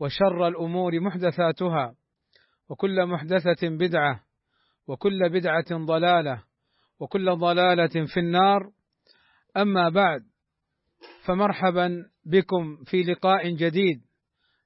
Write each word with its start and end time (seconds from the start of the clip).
وشر 0.00 0.48
الأمور 0.48 1.00
محدثاتها 1.00 1.94
وكل 2.68 3.06
محدثة 3.06 3.68
بدعة 3.68 4.24
وكل 4.86 5.28
بدعة 5.28 5.66
ضلالة 5.72 6.42
وكل 7.00 7.36
ضلالة 7.36 8.06
في 8.06 8.20
النار. 8.20 8.70
أما 9.56 9.88
بعد 9.88 10.22
فمرحبا 11.24 12.10
بكم 12.24 12.84
في 12.84 13.02
لقاء 13.02 13.50
جديد 13.50 14.00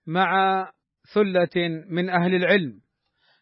مع 0.06 0.62
ثلة 1.14 1.84
من 1.90 2.10
أهل 2.10 2.34
العلم. 2.34 2.80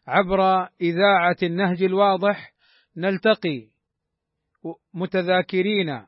عبر 0.07 0.67
إذاعة 0.81 1.37
النهج 1.43 1.83
الواضح 1.83 2.53
نلتقي 2.97 3.67
متذاكرين 4.93 6.05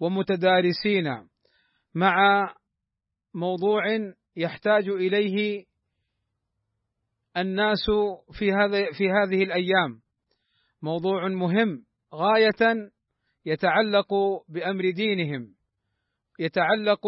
ومتدارسين 0.00 1.28
مع 1.94 2.46
موضوع 3.34 3.82
يحتاج 4.36 4.88
إليه 4.88 5.64
الناس 7.36 7.86
في 8.38 8.52
هذا 8.52 8.92
في 8.92 9.10
هذه 9.10 9.42
الأيام. 9.42 10.00
موضوع 10.82 11.28
مهم. 11.28 11.84
غاية 12.14 12.90
يتعلق 13.46 14.14
بأمر 14.48 14.90
دينهم 14.90 15.54
يتعلق 16.38 17.06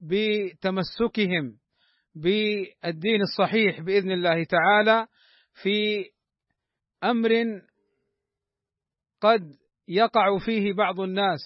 بتمسكهم 0.00 1.58
بالدين 2.14 3.20
الصحيح 3.22 3.80
بإذن 3.80 4.10
الله 4.10 4.44
تعالى 4.44 5.06
في 5.62 6.04
أمر 7.04 7.30
قد 9.20 9.56
يقع 9.88 10.38
فيه 10.38 10.72
بعض 10.72 11.00
الناس 11.00 11.40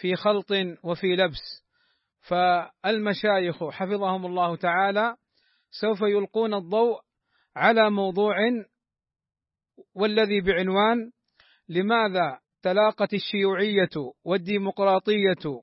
في 0.00 0.14
خلط 0.14 0.50
وفي 0.82 1.06
لبس. 1.06 1.67
فالمشايخ 2.28 3.64
حفظهم 3.64 4.26
الله 4.26 4.56
تعالى 4.56 5.16
سوف 5.70 6.00
يلقون 6.00 6.54
الضوء 6.54 7.00
على 7.56 7.90
موضوع 7.90 8.36
والذي 9.94 10.40
بعنوان 10.40 11.10
لماذا 11.68 12.38
تلاقت 12.62 13.14
الشيوعية 13.14 14.12
والديمقراطية 14.24 15.62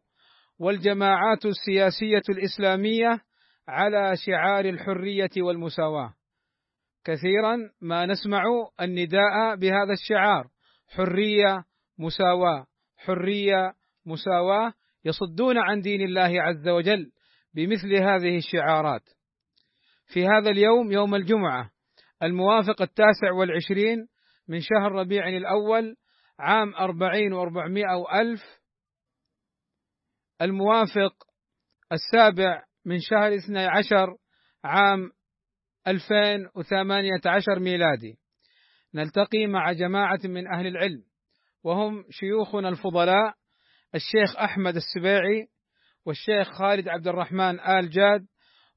والجماعات 0.59 1.45
السياسية 1.45 2.23
الإسلامية 2.29 3.21
على 3.67 4.17
شعار 4.17 4.65
الحرية 4.65 5.29
والمساواة. 5.37 6.13
كثيرا 7.03 7.57
ما 7.81 8.05
نسمع 8.05 8.43
النداء 8.81 9.55
بهذا 9.55 9.93
الشعار 9.93 10.47
حرية 10.87 11.63
مساواة 11.99 12.65
حرية 12.97 13.73
مساواة. 14.05 14.73
يصدون 15.05 15.57
عن 15.57 15.81
دين 15.81 16.01
الله 16.01 16.41
عز 16.41 16.67
وجل 16.67 17.11
بمثل 17.53 17.95
هذه 17.95 18.37
الشعارات. 18.37 19.03
في 20.13 20.27
هذا 20.27 20.49
اليوم 20.49 20.91
يوم 20.91 21.15
الجمعة 21.15 21.71
الموافق 22.23 22.81
التاسع 22.81 23.31
والعشرين 23.31 24.07
من 24.47 24.59
شهر 24.59 24.91
ربيع 24.91 25.27
الأول 25.27 25.95
عام 26.39 26.75
أربعين 26.75 27.33
وأربعمائة 27.33 27.95
وألف 27.95 28.41
الموافق 30.41 31.13
السابع 31.91 32.63
من 32.85 32.99
شهر 32.99 33.35
اثني 33.35 33.65
عشر 33.65 34.17
عام 34.63 35.11
ألفين 35.87 36.49
وثمانية 36.55 37.21
عشر 37.25 37.59
ميلادي. 37.59 38.17
نلتقي 38.93 39.47
مع 39.47 39.71
جماعة 39.71 40.19
من 40.23 40.47
أهل 40.53 40.67
العلم 40.67 41.03
وهم 41.63 42.05
شيوخنا 42.09 42.69
الفضلاء 42.69 43.33
الشيخ 43.95 44.37
أحمد 44.37 44.75
السبيعي 44.75 45.47
والشيخ 46.05 46.51
خالد 46.51 46.87
عبد 46.87 47.07
الرحمن 47.07 47.59
آل 47.59 47.89
جاد 47.89 48.25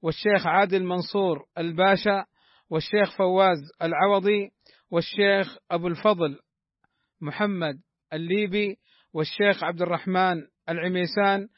والشيخ 0.02 0.46
عادل 0.46 0.84
منصور 0.84 1.46
الباشا 1.58 2.24
والشيخ 2.70 3.16
فواز 3.16 3.58
العوضي 3.82 4.50
والشيخ 4.90 5.58
أبو 5.70 5.88
الفضل 5.88 6.38
محمد 7.20 7.80
الليبي 8.12 8.76
والشيخ 9.14 9.64
عبد 9.64 9.82
الرحمن 9.82 10.42
العميسان 10.68 11.48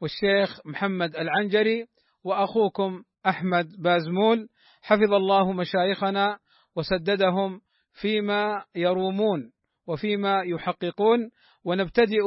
والشيخ 0.00 0.66
محمد 0.66 1.16
العنجري 1.16 1.86
وأخوكم 2.24 3.02
أحمد 3.26 3.66
بازمول 3.82 4.48
حفظ 4.82 5.12
الله 5.12 5.52
مشايخنا 5.52 6.38
وسددهم 6.76 7.60
فيما 7.92 8.64
يرومون 8.74 9.52
وفيما 9.86 10.42
يحققون 10.42 11.30
ونبتدئ 11.64 12.24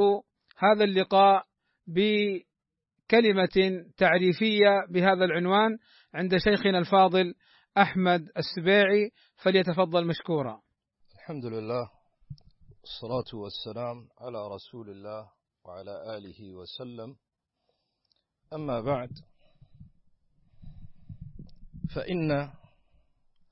هذا 0.57 0.83
اللقاء 0.83 1.45
بكلمة 1.87 3.85
تعريفية 3.97 4.85
بهذا 4.89 5.25
العنوان 5.25 5.77
عند 6.13 6.37
شيخنا 6.37 6.79
الفاضل 6.79 7.35
أحمد 7.77 8.29
السبيعي 8.37 9.11
فليتفضل 9.43 10.07
مشكورا. 10.07 10.61
الحمد 11.15 11.45
لله 11.45 11.91
والصلاة 12.81 13.41
والسلام 13.41 14.07
على 14.17 14.47
رسول 14.47 14.89
الله 14.89 15.31
وعلى 15.65 16.17
آله 16.17 16.53
وسلم. 16.53 17.15
أما 18.53 18.81
بعد 18.81 19.09
فإن 21.95 22.31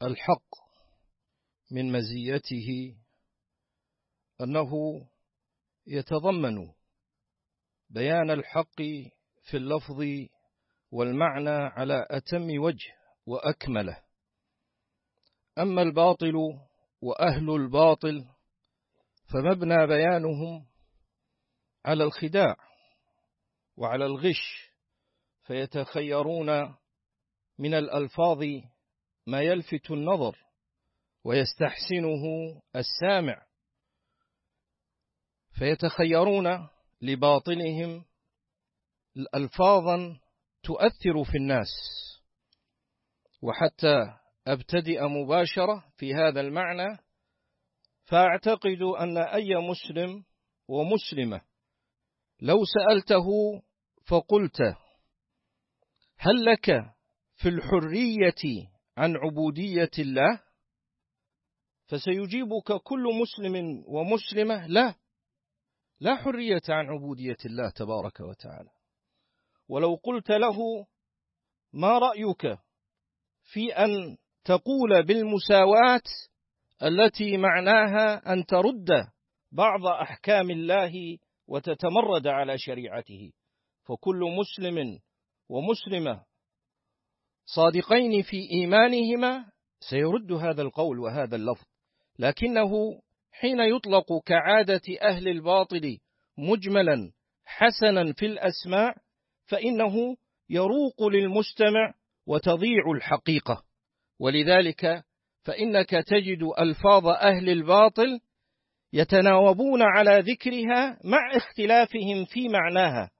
الحق 0.02 0.52
من 1.72 1.92
مزيته 1.92 2.96
أنه 4.42 4.72
يتضمن 5.88 6.72
بيان 7.94 8.32
الحق 8.32 8.82
في 9.44 9.58
اللفظ 9.58 10.04
والمعنى 10.92 11.50
على 11.50 12.08
أتم 12.10 12.62
وجه 12.62 12.94
وأكمله. 13.26 14.04
أما 15.58 15.82
الباطل 15.82 16.34
وأهل 17.02 17.50
الباطل 17.50 18.26
فمبنى 19.34 19.88
بيانهم 19.88 20.68
على 21.86 22.04
الخداع 22.04 22.56
وعلى 23.78 24.06
الغش 24.06 24.72
فيتخيرون 25.44 26.76
من 27.60 27.74
الألفاظ 27.74 28.44
ما 29.28 29.42
يلفت 29.42 29.92
النظر 29.92 30.38
ويستحسنه 31.24 32.24
السامع. 32.76 33.46
فيتخيرون 35.60 36.71
لباطنهم 37.02 38.06
ألفاظا 39.36 40.20
تؤثر 40.64 41.24
في 41.32 41.38
الناس 41.38 41.68
وحتى 43.42 44.18
أبتدئ 44.48 45.04
مباشرة 45.04 45.86
في 45.98 46.14
هذا 46.14 46.42
المعنى 46.42 46.98
فأعتقد 48.06 48.82
أن 49.00 49.18
أي 49.18 49.56
مسلم 49.56 50.24
ومسلمة 50.68 51.42
لو 52.42 52.58
سألته 52.66 53.26
فقلت 54.06 54.62
هل 56.18 56.46
لك 56.46 56.66
في 57.36 57.50
الحرية 57.50 58.70
عن 58.98 59.16
عبودية 59.16 59.92
الله؟ 60.00 60.42
فسيجيبك 61.86 62.82
كل 62.84 63.04
مسلم 63.22 63.84
ومسلمة 63.88 64.68
لا. 64.68 64.96
لا 66.02 66.16
حرية 66.16 66.62
عن 66.70 66.86
عبودية 66.86 67.38
الله 67.46 67.70
تبارك 67.70 68.20
وتعالى. 68.20 68.70
ولو 69.70 69.96
قلت 70.04 70.32
له 70.32 70.58
ما 71.74 71.98
رأيك 71.98 72.58
في 73.44 73.74
أن 73.74 74.18
تقول 74.44 75.04
بالمساواة 75.04 76.02
التي 76.84 77.38
معناها 77.38 78.34
أن 78.34 78.46
ترد 78.46 78.90
بعض 79.52 79.86
أحكام 79.86 80.52
الله 80.52 81.18
وتتمرد 81.48 82.28
على 82.28 82.58
شريعته. 82.58 83.32
فكل 83.84 84.20
مسلم 84.40 85.00
ومسلمة 85.50 86.26
صادقين 87.46 88.22
في 88.22 88.38
إيمانهما 88.52 89.52
سيرد 89.90 90.32
هذا 90.32 90.62
القول 90.62 91.00
وهذا 91.00 91.36
اللفظ. 91.36 91.66
لكنه 92.20 92.72
حين 93.32 93.60
يطلق 93.60 94.24
كعادة 94.26 94.82
أهل 95.02 95.28
الباطل 95.28 95.98
مجملا 96.38 97.12
حسنا 97.46 98.14
في 98.14 98.26
الأسماع 98.26 98.96
فإنه 99.46 100.18
يروق 100.50 101.08
للمستمع 101.08 101.94
وتضيع 102.28 102.92
الحقيقة. 102.96 103.64
ولذلك 104.20 105.04
فإنك 105.44 105.90
تجد 105.90 106.44
ألفاظ 106.60 107.08
أهل 107.08 107.50
الباطل 107.50 108.20
يتناوبون 108.94 109.82
على 109.82 110.20
ذكرها 110.20 111.00
مع 111.04 111.36
اختلافهم 111.36 112.26
في 112.26 112.50
معناها 112.50 113.12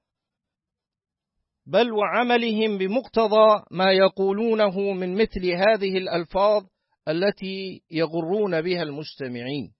بل 1.66 1.92
وعملهم 1.92 2.78
بمقتضى 2.78 3.64
ما 3.70 3.92
يقولونه 3.92 4.92
من 4.92 5.14
مثل 5.14 5.46
هذه 5.46 5.98
الألفاظ 5.98 6.66
التي 7.08 7.82
يغرون 7.90 8.60
بها 8.62 8.82
المستمعين. 8.82 9.72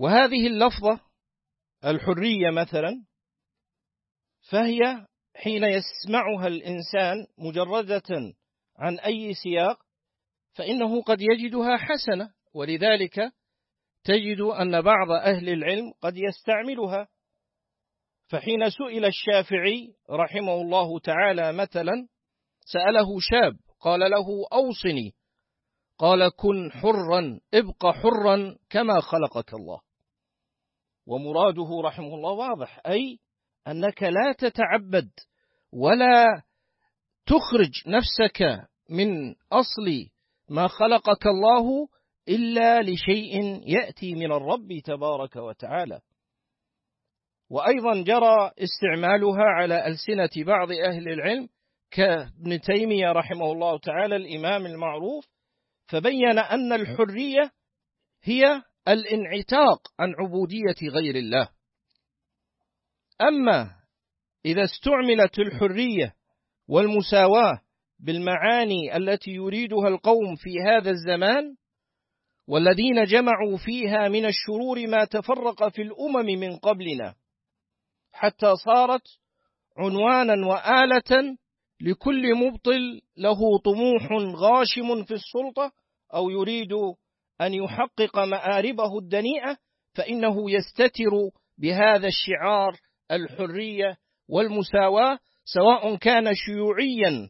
وهذه 0.00 0.46
اللفظة 0.46 1.00
الحرية 1.84 2.50
مثلا 2.50 3.04
فهي 4.50 5.06
حين 5.34 5.64
يسمعها 5.64 6.46
الإنسان 6.46 7.26
مجردة 7.38 8.34
عن 8.76 8.98
أي 8.98 9.34
سياق 9.34 9.78
فإنه 10.52 11.02
قد 11.02 11.18
يجدها 11.20 11.76
حسنة 11.76 12.32
ولذلك 12.54 13.32
تجد 14.04 14.40
أن 14.40 14.82
بعض 14.82 15.10
أهل 15.10 15.48
العلم 15.48 15.92
قد 16.00 16.16
يستعملها. 16.16 17.08
فحين 18.28 18.70
سئل 18.70 19.04
الشافعي 19.04 19.94
رحمه 20.10 20.54
الله 20.54 20.98
تعالى 20.98 21.52
مثلا 21.52 22.08
سأله 22.64 23.20
شاب 23.20 23.56
قال 23.80 24.00
له 24.00 24.26
أوصني 24.52 25.14
قال 25.98 26.28
كن 26.36 26.72
حرا 26.72 27.40
ابق 27.54 27.86
حرا 27.86 28.56
كما 28.70 29.00
خلقك 29.00 29.54
الله. 29.54 29.89
ومراده 31.10 31.68
رحمه 31.84 32.14
الله 32.14 32.30
واضح 32.32 32.80
أي 32.86 33.18
أنك 33.68 34.02
لا 34.02 34.32
تتعبد 34.38 35.10
ولا 35.72 36.42
تخرج 37.26 37.72
نفسك 37.86 38.42
من 38.90 39.34
أصل 39.52 40.10
ما 40.48 40.68
خلقك 40.68 41.26
الله 41.26 41.88
إلا 42.28 42.82
لشيء 42.82 43.62
يأتي 43.66 44.14
من 44.14 44.32
الرب 44.32 44.68
تبارك 44.84 45.36
وتعالى. 45.36 46.00
وأيضا 47.50 48.02
جرى 48.02 48.50
استعمالها 48.58 49.42
على 49.44 49.86
ألسنة 49.86 50.44
بعض 50.44 50.68
أهل 50.72 51.08
العلم 51.08 51.48
كابن 51.90 52.60
تيمية 52.60 53.12
رحمه 53.12 53.52
الله 53.52 53.78
تعالى 53.78 54.16
الإمام 54.16 54.66
المعروف 54.66 55.26
فبين 55.86 56.38
أن 56.38 56.72
الحرية 56.72 57.50
هي 58.22 58.62
الانعتاق 58.88 59.88
عن 59.98 60.14
عبودية 60.18 60.88
غير 60.92 61.14
الله. 61.16 61.48
أما 63.20 63.70
إذا 64.44 64.64
استعملت 64.64 65.38
الحرية 65.38 66.14
والمساواة 66.68 67.60
بالمعاني 67.98 68.96
التي 68.96 69.30
يريدها 69.30 69.88
القوم 69.88 70.36
في 70.36 70.50
هذا 70.66 70.90
الزمان 70.90 71.56
والذين 72.48 73.04
جمعوا 73.04 73.56
فيها 73.56 74.08
من 74.08 74.26
الشرور 74.26 74.86
ما 74.86 75.04
تفرق 75.04 75.68
في 75.68 75.82
الأمم 75.82 76.26
من 76.40 76.56
قبلنا 76.56 77.14
حتى 78.12 78.56
صارت 78.56 79.02
عنوانا 79.76 80.46
وآلة 80.46 81.36
لكل 81.80 82.34
مبطل 82.34 83.00
له 83.16 83.58
طموح 83.64 84.08
غاشم 84.36 85.04
في 85.04 85.14
السلطة 85.14 85.72
أو 86.14 86.30
يريد 86.30 86.72
أن 87.40 87.54
يحقق 87.54 88.18
مآربه 88.18 88.98
الدنيئة 88.98 89.56
فإنه 89.94 90.50
يستتر 90.50 91.10
بهذا 91.58 92.06
الشعار 92.08 92.80
الحرية 93.10 93.96
والمساواة 94.28 95.18
سواء 95.44 95.96
كان 95.96 96.34
شيوعيا 96.34 97.28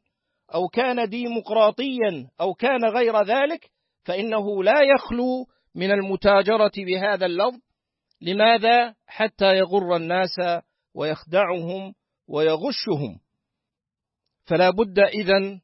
أو 0.54 0.68
كان 0.68 1.08
ديمقراطيا 1.08 2.28
أو 2.40 2.54
كان 2.54 2.84
غير 2.84 3.22
ذلك 3.22 3.70
فإنه 4.04 4.62
لا 4.62 4.80
يخلو 4.94 5.46
من 5.74 5.90
المتاجرة 5.90 6.72
بهذا 6.76 7.26
اللفظ 7.26 7.60
لماذا؟ 8.20 8.94
حتى 9.06 9.56
يغر 9.56 9.96
الناس 9.96 10.36
ويخدعهم 10.94 11.94
ويغشهم 12.28 13.20
فلا 14.44 14.70
بد 14.70 14.98
إذن 14.98 15.60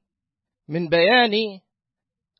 من 0.69 0.89
بيان 0.89 1.61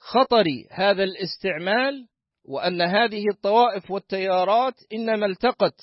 خطر 0.07 0.45
هذا 0.71 1.05
الاستعمال 1.05 2.09
وأن 2.45 2.83
هذه 2.83 3.25
الطوائف 3.33 3.91
والتيارات 3.91 4.75
إنما 4.93 5.27
التقت 5.27 5.81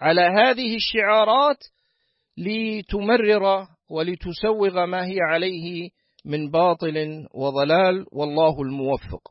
على 0.00 0.20
هذه 0.20 0.76
الشعارات 0.76 1.58
لتمرر 2.36 3.66
ولتسوغ 3.90 4.84
ما 4.86 5.06
هي 5.06 5.20
عليه 5.20 5.90
من 6.24 6.50
باطل 6.50 7.26
وضلال 7.34 8.06
والله 8.12 8.62
الموفق. 8.62 9.22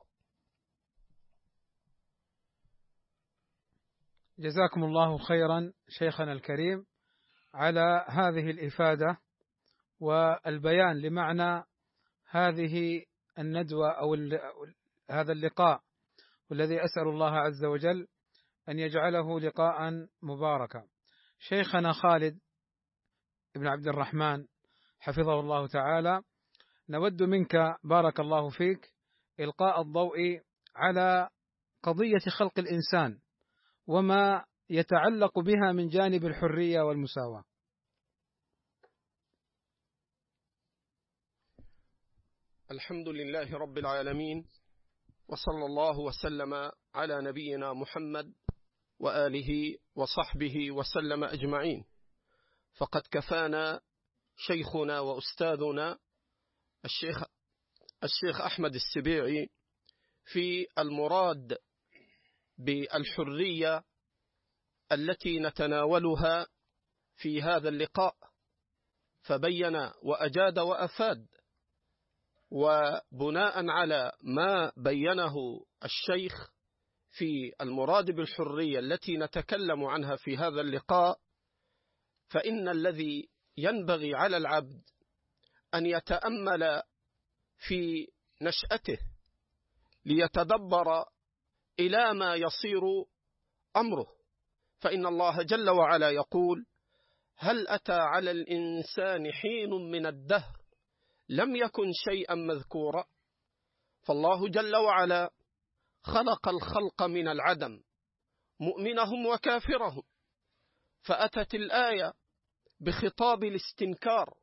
جزاكم 4.40 4.84
الله 4.84 5.18
خيرا 5.18 5.74
شيخنا 5.90 6.32
الكريم 6.34 6.86
على 7.54 8.06
هذه 8.10 8.50
الإفادة 8.52 9.18
والبيان 10.00 11.02
لمعنى 11.02 11.64
هذه 12.30 13.06
الندوة 13.40 13.92
أو 13.92 14.16
هذا 15.10 15.32
اللقاء 15.32 15.82
والذي 16.50 16.86
أسأل 16.86 17.08
الله 17.08 17.32
عز 17.32 17.66
وجل 17.66 18.08
أن 18.70 18.80
يجعله 18.80 19.40
لقاء 19.40 20.08
مباركا. 20.22 20.88
شيخنا 21.40 21.94
خالد 21.94 22.40
بن 23.56 23.68
عبد 23.68 23.88
الرحمن 23.88 24.46
حفظه 25.00 25.40
الله 25.40 25.68
تعالى 25.68 26.22
نود 26.90 27.24
منك 27.24 27.56
بارك 27.84 28.20
الله 28.20 28.50
فيك 28.50 28.94
إلقاء 29.40 29.82
الضوء 29.82 30.42
على 30.76 31.30
قضية 31.84 32.20
خلق 32.38 32.60
الإنسان 32.60 33.20
وما 33.88 34.46
يتعلق 34.70 35.40
بها 35.40 35.72
من 35.72 35.88
جانب 35.88 36.26
الحرية 36.26 36.82
والمساواة. 36.82 37.44
الحمد 42.72 43.08
لله 43.10 43.58
رب 43.58 43.78
العالمين 43.78 44.46
وصلى 45.28 45.66
الله 45.66 46.00
وسلم 46.00 46.72
على 46.94 47.22
نبينا 47.22 47.74
محمد 47.74 48.34
وآله 49.00 49.78
وصحبه 49.96 50.72
وسلم 50.72 51.24
أجمعين. 51.24 51.86
فقد 52.74 53.02
كفانا 53.12 53.82
شيخنا 54.38 55.00
وأستاذنا 55.00 56.00
الشيخ 56.86 57.24
الشيخ 58.04 58.42
أحمد 58.42 58.76
السبيعي 58.76 59.50
في 60.26 60.68
المراد 60.78 61.58
بالحرية 62.58 63.84
التي 64.92 65.40
نتناولها 65.40 66.48
في 67.16 67.42
هذا 67.42 67.70
اللقاء 67.70 68.16
فبين 69.22 69.76
وأجاد 70.04 70.60
وأفاد 70.60 71.28
وبناء 72.52 73.70
على 73.70 74.12
ما 74.24 74.72
بينه 74.78 75.36
الشيخ 75.84 76.52
في 77.12 77.54
المراد 77.62 78.12
بالحرية 78.12 78.80
التي 78.80 79.18
نتكلم 79.18 79.86
عنها 79.86 80.16
في 80.16 80.38
هذا 80.38 80.62
اللقاء 80.62 81.20
فإن 82.28 82.68
الذي 82.70 83.30
ينبغي 83.58 84.16
على 84.16 84.38
العبد 84.38 84.82
أن 85.74 85.86
يتأمل 85.86 86.82
في 87.58 88.08
نشأته 88.42 88.98
ليتدبر 90.06 91.06
إلى 91.80 92.14
ما 92.14 92.36
يصير 92.36 92.82
أمره. 93.76 94.08
فإن 94.80 95.06
الله 95.06 95.44
جل 95.44 95.70
وعلا 95.70 96.10
يقول 96.10 96.66
هل 97.38 97.68
أتى 97.68 97.94
على 97.94 98.32
الإنسان 98.32 99.32
حين 99.32 99.70
من 99.70 100.06
الدهر 100.06 100.59
لم 101.30 101.56
يكن 101.56 101.92
شيئا 101.94 102.36
مذكورا. 102.36 103.06
فالله 104.02 104.50
جل 104.50 104.76
وعلا 104.76 105.32
خلق 106.04 106.48
الخلق 106.48 107.04
من 107.04 107.28
العدم 107.28 107.82
مؤمنهم 108.60 109.26
وكافرهم. 109.26 110.04
فأتت 111.02 111.56
الآية 111.56 112.14
بخطاب 112.80 113.44
الاستنكار 113.44 114.38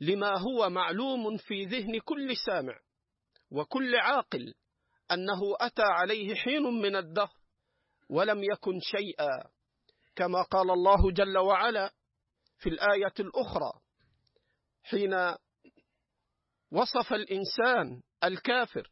لما 0.00 0.38
هو 0.38 0.70
معلوم 0.70 1.36
في 1.36 1.64
ذهن 1.64 2.00
كل 2.00 2.36
سامع 2.46 2.80
وكل 3.50 3.96
عاقل 3.96 4.54
أنه 5.12 5.40
أتى 5.60 5.82
عليه 5.82 6.34
حين 6.34 6.62
من 6.62 6.96
الدهر 6.96 7.36
ولم 8.08 8.44
يكن 8.44 8.80
شيئا. 8.80 9.50
كما 10.16 10.42
قال 10.42 10.70
الله 10.70 11.10
جل 11.10 11.38
وعلا 11.38 11.92
في 12.58 12.68
الآية 12.68 13.14
الأخرى 13.20 13.72
حين 14.82 15.14
وصف 16.72 17.12
الإنسان 17.12 18.02
الكافر 18.24 18.90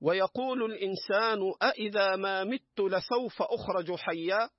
ويقول 0.00 0.62
الإنسان 0.62 1.38
أإذا 1.62 2.16
ما 2.16 2.44
مت 2.44 2.80
لسوف 2.80 3.42
أخرج 3.42 3.94
حيا؟ 3.94 4.50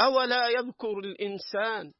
أولا 0.00 0.48
يذكر 0.48 0.98
الإنسان 0.98 1.92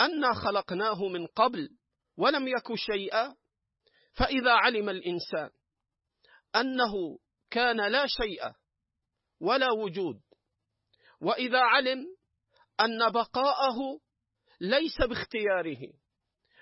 أنا 0.00 0.34
خلقناه 0.34 1.08
من 1.08 1.26
قبل 1.26 1.68
ولم 2.16 2.48
يك 2.48 2.74
شيئا؟ 2.74 3.34
فإذا 4.12 4.52
علم 4.52 4.88
الإنسان 4.88 5.50
أنه 6.56 7.18
كان 7.50 7.92
لا 7.92 8.06
شيء 8.06 8.52
ولا 9.40 9.70
وجود 9.70 10.20
وإذا 11.20 11.60
علم 11.60 12.16
أن 12.80 13.10
بقاءه 13.12 14.00
ليس 14.60 14.98
باختياره. 15.08 15.92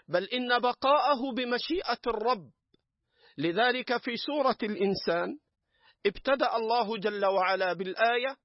بل 0.08 0.24
إن 0.24 0.58
بقاءه 0.58 1.32
بمشيئة 1.36 2.00
الرب. 2.06 2.50
لذلك 3.38 3.96
في 3.96 4.16
سورة 4.16 4.58
الإنسان 4.62 5.38
ابتدأ 6.06 6.56
الله 6.56 6.96
جل 6.98 7.24
وعلا 7.24 7.72
بالآية 7.72 8.36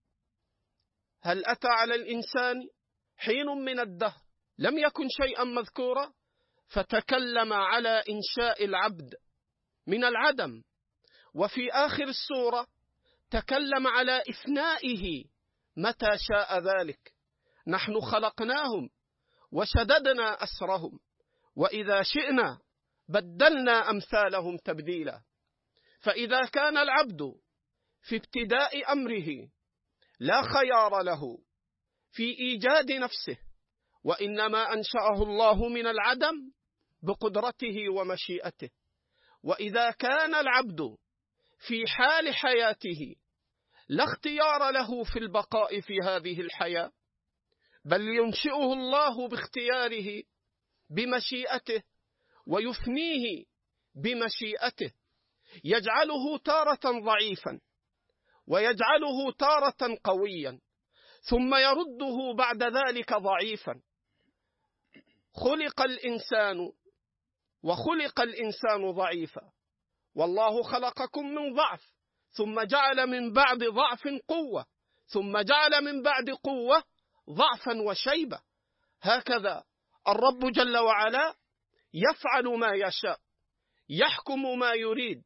هل 1.22 1.46
أتى 1.46 1.68
على 1.68 1.96
الإنسان 1.96 2.56
حين 3.18 3.46
من 3.46 3.80
الدهر 3.80 4.22
لم 4.58 4.78
يكن 4.78 5.08
شيئا 5.24 5.44
مذكورا؟ 5.44 6.14
فتكلم 6.68 7.54
على 7.54 8.04
إنشاء 8.10 8.66
العبد 8.66 9.16
من 9.88 10.04
العدم. 10.04 10.64
وفي 11.34 11.72
آخر 11.72 12.04
السورة 12.04 12.68
تكلم 13.32 13.88
على 13.88 14.24
إفنائه 14.30 15.26
متى 15.78 16.10
شاء 16.18 16.60
ذلك. 16.60 17.14
نحن 17.68 18.00
خلقناهم 18.00 18.90
وشددنا 19.52 20.44
أسرهم. 20.44 21.00
وإذا 21.60 22.02
شئنا 22.04 22.60
بدلنا 23.10 23.90
أمثالهم 23.90 24.58
تبديلا. 24.58 25.22
فإذا 26.00 26.46
كان 26.46 26.78
العبد 26.78 27.34
في 28.02 28.16
ابتداء 28.16 28.92
أمره 28.92 29.50
لا 30.20 30.42
خيار 30.42 31.02
له 31.02 31.38
في 32.12 32.24
إيجاد 32.24 32.92
نفسه 32.92 33.38
وإنما 34.04 34.74
أنشأه 34.74 35.24
الله 35.24 35.68
من 35.68 35.88
العدم 35.88 36.52
بقدرته 37.04 37.90
ومشيئته. 37.90 38.70
وإذا 39.44 39.92
كان 39.92 40.36
العبد 40.36 40.98
في 41.68 41.88
حال 41.88 42.36
حياته 42.36 43.16
لا 43.90 44.04
اختيار 44.04 44.72
له 44.72 45.04
في 45.04 45.20
البقاء 45.20 45.82
في 45.82 45.94
هذه 46.04 46.42
الحياة 46.42 46.92
بل 47.86 48.02
ينشئه 48.02 48.74
الله 48.74 49.28
باختياره 49.28 50.24
بمشيئته 50.90 51.84
ويفنيه 52.48 53.46
بمشيئته. 53.96 54.92
يجعله 55.64 56.38
تارة 56.38 57.00
ضعيفا 57.06 57.60
ويجعله 58.48 59.32
تارة 59.40 59.98
قويا 60.04 60.60
ثم 61.30 61.56
يرده 61.56 62.34
بعد 62.38 62.64
ذلك 62.64 63.14
ضعيفا. 63.14 63.82
خلق 65.34 65.82
الإنسان 65.82 66.72
وخلق 67.64 68.22
الإنسان 68.22 68.92
ضعيفا. 68.92 69.52
والله 70.16 70.64
خلقكم 70.64 71.26
من 71.26 71.54
ضعف 71.56 71.94
ثم 72.32 72.62
جعل 72.62 73.08
من 73.08 73.34
بعد 73.34 73.64
ضعف 73.64 74.08
قوة 74.28 74.66
ثم 75.08 75.38
جعل 75.40 75.84
من 75.84 76.02
بعد 76.02 76.30
قوة 76.30 76.84
ضعفا 77.30 77.82
وشيبة. 77.82 78.42
هكذا 79.02 79.64
الرب 80.08 80.52
جل 80.52 80.78
وعلا 80.78 81.36
يفعل 81.94 82.44
ما 82.60 82.72
يشاء 82.74 83.20
يحكم 83.90 84.60
ما 84.60 84.74
يريد 84.74 85.24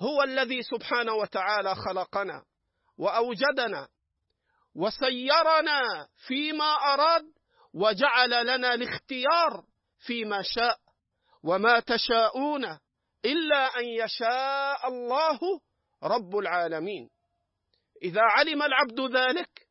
هو 0.00 0.22
الذي 0.22 0.62
سبحانه 0.62 1.12
وتعالى 1.12 1.74
خلقنا 1.74 2.44
وأوجدنا 2.98 3.88
وسيرنا 4.74 6.08
فيما 6.26 6.64
أراد 6.74 7.24
وجعل 7.74 8.46
لنا 8.46 8.74
الاختيار 8.74 9.64
فيما 9.98 10.42
شاء 10.42 10.78
وما 11.42 11.80
تشاءون 11.80 12.64
إلا 13.24 13.78
أن 13.78 13.84
يشاء 13.84 14.88
الله 14.88 15.38
رب 16.02 16.36
العالمين. 16.36 17.10
إذا 18.02 18.20
علم 18.22 18.62
العبد 18.62 19.00
ذلك 19.16 19.66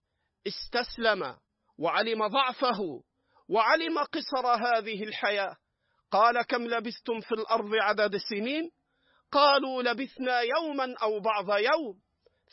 استسلم 0.47 1.37
وعلم 1.77 2.27
ضعفه 2.27 3.03
وعلم 3.49 3.99
قصر 3.99 4.47
هذه 4.47 5.03
الحياة. 5.03 5.55
قال 6.11 6.41
كم 6.41 6.67
لبثتم 6.67 7.19
في 7.19 7.31
الأرض 7.31 7.75
عدد 7.75 8.13
السنين 8.13 8.71
قالوا 9.31 9.83
لبثنا 9.83 10.39
يوما 10.39 10.95
أو 11.01 11.19
بعض 11.19 11.57
يوم. 11.57 11.99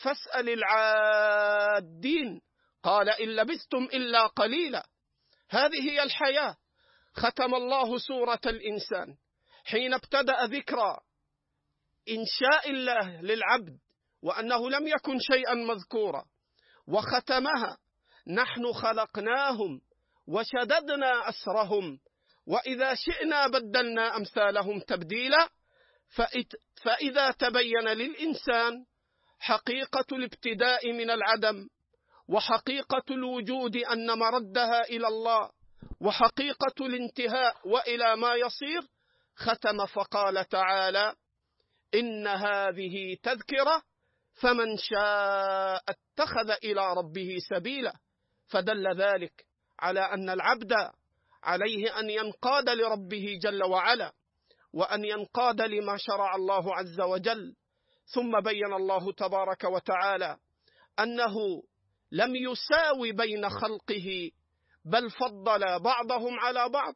فاسأل 0.02 0.48
العادين. 0.48 2.40
قال 2.82 3.08
إن 3.08 3.28
لبثتم 3.28 3.84
إلا 3.84 4.26
قليلا. 4.26 4.86
هذه 5.50 5.90
هي 5.90 6.02
الحياة. 6.02 6.56
ختم 7.14 7.54
الله 7.54 7.98
سورة 7.98 8.40
الإنسان. 8.46 9.16
حين 9.64 9.94
ابتدأ 9.94 10.44
ذكرى 10.44 10.98
إنشاء 12.08 12.70
الله 12.70 13.20
للعبد 13.20 13.78
وأنه 14.22 14.70
لم 14.70 14.88
يكن 14.88 15.18
شيئا 15.18 15.54
مذكورا. 15.54 16.24
وختمها. 16.86 17.78
نحن 18.26 18.72
خلقناهم. 18.72 19.80
وشددنا 20.26 21.28
أسرهم 21.28 21.98
وإذا 22.46 22.94
شئنا 22.94 23.46
بدلنا 23.46 24.16
أمثالهم 24.16 24.80
تبديلا 24.80 25.48
فإذا 26.82 27.30
تبين 27.30 27.84
للإنسان 27.88 28.84
حقيقة 29.38 30.04
الابتداء 30.12 30.92
من 30.92 31.10
العدم 31.10 31.68
وحقيقة 32.28 33.02
الوجود 33.10 33.76
أن 33.76 34.18
مردها 34.18 34.80
إلى 34.80 35.08
الله 35.08 35.50
وحقيقة 36.00 36.86
الانتهاء 36.86 37.56
وإلى 37.68 38.16
ما 38.16 38.34
يصير 38.34 38.82
ختم 39.36 39.86
فقال 39.86 40.44
تعالى 40.48 41.14
إن 41.94 42.26
هذه 42.26 43.16
تذكرة 43.22 43.82
فمن 44.34 44.76
شاء 44.76 45.82
اتخذ 45.88 46.50
إلى 46.64 46.94
ربه 46.94 47.36
سبيلا 47.50 47.92
فدل 48.48 48.96
ذلك 48.96 49.49
على 49.80 50.00
أن 50.00 50.30
العبد 50.30 50.72
عليه 51.42 51.98
أن 51.98 52.10
ينقاد 52.10 52.68
لربه 52.70 53.38
جل 53.42 53.64
وعلا 53.64 54.12
وأن 54.72 55.04
ينقاد 55.04 55.60
لما 55.60 55.96
شرع 55.96 56.34
الله 56.34 56.74
عز 56.74 57.00
وجل. 57.00 57.54
ثم 58.14 58.40
بين 58.40 58.72
الله 58.72 59.12
تبارك 59.12 59.64
وتعالى 59.64 60.36
أنه 60.98 61.34
لم 62.12 62.36
يساوي 62.36 63.12
بين 63.12 63.48
خلقه 63.50 64.30
بل 64.84 65.10
فضل 65.10 65.80
بعضهم 65.80 66.40
على 66.40 66.68
بعض. 66.68 66.94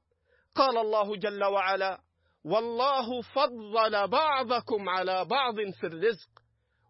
قال 0.54 0.78
الله 0.78 1.16
جل 1.16 1.44
وعلا 1.44 2.00
والله 2.44 3.22
فضل 3.22 4.08
بعضكم 4.08 4.88
على 4.88 5.24
بعض 5.24 5.54
في 5.80 5.86
الرزق 5.86 6.28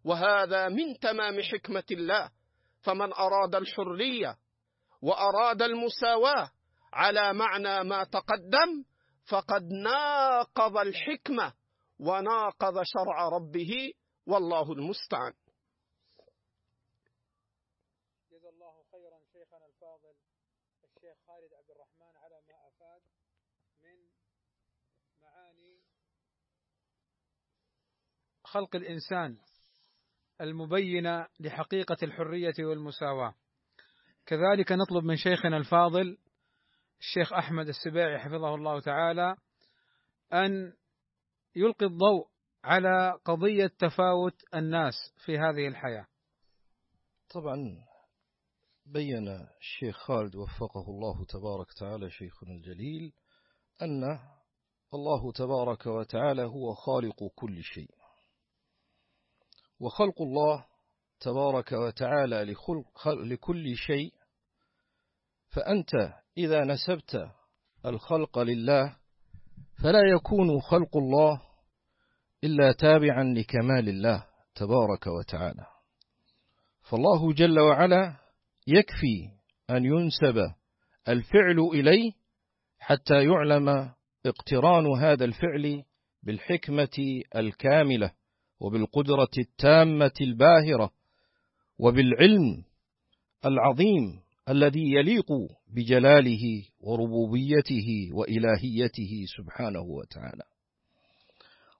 وهذا 0.04 0.68
من 0.68 0.98
تمام 0.98 1.42
حكمة 1.42 1.84
الله. 1.90 2.30
فمن 2.82 3.12
أراد 3.12 3.54
الحرية 3.54 4.36
وأراد 5.04 5.62
المساواة 5.62 6.50
على 6.92 7.32
معنى 7.32 7.84
ما 7.88 8.04
تقدم 8.04 8.84
فقد 9.30 9.62
ناقض 9.62 10.76
الحكمة 10.76 11.52
وناقض 11.98 12.82
شرع 12.82 13.28
ربه 13.28 13.92
والله 14.26 14.72
المستعان. 14.72 15.32
جزا 18.32 18.48
الله 18.48 18.84
خيرا 18.92 19.18
شيخنا 19.32 19.66
الفاضل 19.66 20.14
الشيخ 20.84 21.16
خالد 21.26 21.54
عبد 21.54 21.70
الرحمن 21.70 22.16
على 22.16 22.40
ما 22.48 22.68
أفاد 22.68 23.02
من 23.82 24.08
معاني 25.22 25.80
خلق 28.44 28.76
الإنسان 28.76 29.38
المبينة 30.40 31.28
لحقيقة 31.40 31.96
الحرية 32.02 32.54
والمساواة. 32.58 33.34
كذلك 34.26 34.72
نطلب 34.72 35.04
من 35.04 35.16
شيخنا 35.16 35.56
الفاضل 35.56 36.18
الشيخ 37.00 37.32
أحمد 37.32 37.68
السباعي 37.68 38.18
حفظه 38.18 38.54
الله 38.54 38.80
تعالى 38.80 39.36
أن 40.32 40.72
يلقي 41.56 41.86
الضوء 41.86 42.28
على 42.64 43.18
قضية 43.24 43.66
تفاوت 43.66 44.54
الناس 44.54 44.94
في 45.24 45.38
هذه 45.38 45.68
الحياة. 45.68 46.06
طبعا 47.34 47.84
بين 48.86 49.28
الشيخ 49.60 49.96
خالد 49.96 50.36
وفقه 50.36 50.84
الله 50.88 51.24
تبارك 51.24 51.66
وتعالى 51.68 52.10
شيخنا 52.10 52.52
الجليل 52.52 53.12
أن 53.82 54.18
الله 54.94 55.32
تبارك 55.32 55.86
وتعالى 55.86 56.42
هو 56.42 56.74
خالق 56.74 57.24
كل 57.34 57.62
شيء. 57.62 57.94
وخلق 59.80 60.22
الله 60.22 60.66
تبارك 61.24 61.72
وتعالى 61.72 62.52
لخلق 62.52 63.08
لكل 63.08 63.76
شيء 63.76 64.12
فأنت 65.48 65.90
إذا 66.38 66.64
نسبت 66.64 67.30
الخلق 67.86 68.38
لله 68.38 68.96
فلا 69.82 70.00
يكون 70.16 70.60
خلق 70.60 70.96
الله 70.96 71.42
إلا 72.44 72.72
تابعا 72.72 73.24
لكمال 73.24 73.88
الله 73.88 74.26
تبارك 74.54 75.06
وتعالى. 75.06 75.66
فالله 76.82 77.32
جل 77.32 77.60
وعلا 77.60 78.16
يكفي 78.66 79.30
أن 79.70 79.84
ينسب 79.84 80.54
الفعل 81.08 81.58
إليه 81.58 82.12
حتى 82.78 83.24
يعلم 83.24 83.92
اقتران 84.26 84.86
هذا 84.98 85.24
الفعل 85.24 85.84
بالحكمة 86.22 87.22
الكاملة 87.36 88.12
وبالقدرة 88.60 89.30
التامة 89.38 90.12
الباهرة 90.20 90.90
وبالعلم 91.78 92.64
العظيم 93.44 94.22
الذي 94.48 94.92
يليق 94.92 95.26
بجلاله 95.66 96.64
وربوبيته 96.80 98.08
وإلهيته 98.12 99.24
سبحانه 99.36 99.80
وتعالى. 99.80 100.44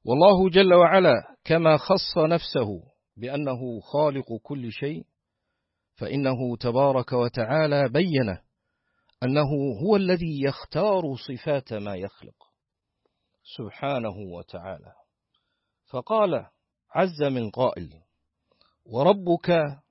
والله 0.04 0.50
جل 0.50 0.74
وعلا 0.74 1.36
كما 1.44 1.76
خص 1.76 2.18
نفسه 2.18 2.82
بأنه 3.16 3.80
خالق 3.80 4.26
كل 4.42 4.72
شيء 4.72 5.06
فإنه 5.94 6.56
تبارك 6.60 7.12
وتعالى 7.12 7.88
بين 7.88 8.38
أنه 9.22 9.48
هو 9.84 9.96
الذي 9.96 10.42
يختار 10.42 11.02
صفات 11.28 11.72
ما 11.72 11.96
يخلق 11.96 12.34
سبحانه 13.56 14.16
وتعالى. 14.36 14.92
فقال 15.90 16.46
عز 16.90 17.22
من 17.22 17.50
قائل 17.50 17.90
وربك 18.84 19.83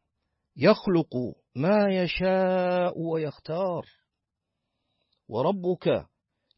يخلق 0.55 1.15
ما 1.55 1.87
يشاء 1.89 2.99
ويختار. 2.99 3.85
وربك 5.27 6.05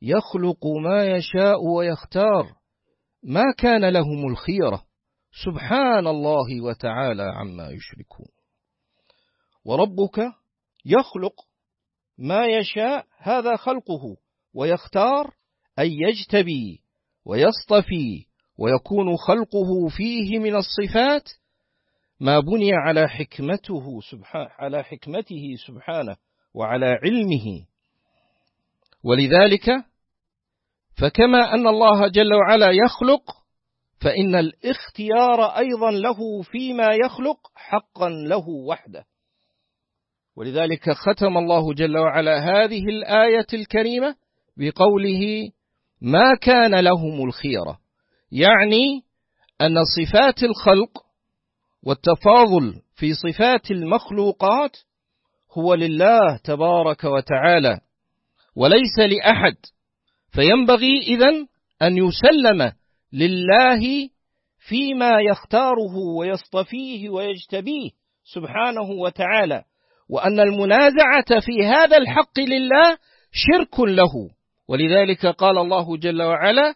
يخلق 0.01 0.65
ما 0.83 1.05
يشاء 1.05 1.63
ويختار. 1.63 2.55
ما 3.23 3.43
كان 3.57 3.89
لهم 3.89 4.27
الخيرة. 4.31 4.85
سبحان 5.45 6.07
الله 6.07 6.61
وتعالى 6.61 7.23
عما 7.23 7.69
يشركون. 7.69 8.27
وربك 9.65 10.19
يخلق 10.85 11.33
ما 12.17 12.45
يشاء 12.45 13.05
هذا 13.17 13.55
خلقه 13.55 14.17
ويختار 14.53 15.33
أن 15.79 15.85
يجتبي 15.85 16.81
ويصطفي 17.25 18.25
ويكون 18.57 19.17
خلقه 19.17 19.87
فيه 19.97 20.39
من 20.39 20.55
الصفات 20.55 21.29
ما 22.19 22.39
بني 22.39 22.71
على 22.73 23.07
حكمته 23.09 23.99
سبحانه 24.11 24.49
على 24.59 24.83
حكمته 24.83 25.55
سبحانه 25.67 26.15
وعلى 26.53 26.85
علمه. 26.85 27.65
ولذلك 29.03 29.69
فكما 30.97 31.53
أن 31.53 31.67
الله 31.67 32.07
جل 32.07 32.33
وعلا 32.33 32.71
يخلق 32.71 33.21
فإن 34.01 34.35
الاختيار 34.35 35.45
أيضا 35.57 35.91
له 35.91 36.41
فيما 36.41 36.87
يخلق 37.05 37.37
حقا 37.55 38.09
له 38.09 38.49
وحده. 38.49 39.05
ولذلك 40.35 40.91
ختم 40.91 41.37
الله 41.37 41.73
جل 41.73 41.97
وعلا 41.97 42.39
هذه 42.39 42.83
الآية 42.89 43.47
الكريمة 43.53 44.15
بقوله 44.57 45.49
ما 46.01 46.35
كان 46.41 46.79
لهم 46.79 47.25
الخيرة. 47.27 47.79
يعني 48.31 49.03
أن 49.61 49.75
صفات 49.97 50.43
الخلق 50.43 51.04
والتفاضل 51.85 52.81
في 52.95 53.13
صفات 53.13 53.71
المخلوقات 53.71 54.77
هو 55.57 55.73
لله 55.73 56.37
تبارك 56.43 57.03
وتعالى 57.03 57.79
وليس 58.55 58.99
لأحد. 58.99 59.55
فينبغي 60.31 60.97
إذن 60.99 61.47
أن 61.81 61.97
يسلم 61.97 62.71
لله 63.13 64.09
فيما 64.67 65.11
يختاره 65.21 65.95
ويصطفيه 66.17 67.09
ويجتبيه 67.09 67.89
سبحانه 68.33 68.91
وتعالى 68.91 69.63
وأن 70.09 70.39
المنازعة 70.39 71.39
في 71.39 71.65
هذا 71.65 71.97
الحق 71.97 72.39
لله 72.39 72.97
شرك 73.31 73.79
له. 73.79 74.29
ولذلك 74.67 75.25
قال 75.25 75.57
الله 75.57 75.97
جل 75.97 76.21
وعلا 76.21 76.75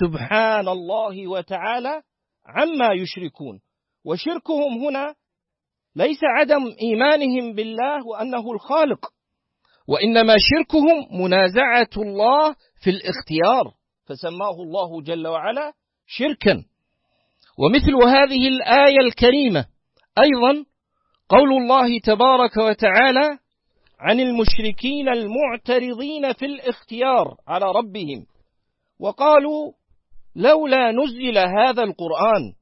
سبحان 0.00 0.68
الله 0.68 1.26
وتعالى 1.26 2.02
عما 2.46 2.92
يشركون. 2.92 3.60
وشركهم 4.04 4.84
هنا 4.84 5.14
ليس 5.96 6.18
عدم 6.22 6.62
إيمانهم 6.82 7.54
بالله 7.54 8.06
وأنه 8.06 8.52
الخالق 8.52 9.12
وإنما 9.88 10.36
شركهم 10.38 11.22
منازعة 11.22 11.90
الله 11.96 12.54
في 12.82 12.90
الاختيار 12.90 13.74
فسماه 14.06 14.62
الله 14.62 15.02
جل 15.02 15.26
وعلا 15.26 15.72
شركا. 16.06 16.64
ومثل 17.58 17.94
هذه 18.08 18.48
الآية 18.48 19.00
الكريمة 19.06 19.66
أيضا 20.18 20.64
قول 21.28 21.52
الله 21.52 21.98
تبارك 22.04 22.56
وتعالى 22.56 23.38
عن 24.00 24.20
المشركين 24.20 25.08
المعترضين 25.08 26.32
في 26.32 26.46
الاختيار 26.46 27.36
على 27.48 27.66
ربهم 27.66 28.26
وقالوا 29.00 29.72
لولا 30.36 30.92
نزل 30.92 31.38
هذا 31.38 31.82
القرآن 31.82 32.52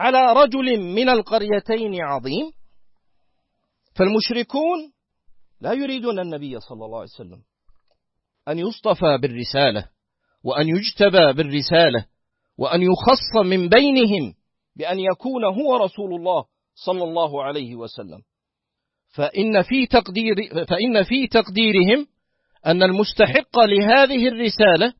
على 0.00 0.32
رجل 0.32 0.80
من 0.80 1.08
القريتين 1.08 2.02
عظيم. 2.02 2.50
فالمشركون 3.96 4.92
لا 5.60 5.72
يريدون 5.72 6.18
النبي 6.18 6.60
صلى 6.60 6.84
الله 6.84 6.98
عليه 6.98 7.10
وسلم 7.10 7.42
أن 8.48 8.58
يصطفى 8.58 9.18
بالرسالة 9.22 9.88
وأن 10.44 10.68
يجتبى 10.68 11.32
بالرسالة 11.32 12.06
وأن 12.58 12.82
يخص 12.82 13.46
من 13.46 13.68
بينهم 13.68 14.34
بأن 14.76 14.98
يكون 15.00 15.44
هو 15.44 15.76
رسول 15.76 16.14
الله 16.14 16.44
صلى 16.74 17.04
الله 17.04 17.44
عليه 17.44 17.74
وسلم. 17.74 18.22
فإن 19.14 19.62
في 19.62 19.86
تقدير 19.86 20.34
فإن 20.68 21.02
في 21.02 21.26
تقديرهم 21.26 22.06
أن 22.66 22.82
المستحق 22.82 23.58
لهذه 23.58 24.28
الرسالة 24.28 24.94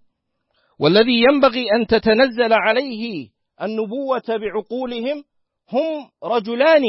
والذي 0.78 1.22
ينبغي 1.30 1.66
أن 1.72 1.86
تتنزل 1.86 2.52
عليه 2.52 3.28
النبوة 3.62 4.22
بعقولهم 4.28 5.24
هم 5.72 6.10
رجلان 6.24 6.82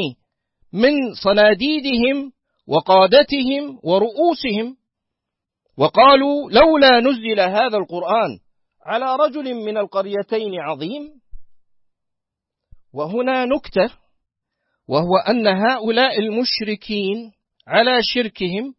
من 0.72 0.94
صناديدهم 1.24 2.32
وقادتهم 2.66 3.78
ورؤوسهم. 3.82 4.76
وقالوا 5.76 6.50
لولا 6.50 7.00
نزل 7.00 7.40
هذا 7.40 7.76
القرآن 7.78 8.38
على 8.86 9.16
رجل 9.16 9.54
من 9.54 9.76
القريتين 9.78 10.60
عظيم. 10.60 11.22
وهنا 12.94 13.44
نكتة 13.44 13.90
وهو 14.88 15.16
أن 15.28 15.46
هؤلاء 15.46 16.18
المشركين 16.18 17.32
على 17.66 17.98
شركهم 18.02 18.74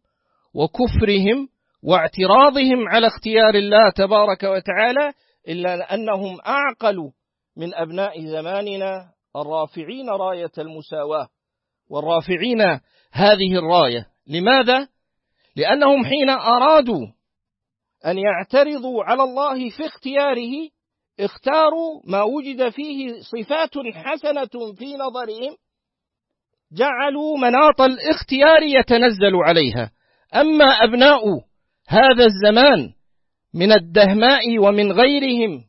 وكفرهم 0.54 1.48
واعتراضهم 1.82 2.88
على 2.88 3.06
اختيار 3.06 3.54
الله 3.54 3.90
تبارك 3.96 4.42
وتعالى 4.42 5.12
إلا 5.48 5.94
أنهم 5.94 6.38
أعقلوا 6.46 7.10
من 7.56 7.74
أبناء 7.74 8.26
زماننا 8.26 9.10
الرافعين 9.36 10.10
راية 10.10 10.52
المساواة. 10.58 11.28
والرافعين 11.90 12.60
هذه 13.12 13.58
الراية. 13.58 14.06
لماذا؟ 14.26 14.88
لأنهم 15.56 16.04
حين 16.04 16.30
أرادوا 16.30 17.06
أن 18.06 18.18
يعترضوا 18.18 19.04
على 19.04 19.22
الله 19.22 19.70
في 19.70 19.86
اختياره 19.86 20.68
اختاروا 21.20 22.00
ما 22.04 22.22
وجد 22.22 22.68
فيه 22.68 23.12
صفات 23.20 23.70
حسنة 23.94 24.74
في 24.78 24.94
نظرهم 24.96 25.56
جعلوا 26.72 27.38
مناط 27.38 27.80
الاختيار 27.80 28.62
يتنزل 28.62 29.36
عليها. 29.46 29.90
أما 30.34 30.64
أبناء 30.64 31.22
هذا 31.88 32.24
الزمان 32.24 32.92
من 33.54 33.72
الدهماء 33.72 34.58
ومن 34.58 34.92
غيرهم 34.92 35.64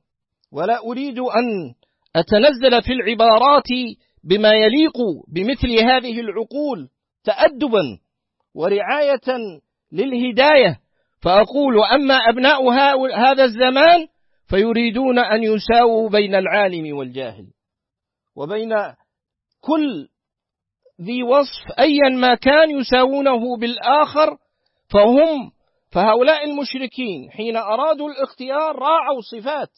ولا 0.52 0.80
أريد 0.80 1.20
أن 1.20 1.74
أتنزل 2.16 2.84
في 2.84 2.94
العبارات 2.94 3.70
بما 4.24 4.54
يليق 4.54 4.98
بمثل 5.28 5.72
هذه 5.72 6.20
العقول 6.20 6.90
تأدبا 7.24 8.00
ورعاية 8.56 9.58
للهداية. 9.92 10.80
فأقول 11.22 11.84
أما 11.84 12.16
أبناء 12.16 12.70
هذا 13.16 13.44
الزمان 13.44 14.08
فيريدون 14.50 15.20
أن 15.20 15.44
يساووا 15.44 16.10
بين 16.10 16.36
العالم 16.36 16.98
والجاهل 16.98 17.48
وبين 18.36 18.74
كل 19.62 20.08
ذي 21.02 21.24
وصف 21.24 21.80
أيا 21.80 22.10
ما 22.10 22.36
كان 22.36 22.72
يساوونه 22.72 23.58
بالآخر 23.58 24.38
فهم 24.90 25.52
فهؤلاء 25.92 26.44
المشركين 26.46 27.32
حين 27.32 27.58
أرادوا 27.58 28.10
الاختيار 28.10 28.76
راعوا 28.76 29.22
صفات. 29.32 29.72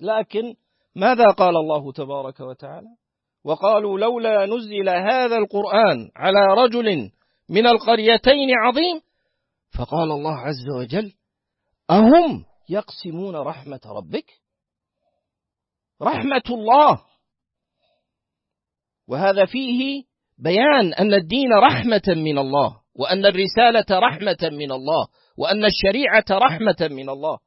لكن 0.00 0.54
ماذا 0.96 1.24
قال 1.24 1.56
الله 1.56 1.92
تبارك 1.92 2.40
وتعالى؟ 2.40 2.88
وقالوا 3.44 3.98
لولا 3.98 4.46
نزل 4.46 4.88
هذا 4.88 5.36
القرآن 5.36 6.10
على 6.16 6.62
رجل 6.62 7.10
من 7.48 7.66
القريتين 7.66 8.48
عظيم 8.64 9.00
فقال 9.78 10.10
الله 10.10 10.36
عز 10.38 10.68
وجل 10.78 11.12
أهم 11.90 12.44
يقسمون 12.68 13.36
رحمة 13.36 13.80
ربك؟ 13.86 14.26
رحمة 16.02 16.42
الله. 16.50 17.00
وهذا 19.08 19.44
فيه 19.44 20.04
بيان 20.38 20.94
أن 20.94 21.14
الدين 21.14 21.52
رحمة 21.52 22.02
من 22.08 22.38
الله 22.38 22.80
وأن 22.94 23.26
الرسالة 23.26 23.98
رحمة 23.98 24.50
من 24.52 24.72
الله 24.72 25.08
وأن 25.38 25.64
الشريعة 25.64 26.24
رحمة 26.30 26.88
من 26.90 27.08
الله. 27.08 27.38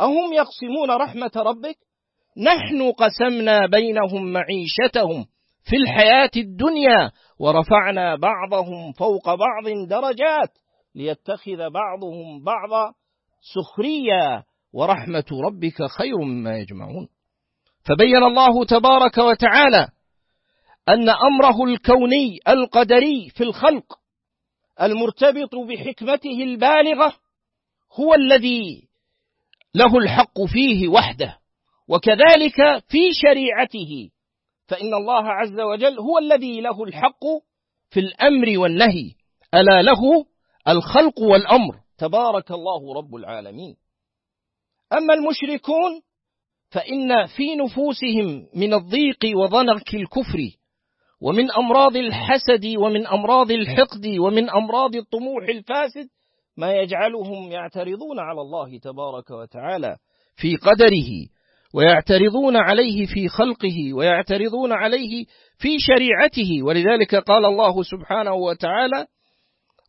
أهم 0.00 0.32
يقسمون 0.32 0.90
رحمة 0.90 1.32
ربك؟ 1.36 1.85
نحن 2.38 2.92
قسمنا 2.92 3.66
بينهم 3.66 4.32
معيشتهم 4.32 5.26
في 5.64 5.76
الحياة 5.76 6.30
الدنيا 6.36 7.10
ورفعنا 7.38 8.16
بعضهم 8.16 8.92
فوق 8.92 9.34
بعض 9.34 9.88
درجات 9.88 10.58
ليتخذ 10.94 11.70
بعضهم 11.70 12.44
بعضا 12.44 12.92
سخريا 13.54 14.42
ورحمة 14.72 15.24
ربك 15.44 15.82
خير 15.98 16.18
مما 16.18 16.56
يجمعون. 16.58 17.08
فبين 17.84 18.22
الله 18.22 18.64
تبارك 18.64 19.18
وتعالى 19.18 19.88
أن 20.88 21.08
أمره 21.08 21.64
الكوني 21.64 22.38
القدري 22.48 23.28
في 23.34 23.44
الخلق 23.44 23.98
المرتبط 24.82 25.54
بحكمته 25.68 26.42
البالغة 26.42 27.12
هو 28.00 28.14
الذي 28.14 28.88
له 29.74 29.98
الحق 29.98 30.44
فيه 30.52 30.88
وحده. 30.88 31.38
وكذلك 31.88 32.84
في 32.88 33.12
شريعته. 33.22 34.10
فإن 34.68 34.94
الله 34.94 35.28
عز 35.28 35.60
وجل 35.60 35.98
هو 35.98 36.18
الذي 36.18 36.60
له 36.60 36.84
الحق 36.84 37.24
في 37.90 38.00
الأمر 38.00 38.58
والنهي. 38.58 39.14
ألا 39.54 39.82
له 39.82 40.26
الخلق 40.68 41.20
والأمر. 41.20 41.74
تبارك 41.98 42.50
الله 42.50 42.94
رب 42.94 43.14
العالمين. 43.14 43.76
أما 44.92 45.14
المشركون 45.14 46.02
فإن 46.70 47.26
في 47.26 47.56
نفوسهم 47.56 48.48
من 48.54 48.74
الضيق 48.74 49.36
وضنك 49.36 49.94
الكفر 49.94 50.38
ومن 51.20 51.50
أمراض 51.50 51.96
الحسد 51.96 52.76
ومن 52.76 53.06
أمراض 53.06 53.50
الحقد 53.50 54.06
ومن 54.18 54.50
أمراض 54.50 54.96
الطموح 54.96 55.48
الفاسد 55.48 56.08
ما 56.56 56.72
يجعلهم 56.76 57.52
يعترضون 57.52 58.18
على 58.18 58.40
الله 58.40 58.78
تبارك 58.78 59.30
وتعالى 59.30 59.96
في 60.36 60.56
قدره. 60.56 61.35
ويعترضون 61.76 62.56
عليه 62.56 63.06
في 63.06 63.28
خلقه 63.28 63.94
ويعترضون 63.94 64.72
عليه 64.72 65.24
في 65.58 65.76
شريعته. 65.78 66.62
ولذلك 66.62 67.14
قال 67.14 67.44
الله 67.44 67.82
سبحانه 67.82 68.34
وتعالى 68.34 69.06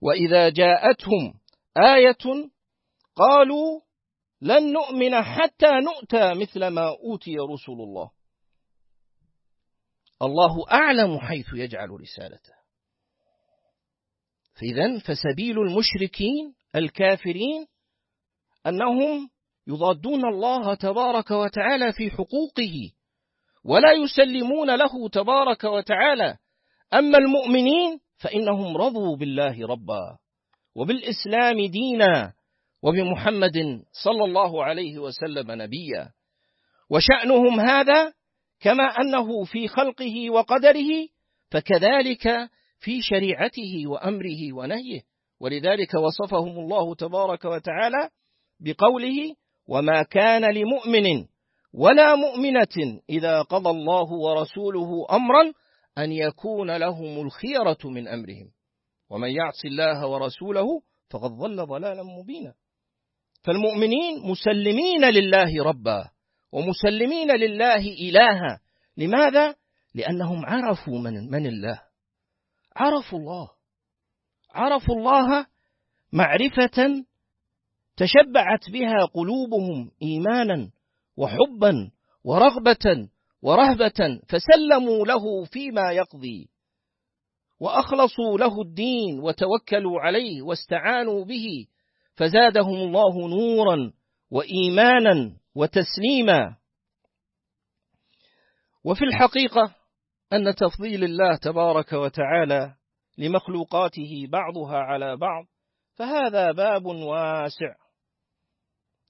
وإذا 0.02 0.50
جاءتهم 0.50 1.34
آية 1.78 2.50
قالوا 3.15 3.82
لن 4.41 4.73
نؤمن 4.73 5.21
حتى 5.21 5.67
نؤتى 5.80 6.34
مثل 6.34 6.67
ما 6.67 6.88
أوتي 6.88 7.38
رسل 7.38 7.71
الله. 7.71 8.12
الله 10.21 10.71
أعلم 10.71 11.19
حيث 11.19 11.45
يجعل 11.54 11.89
رسالته. 11.89 12.54
فإذا 14.54 15.00
فسبيل 15.00 15.60
المشركين 15.60 16.56
الكافرين 16.76 17.67
أنهم 18.67 19.30
يضادون 19.67 20.25
الله 20.25 20.73
تبارك 20.73 21.32
وتعالى 21.32 21.93
في 21.93 22.12
حقوقه 22.12 22.91
ولا 23.63 23.91
يسلمون 23.91 24.75
له 24.75 25.10
تبارك 25.12 25.63
وتعالى. 25.63 26.38
أما 26.93 27.17
المؤمنين 27.17 27.99
فإنهم 28.17 28.77
رضوا 28.77 29.17
بالله 29.17 29.67
ربا 29.67 30.17
وبالإسلام 30.75 31.65
دينا 31.65 32.34
وبمحمد 32.84 33.84
صلى 34.03 34.23
الله 34.23 34.63
عليه 34.63 34.99
وسلم 34.99 35.51
نبيا. 35.51 36.10
وشأنهم 36.89 37.60
هذا 37.60 38.13
كما 38.60 38.84
أنه 38.84 39.43
في 39.43 39.67
خلقه 39.67 40.30
وقدره 40.30 41.08
فكذلك 41.51 42.49
في 42.80 43.01
شريعته 43.01 43.84
وأمره 43.88 44.53
ونهيه. 44.53 45.01
ولذلك 45.39 45.93
وصفهم 45.93 46.60
الله 46.60 46.95
تبارك 46.95 47.45
وتعالى 47.45 48.10
بقوله 48.60 49.36
وما 49.67 50.03
كان 50.03 50.53
لمؤمن 50.53 51.25
ولا 51.73 52.15
مؤمنة 52.15 53.01
إذا 53.10 53.41
قضى 53.41 53.69
الله 53.69 54.12
ورسوله 54.12 55.08
أمرا 55.12 55.53
أن 55.97 56.12
يكون 56.12 56.77
لهم 56.77 57.25
الخيرة 57.25 57.77
من 57.84 58.08
أمرهم. 58.08 58.51
ومن 59.10 59.30
يعص 59.30 59.65
الله 59.65 60.08
ورسوله 60.08 60.82
فقد 61.10 61.32
ضل 61.32 61.65
ضلالا 61.65 62.03
مبينا. 62.03 62.53
فالمؤمنين 63.43 64.19
مسلمين 64.23 65.06
لله 65.06 65.63
ربا 65.63 66.10
ومسلمين 66.51 67.32
لله 67.32 67.82
إلها. 68.10 68.60
لماذا؟ 68.97 69.56
لأنهم 69.95 70.45
عرفوا 70.45 70.99
من, 70.99 71.32
من 71.32 71.45
الله. 71.45 71.82
عرفوا 72.75 73.19
الله. 73.19 73.49
عرفوا 74.53 74.95
الله 74.95 75.45
معرفة 76.13 77.06
تشبعت 77.98 78.70
بها 78.74 79.06
قلوبهم 79.14 79.92
إيمانا 80.02 80.70
وحبا 81.18 81.92
ورغبة 82.24 83.10
ورهبة 83.42 84.22
فسلموا 84.30 85.06
له 85.06 85.44
فيما 85.46 85.92
يقضي 85.92 86.50
وأخلصوا 87.60 88.38
له 88.38 88.62
الدين 88.62 89.20
وتوكلوا 89.20 90.02
عليه 90.02 90.42
واستعانوا 90.42 91.26
به 91.26 91.68
فزادهم 92.16 92.76
الله 92.76 93.28
نورا 93.28 93.94
وإيمانا 94.32 95.38
وتسليما. 95.56 96.56
وفي 98.84 99.04
الحقيقة 99.04 99.76
أن 100.34 100.56
تفضيل 100.56 101.04
الله 101.04 101.36
تبارك 101.36 101.94
وتعالى 101.94 102.76
لمخلوقاته 103.18 104.28
بعضها 104.30 104.78
على 104.78 105.18
بعض 105.18 105.46
فهذا 105.96 106.52
باب 106.52 106.86
واسع. 106.86 107.87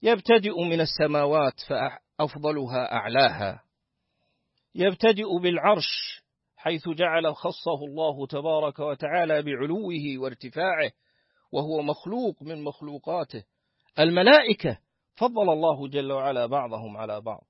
يبتدئ 0.02 0.60
من 0.70 0.80
السماوات 0.80 1.60
فأفضلها 1.68 2.92
أعلاها. 2.92 3.62
يبتدئ 4.74 5.38
بالعرش 5.42 6.22
حيث 6.56 6.88
جعل 6.88 7.34
خصه 7.34 7.84
الله 7.84 8.26
تبارك 8.26 8.78
وتعالى 8.78 9.42
بعلوه 9.42 10.18
وارتفاعه 10.18 10.90
وهو 11.52 11.82
مخلوق 11.82 12.42
من 12.42 12.64
مخلوقاته. 12.64 13.44
الملائكة 13.98 14.78
فضل 15.16 15.52
الله 15.52 15.88
جل 15.88 16.12
وعلا 16.12 16.46
بعضهم 16.46 16.96
على 16.96 17.20
بعض. 17.20 17.44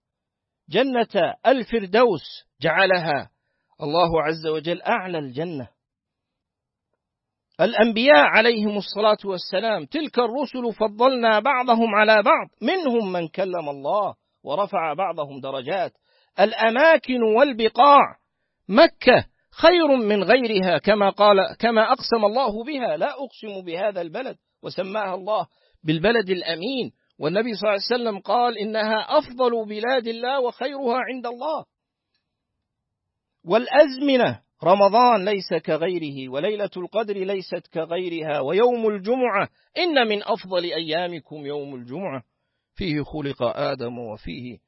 جنة 0.69 1.35
الفردوس 1.47 2.47
جعلها. 2.61 3.31
الله 3.83 4.23
عز 4.23 4.47
وجل 4.47 4.83
أعلى 4.83 5.19
الجنة. 5.19 5.69
الأنبياء 7.61 8.17
عليهم 8.17 8.77
الصلاة 8.77 9.19
والسلام 9.25 9.85
تلك 9.85 10.19
الرسل 10.19 10.73
فضلنا 10.79 11.41
بعضهم 11.41 11.95
على 11.95 12.23
بعض 12.23 12.49
منهم 12.63 13.13
من 13.13 13.29
كلم 13.29 13.69
الله 13.69 14.15
ورفع 14.45 14.93
بعضهم 14.93 15.41
درجات. 15.41 15.93
الأماكن 16.41 17.23
والبقاع 17.23 18.17
مكة 18.69 19.25
خير 19.51 19.97
من 19.97 20.23
غيرها 20.25 20.79
كما 20.79 21.11
قال 21.11 21.37
كما 21.59 21.93
أقسم 21.93 22.25
الله 22.25 22.65
بها 22.65 22.97
لا 22.97 23.11
أقسم 23.11 23.65
بهذا 23.67 24.01
البلد 24.01 24.37
وسماها 24.63 25.15
الله 25.15 25.47
بالبلد 25.85 26.31
الأمين. 26.31 26.93
والنبي 27.21 27.55
صلى 27.55 27.71
الله 27.71 27.83
عليه 27.91 28.03
وسلم 28.03 28.19
قال 28.21 28.59
إنها 28.59 29.19
أفضل 29.19 29.69
بلاد 29.69 30.07
الله 30.07 30.41
وخيرها 30.41 30.99
عند 30.99 31.27
الله. 31.27 31.65
والأزمنة 33.45 34.48
رمضان 34.65 35.25
ليس 35.25 35.55
كغيره 35.67 36.29
وليلة 36.29 36.71
القدر 36.77 37.17
ليست 37.17 37.67
كغيرها 37.75 38.41
ويوم 38.41 38.89
الجمعة 38.89 39.49
إن 39.79 40.09
من 40.09 40.23
أفضل 40.23 40.65
أيامكم 40.65 41.47
يوم 41.47 41.75
الجمعة. 41.75 42.23
فيه 42.75 43.03
خلق 43.03 43.43
آدم 43.43 43.99
وفيه 43.99 44.59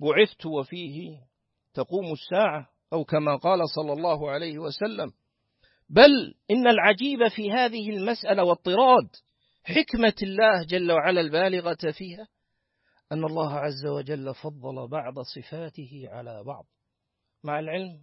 بعثت 0.00 0.46
وفيه 0.46 1.18
تقوم 1.74 2.12
الساعة 2.12 2.68
أو 2.92 3.04
كما 3.04 3.36
قال 3.36 3.68
صلى 3.68 3.92
الله 3.92 4.30
عليه 4.30 4.58
وسلم. 4.58 5.12
بل 5.90 6.34
إن 6.50 6.66
العجيب 6.66 7.28
في 7.28 7.52
هذه 7.52 7.90
المسألة 7.90 8.44
واضطراد 8.44 9.08
حكمة 9.64 10.14
الله 10.22 10.64
جل 10.64 10.92
وعلا 10.92 11.20
البالغة 11.20 11.92
فيها 11.98 12.28
أن 13.12 13.24
الله 13.24 13.52
عز 13.52 13.86
وجل 13.86 14.34
فضل 14.34 14.88
بعض 14.88 15.14
صفاته 15.20 16.04
على 16.08 16.44
بعض. 16.44 16.66
مع 17.44 17.58
العلم 17.58 18.00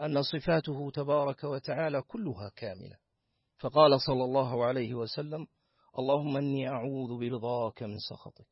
أن 0.00 0.22
صفاته 0.22 0.90
تبارك 0.90 1.44
وتعالى 1.44 2.02
كلها 2.02 2.50
كاملة. 2.56 2.96
فقال 3.58 4.00
صلى 4.00 4.24
الله 4.24 4.64
عليه 4.64 4.94
وسلم 4.94 5.46
اللهم 5.98 6.36
أني 6.36 6.68
أعوذ 6.68 7.18
برضاك 7.18 7.82
من 7.82 7.98
سخطك 7.98 8.46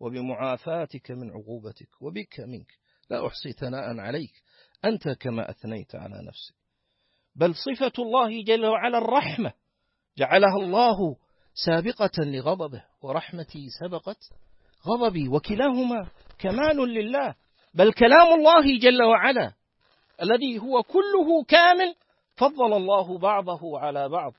وبمعافاتك 0.00 1.10
من 1.10 1.30
عقوبتك 1.30 2.02
وبك 2.02 2.40
منك 2.40 2.78
لا 3.10 3.26
أحصي 3.26 3.52
ثناء 3.52 3.98
عليك 3.98 4.42
أنت 4.84 5.08
كما 5.08 5.50
أثنيت 5.50 5.94
على 5.94 6.14
نفسك 6.26 6.54
بل 7.34 7.54
صفة 7.54 7.92
الله 8.02 8.44
جل 8.44 8.66
وعلا 8.66 8.98
الرحمة 8.98 9.52
جعلها 10.18 10.56
الله 10.62 11.16
سابقة 11.66 12.24
لغضبه 12.24 12.84
ورحمتي 13.02 13.68
سبقت 13.80 14.18
غضبي 14.86 15.28
وكلاهما 15.28 16.08
كمال 16.38 16.76
لله. 16.76 17.34
بل 17.74 17.92
كلام 17.92 18.34
الله 18.38 18.78
جل 18.78 19.02
وعلا 19.02 19.52
الذي 20.22 20.58
هو 20.58 20.82
كله 20.82 21.44
كامل 21.48 21.94
فضل 22.36 22.72
الله 22.76 23.18
بعضه 23.18 23.78
على 23.78 24.08
بعض. 24.08 24.32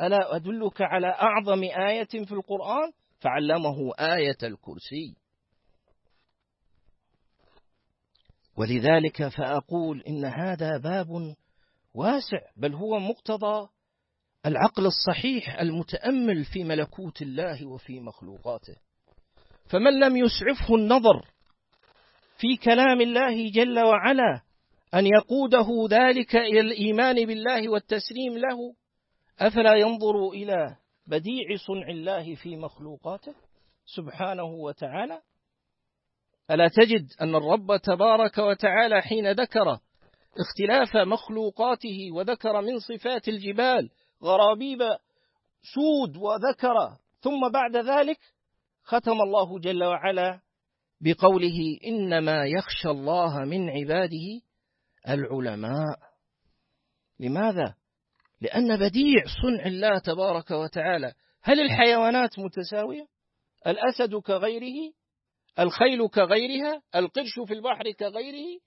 ألا 0.00 0.36
أدلك 0.36 0.82
على 0.82 1.06
أعظم 1.06 1.62
آية 1.62 2.24
في 2.24 2.32
القرآن؟ 2.32 2.92
فعلمه 3.20 3.92
آية 3.98 4.38
الكرسي. 4.42 5.16
ولذلك 8.56 9.28
فأقول 9.28 10.02
إن 10.08 10.24
هذا 10.24 10.78
باب 10.78 11.34
واسع 11.94 12.38
بل 12.56 12.74
هو 12.74 12.98
مقتضى 12.98 13.68
العقل 14.46 14.86
الصحيح 14.86 15.58
المتأمل 15.60 16.44
في 16.44 16.64
ملكوت 16.64 17.22
الله 17.22 17.66
وفي 17.66 18.00
مخلوقاته. 18.00 18.76
فمن 19.70 20.00
لم 20.00 20.16
يسعفه 20.16 20.74
النظر 20.74 21.26
في 22.36 22.56
كلام 22.56 23.00
الله 23.00 23.50
جل 23.50 23.78
وعلا 23.80 24.42
أن 24.94 25.06
يقوده 25.06 25.68
ذلك 25.90 26.36
إلى 26.36 26.60
الإيمان 26.60 27.26
بالله 27.26 27.68
والتسليم 27.68 28.38
له؟ 28.38 28.74
أفلا 29.38 29.74
ينظر 29.74 30.28
إلى 30.28 30.76
بديع 31.06 31.56
صنع 31.66 31.88
الله 31.88 32.34
في 32.34 32.56
مخلوقاته 32.56 33.34
سبحانه 33.86 34.44
وتعالى؟ 34.44 35.20
ألا 36.50 36.68
تجد 36.68 37.06
أن 37.20 37.34
الرب 37.34 37.76
تبارك 37.76 38.38
وتعالى 38.38 39.02
حين 39.02 39.32
ذكر 39.32 39.78
اختلاف 40.38 40.96
مخلوقاته 40.96 42.08
وذكر 42.12 42.60
من 42.60 42.78
صفات 42.78 43.28
الجبال 43.28 43.90
غرابيب 44.22 44.78
سود 45.74 46.16
وذكر 46.16 46.96
ثم 47.20 47.50
بعد 47.52 47.76
ذلك 47.76 48.18
ختم 48.84 49.20
الله 49.20 49.58
جل 49.58 49.84
وعلا 49.84 50.40
بقوله 51.00 51.78
إنما 51.86 52.44
يخشى 52.46 52.88
الله 52.88 53.44
من 53.44 53.70
عباده 53.70 54.40
العلماء. 55.08 55.98
لماذا؟ 57.20 57.74
لأن 58.40 58.76
بديع 58.76 59.22
صنع 59.42 59.66
الله 59.66 59.98
تبارك 59.98 60.50
وتعالى. 60.50 61.12
هل 61.42 61.60
الحيوانات 61.60 62.38
متساوية؟ 62.38 63.06
الأسد 63.66 64.14
كغيره؟ 64.14 64.92
الخيل 65.58 66.08
كغيرها؟ 66.08 66.82
القرش 66.96 67.40
في 67.46 67.54
البحر 67.54 67.90
كغيره؟ 67.90 68.60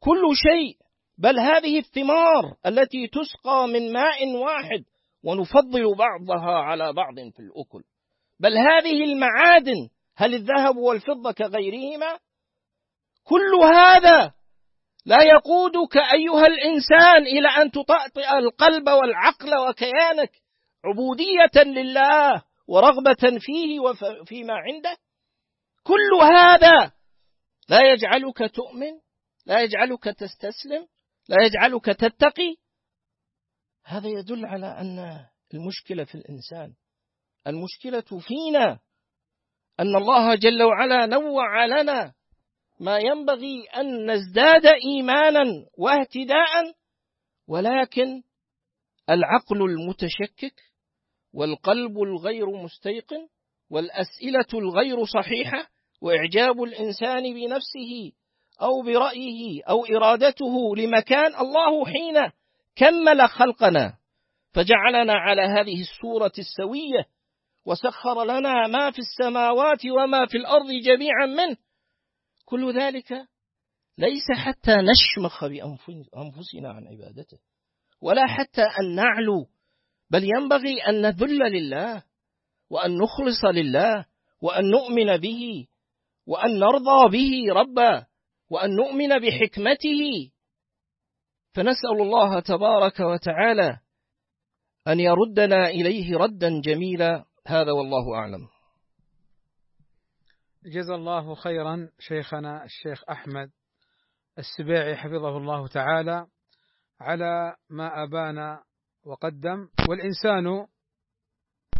كل 0.00 0.22
شيء. 0.34 0.76
بل 1.18 1.38
هذه 1.38 1.78
الثمار 1.78 2.56
التي 2.66 3.06
تسقى 3.06 3.68
من 3.68 3.92
ماء 3.92 4.28
واحد 4.34 4.84
ونفضل 5.22 5.94
بعضها 5.94 6.52
على 6.52 6.92
بعض 6.92 7.14
في 7.14 7.40
الأكل. 7.40 7.82
بل 8.40 8.58
هذه 8.58 9.04
المعادن 9.04 9.88
هل 10.16 10.34
الذهب 10.34 10.76
والفضة 10.76 11.32
كغيرهما؟ 11.32 12.18
كل 13.24 13.54
هذا 13.74 14.32
لا 15.06 15.22
يقودك 15.22 15.96
أيها 15.96 16.46
الإنسان 16.46 17.22
إلى 17.22 17.48
أن 17.48 17.70
تطأطئ 17.70 18.38
القلب 18.38 18.88
والعقل 18.88 19.58
وكيانك 19.68 20.30
عبودية 20.84 21.70
لله 21.70 22.44
ورغبة 22.68 23.38
فيه 23.38 23.80
وفيما 23.80 24.54
عنده؟ 24.54 24.96
كل 25.82 26.14
هذا 26.22 26.92
لا 27.68 27.92
يجعلك 27.92 28.54
تؤمن 28.54 29.00
لا 29.46 29.60
يجعلك 29.60 30.04
تستسلم 30.04 30.86
لا 31.28 31.36
يجعلك 31.44 31.84
تتقي؟ 31.84 32.56
هذا 33.84 34.08
يدل 34.08 34.46
على 34.46 34.66
أن 34.66 35.26
المشكلة 35.54 36.04
في 36.04 36.14
الإنسان. 36.14 36.74
المشكلة 37.46 38.20
فينا. 38.20 38.80
أن 39.80 39.96
الله 39.96 40.34
جل 40.34 40.62
وعلا 40.62 41.06
نوع 41.06 41.66
لنا 41.66 42.14
ما 42.80 42.98
ينبغي 42.98 43.64
أن 43.76 44.10
نزداد 44.10 44.66
إيمانا 44.66 45.44
واهتداء 45.78 46.74
ولكن 47.48 48.22
العقل 49.10 49.62
المتشكك 49.62 50.54
والقلب 51.32 52.02
الغير 52.02 52.50
مستيقن 52.56 53.28
والأسئلة 53.70 54.46
الغير 54.54 55.04
صحيحة 55.04 55.66
وإعجاب 56.02 56.62
الإنسان 56.62 57.22
بنفسه 57.22 58.12
أو 58.62 58.82
برأيه 58.82 59.64
أو 59.68 59.84
إرادته 59.84 60.76
لمكان 60.76 61.34
الله 61.34 61.84
حين 61.86 62.30
كمل 62.76 63.28
خلقنا 63.28 63.94
فجعلنا 64.54 65.12
على 65.12 65.42
هذه 65.42 65.80
الصورة 65.80 66.32
السوية 66.38 67.04
وسخر 67.66 68.24
لنا 68.24 68.66
ما 68.66 68.90
في 68.90 68.98
السماوات 68.98 69.86
وما 69.86 70.26
في 70.26 70.36
الأرض 70.36 70.70
جميعا 70.84 71.26
منه. 71.26 71.56
كل 72.50 72.78
ذلك 72.80 73.12
ليس 73.98 74.26
حتى 74.36 74.72
نشمخ 74.72 75.44
بأنفسنا 75.44 76.70
عن 76.72 76.88
عبادته 76.88 77.38
ولا 78.00 78.26
حتى 78.26 78.62
أن 78.62 78.94
نعلو 78.94 79.46
بل 80.10 80.24
ينبغي 80.24 80.80
أن 80.88 81.02
نذل 81.02 81.38
لله 81.38 82.02
وأن 82.70 82.98
نخلص 82.98 83.44
لله 83.44 84.06
وأن 84.42 84.70
نؤمن 84.70 85.16
به 85.16 85.66
وأن 86.26 86.58
نرضى 86.58 87.08
به 87.12 87.54
ربا 87.54 88.06
وأن 88.50 88.70
نؤمن 88.76 89.18
بحكمته. 89.18 90.30
فنسأل 91.54 92.00
الله 92.00 92.40
تبارك 92.40 93.00
وتعالى 93.00 93.78
أن 94.88 95.00
يردنا 95.00 95.68
إليه 95.68 96.16
ردا 96.16 96.60
جميلا. 96.60 97.24
هذا 97.46 97.72
والله 97.72 98.14
أعلم. 98.14 98.48
جزا 100.64 100.94
الله 100.94 101.34
خيرا 101.34 101.88
شيخنا 101.98 102.64
الشيخ 102.64 103.10
أحمد 103.10 103.50
السبيعي 104.38 104.96
حفظه 104.96 105.36
الله 105.36 105.68
تعالى 105.68 106.26
على 107.00 107.56
ما 107.70 108.02
أبان 108.02 108.58
وقدم. 109.04 109.68
والإنسان 109.88 110.66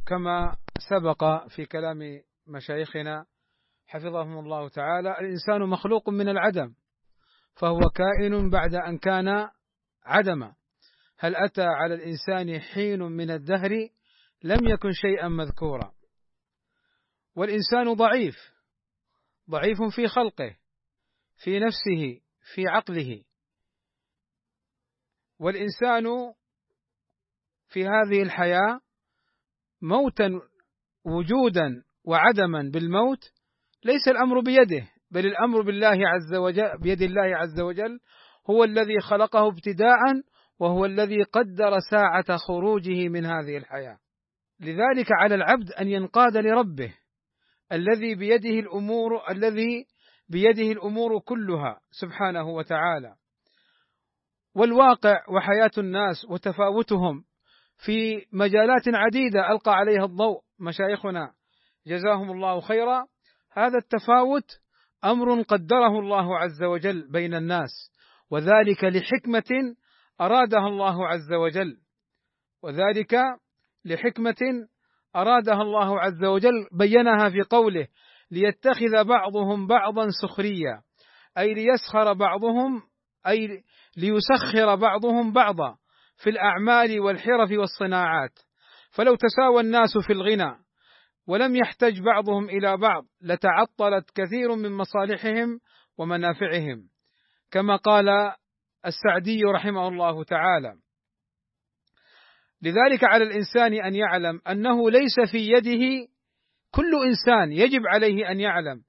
كما 0.07 0.57
سبق 0.91 1.47
في 1.49 1.67
كلام 1.67 2.23
مشايخنا 2.47 3.27
حفظهم 3.87 4.39
الله 4.39 4.69
تعالى 4.69 5.11
الإنسان 5.21 5.69
مخلوق 5.69 6.09
من 6.09 6.29
العدم 6.29 6.75
فهو 7.55 7.81
كائن 7.81 8.51
بعد 8.51 8.75
أن 8.75 8.99
كان 8.99 9.49
عدما. 10.05 10.55
هل 11.19 11.37
أتى 11.37 11.65
على 11.65 11.95
الإنسان 11.95 12.61
حين 12.61 13.03
من 13.03 13.31
الدهر؟ 13.31 13.89
لم 14.43 14.69
يكن 14.69 14.93
شيئا 14.93 15.29
مذكورا. 15.29 15.93
والإنسان 17.37 17.93
ضعيف 17.95 18.60
ضعيف 19.51 19.83
في 19.97 20.09
خلقه 20.09 20.57
في 21.37 21.61
نفسه 21.61 22.21
في 22.55 22.69
عقله. 22.69 23.23
والإنسان 25.39 26.05
في 27.69 27.87
هذه 27.87 28.23
الحياة 28.23 28.81
موتا 29.83 30.41
وجودا 31.05 31.83
وعدما 32.05 32.71
بالموت 32.73 33.33
ليس 33.85 34.09
الأمر 34.09 34.41
بيده 34.41 34.89
بل 35.11 35.27
الأمر 35.27 35.63
بالله 35.63 36.09
عز 36.09 36.35
وجل 36.35 36.79
بيد 36.79 37.03
الله 37.03 37.37
عز 37.37 37.61
وجل 37.61 38.01
هو 38.51 38.65
الذي 38.65 39.01
خلقه 39.01 39.49
ابتداء 39.49 39.99
وهو 40.59 40.85
الذي 40.85 41.23
قدر 41.23 41.79
ساعة 41.91 42.37
خروجه 42.37 43.09
من 43.09 43.27
هذه 43.27 43.57
الحياة. 43.57 43.99
لذلك 44.61 45.07
على 45.11 45.35
العبد 45.35 45.73
أن 45.73 45.89
ينقاد 45.89 46.37
لربه. 46.37 46.95
الذي 47.73 48.15
بيده 48.15 48.51
الأمور 48.51 49.31
الذي 49.31 49.87
بيده 50.29 50.73
الأمور 50.73 51.19
كلها 51.21 51.81
سبحانه 51.91 52.49
وتعالى. 52.49 53.15
والواقع 54.55 55.25
وحياة 55.29 55.71
الناس 55.79 56.25
وتفاوتهم 56.29 57.25
في 57.77 58.27
مجالات 58.33 58.83
عديدة 58.89 59.51
ألقى 59.53 59.73
عليها 59.73 60.05
الضوء 60.05 60.41
مشايخنا. 60.59 61.33
جزاهم 61.87 62.31
الله 62.31 62.61
خيرا. 62.61 63.07
هذا 63.53 63.79
التفاوت 63.79 64.61
أمر 65.05 65.43
قدره 65.43 65.99
الله 66.01 66.39
عز 66.39 66.63
وجل 66.63 67.11
بين 67.13 67.35
الناس 67.35 67.71
وذلك 68.31 68.85
لحكمة 68.85 69.77
أرادها 70.21 70.69
الله 70.69 71.09
عز 71.09 71.33
وجل 71.33 71.81
وذلك 72.63 73.17
لحكمة 73.85 74.69
أرادها 75.17 75.63
الله 75.63 76.01
عز 76.01 76.25
وجل 76.25 76.69
بينها 76.73 77.31
في 77.31 77.43
قوله 77.43 77.87
ليتخذ 78.31 79.05
بعضهم 79.05 79.67
بعضا 79.67 80.09
سخريا. 80.23 80.83
أي 81.39 81.55
ليسخر 81.55 82.13
بعضهم 82.13 82.83
أي 83.27 83.65
ليسخر 83.97 84.75
بعضهم 84.75 85.33
بعضا 85.33 85.77
في 86.17 86.31
الأعمال 86.31 87.01
والحرف 87.01 87.51
والصناعات. 87.51 88.39
فلو 88.91 89.15
تساوى 89.15 89.61
الناس 89.61 89.99
في 90.07 90.13
الغنى 90.13 90.55
ولم 91.29 91.57
يحتج 91.57 92.01
بعضهم 92.01 92.49
إلى 92.49 92.77
بعض 92.77 93.05
لتعطلت 93.23 94.11
كثير 94.15 94.55
من 94.55 94.73
مصالحهم 94.73 95.61
ومنافعهم. 95.99 96.89
كما 97.51 97.77
قال 97.77 98.09
السعدي 98.87 99.45
رحمه 99.45 99.89
الله 99.89 100.25
تعالى 100.25 100.75
لذلك 102.63 103.05
على 103.05 103.25
الإنسان 103.25 103.75
أن 103.75 103.95
يعلم 103.95 104.41
أنه 104.49 104.91
ليس 104.91 105.15
في 105.33 105.39
يده 105.39 106.09
كل 106.71 106.93
إنسان 107.07 107.53
يجب 107.53 107.81
عليه 107.87 108.31
أن 108.31 108.41
يعلم 108.41 108.83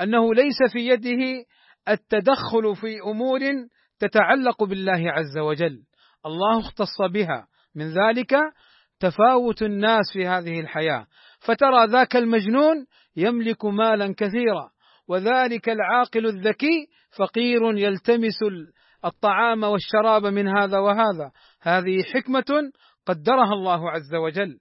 أنه 0.00 0.34
ليس 0.34 0.72
في 0.72 0.78
يده 0.78 1.44
التدخل 1.88 2.76
في 2.76 3.00
أمور 3.00 3.40
تتعلق 3.98 4.64
بالله 4.64 5.12
عز 5.12 5.38
وجل. 5.38 5.82
الله 6.26 6.60
اختص 6.60 7.02
بها. 7.12 7.46
من 7.74 7.88
ذلك 7.88 8.34
تفاوت 9.00 9.62
الناس 9.62 10.12
في 10.12 10.26
هذه 10.26 10.60
الحياة. 10.60 11.06
فترى 11.40 11.86
ذاك 11.86 12.16
المجنون 12.16 12.86
يملك 13.16 13.64
مالا 13.64 14.14
كثيرا 14.16 14.70
وذلك 15.08 15.68
العاقل 15.68 16.26
الذكي 16.26 16.86
فقير 17.18 17.78
يلتمس 17.78 18.38
الطعام 19.04 19.62
والشراب 19.62 20.26
من 20.26 20.48
هذا 20.48 20.78
وهذا. 20.78 21.30
هذه 21.62 22.02
حكمة 22.02 22.70
قدرها 23.08 23.52
الله 23.52 23.90
عز 23.90 24.14
وجل. 24.14 24.58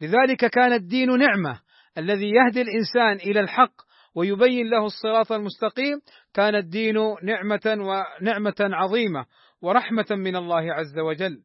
لذلك 0.00 0.46
كان 0.46 0.72
الدين 0.72 1.18
نعمة. 1.18 1.60
الذي 1.98 2.30
يهدي 2.30 2.62
الإنسان 2.62 3.16
إلى 3.30 3.40
الحق 3.40 3.74
ويبين 4.14 4.70
له 4.70 4.86
الصراط 4.86 5.32
المستقيم 5.32 6.00
كان 6.34 6.54
الدين 6.54 6.94
نعمة 7.22 7.60
ونعمة 7.66 8.54
عظيمة 8.60 9.26
ورحمة 9.62 10.06
من 10.10 10.36
الله 10.36 10.72
عز 10.72 10.98
وجل. 10.98 11.38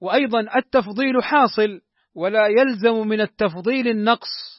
وأيضا 0.00 0.56
التفضيل 0.56 1.22
حاصل 1.22 1.80
ولا 2.14 2.46
يلزم 2.46 3.08
من 3.08 3.20
التفضيل 3.20 3.88
النقص. 3.88 4.58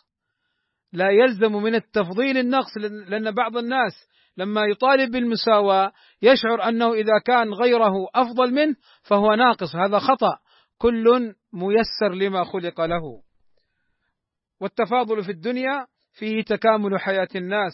لا 0.93 1.09
يلزم 1.09 1.51
من 1.51 1.75
التفضيل 1.75 2.37
النقص 2.37 2.77
لأن 2.77 3.31
بعض 3.31 3.57
الناس 3.57 3.93
لما 4.39 4.65
يطالب 4.65 5.11
بالمساواة 5.11 5.91
يشعر 6.21 6.69
أنه 6.69 6.93
إذا 6.93 7.19
كان 7.25 7.53
غيره 7.53 7.93
أفضل 8.15 8.53
منه 8.53 8.75
فهو 9.03 9.33
ناقص 9.33 9.75
هذا 9.75 9.99
خطأ. 9.99 10.39
كل 10.77 11.35
ميسر 11.53 12.13
لما 12.13 12.43
خلق 12.43 12.81
له. 12.81 13.21
والتفاضل 14.61 15.23
في 15.23 15.31
الدنيا 15.31 15.87
فيه 16.13 16.43
تكامل 16.43 16.99
حياة 16.99 17.27
الناس 17.35 17.73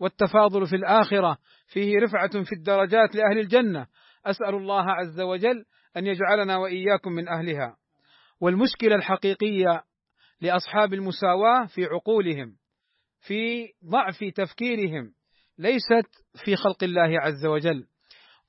والتفاضل 0.00 0.66
في 0.66 0.76
الآخرة 0.76 1.38
فيه 1.66 1.98
رفعة 2.02 2.42
في 2.44 2.52
الدرجات 2.52 3.14
لأهل 3.14 3.38
الجنة. 3.38 3.86
أسأل 4.26 4.54
الله 4.54 4.90
عز 4.90 5.20
وجل 5.20 5.64
أن 5.96 6.06
يجعلنا 6.06 6.56
وإياكم 6.56 7.12
من 7.12 7.28
أهلها. 7.28 7.76
والمشكلة 8.40 8.94
الحقيقية 8.94 9.82
لأصحاب 10.40 10.94
المساواة 10.94 11.66
في 11.66 11.84
عقولهم 11.84 12.56
في 13.20 13.68
ضعف 13.84 14.24
تفكيرهم. 14.34 15.17
ليست 15.58 16.08
في 16.44 16.56
خلق 16.56 16.84
الله 16.84 17.20
عز 17.20 17.46
وجل. 17.46 17.86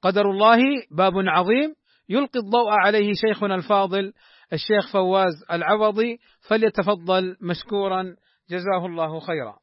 قدر 0.01 0.31
الله 0.31 0.59
باب 0.91 1.13
عظيم 1.15 1.75
يلقي 2.09 2.39
الضوء 2.39 2.69
عليه 2.69 3.13
شيخنا 3.13 3.55
الفاضل 3.55 4.13
الشيخ 4.53 4.93
فواز 4.93 5.43
العوضي 5.51 6.19
فليتفضل 6.41 7.37
مشكورا. 7.41 8.15
جزاه 8.49 8.85
الله 8.85 9.19
خيرا. 9.19 9.57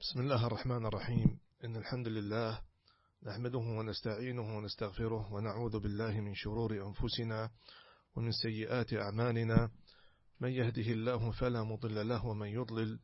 بسم 0.00 0.20
الله 0.20 0.46
الرحمن 0.46 0.86
الرحيم. 0.86 1.38
إن 1.64 1.76
الحمد 1.76 2.08
لله 2.08 2.60
نحمده 3.26 3.58
ونستعينه 3.58 4.56
ونستغفره 4.56 5.32
ونعوذ 5.32 5.80
بالله 5.80 6.20
من 6.20 6.34
شرور 6.34 6.72
أنفسنا 6.72 7.50
ومن 8.16 8.30
سيئات 8.30 8.92
أعمالنا. 8.94 9.70
من 10.40 10.50
يهده 10.50 10.92
الله 10.92 11.30
فلا 11.30 11.62
مضل 11.62 12.08
له 12.08 12.26
ومن 12.26 12.48
يضلل 12.48 12.98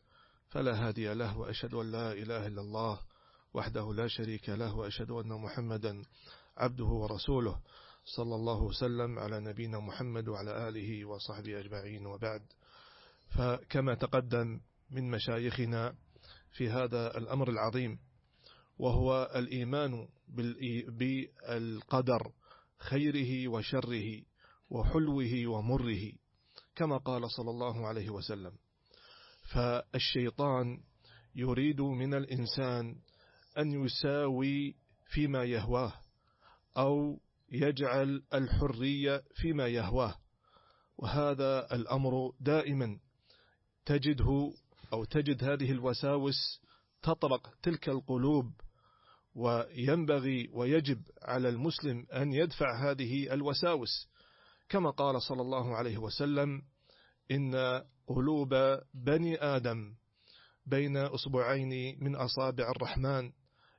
فلا 0.53 0.89
هادي 0.89 1.15
له 1.15 1.39
وأشهد 1.39 1.75
أن 1.75 1.93
لا 1.93 2.13
إله 2.13 2.47
إلا 2.47 2.61
الله 2.61 3.01
وحده 3.55 3.95
لا 3.95 4.07
شريك 4.09 4.49
له 4.49 4.77
وأشهد 4.77 5.11
أن 5.11 5.29
محمدا 5.29 6.03
عبده 6.57 6.85
ورسوله. 6.85 7.61
صلى 8.05 8.35
الله 8.35 8.63
وسلم 8.63 9.19
على 9.19 9.41
نبينا 9.41 9.79
محمد 9.81 10.29
وعلى 10.29 10.69
آله 10.69 11.05
وصحبه 11.05 11.61
أجمعين 11.61 12.07
وبعد. 12.07 12.43
فكما 13.37 13.95
تقدم 13.95 14.61
من 14.91 15.11
مشايخنا 15.11 15.95
في 16.53 16.69
هذا 16.71 17.19
الأمر 17.19 17.51
العظيم 17.51 17.99
وهو 18.79 19.31
الإيمان 19.37 20.09
بالقدر 20.89 22.33
خيره 22.79 23.49
وشره 23.49 24.23
وحلوه 24.71 25.47
ومره 25.47 26.13
كما 26.75 26.97
قال 26.97 27.31
صلى 27.31 27.51
الله 27.51 27.87
عليه 27.87 28.11
وسلم. 28.11 28.53
فالشيطان 29.43 30.81
يريد 31.35 31.81
من 31.81 32.15
الإنسان 32.15 32.97
أن 33.59 33.85
يساوي 33.85 34.77
فيما 35.07 35.45
يهواه 35.45 35.93
أو 36.77 37.21
يجعل 37.53 38.23
الحرية 38.35 39.23
فيما 39.35 39.69
يهواه. 39.69 40.15
وهذا 40.99 41.75
الأمر 41.75 42.33
دائما 42.41 42.99
تجده 43.87 44.53
أو 44.93 45.05
تجد 45.05 45.45
هذه 45.45 45.71
الوساوس 45.71 46.61
تطرق 47.03 47.55
تلك 47.63 47.89
القلوب 47.89 48.53
وينبغي 49.35 50.51
ويجب 50.53 51.03
على 51.23 51.49
المسلم 51.49 52.07
أن 52.13 52.33
يدفع 52.33 52.91
هذه 52.91 53.35
الوساوس. 53.35 54.09
كما 54.69 54.91
قال 54.91 55.23
صلى 55.23 55.43
الله 55.43 55.77
عليه 55.77 55.99
وسلم 55.99 56.63
إن 57.31 57.83
قلوب 58.15 58.55
بني 58.95 59.43
آدم 59.43 59.95
بين 60.67 60.97
أصبعين 60.97 61.99
من 62.05 62.17
أصابع 62.17 62.71
الرحمن 62.71 63.33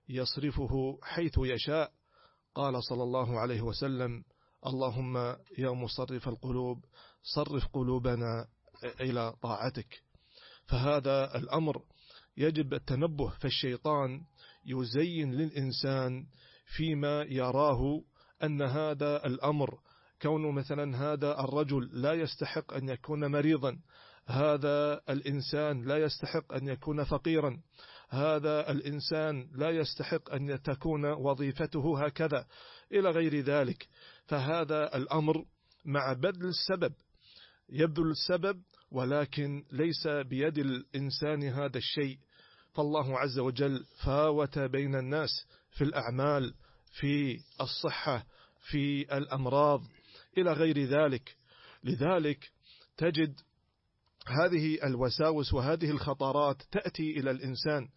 يصرفه 0.10 1.00
حيث 1.04 1.34
يشاء. 1.38 1.91
قال 2.56 2.84
صلى 2.84 3.04
الله 3.04 3.39
عليه 3.39 3.62
وسلم 3.62 4.24
اللهم 4.65 5.17
يا 5.58 5.69
مصرف 5.69 6.28
القلوب 6.28 6.86
صرف 7.36 7.67
قلوبنا 7.74 8.48
إلى 9.02 9.34
طاعتك. 9.41 10.04
فهذا 10.67 11.38
الأمر 11.38 11.82
يجب 12.38 12.74
التنبه 12.74 13.30
فالشيطان 13.30 14.22
يزين 14.65 15.34
للإنسان 15.34 16.26
فيما 16.65 17.22
يراه 17.22 18.02
أن 18.43 18.62
هذا 18.62 19.26
الأمر 19.26 19.80
كونه 20.22 20.52
مثلا 20.52 20.98
هذا 20.98 21.39
الرجل 21.39 21.89
لا 22.02 22.13
يستحق 22.13 22.74
أن 22.74 22.89
يكون 22.89 23.32
مريضا 23.32 23.80
هذا 24.26 25.02
الإنسان 25.10 25.84
لا 25.84 25.98
يستحق 25.98 26.54
أن 26.54 26.68
يكون 26.68 27.04
فقيرا. 27.04 27.62
هذا 28.10 28.72
الإنسان 28.72 29.50
لا 29.56 29.70
يستحق 29.70 30.32
أن 30.32 30.62
تكون 30.62 31.06
وظيفته 31.06 32.06
هكذا. 32.06 32.48
إلى 32.92 33.10
غير 33.10 33.40
ذلك 33.40 33.88
فهذا 34.26 34.98
الأمر 34.98 35.46
مع 35.86 36.14
بذل 36.14 36.46
السبب. 36.46 36.94
يبذل 37.70 38.12
السبب 38.12 38.62
ولكن 38.92 39.66
ليس 39.72 40.08
بيد 40.08 40.58
الإنسان 40.58 41.44
هذا 41.44 41.78
الشيء. 41.78 42.18
فالله 42.74 43.20
عز 43.20 43.40
وجل 43.40 43.86
فاوت 44.06 44.60
بين 44.60 44.96
الناس 44.96 45.30
في 45.72 45.84
الأعمال 45.84 46.54
في 47.00 47.40
الصحة 47.62 48.26
في 48.70 49.18
الأمراض. 49.18 49.82
إلى 50.38 50.54
غير 50.54 50.84
ذلك. 50.84 51.36
لذلك 51.84 52.52
تجد 52.98 53.40
هذه 54.28 54.84
الوساوس 54.84 55.54
وهذه 55.54 55.90
الخطرات 55.92 56.62
تأتي 56.72 57.20
إلى 57.20 57.32
الإنسان 57.32 57.88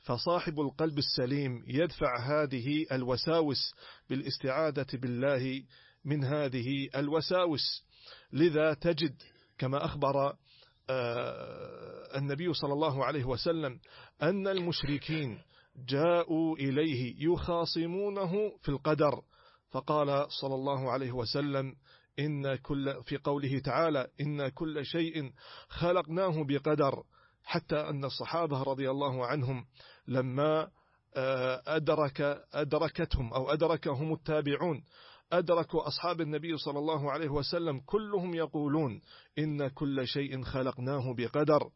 فصاحب 0.00 0.60
القلب 0.60 0.98
السليم 0.98 1.64
يدفع 1.66 2.18
هذه 2.18 2.86
الوساوس 2.92 3.74
بالاستعادة 4.10 4.86
بالله 4.92 5.62
من 6.04 6.24
هذه 6.24 6.88
الوساوس. 6.96 7.84
لذا 8.32 8.74
تجد 8.74 9.22
كما 9.58 9.84
أخبر 9.84 10.36
آه، 10.90 12.18
النبي 12.18 12.54
صلى 12.54 12.72
الله 12.72 13.04
عليه 13.04 13.24
وسلم 13.24 13.80
أن 14.22 14.48
المشركين 14.48 15.38
جاءوا 15.76 16.56
إليه 16.56 17.14
يخاصمونه 17.32 18.32
في 18.62 18.68
القدر 18.68 19.22
فقال 19.70 20.26
صلى 20.40 20.54
الله 20.54 20.90
عليه 20.92 21.12
وسلم 21.12 21.74
إن 22.18 22.54
كل 22.54 23.02
في 23.02 23.16
قوله 23.16 23.58
تعالى 23.58 24.06
إن 24.20 24.48
كل 24.48 24.86
شيء 24.86 25.32
خلقناه 25.68 26.44
بقدر 26.44 27.02
حتى 27.44 27.76
أن 27.76 28.04
الصحابة 28.04 28.62
رضي 28.62 28.90
الله 28.90 29.26
عنهم 29.26 29.66
لما 30.08 30.68
آه، 31.16 31.62
أدرك 31.66 32.20
أدركتهم 32.54 33.32
أو 33.34 33.52
أدركهم 33.52 34.12
التابعون 34.12 34.84
أدركوا 35.32 35.88
أصحاب 35.88 36.20
النبي 36.20 36.56
صلى 36.56 36.78
الله 36.78 37.12
عليه 37.12 37.28
وسلم 37.28 37.80
كلهم 37.86 38.34
يقولون 38.34 39.00
إن 39.38 39.68
كل 39.68 40.06
شيء 40.06 40.42
خلقناه 40.42 41.14
بقدر 41.14 41.70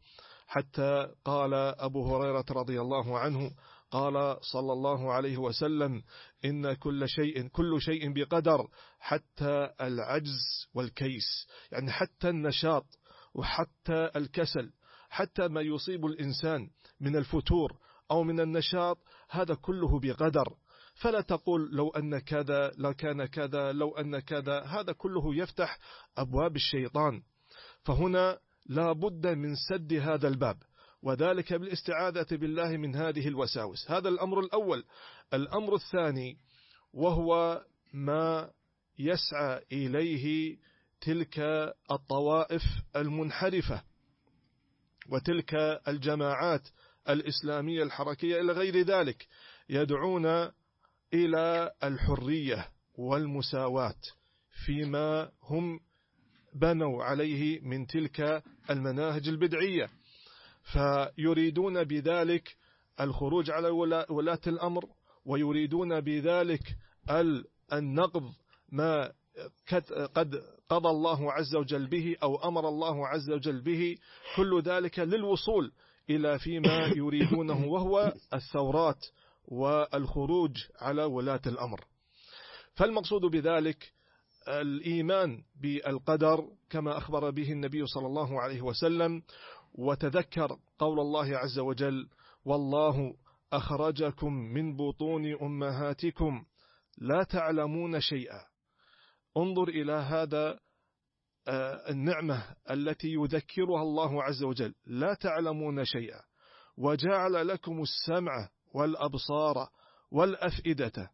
حتى 0.47 1.07
قال 1.25 1.53
أبو 1.53 2.15
هريرة 2.15 2.45
رضي 2.51 2.81
الله 2.81 3.19
عنه 3.19 3.51
قال 3.91 4.37
صلى 4.41 4.73
الله 4.73 5.13
عليه 5.13 5.37
وسلم 5.37 6.03
إن 6.45 6.73
كل 6.73 7.09
شيء 7.09 7.47
كل 7.47 7.81
شيء 7.81 8.13
بقدر 8.13 8.67
حتى 8.99 9.69
العجز 9.81 10.67
والكيس. 10.73 11.47
يعني 11.71 11.91
حتى 11.91 12.29
النشاط 12.29 12.85
وحتى 13.33 14.09
الكسل 14.15 14.71
حتى 15.09 15.47
ما 15.47 15.61
يصيب 15.61 16.05
الإنسان 16.05 16.69
من 16.99 17.15
الفتور 17.15 17.77
أو 18.11 18.23
من 18.23 18.39
النشاط 18.39 18.97
هذا 19.29 19.55
كله 19.55 19.99
بقدر. 19.99 20.55
فلا 20.95 21.21
تقول 21.21 21.69
لو 21.71 21.89
أن 21.89 22.19
كذا 22.19 22.71
لكان 22.77 23.25
كذا 23.25 23.71
لو 23.71 23.91
أن 23.91 24.19
كذا 24.19 24.61
هذا 24.61 24.93
كله 24.93 25.35
يفتح 25.35 25.79
أبواب 26.17 26.55
الشيطان. 26.55 27.21
فهنا 27.83 28.39
لا 28.65 28.91
بد 28.91 29.27
من 29.27 29.55
سد 29.69 29.93
هذا 29.93 30.27
الباب. 30.27 30.57
وذلك 31.03 31.53
بالاستعاذة 31.53 32.27
بالله 32.31 32.77
من 32.77 32.95
هذه 32.95 33.27
الوساوس. 33.27 33.91
هذا 33.91 34.09
الأمر 34.09 34.39
الأول. 34.39 34.83
الأمر 35.33 35.75
الثاني 35.75 36.37
وهو 36.93 37.61
ما 37.93 38.51
يسعى 38.99 39.61
إليه 39.71 40.57
تلك 41.01 41.39
الطوائف 41.91 42.63
المنحرفة 42.95 43.83
وتلك 45.09 45.53
الجماعات 45.87 46.67
الإسلامية 47.09 47.83
الحركية 47.83 48.41
إلى 48.41 48.53
غير 48.53 48.81
ذلك 48.81 49.27
يدعون 49.69 50.25
إلى 51.13 51.71
الحرية 51.83 52.69
والمساواة 52.95 54.01
فيما 54.65 55.31
هم 55.43 55.79
بنوا 56.53 57.03
عليه 57.03 57.59
من 57.59 57.87
تلك 57.87 58.43
المناهج 58.69 59.27
البدعية. 59.27 59.89
فيريدون 60.73 61.83
بذلك 61.83 62.55
الخروج 63.01 63.51
على 63.51 63.69
ولاة 64.09 64.39
الأمر 64.47 64.85
ويريدون 65.25 66.01
بذلك 66.01 66.61
النقض 67.73 68.23
ما 68.71 69.11
قد 70.15 70.43
قضى 70.69 70.89
الله 70.89 71.31
عز 71.31 71.55
وجل 71.55 71.87
به 71.87 72.15
أو 72.23 72.47
أمر 72.47 72.69
الله 72.69 73.07
عز 73.07 73.31
وجل 73.31 73.61
به. 73.61 73.97
كل 74.35 74.61
ذلك 74.61 74.99
للوصول 74.99 75.71
إلى 76.09 76.39
فيما 76.39 76.87
يريدونه 76.95 77.65
وهو 77.65 78.13
الثورات 78.33 79.05
والخروج 79.47 80.51
على 80.79 81.03
ولاة 81.03 81.41
الأمر. 81.47 81.85
فالمقصود 82.75 83.21
بذلك 83.21 83.93
الإيمان 84.47 85.43
بالقدر 85.61 86.45
كما 86.69 86.97
أخبر 86.97 87.29
به 87.29 87.51
النبي 87.51 87.85
صلى 87.85 88.07
الله 88.07 88.41
عليه 88.41 88.61
وسلم 88.61 89.21
وتذكر 89.73 90.59
قول 90.79 90.99
الله 90.99 91.37
عز 91.37 91.59
وجل 91.59 92.09
والله 92.45 93.15
أخرجكم 93.53 94.33
من 94.33 94.77
بطون 94.77 95.35
أمهاتكم 95.41 96.45
لا 96.97 97.23
تعلمون 97.23 97.99
شيئا. 97.99 98.45
انظر 99.37 99.67
إلى 99.67 99.93
هذا 99.93 100.59
آه، 101.47 101.89
النعمة 101.89 102.55
التي 102.71 103.07
يذكرها 103.07 103.81
الله 103.81 104.23
عز 104.23 104.43
وجل 104.43 104.75
لا 104.85 105.13
تعلمون 105.13 105.85
شيئا. 105.85 106.21
وجعل 106.77 107.47
لكم 107.47 107.81
السمع 107.81 108.49
والأبصار 108.73 109.69
والأفئدة. 110.11 111.11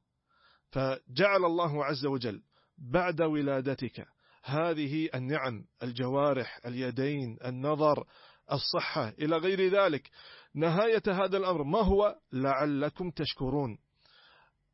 فجعل 0.71 1.45
الله 1.45 1.85
عز 1.85 2.05
وجل 2.05 2.41
بعد 2.77 3.21
ولادتك 3.21 4.07
هذه 4.43 5.09
النعم 5.15 5.65
الجوارح 5.83 6.59
اليدين 6.65 7.37
النظر 7.45 8.07
الصحة 8.51 9.09
إلى 9.09 9.37
غير 9.37 9.69
ذلك. 9.69 10.09
نهاية 10.55 11.03
هذا 11.07 11.37
الأمر 11.37 11.63
ما 11.63 11.81
هو؟ 11.81 12.15
لعلكم 12.33 13.11
تشكرون. 13.11 13.77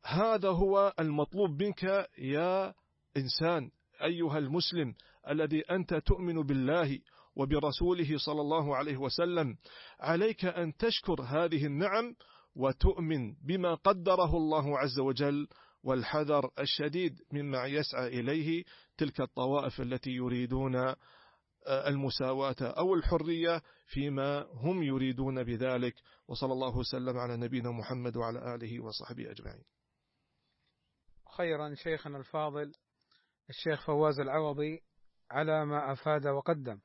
هذا 0.04 0.48
هو 0.48 0.92
المطلوب 1.00 1.62
منك 1.62 2.08
يا 2.18 2.74
إنسان 3.16 3.70
أيها 4.02 4.38
المسلم 4.38 4.94
الذي 5.28 5.60
أنت 5.60 5.94
تؤمن 5.94 6.42
بالله 6.42 6.98
وبرسوله 7.36 8.18
صلى 8.18 8.40
الله 8.40 8.76
عليه 8.76 8.96
وسلم. 8.96 9.56
عليك 10.00 10.44
أن 10.44 10.76
تشكر 10.76 11.22
هذه 11.22 11.66
النعم 11.66 12.14
وتؤمن 12.56 13.34
بما 13.34 13.74
قدره 13.74 14.36
الله 14.36 14.78
عز 14.78 14.98
وجل 14.98 15.48
والحذر 15.84 16.50
الشديد 16.58 17.18
مما 17.32 17.66
يسعى 17.66 18.20
إليه 18.20 18.64
تلك 18.98 19.20
الطوائف 19.20 19.80
التي 19.80 20.10
يريدون 20.10 20.94
المساواة 21.68 22.56
أو 22.60 22.94
الحرية 22.94 23.62
فيما 23.86 24.46
هم 24.52 24.82
يريدون 24.82 25.44
بذلك. 25.44 25.94
وصلى 26.28 26.52
الله 26.52 26.78
وسلم 26.78 27.18
على 27.18 27.36
نبينا 27.36 27.70
محمد 27.70 28.16
وعلى 28.16 28.54
آله 28.54 28.84
وصحبه 28.84 29.30
أجمعين. 29.30 29.64
خيرا 31.36 31.74
شيخنا 31.74 32.18
الفاضل 32.18 32.72
الشيخ 33.48 33.86
فواز 33.86 34.20
العوضي 34.20 34.82
على 35.30 35.64
ما 35.64 35.92
أفاد 35.92 36.26
وقدم. 36.26 36.80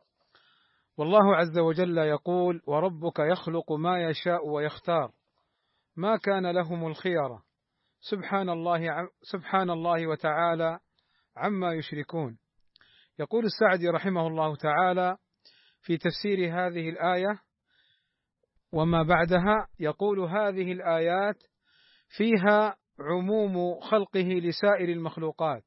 والله 0.98 1.36
عز 1.36 1.58
وجل 1.58 1.98
يقول 1.98 2.62
وربك 2.68 3.20
يخلق 3.20 3.72
ما 3.72 4.10
يشاء 4.10 4.48
ويختار. 4.48 5.12
ما 5.96 6.18
كان 6.18 6.52
لهم 6.52 6.88
الخيرة 6.88 7.44
سبحان 8.00 8.50
الله 8.50 9.10
سبحان 9.22 9.70
الله 9.70 10.08
وتعالى 10.08 10.80
عما 11.36 11.74
يشركون. 11.74 12.38
يقول 13.20 13.45
السعدي 13.45 13.89
رحمه 13.89 14.28
الله 14.28 14.55
تعالى 14.55 15.18
في 15.82 15.97
تفسير 15.97 16.38
هذه 16.38 16.89
الآية 16.89 17.39
وما 18.72 19.03
بعدها 19.03 19.68
يقول 19.80 20.20
هذه 20.20 20.72
الآيات 20.72 21.43
فيها 22.18 22.76
عموم 22.99 23.80
خلقه 23.80 24.20
لسائر 24.20 24.89
المخلوقات 24.89 25.63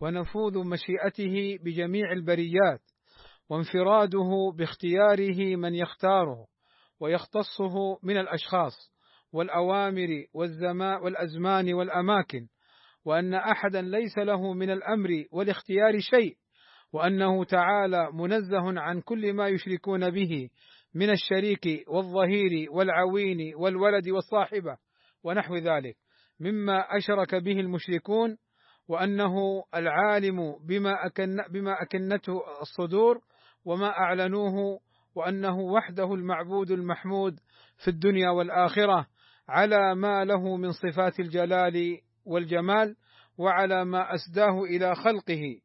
ونفوذ 0.00 0.58
مشيئته 0.64 1.58
بجميع 1.64 2.12
البريات 2.12 2.80
وانفراده 3.50 4.52
باختياره 4.54 5.56
من 5.56 5.74
يختاره 5.74 6.46
ويختصه 7.00 7.98
من 8.02 8.16
الأشخاص 8.16 8.92
والأوامر 9.32 10.08
والزمان 10.34 11.02
والأزمان 11.02 11.74
والأماكن 11.74 12.46
وأن 13.04 13.34
أحدا 13.34 13.82
ليس 13.82 14.18
له 14.18 14.52
من 14.52 14.70
الأمر 14.70 15.24
والاختيار 15.32 16.00
شيء 16.00 16.36
وأنه 16.92 17.44
تعالى 17.44 18.10
منزه 18.12 18.80
عن 18.80 19.00
كل 19.00 19.32
ما 19.32 19.48
يشركون 19.48 20.10
به 20.10 20.48
من 20.94 21.10
الشريك 21.10 21.84
والظهير 21.88 22.66
والعوين 22.70 23.54
والولد 23.56 24.08
والصاحبة 24.08 24.76
ونحو 25.24 25.56
ذلك 25.56 25.96
مما 26.40 26.96
أشرك 26.96 27.34
به 27.34 27.60
المشركون 27.60 28.36
وأنه 28.88 29.34
العالم 29.74 30.56
بما 30.68 31.06
أكن 31.06 31.36
بما 31.50 31.82
أكنته 31.82 32.40
الصدور 32.62 33.20
وما 33.64 33.88
أعلنوه 33.88 34.80
وأنه 35.14 35.58
وحده 35.58 36.14
المعبود 36.14 36.70
المحمود 36.70 37.40
في 37.84 37.88
الدنيا 37.88 38.30
والآخرة 38.30 39.06
على 39.48 39.94
ما 39.94 40.24
له 40.24 40.56
من 40.56 40.72
صفات 40.72 41.20
الجلال 41.20 41.98
والجمال 42.24 42.96
وعلى 43.38 43.84
ما 43.84 44.14
أسداه 44.14 44.62
إلى 44.62 44.94
خلقه. 44.94 45.60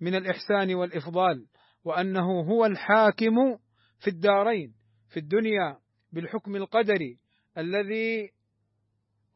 من 0.00 0.14
الإحسان 0.14 0.74
والإفضال 0.74 1.46
وأنه 1.84 2.40
هو 2.40 2.66
الحاكم 2.66 3.58
في 4.00 4.10
الدارين 4.10 4.74
في 5.08 5.16
الدنيا 5.20 5.78
بالحكم 6.12 6.56
القدري 6.56 7.18
الذي 7.58 8.30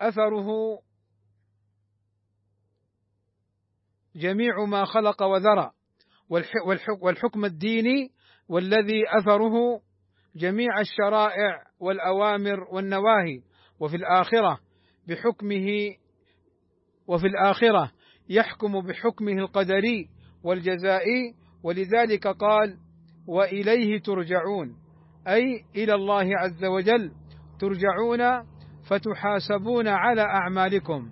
أثره 0.00 0.48
جميع 4.16 4.64
ما 4.64 4.84
خلق 4.84 5.22
وذرى 5.22 5.70
والحكم 7.00 7.44
الديني 7.44 8.12
والذي 8.48 9.02
أثره 9.18 9.82
جميع 10.36 10.80
الشرائع 10.80 11.66
والأوامر 11.80 12.60
والنواهي 12.70 13.42
وفي 13.80 13.96
الآخرة 13.96 14.60
بحكمه 15.08 15.96
وفي 17.06 17.26
الآخرة 17.26 17.92
يحكم 18.28 18.80
بحكمه 18.80 19.32
القدري 19.32 20.08
والجزائي 20.44 21.34
ولذلك 21.62 22.26
قال 22.26 22.76
وإليه 23.28 24.00
ترجعون. 24.00 24.76
أي 25.28 25.64
إلى 25.76 25.94
الله 25.94 26.38
عز 26.38 26.64
وجل 26.64 27.12
ترجعون 27.60 28.42
فتحاسبون 28.88 29.88
على 29.88 30.22
أعمالكم. 30.22 31.10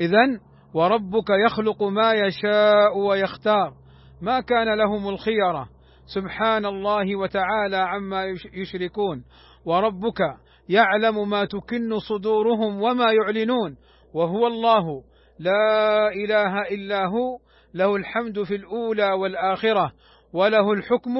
اذا 0.00 0.40
وربك 0.74 1.30
يخلق 1.46 1.82
ما 1.82 2.12
يشاء 2.12 2.98
ويختار. 2.98 3.74
ما 4.22 4.40
كان 4.40 4.78
لهم 4.78 5.08
الخيره 5.08 5.68
سبحان 6.14 6.66
الله 6.66 7.16
وتعالى 7.16 7.76
عما 7.76 8.24
يشركون. 8.54 9.24
وربك 9.64 10.20
يعلم 10.68 11.30
ما 11.30 11.44
تكن 11.44 11.98
صدورهم 11.98 12.82
وما 12.82 13.12
يعلنون. 13.12 13.76
وهو 14.14 14.46
الله. 14.46 15.02
لا 15.38 16.08
إله 16.12 16.62
إلا 16.62 17.06
هو. 17.06 17.38
له 17.74 17.96
الحمد 17.96 18.42
في 18.42 18.54
الأولى 18.54 19.12
والآخرة 19.12 19.92
وله 20.32 20.72
الحكم 20.72 21.16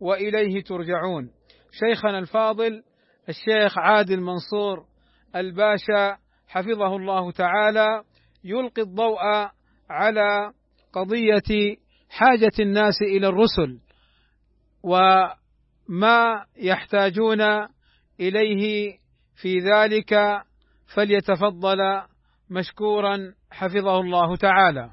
وإليه 0.00 0.62
ترجعون. 0.62 1.30
شيخنا 1.72 2.18
الفاضل 2.18 2.82
الشيخ 3.28 3.78
عادل 3.78 4.20
منصور 4.20 4.84
الباشا 5.36 6.16
حفظه 6.48 6.96
الله 6.96 7.30
تعالى 7.32 8.02
يلقي 8.44 8.82
الضوء 8.82 9.18
على 9.90 10.52
قضية 10.92 11.76
حاجة 12.10 12.52
الناس 12.60 13.02
إلى 13.02 13.28
الرسل 13.28 13.80
وما 14.82 16.44
يحتاجون 16.56 17.40
إليه 18.20 18.92
في 19.42 19.58
ذلك 19.58 20.42
فليتفضل 20.94 21.78
مشكورا 22.50 23.34
حفظه 23.50 24.00
الله 24.00 24.36
تعالى. 24.36 24.90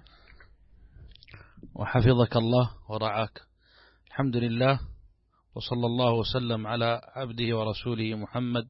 وحفظك 1.75 2.37
الله 2.37 2.71
ورعاك. 2.89 3.41
الحمد 4.07 4.35
لله 4.37 4.79
وصلى 5.55 5.85
الله 5.85 6.13
وسلم 6.13 6.67
على 6.67 7.01
عبده 7.15 7.57
ورسوله 7.57 8.15
محمد 8.15 8.67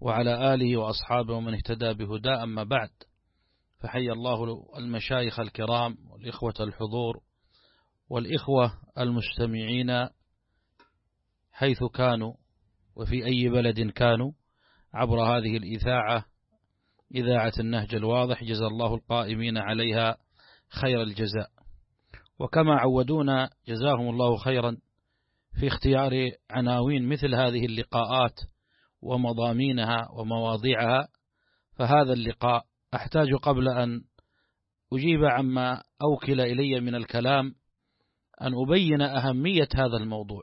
وعلى 0.00 0.54
آله 0.54 0.76
وأصحابه 0.76 1.34
ومن 1.34 1.54
اهتدى 1.54 1.94
بهدى 1.94 2.28
أما 2.30 2.64
بعد 2.64 2.90
فحي 3.80 4.10
الله 4.12 4.64
المشايخ 4.78 5.40
الكرام 5.40 5.96
والإخوة 6.10 6.54
الحضور 6.60 7.20
والإخوة 8.08 8.72
المستمعين 8.98 10.08
حيث 11.52 11.84
كانوا 11.84 12.34
وفي 12.96 13.24
أي 13.24 13.48
بلد 13.48 13.90
كانوا 13.90 14.32
عبر 14.94 15.20
هذه 15.22 15.56
الإذاعة 15.56 16.24
إذاعة 17.14 17.52
النهج 17.60 17.94
الواضح. 17.94 18.44
جزا 18.44 18.66
الله 18.66 18.94
القائمين 18.94 19.58
عليها 19.58 20.16
خير 20.80 21.02
الجزاء. 21.02 21.48
وكما 22.38 22.74
عودونا 22.74 23.50
جزاهم 23.68 24.08
الله 24.08 24.36
خيرا 24.36 24.76
في 25.60 25.66
اختيار 25.66 26.12
عناوين 26.50 27.08
مثل 27.08 27.34
هذه 27.34 27.66
اللقاءات 27.66 28.40
ومضامينها 29.02 30.08
ومواضيعها. 30.18 31.08
فهذا 31.78 32.12
اللقاء 32.12 32.64
أحتاج 32.94 33.34
قبل 33.34 33.68
أن 33.68 34.00
أجيب 34.92 35.24
عما 35.24 35.82
أوكل 36.02 36.40
إلي 36.40 36.80
من 36.80 36.94
الكلام 36.94 37.54
أن 38.42 38.52
أبين 38.66 39.02
أهمية 39.02 39.68
هذا 39.74 39.96
الموضوع. 39.96 40.42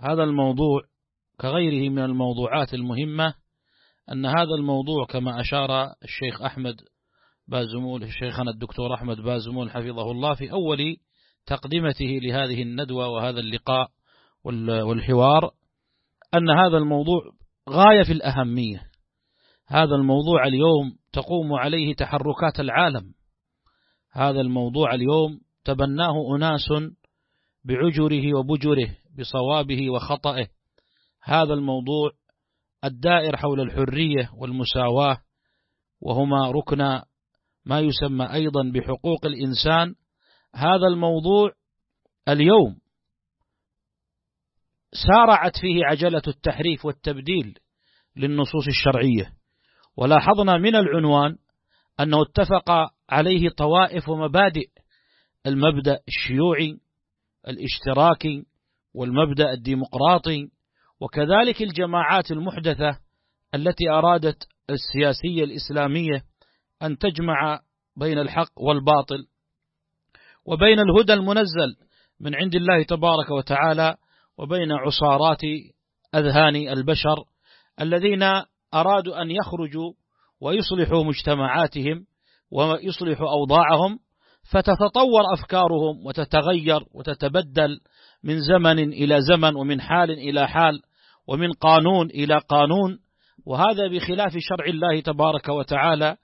هذا 0.00 0.24
الموضوع 0.24 0.82
كغيره 1.40 1.90
من 1.90 1.98
الموضوعات 1.98 2.74
المهمة 2.74 3.34
أن 4.12 4.26
هذا 4.26 4.54
الموضوع 4.58 5.06
كما 5.06 5.40
أشار 5.40 5.92
الشيخ 6.04 6.42
أحمد 6.42 6.74
بازمول 7.48 8.12
شيخنا 8.12 8.50
الدكتور 8.50 8.94
أحمد 8.94 9.16
بازمول 9.16 9.70
حفظه 9.70 10.10
الله 10.10 10.34
في 10.34 10.52
أول 10.52 10.96
تقدمته 11.46 12.18
لهذه 12.22 12.62
الندوة 12.62 13.08
وهذا 13.08 13.40
اللقاء 13.40 13.88
والحوار 14.84 15.50
أن 16.34 16.50
هذا 16.50 16.78
الموضوع 16.78 17.22
غاية 17.68 18.02
في 18.02 18.12
الأهمية. 18.12 18.82
هذا 19.66 19.94
الموضوع 19.94 20.46
اليوم 20.46 20.96
تقوم 21.12 21.52
عليه 21.52 21.94
تحركات 21.94 22.60
العالم. 22.60 23.14
هذا 24.12 24.40
الموضوع 24.40 24.94
اليوم 24.94 25.40
تبناه 25.64 26.36
أناس 26.36 26.68
بعجره 27.64 28.38
وبجره 28.38 28.96
بصوابه 29.18 29.90
وخطئه. 29.90 30.48
هذا 31.22 31.54
الموضوع 31.54 32.10
الدائر 32.84 33.36
حول 33.36 33.60
الحرية 33.60 34.30
والمساواة 34.34 35.18
وهما 36.00 36.50
ركن 36.50 37.02
ما 37.68 37.80
يسمى 37.80 38.32
أيضا 38.32 38.72
بحقوق 38.74 39.26
الإنسان 39.26 39.94
هذا 40.54 40.86
الموضوع 40.92 41.52
اليوم 42.28 42.76
سارعت 44.92 45.58
فيه 45.60 45.84
عجلة 45.84 46.22
التحريف 46.28 46.84
والتبديل 46.84 47.58
للنصوص 48.16 48.66
الشرعية. 48.68 49.32
ولاحظنا 49.96 50.58
من 50.58 50.76
العنوان 50.76 51.36
أنه 52.00 52.22
اتفق 52.22 52.70
عليه 53.10 53.48
طوائف 53.48 54.08
ومبادئ 54.08 54.68
المبدأ 55.46 56.00
الشيوعي 56.08 56.78
الاشتراكي 57.48 58.44
والمبدأ 58.94 59.52
الديمقراطي 59.52 60.48
وكذلك 61.00 61.62
الجماعات 61.62 62.30
المحدثة 62.30 62.98
التي 63.54 63.90
أرادت 63.90 64.48
السياسية 64.70 65.44
الإسلامية 65.44 66.22
أن 66.82 66.98
تجمع 66.98 67.60
بين 67.96 68.18
الحق 68.18 68.52
والباطل 68.56 69.26
وبين 70.44 70.78
الهدى 70.80 71.12
المنزل 71.12 71.76
من 72.20 72.34
عند 72.34 72.54
الله 72.54 72.82
تبارك 72.82 73.30
وتعالى 73.30 73.96
وبين 74.38 74.72
عصارات 74.72 75.40
أذهان 76.14 76.56
البشر 76.56 77.24
الذين 77.80 78.22
أرادوا 78.74 79.22
أن 79.22 79.30
يخرجوا 79.30 79.92
ويصلحوا 80.40 81.04
مجتمعاتهم 81.04 82.06
ويصلحوا 82.50 83.30
أوضاعهم 83.30 83.98
فتتطور 84.50 85.22
أفكارهم 85.34 86.06
وتتغير 86.06 86.80
وتتبدل 86.94 87.80
من 88.24 88.40
زمن 88.40 88.78
إلى 88.78 89.20
زمن 89.20 89.56
ومن 89.56 89.80
حال 89.80 90.10
إلى 90.10 90.48
حال 90.48 90.80
ومن 91.26 91.52
قانون 91.52 92.10
إلى 92.10 92.38
قانون 92.38 92.98
وهذا 93.46 93.88
بخلاف 93.88 94.32
شرع 94.38 94.66
الله 94.66 95.00
تبارك 95.00 95.48
وتعالى 95.48 96.16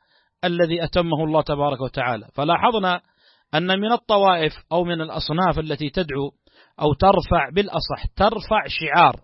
الذي 0.44 0.84
أتمه 0.84 1.24
الله 1.24 1.42
تبارك 1.42 1.80
وتعالى. 1.80 2.28
فلاحظنا 2.34 3.00
أن 3.54 3.80
من 3.80 3.92
الطوائف 3.92 4.52
أو 4.72 4.84
من 4.84 5.00
الأصناف 5.00 5.58
التي 5.58 5.90
تدعو 5.90 6.30
أو 6.80 6.94
ترفع 6.94 7.50
بالأصح 7.54 8.06
ترفع 8.16 8.64
شعار 8.68 9.20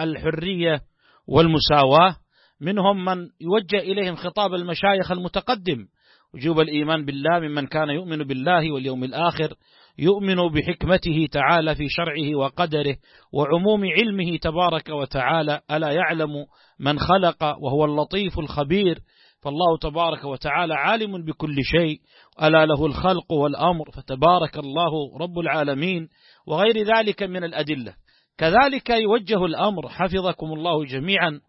الحرية 0.00 0.80
والمساواة 1.28 2.16
منهم 2.60 3.04
من 3.04 3.16
يوجه 3.40 3.78
إليهم 3.78 4.16
خطاب 4.16 4.54
المشايخ 4.54 5.12
المتقدم. 5.12 5.86
وجوب 6.34 6.60
الإيمان 6.60 7.04
بالله 7.04 7.38
ممن 7.38 7.66
كان 7.66 7.90
يؤمن 7.90 8.18
بالله 8.18 8.72
واليوم 8.72 9.04
الآخر 9.04 9.54
يؤمن 9.98 10.36
بحكمته 10.36 11.28
تعالى 11.32 11.74
في 11.74 11.88
شرعه 11.88 12.34
وقدره 12.34 12.96
وعموم 13.32 13.84
علمه 13.84 14.36
تبارك 14.36 14.88
وتعالى. 14.88 15.60
ألا 15.70 15.90
يعلم 15.90 16.46
من 16.80 16.98
خلق 16.98 17.44
وهو 17.44 17.84
اللطيف 17.84 18.38
الخبير 18.38 18.98
فالله 19.46 19.78
تبارك 19.80 20.24
وتعالى 20.24 20.74
عالم 20.74 21.24
بكل 21.24 21.56
شيء 21.62 22.00
ألا 22.42 22.66
له 22.66 22.86
الخلق 22.86 23.32
والأمر 23.32 23.90
فتبارك 23.90 24.58
الله 24.58 25.18
رب 25.20 25.38
العالمين 25.38 26.08
وغير 26.46 26.96
ذلك 26.96 27.22
من 27.22 27.44
الأدلة. 27.44 27.94
كذلك 28.38 28.90
يوجه 28.90 29.44
الأمر 29.44 29.88
حفظكم 29.88 30.46
الله 30.46 30.84
جميعا 30.84 31.40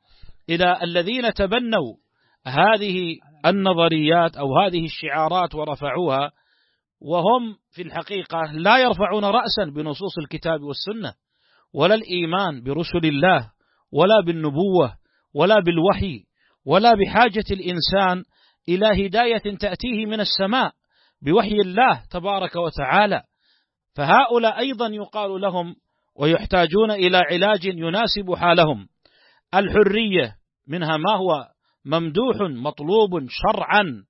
إلى 0.49 0.79
الذين 0.83 1.33
تبنوا 1.33 1.95
هذه 2.47 3.15
النظريات 3.45 4.37
أو 4.37 4.57
هذه 4.57 4.85
الشعارات 4.85 5.55
ورفعوها 5.55 6.31
وهم 7.01 7.55
في 7.71 7.81
الحقيقة 7.81 8.51
لا 8.51 8.77
يرفعون 8.77 9.25
رأسا 9.25 9.65
بنصوص 9.75 10.17
الكتاب 10.23 10.61
والسنة 10.61 11.13
ولا 11.73 11.95
الإيمان 11.95 12.63
برسل 12.63 13.05
الله 13.07 13.51
ولا 13.91 14.21
بالنبوة 14.25 14.93
ولا 15.33 15.59
بالوحي 15.59 16.26
ولا 16.67 16.93
بحاجة 16.95 17.45
الإنسان 17.51 18.23
إلى 18.69 19.07
هداية 19.07 19.57
تأتيه 19.59 20.05
من 20.05 20.19
السماء 20.19 20.71
بوحي 21.21 21.55
الله 21.65 22.03
تبارك 22.11 22.55
وتعالى. 22.55 23.23
فهؤلاء 23.95 24.59
أيضا 24.59 24.87
يقال 24.87 25.41
لهم 25.41 25.75
ويحتاجون 26.19 26.91
إلى 26.91 27.17
علاج 27.17 27.65
يناسب 27.65 28.35
حالهم. 28.35 28.87
الحرية 29.53 30.35
منها 30.67 30.97
ما 30.97 31.15
هو؟ 31.15 31.47
ممدوح 31.85 32.35
مطلوب 32.39 33.27
شرعا 33.29 34.03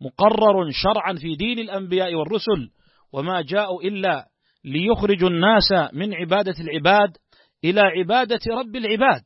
مقرر 0.00 0.70
شرعا 0.70 1.14
في 1.14 1.34
دين 1.36 1.58
الأنبياء 1.58 2.14
والرسل 2.14 2.70
وما 3.12 3.42
جاءوا 3.42 3.82
إلا 3.82 4.26
ليخرجوا 4.64 5.28
الناس 5.28 5.72
من 5.92 6.14
عبادة 6.14 6.54
العباد 6.60 7.16
إلى 7.64 7.80
عبادة 7.80 8.40
رب 8.50 8.76
العباد. 8.76 9.22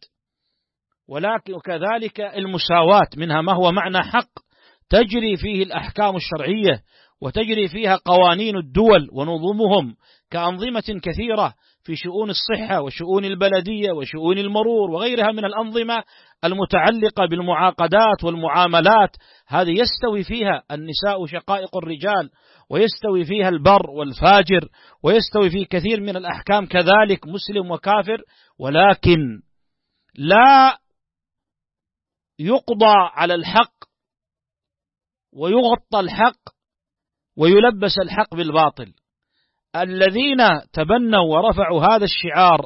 ولكن 1.09 1.55
وكذلك 1.55 2.21
المساواة 2.21 3.09
منها 3.17 3.41
ما 3.41 3.53
هو 3.53 3.73
معنى 3.73 3.99
حق 4.03 4.31
تجري 4.91 5.37
فيه 5.37 5.63
الأحكام 5.63 6.17
الشرعية 6.17 6.83
وتجري 7.23 7.69
فيها 7.69 7.97
قوانين 8.05 8.57
الدول 8.57 9.09
ونظمهم 9.13 9.95
كأنظمة 10.31 11.01
كثيرة 11.03 11.55
في 11.85 11.97
شؤون 11.97 12.31
الصحة 12.31 12.81
وشؤون 12.81 13.25
البلدية 13.25 13.93
وشؤون 13.93 14.39
المرور 14.39 14.91
وغيرها 14.91 15.33
من 15.33 15.45
الأنظمة 15.45 16.03
المتعلقة 16.45 17.27
بالمعاقدات 17.31 18.25
والمعاملات. 18.25 19.11
هذه 19.49 19.71
يستوي 19.71 20.25
فيها 20.25 20.63
النساء 20.71 21.27
شقائق 21.27 21.77
الرجال 21.77 22.31
ويستوي 22.71 23.25
فيها 23.25 23.49
البر 23.49 23.91
والفاجر 23.91 24.69
ويستوي 25.05 25.51
في 25.51 25.65
كثير 25.65 26.01
من 26.01 26.17
الأحكام. 26.17 26.67
كذلك 26.67 27.27
مسلم 27.27 27.71
وكافر 27.71 28.23
ولكن 28.59 29.19
لا 30.15 30.79
يقضى 32.39 32.95
على 33.14 33.34
الحق 33.34 33.74
ويغطى 35.32 36.01
الحق 36.01 36.41
ويلبس 37.36 37.99
الحق 38.03 38.34
بالباطل. 38.34 38.93
الذين 39.76 40.39
تبنوا 40.72 41.36
ورفعوا 41.36 41.82
هذا 41.82 42.05
الشعار 42.05 42.61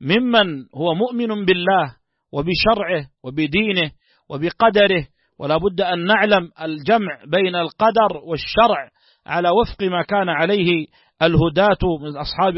ممن 0.00 0.66
هو 0.74 0.94
مؤمن 0.94 1.44
بالله 1.44 1.96
وبشرعه 2.32 3.06
وبدينه 3.24 3.92
وبقدره 4.28 5.06
ولا 5.38 5.56
بد 5.56 5.80
أن 5.80 6.04
نعلم 6.06 6.50
الجمع 6.62 7.24
بين 7.26 7.56
القدر 7.56 8.16
والشرع 8.24 8.90
على 9.26 9.48
وفق 9.50 9.82
ما 9.82 10.02
كان 10.02 10.28
عليه 10.28 10.86
الهداة 11.22 11.98
من 12.00 12.16
أصحاب 12.16 12.56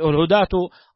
الهداة 0.00 0.48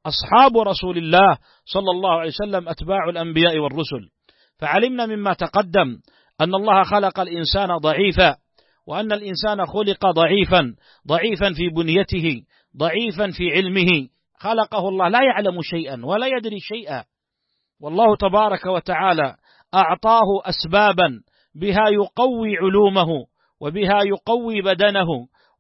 أصحاب 0.07 0.59
رسول 0.59 0.99
الله 0.99 1.39
صلى 1.65 1.91
الله 1.91 2.11
عليه 2.11 2.31
وسلم 2.31 2.69
أتباع 2.69 3.09
الأنبياء 3.09 3.59
والرسل. 3.59 4.16
فعلمنا 4.59 5.07
مما 5.07 5.33
تقدم 5.33 5.99
أن 6.41 6.55
الله 6.55 6.83
خلق 6.83 7.21
الإنسان 7.21 7.77
ضعيفا 7.77 8.37
وأن 8.87 9.13
الإنسان 9.13 9.67
خلق 9.67 10.07
ضعيفا 10.07 10.75
ضعيفا 11.09 11.53
في 11.53 11.69
بنيته 11.69 12.43
ضعيفا 12.77 13.31
في 13.31 13.51
علمه. 13.53 14.09
خلقه 14.39 14.89
الله 14.89 15.09
لا 15.09 15.19
يعلم 15.23 15.59
شيئا 15.63 16.07
ولا 16.07 16.27
يدري 16.27 16.61
شيئا. 16.61 17.05
والله 17.81 18.17
تبارك 18.17 18.67
وتعالى 18.67 19.37
أعطاه 19.75 20.27
أسبابا 20.45 21.21
بها 21.55 21.89
يقوي 21.89 22.57
علومه 22.57 23.07
وبها 23.61 24.01
يقوي 24.05 24.63
بدنه 24.63 25.07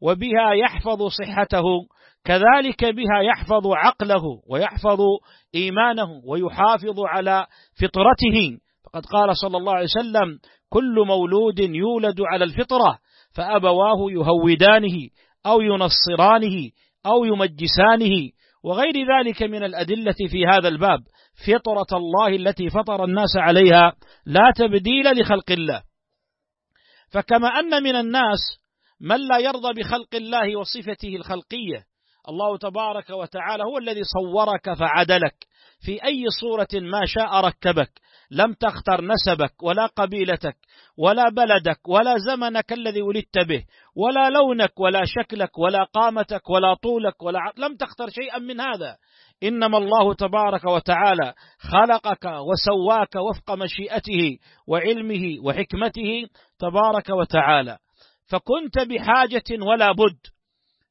وبها 0.00 0.52
يحفظ 0.52 1.02
صحته 1.02 1.64
كذلك 2.24 2.84
بها 2.84 3.22
يحفظ 3.22 3.66
عقله 3.66 4.22
ويحفظ 4.48 5.00
إيمانه 5.54 6.08
ويحافظ 6.24 7.00
على 7.00 7.46
فطرته. 7.80 8.58
وقد 8.96 9.06
قال 9.06 9.36
صلى 9.36 9.56
الله 9.56 9.72
عليه 9.72 9.84
وسلم 9.84 10.38
كل 10.68 10.94
مولود 11.06 11.58
يولد 11.58 12.20
على 12.20 12.44
الفطرة 12.44 12.98
فأبواه 13.34 14.10
يهودانه 14.10 15.08
أو 15.46 15.60
ينصرانه 15.60 16.70
أو 17.06 17.24
يمجسانه. 17.24 18.30
وغير 18.64 18.94
ذلك 19.18 19.42
من 19.42 19.64
الأدلة 19.64 20.14
في 20.30 20.46
هذا 20.46 20.68
الباب 20.68 20.98
فطرة 21.46 21.98
الله 21.98 22.26
التي 22.26 22.70
فطر 22.70 23.04
الناس 23.04 23.36
عليها 23.36 23.92
لا 24.26 24.52
تبديل 24.56 25.20
لخلق 25.20 25.50
الله. 25.50 25.82
فكما 27.12 27.48
أن 27.48 27.82
من 27.82 27.96
الناس 27.96 28.38
من 29.00 29.28
لا 29.28 29.38
يرضى 29.38 29.80
بخلق 29.80 30.14
الله 30.14 30.56
وصفته 30.56 31.16
الخلقية 31.16 31.84
الله 32.28 32.58
تبارك 32.58 33.10
وتعالى 33.10 33.64
هو 33.64 33.78
الذي 33.78 34.02
صورك 34.02 34.72
فعدلك 34.72 35.34
في 35.80 36.04
أي 36.04 36.24
صورة 36.40 36.80
ما 36.82 37.06
شاء 37.06 37.40
ركبك. 37.40 38.00
لم 38.30 38.52
تختر 38.52 39.04
نسبك 39.04 39.62
ولا 39.62 39.86
قبيلتك 39.86 40.56
ولا 40.98 41.24
بلدك 41.30 41.88
ولا 41.88 42.16
زمنك 42.18 42.72
الذي 42.72 43.02
ولدت 43.02 43.38
به 43.38 43.64
ولا 43.96 44.30
لونك 44.30 44.80
ولا 44.80 45.04
شكلك 45.04 45.58
ولا 45.58 45.84
قامتك 45.84 46.50
ولا 46.50 46.74
طولك 46.74 47.22
ولا 47.22 47.38
لم 47.58 47.76
تختر 47.76 48.10
شيئا 48.10 48.38
من 48.38 48.60
هذا. 48.60 48.96
إنما 49.42 49.78
الله 49.78 50.14
تبارك 50.14 50.64
وتعالى 50.64 51.34
خلقك 51.58 52.24
وسواك 52.24 53.14
وفق 53.14 53.50
مشيئته 53.54 54.38
وعلمه 54.68 55.36
وحكمته 55.44 56.28
تبارك 56.58 57.08
وتعالى. 57.08 57.78
فكنت 58.26 58.78
بحاجة 58.78 59.64
ولا 59.66 59.92
بد 59.92 60.18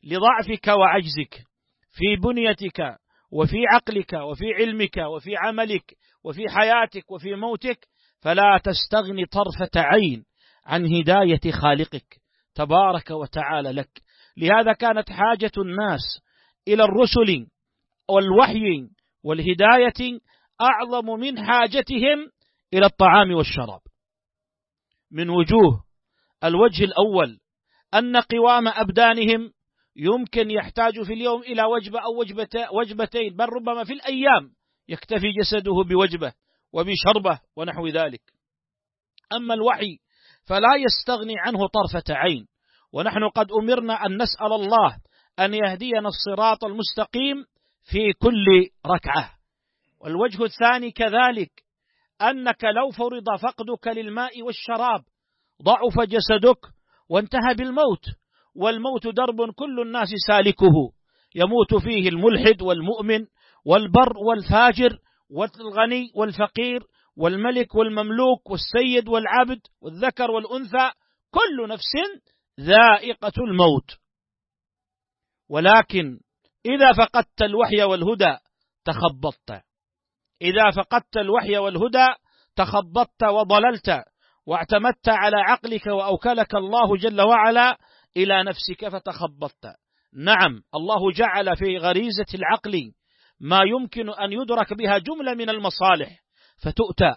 لضعفك 0.04 0.68
وعجزك 0.68 1.44
في 1.92 2.16
بنيتك 2.24 2.98
وفي 3.32 3.58
عقلك 3.74 4.14
وفي 4.14 4.54
علمك 4.54 4.98
وفي 4.98 5.38
عملك 5.38 5.98
وفي 6.26 6.50
حياتك 6.50 7.12
وفي 7.12 7.36
موتك 7.36 7.88
فلا 8.22 8.60
تستغني 8.64 9.26
طرفة 9.26 9.70
عين 9.76 10.26
عن 10.66 10.86
هداية 10.86 11.52
خالقك 11.52 12.22
تبارك 12.56 13.12
وتعالى 13.12 13.72
لك. 13.72 14.02
لهذا 14.38 14.74
كانت 14.74 15.10
حاجة 15.10 15.52
الناس 15.58 16.02
إلى 16.68 16.84
الرسل 16.84 17.48
والوحي 18.10 18.90
والهداية 19.24 20.20
أعظم 20.62 21.06
من 21.06 21.46
حاجتهم 21.46 22.32
إلى 22.74 22.86
الطعام 22.86 23.32
والشراب. 23.32 23.82
من 25.12 25.30
وجوه 25.30 25.84
الوجه 26.44 26.84
الأول 26.84 27.40
أن 27.94 28.18
قوام 28.18 28.68
أبدانهم 28.68 29.52
يمكن 29.96 30.52
يحتاج 30.52 31.04
في 31.04 31.14
اليوم 31.14 31.42
إلى 31.42 31.64
وجبة 31.64 32.00
أو 32.00 32.20
وجبتين 32.80 33.36
بل 33.36 33.46
ربما 33.46 33.84
في 33.84 33.94
الأيام 33.94 34.52
يكتفي 34.88 35.32
جسده 35.42 35.84
بوجبة 35.90 36.34
وبشربة 36.74 37.40
ونحو 37.56 37.88
ذلك. 37.88 38.22
أما 39.34 39.54
الوحي 39.54 39.98
فلا 40.46 40.76
يستغني 40.76 41.34
عنه 41.40 41.60
طرفة 41.68 42.04
عين 42.10 42.48
ونحن 42.94 43.30
قد 43.30 43.52
أمرنا 43.52 44.06
أن 44.06 44.22
نسأل 44.22 44.54
الله 44.54 44.98
أن 45.40 45.54
يهدينا 45.54 46.08
الصراط 46.10 46.64
المستقيم 46.64 47.46
في 47.84 48.14
كل 48.14 48.70
ركعة. 48.88 49.36
والوجه 50.00 50.44
الثاني 50.44 50.92
كذلك 50.92 51.52
أنك 52.22 52.64
لو 52.64 52.90
فرض 52.90 53.40
فقدك 53.42 53.88
للماء 53.88 54.42
والشراب 54.42 55.04
ضعف 55.64 56.00
جسدك 56.10 56.60
وانتهى 57.10 57.54
بالموت 57.58 58.06
والموت 58.56 59.08
درب 59.08 59.52
كل 59.52 59.82
الناس 59.82 60.08
سالكه 60.28 60.92
يموت 61.36 61.76
فيه 61.84 62.10
الملحد 62.10 62.62
والمؤمن 62.62 63.26
والبر 63.66 64.18
والفاجر 64.18 65.00
والغني 65.30 66.12
والفقير 66.16 66.84
والملك 67.18 67.76
والمملوك 67.76 68.50
والسيد 68.50 69.08
والعبد 69.08 69.60
والذكر 69.82 70.32
والأنثى 70.32 70.92
كل 71.32 71.70
نفس 71.70 72.22
ذائقة 72.60 73.34
الموت. 73.38 73.92
ولكن 75.50 76.20
إذا 76.66 76.94
فقدت 76.94 77.42
الوحي 77.42 77.84
والهدى 77.84 78.38
تخبطت. 78.86 79.62
إذا 80.42 80.72
فقدت 80.78 81.18
الوحي 81.18 81.58
والهدى 81.58 82.08
تخبطت 82.56 83.24
وضللت 83.24 84.04
واعتمدت 84.46 85.10
على 85.10 85.38
عقلك 85.38 85.88
وأوكلك 85.88 86.56
الله 86.56 86.98
جل 86.98 87.22
وعلا 87.22 87.78
إلى 88.18 88.44
نفسك 88.44 88.88
فتخبطت. 88.88 89.76
نعم 90.14 90.64
الله 90.76 91.12
جعل 91.12 91.58
في 91.58 91.78
غريزة 91.78 92.26
العقل 92.36 92.92
ما 93.40 93.60
يمكن 93.64 94.10
أن 94.10 94.32
يدرك 94.34 94.74
بها 94.74 94.98
جملة 94.98 95.34
من 95.34 95.50
المصالح 95.50 96.20
فتؤتى. 96.64 97.16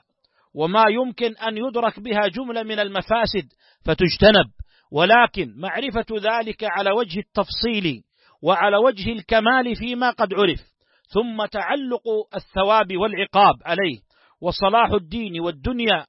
وما 0.55 0.85
يمكن 0.91 1.37
أن 1.37 1.57
يدرك 1.57 2.01
بها 2.01 2.29
جملة 2.29 2.63
من 2.63 2.81
المفاسد 2.81 3.49
فتجتنب. 3.85 4.51
ولكن 4.93 5.55
معرفة 5.57 6.07
ذلك 6.13 6.65
على 6.65 6.91
وجه 6.91 7.19
التفصيل 7.19 8.03
وعلى 8.43 8.77
وجه 8.77 9.13
الكمال 9.13 9.77
فيما 9.77 10.11
قد 10.11 10.35
عرف 10.35 10.61
ثم 11.09 11.47
تعلق 11.47 12.03
الثواب 12.35 12.97
والعقاب 12.97 13.55
عليه. 13.65 13.99
وصلاح 14.41 14.91
الدين 14.91 15.41
والدنيا 15.41 16.07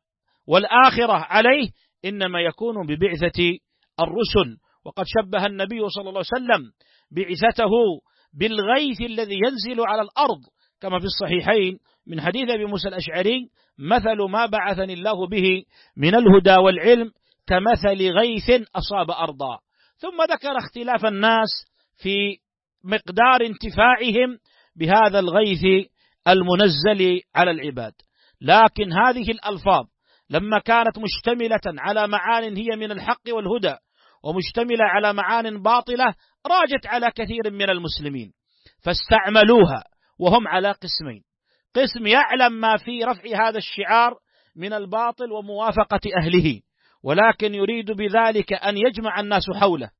والآخرة 0.47 1.13
عليه 1.13 1.69
إنما 2.05 2.41
يكون 2.41 2.87
ببعثة 2.87 3.57
الرسل. 3.99 4.57
وقد 4.85 5.05
شبه 5.07 5.45
النبي 5.45 5.89
صلى 5.89 6.09
الله 6.09 6.23
عليه 6.33 6.43
وسلم 6.43 6.71
بعثته 7.11 7.71
بالغيث 8.33 9.01
الذي 9.01 9.35
ينزل 9.35 9.81
على 9.87 10.01
الأرض 10.01 10.41
كما 10.81 10.99
في 10.99 11.05
الصحيحين 11.05 11.79
من 12.07 12.21
حديث 12.21 12.49
أبي 12.49 12.65
موسى 12.65 12.87
الأشعري 12.87 13.49
مثل 13.79 14.29
ما 14.29 14.45
بعثني 14.45 14.93
الله 14.93 15.27
به 15.27 15.63
من 15.97 16.15
الهدى 16.15 16.55
والعلم 16.55 17.11
كمثل 17.47 18.11
غيث 18.11 18.49
أصاب 18.75 19.11
أرضا. 19.11 19.59
ثم 19.97 20.33
ذكر 20.33 20.57
اختلاف 20.57 21.05
الناس 21.05 21.49
في 21.97 22.37
مقدار 22.83 23.41
انتفاعهم 23.45 24.37
بهذا 24.75 25.19
الغيث 25.19 25.87
المنزل 26.27 27.21
على 27.35 27.51
العباد. 27.51 27.93
لكن 28.41 28.93
هذه 28.93 29.31
الألفاظ 29.31 29.85
لما 30.29 30.59
كانت 30.59 30.99
مشتملة 30.99 31.61
على 31.65 32.07
معان 32.07 32.57
هي 32.57 32.75
من 32.75 32.91
الحق 32.91 33.21
والهدى 33.27 33.75
ومشتملة 34.23 34.85
على 34.85 35.13
معان 35.13 35.61
باطلة 35.61 36.15
راجت 36.47 36.87
على 36.87 37.11
كثير 37.15 37.51
من 37.51 37.69
المسلمين 37.69 38.33
فاستعملوها 38.83 39.83
وهم 40.19 40.47
على 40.47 40.71
قسمين. 40.71 41.23
قسم 41.75 42.07
يعلم 42.07 42.53
ما 42.53 42.77
في 42.77 43.03
رفع 43.03 43.47
هذا 43.47 43.57
الشعار 43.57 44.17
من 44.55 44.73
الباطل 44.73 45.31
وموافقة 45.31 45.99
أهله 46.21 46.61
ولكن 47.03 47.55
يريد 47.55 47.91
بذلك 47.91 48.53
أن 48.53 48.77
يجمع 48.77 49.19
الناس 49.19 49.43
حوله 49.55 49.91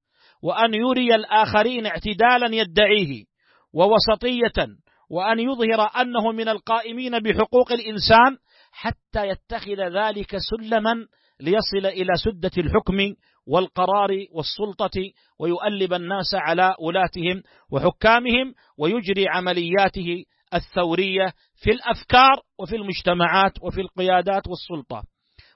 وأن 0.44 0.74
يري 0.74 1.16
الآخرين 1.16 1.86
اعتدالا 1.86 2.56
يدعيه 2.56 3.26
ووسطية 3.74 4.68
وأن 5.10 5.40
يظهر 5.40 6.02
أنه 6.02 6.32
من 6.32 6.50
القائمين 6.50 7.20
بحقوق 7.20 7.72
الإنسان 7.72 8.38
حتى 8.72 9.28
يتخذ 9.28 10.00
ذلك 10.00 10.38
سلما 10.38 11.08
ليصل 11.40 11.86
إلى 11.86 12.14
سدة 12.24 12.52
الحكم 12.58 12.98
والقرار 13.50 14.26
والسلطة 14.32 15.02
ويؤلب 15.40 15.94
الناس 15.94 16.36
على 16.36 16.76
ولاتهم 16.80 17.44
وحكامهم 17.72 18.54
ويجري 18.78 19.28
عملياته 19.28 20.24
الثورية 20.54 21.34
في 21.56 21.72
الأفكار 21.72 22.42
وفي 22.60 22.76
المجتمعات 22.76 23.54
وفي 23.62 23.82
القيادات 23.82 24.44
والسلطة. 24.48 25.04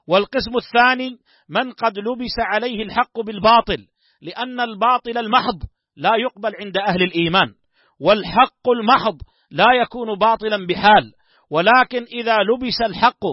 والقسم 0.07 0.57
الثاني 0.57 1.09
من 1.49 1.71
قد 1.71 1.97
لبس 1.97 2.35
عليه 2.39 2.83
الحق 2.83 3.19
بالباطل 3.19 3.87
لأن 4.21 4.59
الباطل 4.59 5.17
المحض 5.17 5.63
لا 5.95 6.11
يقبل 6.19 6.51
عند 6.59 6.77
أهل 6.77 7.03
الإيمان 7.03 7.53
والحق 7.99 8.69
المحض 8.79 9.17
لا 9.51 9.65
يكون 9.81 10.19
باطلا 10.19 10.67
بحال 10.67 11.13
ولكن 11.51 12.03
إذا 12.03 12.37
لبس 12.37 12.81
الحق 12.85 13.25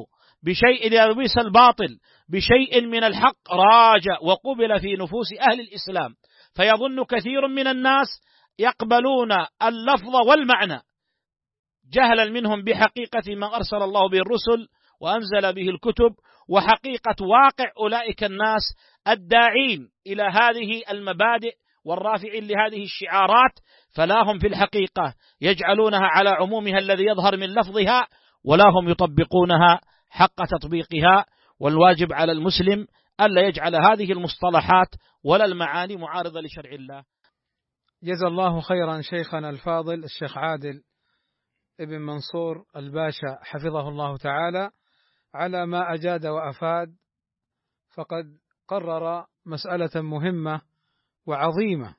بشيء 0.42 0.86
إذا 0.86 1.06
لبس 1.06 1.38
الباطل 1.38 1.98
بشيء 2.32 2.86
من 2.86 3.04
الحق 3.04 3.50
راج 3.50 4.04
وقبل 4.22 4.80
في 4.80 4.94
نفوس 4.94 5.26
أهل 5.50 5.60
الإسلام. 5.60 6.14
فيظن 6.54 7.04
كثير 7.04 7.48
من 7.48 7.66
الناس 7.66 8.06
يقبلون 8.58 9.32
اللفظ 9.62 10.14
والمعنى. 10.28 10.80
جهلا 11.92 12.24
منهم 12.24 12.64
بحقيقة 12.64 13.34
ما 13.34 13.56
أرسل 13.56 13.76
الله 13.76 14.08
به 14.08 14.18
الرسل 14.18 14.68
وأنزل 15.00 15.52
به 15.52 15.68
الكتب 15.70 16.14
وحقيقة 16.48 17.16
واقع 17.26 17.72
أولئك 17.78 18.24
الناس 18.24 18.62
الداعين 19.08 19.88
إلى 20.06 20.22
هذه 20.22 20.82
المبادئ 20.90 21.54
والرافعين 21.84 22.46
لهذه 22.46 22.82
الشعارات 22.84 23.52
فلا 23.94 24.22
هم 24.22 24.38
في 24.38 24.46
الحقيقة 24.46 25.14
يجعلونها 25.40 26.06
على 26.06 26.30
عمومها 26.30 26.78
الذي 26.78 27.04
يظهر 27.04 27.36
من 27.36 27.46
لفظها 27.46 28.06
ولا 28.44 28.64
هم 28.64 28.88
يطبقونها 28.88 29.80
حق 30.10 30.44
تطبيقها 30.58 31.26
والواجب 31.60 32.12
على 32.12 32.32
المسلم 32.32 32.86
ألا 33.20 33.48
يجعل 33.48 33.74
هذه 33.74 34.12
المصطلحات 34.12 34.88
ولا 35.24 35.44
المعاني 35.44 35.96
معارضة 35.96 36.40
لشرع 36.40 36.70
الله. 36.72 37.04
جزا 38.02 38.26
الله 38.26 38.60
خيرا 38.60 39.00
شيخنا 39.00 39.50
الفاضل 39.50 40.04
الشيخ 40.04 40.38
عادل 40.38 40.82
ابن 41.80 42.00
منصور 42.00 42.64
الباشا 42.76 43.38
حفظه 43.42 43.88
الله 43.88 44.16
تعالى 44.16 44.70
على 45.34 45.66
ما 45.66 45.94
أجاد 45.94 46.26
وأفاد 46.26 46.96
فقد 47.94 48.24
قرر 48.68 49.26
مسألة 49.46 50.02
مهمة 50.02 50.62
وعظيمة. 51.26 51.96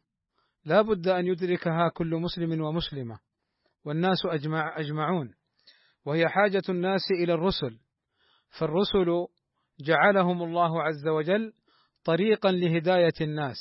لا 0.66 0.82
بد 0.82 1.08
أن 1.08 1.28
يدركها 1.28 1.90
كل 1.90 2.16
مسلم 2.16 2.62
ومسلمة 2.62 3.20
والناس 3.86 4.26
أجمع 4.26 4.80
أجمعون 4.80 5.34
وهي 6.06 6.30
حاجة 6.30 6.64
الناس 6.70 7.02
إلى 7.24 7.34
الرسل 7.34 7.80
فالرسل 8.60 9.28
جعلهم 9.82 10.44
الله 10.44 10.84
عز 10.84 11.08
وجل 11.08 11.54
طريقا 12.04 12.52
لهداية 12.52 13.14
الناس. 13.22 13.58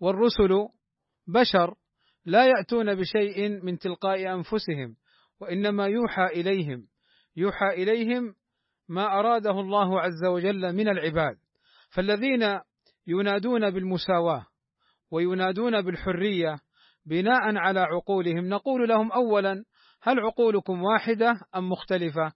والرسل 0.00 0.68
بشر 1.26 1.74
لا 2.24 2.46
يأتون 2.46 2.94
بشيء 2.94 3.48
من 3.64 3.78
تلقاء 3.78 4.34
أنفسهم 4.34 4.96
وإنما 5.40 5.86
يوحى 5.86 6.26
إليهم. 6.26 6.86
يوحى 7.36 7.68
إليهم 7.68 8.34
ما 8.88 9.06
أراده 9.06 9.60
الله 9.60 10.00
عز 10.00 10.24
وجل 10.24 10.72
من 10.72 10.88
العباد. 10.88 11.36
فالذين 11.90 12.60
ينادون 13.06 13.70
بالمساواة 13.70 14.46
وينادون 15.10 15.82
بالحرية 15.82 16.56
بناء 17.06 17.56
على 17.56 17.80
عقولهم 17.80 18.48
نقول 18.48 18.88
لهم 18.88 19.12
أولا 19.12 19.64
هل 20.02 20.20
عقولكم 20.20 20.82
واحدة 20.82 21.40
أم 21.56 21.68
مختلفة؟ 21.68 22.32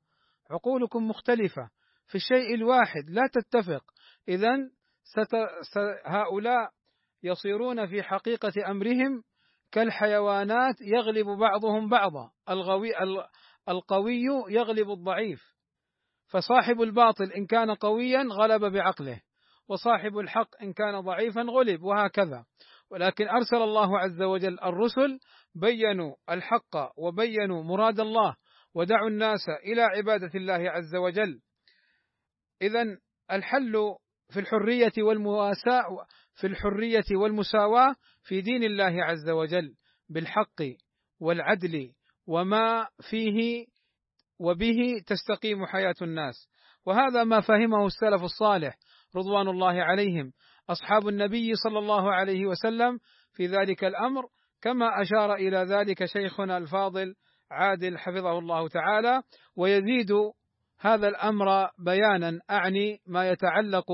عقولكم 0.51 1.09
مختلفة. 1.09 1.71
في 2.09 2.15
الشيء 2.15 2.55
الواحد. 2.55 3.11
لا 3.11 3.29
تتفق. 3.33 3.85
إذا 4.29 4.71
ست... 5.03 5.35
هؤلاء 6.05 6.71
يصيرون 7.23 7.87
في 7.87 8.03
حقيقة 8.03 8.71
أمرهم 8.71 9.23
كالحيوانات 9.73 10.75
يغلب 10.81 11.27
بعضهم 11.27 11.89
بعضا. 11.89 12.31
الغوي 12.49 12.91
القوي 13.69 14.23
يغلب 14.49 14.91
الضعيف. 14.91 15.43
فصاحب 16.29 16.83
الباطل 16.83 17.33
إن 17.33 17.47
كان 17.47 17.75
قويا 17.75 18.23
غلب 18.23 18.65
بعقله 18.65 19.21
وصاحب 19.69 20.19
الحق 20.19 20.63
إن 20.63 20.73
كان 20.73 21.01
ضعيفا 21.01 21.43
غلب 21.43 21.83
وهكذا. 21.83 22.45
ولكن 22.91 23.29
أرسل 23.29 23.57
الله 23.57 23.99
عز 23.99 24.23
وجل 24.23 24.61
الرسل 24.61 25.19
بينوا 25.55 26.15
الحق 26.31 26.77
وبينوا 26.97 27.63
مراد 27.63 28.01
الله 28.01 28.37
ودعوا 28.75 29.09
الناس 29.09 29.49
إلى 29.65 29.83
عبادة 29.83 30.31
الله 30.35 30.71
عز 30.71 30.97
وجل. 30.97 31.41
إذا 32.63 32.99
الحل 33.33 33.95
في 34.33 34.41
الحرية 34.41 34.93
والمواساة 34.99 36.07
في 36.35 36.47
الحرية 36.47 37.05
والمساواة 37.13 37.95
في 38.23 38.41
دين 38.41 38.65
الله 38.65 39.05
عز 39.05 39.29
وجل 39.31 39.75
بالحق 40.09 40.63
والعدل 41.21 41.93
وما 42.27 42.89
فيه 43.11 43.67
وبه 44.39 45.03
تستقيم 45.07 45.67
حياة 45.67 45.95
الناس. 46.03 46.49
وهذا 46.87 47.25
ما 47.25 47.41
فهمه 47.41 47.87
السلف 47.87 48.23
الصالح 48.23 48.79
رضوان 49.17 49.49
الله 49.49 49.83
عليهم 49.83 50.33
أصحاب 50.71 51.09
النبي 51.09 51.55
صلى 51.55 51.79
الله 51.79 52.13
عليه 52.13 52.47
وسلم 52.47 52.99
في 53.33 53.47
ذلك 53.47 53.85
الأمر 53.85 54.23
كما 54.63 55.03
أشار 55.03 55.35
إلى 55.35 55.57
ذلك 55.57 56.05
شيخنا 56.05 56.59
الفاضل 56.59 57.15
عادل 57.51 57.99
حفظه 57.99 58.39
الله 58.39 58.69
تعالى 58.69 59.23
ويزيد 59.57 60.13
هذا 60.81 61.09
الأمر 61.09 61.70
بيانا 61.79 62.41
أعني 62.51 63.01
ما 63.07 63.31
يتعلق 63.31 63.87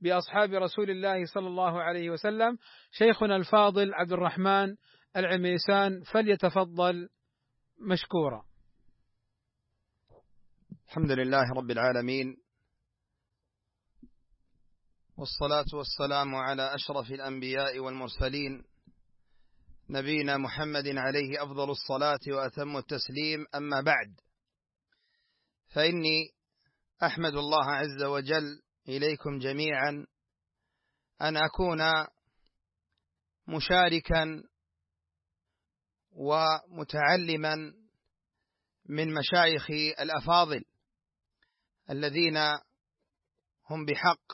بأصحاب 0.00 0.50
رسول 0.52 0.90
الله 0.90 1.24
صلى 1.24 1.46
الله 1.46 1.82
عليه 1.82 2.10
وسلم. 2.10 2.58
شيخنا 2.90 3.36
الفاضل 3.36 3.94
عبد 3.94 4.12
الرحمن 4.12 4.76
العميسان 5.16 6.02
فليتفضل 6.02 7.08
مشكورا. 7.80 8.44
الحمد 10.86 11.10
لله 11.10 11.52
رب 11.56 11.70
العالمين 11.70 12.36
والصلاة 15.16 15.64
والسلام 15.74 16.34
على 16.34 16.74
أشرف 16.74 17.10
الأنبياء 17.10 17.78
والمرسلين 17.78 18.64
نبينا 19.90 20.36
محمد 20.36 20.88
عليه 20.88 21.42
أفضل 21.42 21.70
الصلاة 21.70 22.20
وأتم 22.36 22.76
التسليم. 22.76 23.46
أما 23.54 23.80
بعد 23.80 24.16
فإني 25.72 26.30
أحمد 27.02 27.34
الله 27.34 27.64
عز 27.70 28.02
وجل 28.02 28.62
إليكم 28.88 29.38
جميعا 29.38 30.06
أن 31.22 31.36
أكون 31.36 31.80
مشاركا 33.48 34.42
ومتعلما 36.12 37.56
من 38.88 39.14
مشايخي 39.14 39.90
الأفاضل 39.90 40.64
الذين 41.90 42.36
هم 43.70 43.84
بحق 43.86 44.32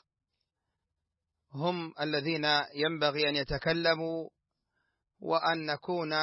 هم 1.52 1.94
الذين 2.00 2.44
ينبغي 2.74 3.28
أن 3.28 3.36
يتكلموا 3.36 4.28
وأن 5.20 5.66
نكون 5.66 6.14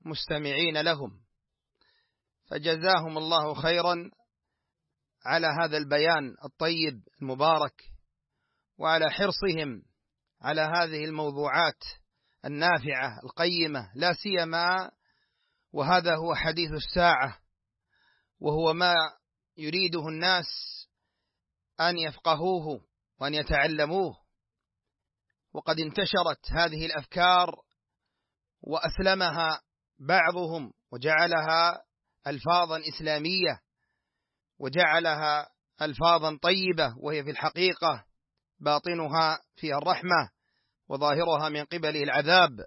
مستمعين 0.00 0.80
لهم. 0.80 1.20
فجزاهم 2.50 3.18
الله 3.18 3.54
خيرا 3.54 4.10
على 5.28 5.46
هذا 5.46 5.76
البيان 5.76 6.36
الطيب 6.44 7.02
المبارك 7.22 7.82
وعلى 8.78 9.10
حرصهم 9.10 9.82
على 10.40 10.60
هذه 10.60 11.04
الموضوعات 11.04 11.84
النافعة 12.44 13.20
القيمة 13.24 13.90
لا 13.94 14.12
سيما 14.12 14.90
وهذا 15.72 16.16
هو 16.16 16.34
حديث 16.34 16.70
الساعة 16.72 17.38
وهو 18.40 18.72
ما 18.72 18.94
يريده 19.56 20.08
الناس 20.08 20.46
أن 21.80 21.98
يفقهوه 21.98 22.84
وأن 23.20 23.34
يتعلموه. 23.34 24.16
وقد 25.52 25.80
انتشرت 25.80 26.50
هذه 26.50 26.86
الأفكار 26.86 27.62
وأسلمها 28.60 29.62
بعضهم 29.98 30.72
وجعلها 30.92 31.82
ألفاظا 32.26 32.80
إسلامية 32.88 33.67
وجعلها 34.58 35.48
ألفاظا 35.82 36.38
طيبة 36.42 36.94
وهي 36.98 37.24
في 37.24 37.30
الحقيقة 37.30 38.04
باطنها 38.60 39.40
فيها 39.56 39.78
الرحمة 39.78 40.30
وظاهرها 40.88 41.48
من 41.48 41.64
قبله 41.64 42.02
العذاب. 42.02 42.66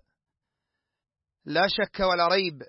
لا 1.46 1.68
شك 1.68 2.00
ولا 2.00 2.28
ريب 2.28 2.64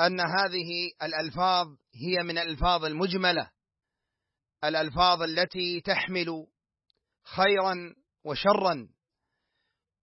أن 0.00 0.20
هذه 0.20 0.92
الألفاظ 1.02 1.66
هي 1.94 2.24
من 2.24 2.38
الألفاظ 2.38 2.84
المجملة 2.84 3.50
الألفاظ 4.64 5.22
التي 5.22 5.80
تحمل 5.80 6.46
خيرا 7.24 7.94
وشرا. 8.24 8.88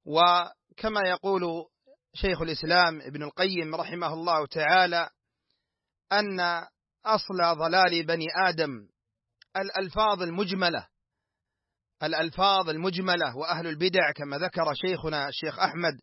وكما 0.05 1.01
يقول 1.09 1.65
شيخ 2.13 2.41
الإسلام 2.41 3.01
ابن 3.01 3.23
القيم 3.23 3.75
رحمه 3.75 4.13
الله 4.13 4.45
تعالى 4.45 5.09
أن 6.11 6.67
أصل 7.15 7.57
ضلال 7.57 8.05
بني 8.05 8.25
آدم. 8.35 8.87
الألفاظ 9.57 10.21
المجملة. 10.21 10.87
الألفاظ 12.03 12.69
المجملة 12.69 13.37
وأهل 13.37 13.67
البدع 13.67 14.11
كما 14.15 14.37
ذكر 14.37 14.73
شيخنا 14.73 15.27
الشيخ 15.27 15.59
أحمد 15.59 15.93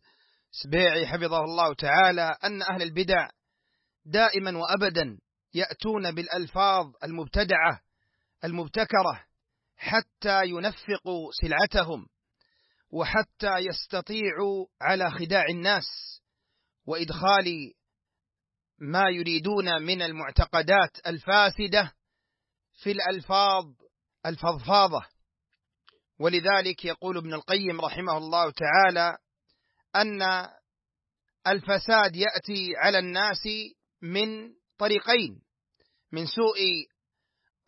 سبيعي 0.63 1.07
حفظه 1.07 1.39
الله 1.39 1.73
تعالى 1.73 2.37
أن 2.43 2.61
أهل 2.61 2.81
البدع 2.81 3.29
دائما 4.05 4.57
وأبدا 4.57 5.17
يأتون 5.53 6.15
بالألفاظ 6.15 6.85
المبتدعة 7.03 7.81
المبتكرة 8.43 9.25
حتى 9.77 10.45
ينفقوا 10.45 11.31
سلعتهم 11.41 12.05
وحتى 12.91 13.57
يستطيعوا 13.57 14.65
على 14.81 15.11
خداع 15.11 15.45
الناس 15.49 15.85
وإدخال 16.85 17.73
ما 18.79 19.09
يريدون 19.09 19.81
من 19.81 20.01
المعتقدات 20.01 21.07
الفاسدة 21.07 21.93
في 22.83 22.91
الألفاظ 22.91 23.65
الفضفاضة. 24.25 25.05
ولذلك 26.19 26.85
يقول 26.85 27.17
ابن 27.17 27.33
القيم 27.33 27.81
رحمه 27.81 28.17
الله 28.17 28.51
تعالى 28.51 29.17
أن 29.95 30.47
الفساد 31.47 32.15
يأتي 32.15 32.75
على 32.77 32.99
الناس 32.99 33.43
من 34.01 34.53
طريقين 34.77 35.41
من 36.11 36.25
سوء 36.25 36.59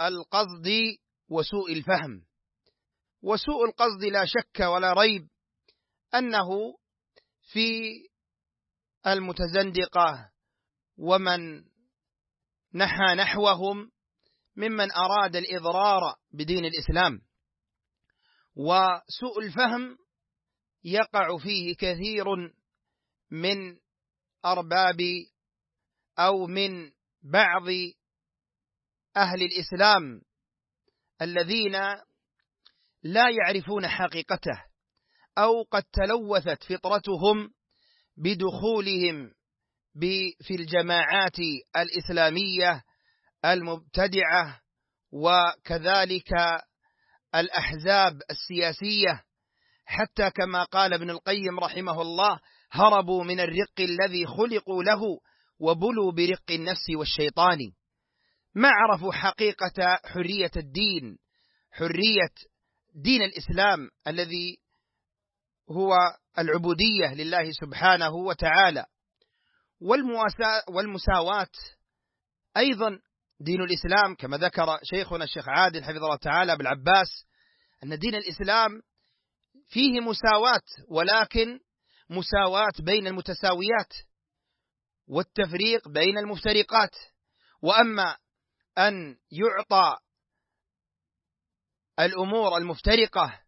القصد 0.01 0.69
وسوء 1.29 1.73
الفهم. 1.73 2.25
وسوء 3.21 3.65
القصد 3.65 4.03
لا 4.03 4.25
شك 4.25 4.59
ولا 4.59 4.93
ريب 4.93 5.27
أنه 6.15 6.77
في 7.51 7.93
المتزندقة 9.07 10.31
ومن 10.97 11.63
نحى 12.73 13.15
نحوهم 13.17 13.91
ممن 14.55 14.91
أراد 14.91 15.35
الإضرار 15.35 16.15
بدين 16.33 16.65
الإسلام. 16.65 17.21
وسوء 18.55 19.39
الفهم 19.43 19.97
يقع 20.83 21.37
فيه 21.37 21.75
كثير 21.75 22.25
من 23.31 23.77
أرباب 24.45 24.97
أو 26.19 26.47
من 26.47 26.91
بعض 27.23 27.67
أهل 29.17 29.43
الإسلام 29.43 30.21
الذين 31.21 31.71
لا 33.03 33.29
يعرفون 33.29 33.87
حقيقته 33.87 34.63
أو 35.37 35.63
قد 35.63 35.83
تلوثت 35.83 36.63
فطرتهم 36.63 37.53
بدخولهم 38.17 39.33
في 40.41 40.55
الجماعات 40.55 41.39
الإسلامية 41.77 42.83
المبتدعة 43.45 44.59
وكذلك 45.11 46.31
الأحزاب 47.35 48.21
السياسية. 48.31 49.23
حتى 49.85 50.31
كما 50.31 50.63
قال 50.63 50.93
ابن 50.93 51.09
القيم 51.09 51.59
رحمه 51.59 52.01
الله 52.01 52.39
هربوا 52.71 53.23
من 53.23 53.39
الرق 53.39 53.79
الذي 53.79 54.25
خلقوا 54.25 54.83
له 54.83 55.01
وبلوا 55.59 56.11
برق 56.11 56.51
النفس 56.51 56.89
والشيطان. 56.97 57.59
ما 58.55 58.69
عرفوا 58.69 59.13
حقيقة 59.13 59.99
حرية 60.05 60.51
الدين 60.57 61.17
حرية 61.71 62.33
دين 62.95 63.21
الإسلام 63.21 63.89
الذي 64.07 64.57
هو 65.71 65.95
العبودية 66.37 67.13
لله 67.13 67.51
سبحانه 67.51 68.15
وتعالى. 68.15 68.85
والمساواة. 70.69 71.51
أيضا 72.57 72.99
دين 73.39 73.61
الإسلام 73.61 74.15
كما 74.15 74.37
ذكر 74.37 74.79
شيخنا 74.83 75.23
الشيخ 75.23 75.49
عادل 75.49 75.83
حفظه 75.83 75.97
الله 75.97 76.15
تعالى 76.15 76.57
بالعباس 76.57 77.25
أن 77.83 77.99
دين 77.99 78.15
الإسلام 78.15 78.81
فيه 79.67 79.99
مساواة 79.99 80.63
ولكن 80.87 81.59
مساواة 82.09 82.73
بين 82.79 83.07
المتساويات 83.07 83.93
والتفريق 85.07 85.87
بين 85.87 86.17
المفترقات. 86.17 86.95
وأما 87.61 88.17
أن 88.77 89.17
يعطى 89.31 89.97
الأمور 91.99 92.57
المفترقة 92.57 93.39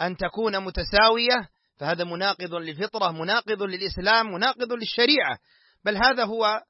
أن 0.00 0.16
تكون 0.16 0.64
متساوية 0.64 1.48
فهذا 1.76 2.04
مناقض 2.04 2.54
للفطرة 2.54 3.10
مناقض 3.12 3.62
للإسلام 3.62 4.26
مناقض 4.26 4.72
للشريعة. 4.72 5.38
بل 5.84 5.96
هذا 5.96 6.24
هو 6.24 6.62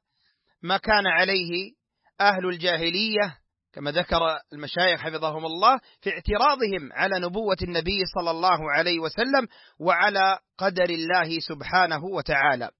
ما 0.63 0.77
كان 0.77 1.07
عليه 1.07 1.73
أهل 2.21 2.47
الجاهلية 2.47 3.39
كما 3.73 3.91
ذكر 3.91 4.21
المشايخ 4.53 5.01
حفظهم 5.01 5.47
الله 5.47 5.81
في 6.01 6.11
اعتراضهم 6.11 6.93
على 6.93 7.21
نبوة 7.21 7.57
النبي 7.63 7.99
صلى 8.15 8.31
الله 8.31 8.73
عليه 8.73 8.99
وسلم 8.99 9.49
وعلى 9.81 10.39
قدر 10.59 10.91
الله 10.91 11.39
سبحانه 11.41 12.05
وتعالى. 12.05 12.71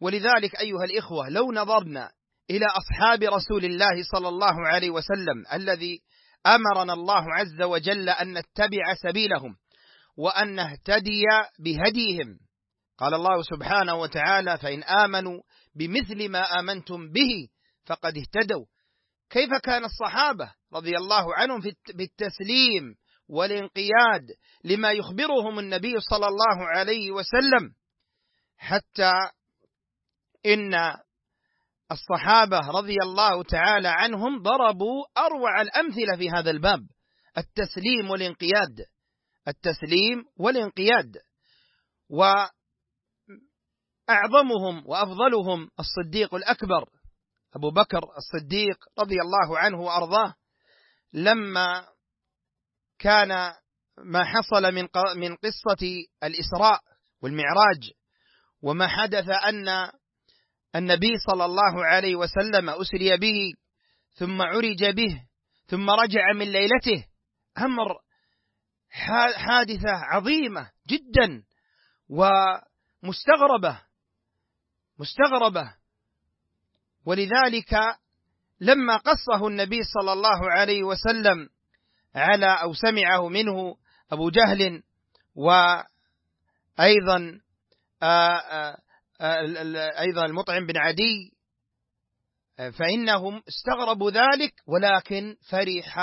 ولذلك 0.00 0.60
أيها 0.60 0.84
الإخوة 0.84 1.28
لو 1.28 1.52
نظرنا 1.52 2.10
إلى 2.50 2.66
أصحاب 2.66 3.22
رسول 3.22 3.64
الله 3.64 4.02
صلى 4.12 4.28
الله 4.28 4.66
عليه 4.66 4.90
وسلم 4.90 5.44
الذي 5.52 6.02
أمرنا 6.46 6.92
الله 6.92 7.24
عز 7.34 7.62
وجل 7.62 8.08
أن 8.08 8.38
نتبع 8.38 8.94
سبيلهم 9.02 9.56
وأن 10.16 10.54
نهتدي 10.54 11.22
بهديهم 11.58 12.38
قال 12.98 13.14
الله 13.14 13.42
سبحانه 13.42 13.94
وتعالى 13.94 14.58
فإن 14.58 14.82
آمنوا 14.82 15.40
بمثل 15.74 16.28
ما 16.28 16.60
آمنتم 16.60 17.10
به 17.12 17.48
فقد 17.86 18.18
اهتدوا. 18.18 18.66
كيف 19.30 19.50
كان 19.62 19.84
الصحابة 19.84 20.54
رضي 20.72 20.96
الله 20.96 21.34
عنهم 21.34 21.60
في 21.60 21.74
التسليم 21.88 22.94
والانقياد 23.28 24.26
لما 24.64 24.92
يخبرهم 24.92 25.58
النبي 25.58 26.00
صلى 26.00 26.26
الله 26.26 26.68
عليه 26.76 27.10
وسلم 27.10 27.74
حتى 28.56 29.12
إن 30.46 30.74
الصحابة 31.92 32.58
رضي 32.58 32.96
الله 33.02 33.42
تعالى 33.42 33.88
عنهم 33.88 34.42
ضربوا 34.42 35.04
أروع 35.18 35.60
الأمثلة 35.60 36.16
في 36.16 36.30
هذا 36.30 36.50
الباب 36.50 36.80
التسليم 37.38 38.10
والانقياد 38.10 38.86
التسليم 39.48 40.24
والانقياد. 40.36 41.16
وأعظمهم 44.08 44.82
وأفضلهم 44.86 45.70
الصديق 45.80 46.34
الأكبر 46.34 46.84
أبو 47.54 47.70
بكر 47.70 48.00
الصديق 48.16 48.76
رضي 48.98 49.16
الله 49.20 49.58
عنه 49.58 49.80
وأرضاه 49.80 50.34
لما 51.12 51.88
كان 52.98 53.54
ما 53.98 54.24
حصل 54.24 54.62
من 54.74 54.88
من 55.16 55.36
قصة 55.36 56.04
الإسراء 56.22 56.80
والمعراج 57.22 57.90
وما 58.62 58.88
حدث 58.88 59.28
أن 59.28 59.90
النبي 60.76 61.18
صلى 61.30 61.44
الله 61.44 61.84
عليه 61.84 62.16
وسلم 62.16 62.70
أسري 62.70 63.16
به 63.16 63.52
ثم 64.14 64.42
عرج 64.42 64.84
به 64.84 65.22
ثم 65.66 65.90
رجع 65.90 66.32
من 66.34 66.52
ليلته 66.52 67.06
أمر 67.58 67.98
حادثة 69.36 69.90
عظيمة 69.90 70.70
جدا 70.88 71.44
ومستغربة. 72.08 73.80
مستغربة. 74.98 75.74
ولذلك 77.06 77.74
لما 78.60 78.96
قصه 78.96 79.48
النبي 79.48 79.78
صلى 79.82 80.12
الله 80.12 80.50
عليه 80.50 80.82
وسلم 80.82 81.48
على 82.14 82.62
أو 82.62 82.74
سمعه 82.74 83.28
منه 83.28 83.76
أبو 84.12 84.30
جهل 84.30 84.82
وأيضا 85.34 87.40
أيضا 89.98 90.26
المطعم 90.26 90.66
بن 90.66 90.76
عدي 90.76 91.32
فإنهم 92.56 93.42
استغربوا 93.48 94.10
ذلك 94.10 94.54
ولكن 94.66 95.36
فرح 95.50 95.98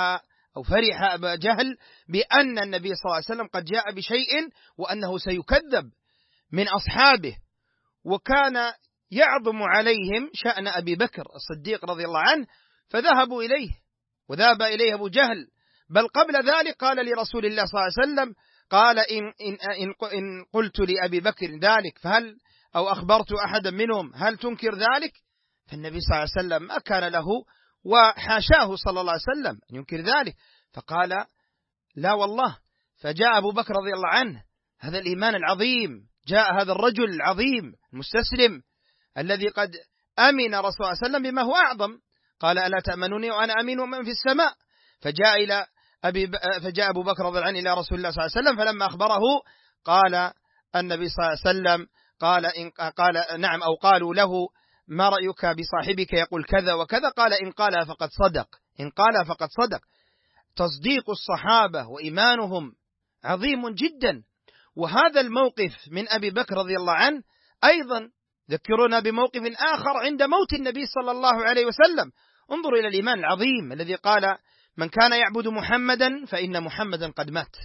أو 0.56 0.62
فرح 0.62 1.02
أبا 1.02 1.34
جهل 1.34 1.76
بأن 2.08 2.58
النبي 2.58 2.94
صلى 2.94 3.02
الله 3.04 3.14
عليه 3.14 3.24
وسلم 3.24 3.46
قد 3.46 3.64
جاء 3.64 3.92
بشيء 3.92 4.48
وأنه 4.78 5.18
سيكذب 5.18 5.90
من 6.52 6.68
أصحابه. 6.68 7.36
وكان 8.04 8.72
يعظم 9.10 9.62
عليهم 9.62 10.30
شأن 10.34 10.68
أبي 10.68 10.94
بكر 10.94 11.24
الصديق 11.34 11.84
رضي 11.84 12.04
الله 12.04 12.20
عنه 12.20 12.46
فذهبوا 12.88 13.42
إليه 13.42 13.70
وذهب 14.28 14.62
إليه 14.62 14.94
أبو 14.94 15.08
جهل. 15.08 15.46
بل 15.90 16.08
قبل 16.08 16.34
ذلك 16.34 16.76
قال 16.76 17.06
لرسول 17.06 17.46
الله 17.46 17.64
صلى 17.64 17.80
الله 17.80 17.92
عليه 17.98 18.12
وسلم 18.12 18.34
قال 18.70 18.98
إن, 18.98 19.24
إن, 19.24 19.58
إن, 19.82 20.18
إن 20.18 20.44
قلت 20.52 20.80
لأبي 20.80 21.20
بكر 21.20 21.58
ذلك 21.58 21.98
فهل 21.98 22.36
أو 22.76 22.88
أخبرت 22.88 23.32
أحدا 23.32 23.70
منهم 23.70 24.12
هل 24.14 24.36
تنكر 24.38 24.74
ذلك؟ 24.74 25.12
فالنبي 25.70 26.00
صلى 26.00 26.16
الله 26.16 26.28
عليه 26.36 26.46
وسلم 26.46 26.68
ما 26.68 26.78
كان 26.78 27.12
له 27.12 27.26
وحاشاه 27.84 28.76
صلى 28.76 29.00
الله 29.00 29.12
عليه 29.12 29.22
وسلم 29.38 29.60
أن 29.70 29.76
ينكر 29.76 30.00
ذلك. 30.00 30.36
فقال 30.72 31.24
لا 31.96 32.12
والله. 32.12 32.58
فجاء 33.00 33.38
أبو 33.38 33.50
بكر 33.50 33.74
رضي 33.74 33.92
الله 33.92 34.08
عنه 34.08 34.44
هذا 34.80 34.98
الإيمان 34.98 35.34
العظيم. 35.34 36.09
جاء 36.30 36.62
هذا 36.62 36.72
الرجل 36.72 37.04
العظيم 37.04 37.72
المستسلم 37.92 38.62
الذي 39.18 39.48
قد 39.48 39.70
أمن 40.18 40.54
رسول 40.54 40.56
الله 40.56 40.70
صلى 40.70 40.80
الله 40.84 40.98
عليه 41.02 41.06
وسلم 41.06 41.22
بما 41.22 41.42
هو 41.42 41.56
أعظم. 41.56 41.98
قال 42.40 42.58
ألا 42.58 42.80
تأمنوني 42.80 43.30
وأنا 43.30 43.52
أمين 43.60 43.78
من 43.78 44.04
في 44.04 44.10
السماء؟ 44.10 44.52
فجاء 45.00 45.44
إلى 45.44 45.66
أبي 46.04 46.26
ب... 46.26 46.36
فجاء 46.62 46.90
أبو 46.90 47.02
بكر 47.02 47.24
رضي 47.24 47.38
الله 47.38 47.48
عنه 47.48 47.58
إلى 47.58 47.74
رسول 47.74 47.98
الله 47.98 48.10
صلى 48.10 48.24
الله 48.24 48.30
عليه 48.36 48.40
وسلم 48.40 48.56
فلما 48.56 48.86
أخبره 48.86 49.22
قال 49.84 50.32
النبي 50.76 51.08
صلى 51.08 51.24
الله 51.24 51.38
عليه 51.46 51.50
وسلم 51.50 51.86
قال 52.20 52.46
إن 52.46 52.70
قال 52.70 53.40
نعم 53.40 53.62
أو 53.62 53.74
قالوا 53.74 54.14
له 54.14 54.30
ما 54.88 55.08
رأيك 55.08 55.46
بصاحبك 55.46 56.12
يقول 56.12 56.44
كذا 56.44 56.74
وكذا؟ 56.74 57.08
قال 57.08 57.32
إن 57.32 57.50
قال 57.52 57.86
فقد 57.86 58.08
صدق 58.08 58.48
إن 58.80 58.90
قال 58.90 59.26
فقد 59.26 59.48
صدق. 59.48 59.80
تصديق 60.56 61.10
الصحابة 61.10 61.88
وإيمانهم 61.88 62.72
عظيم 63.24 63.68
جدا. 63.68 64.22
وهذا 64.76 65.20
الموقف 65.20 65.88
من 65.90 66.08
أبي 66.08 66.30
بكر 66.30 66.54
رضي 66.56 66.76
الله 66.76 66.92
عنه 66.92 67.22
أيضا 67.64 68.08
ذكرونا 68.50 69.00
بموقف 69.00 69.42
آخر 69.58 69.96
عند 69.96 70.22
موت 70.22 70.52
النبي 70.52 70.86
صلى 70.86 71.10
الله 71.10 71.44
عليه 71.44 71.66
وسلم. 71.66 72.12
انظروا 72.52 72.78
إلى 72.78 72.88
الإيمان 72.88 73.18
العظيم 73.18 73.72
الذي 73.72 73.94
قال 73.94 74.36
من 74.76 74.88
كان 74.88 75.12
يعبد 75.12 75.48
محمدا 75.48 76.24
فإن 76.26 76.62
محمدا 76.62 77.10
قد 77.10 77.30
مات. 77.30 77.56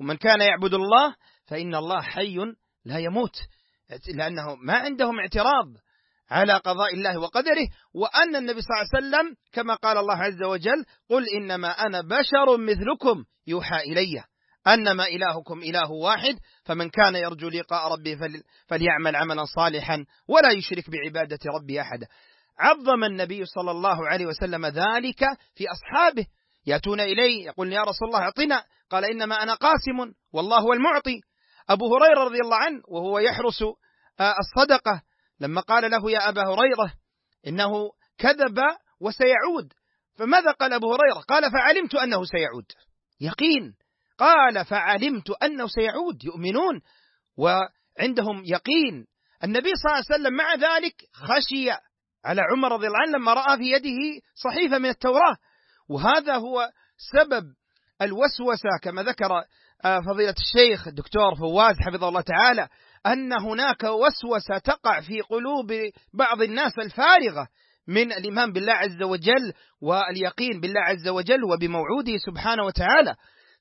ومن 0.00 0.16
كان 0.16 0.40
يعبد 0.40 0.74
الله 0.74 1.14
فإن 1.46 1.74
الله 1.74 2.02
حي 2.02 2.36
لا 2.84 2.98
يموت. 2.98 3.36
لأنه 4.14 4.54
ما 4.54 4.74
عندهم 4.74 5.18
اعتراض 5.18 5.66
على 6.30 6.52
قضاء 6.52 6.94
الله 6.94 7.18
وقدره. 7.18 7.68
وأن 7.94 8.36
النبي 8.36 8.60
صلى 8.60 8.70
الله 8.70 8.88
عليه 8.94 9.06
وسلم 9.06 9.36
كما 9.52 9.74
قال 9.74 9.98
الله 9.98 10.16
عز 10.16 10.42
وجل 10.42 10.84
قل 11.10 11.24
إنما 11.36 11.68
أنا 11.68 12.00
بشر 12.00 12.56
مثلكم 12.56 13.24
يوحى 13.46 13.80
إلي. 13.80 14.24
أنما 14.66 15.04
إلهكم 15.04 15.58
إله 15.58 15.90
واحد 15.90 16.38
فمن 16.64 16.90
كان 16.90 17.14
يرجو 17.14 17.48
لقاء 17.48 17.92
ربه 17.92 18.18
فليعمل 18.66 19.16
عملا 19.16 19.44
صالحا 19.44 20.04
ولا 20.28 20.50
يشرك 20.50 20.90
بعبادة 20.90 21.38
ربه 21.54 21.80
أحدا. 21.80 22.06
عظم 22.58 23.04
النبي 23.04 23.44
صلى 23.44 23.70
الله 23.70 24.08
عليه 24.08 24.26
وسلم 24.26 24.66
ذلك 24.66 25.24
في 25.54 25.64
أصحابه. 25.70 26.26
يأتون 26.66 27.00
إليه 27.00 27.46
يقول 27.46 27.72
يا 27.72 27.80
رسول 27.80 28.08
الله 28.08 28.20
أعطنا. 28.20 28.64
قال 28.90 29.04
إنما 29.04 29.42
أنا 29.42 29.54
قاسم 29.54 30.12
والله 30.32 30.58
هو 30.58 30.72
المعطي. 30.72 31.20
أبو 31.68 31.96
هريرة 31.96 32.24
رضي 32.24 32.38
الله 32.40 32.56
عنه 32.56 32.82
وهو 32.88 33.18
يحرس 33.18 33.62
آه، 34.20 34.34
الصدقة. 34.38 35.02
لما 35.40 35.60
قال 35.60 35.90
له 35.90 36.10
يا 36.10 36.28
أبا 36.28 36.42
هريرة 36.42 36.92
إنه 37.46 37.90
كذب 38.18 38.58
وسيعود. 39.00 39.72
فماذا 40.18 40.50
قال 40.50 40.72
أبو 40.72 40.94
هريرة؟ 40.94 41.20
قال 41.28 41.52
فعلمت 41.52 41.94
أنه 41.94 42.24
سيعود. 42.24 42.64
يقين. 43.20 43.74
قال 44.20 44.64
فعلمت 44.64 45.30
أنه 45.30 45.66
سيعود 45.68 46.24
يؤمنون 46.24 46.80
وعندهم 47.36 48.42
يقين. 48.44 49.06
النبي 49.44 49.70
صلى 49.74 49.92
الله 49.92 50.04
عليه 50.10 50.20
وسلم 50.20 50.34
مع 50.36 50.54
ذلك 50.54 50.94
خشي 51.12 51.70
على 52.24 52.42
عمر 52.52 52.72
رضي 52.72 52.86
الله 52.86 52.98
عنه 52.98 53.18
لما 53.18 53.34
رأى 53.34 53.56
في 53.56 53.72
يده 53.72 54.20
صحيفة 54.34 54.78
من 54.78 54.88
التوراة. 54.88 55.36
وهذا 55.88 56.36
هو 56.36 56.70
سبب 57.12 57.44
الوسوسة 58.02 58.68
كما 58.82 59.02
ذكر 59.02 59.30
آه، 59.84 60.00
فضيلة 60.00 60.34
الشيخ 60.38 60.88
الدكتور 60.88 61.34
فواز 61.34 61.76
حفظه 61.86 62.08
الله 62.08 62.20
تعالى 62.20 62.68
أن 63.06 63.32
هناك 63.32 63.84
وسوسة 63.84 64.58
تقع 64.58 65.00
في 65.00 65.20
قلوب 65.20 65.72
بعض 66.14 66.42
الناس 66.42 66.72
الفارغة 66.78 67.48
من 67.88 68.12
الإيمان 68.12 68.52
بالله 68.52 68.72
عز 68.72 69.02
وجل 69.02 69.52
واليقين 69.82 70.60
بالله 70.60 70.80
عز 70.80 71.08
وجل 71.08 71.44
وبموعوده 71.44 72.16
سبحانه 72.26 72.64
وتعالى. 72.64 73.14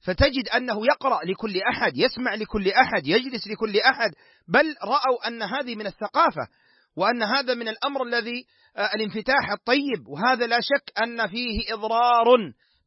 فتجد 0.06 0.50
أنه 0.56 0.86
يقرأ 0.86 1.26
لكل 1.26 1.62
أحد 1.62 1.98
يسمع 1.98 2.36
لكل 2.36 2.68
أحد 2.68 3.08
يجلس 3.08 3.48
لكل 3.48 3.78
أحد 3.78 4.12
بل 4.48 4.76
رأوا 4.84 5.28
أن 5.28 5.42
هذه 5.42 5.76
من 5.76 5.88
الثقافة 5.88 6.48
وأن 6.96 7.24
هذا 7.24 7.54
من 7.54 7.68
الأمر 7.68 8.04
الذي 8.04 8.46
آه، 8.78 8.90
الانفتاح 8.96 9.52
الطيب 9.52 10.08
وهذا 10.08 10.48
لا 10.48 10.60
شك 10.62 11.00
أن 11.04 11.28
فيه 11.28 11.74
إضرار 11.74 12.26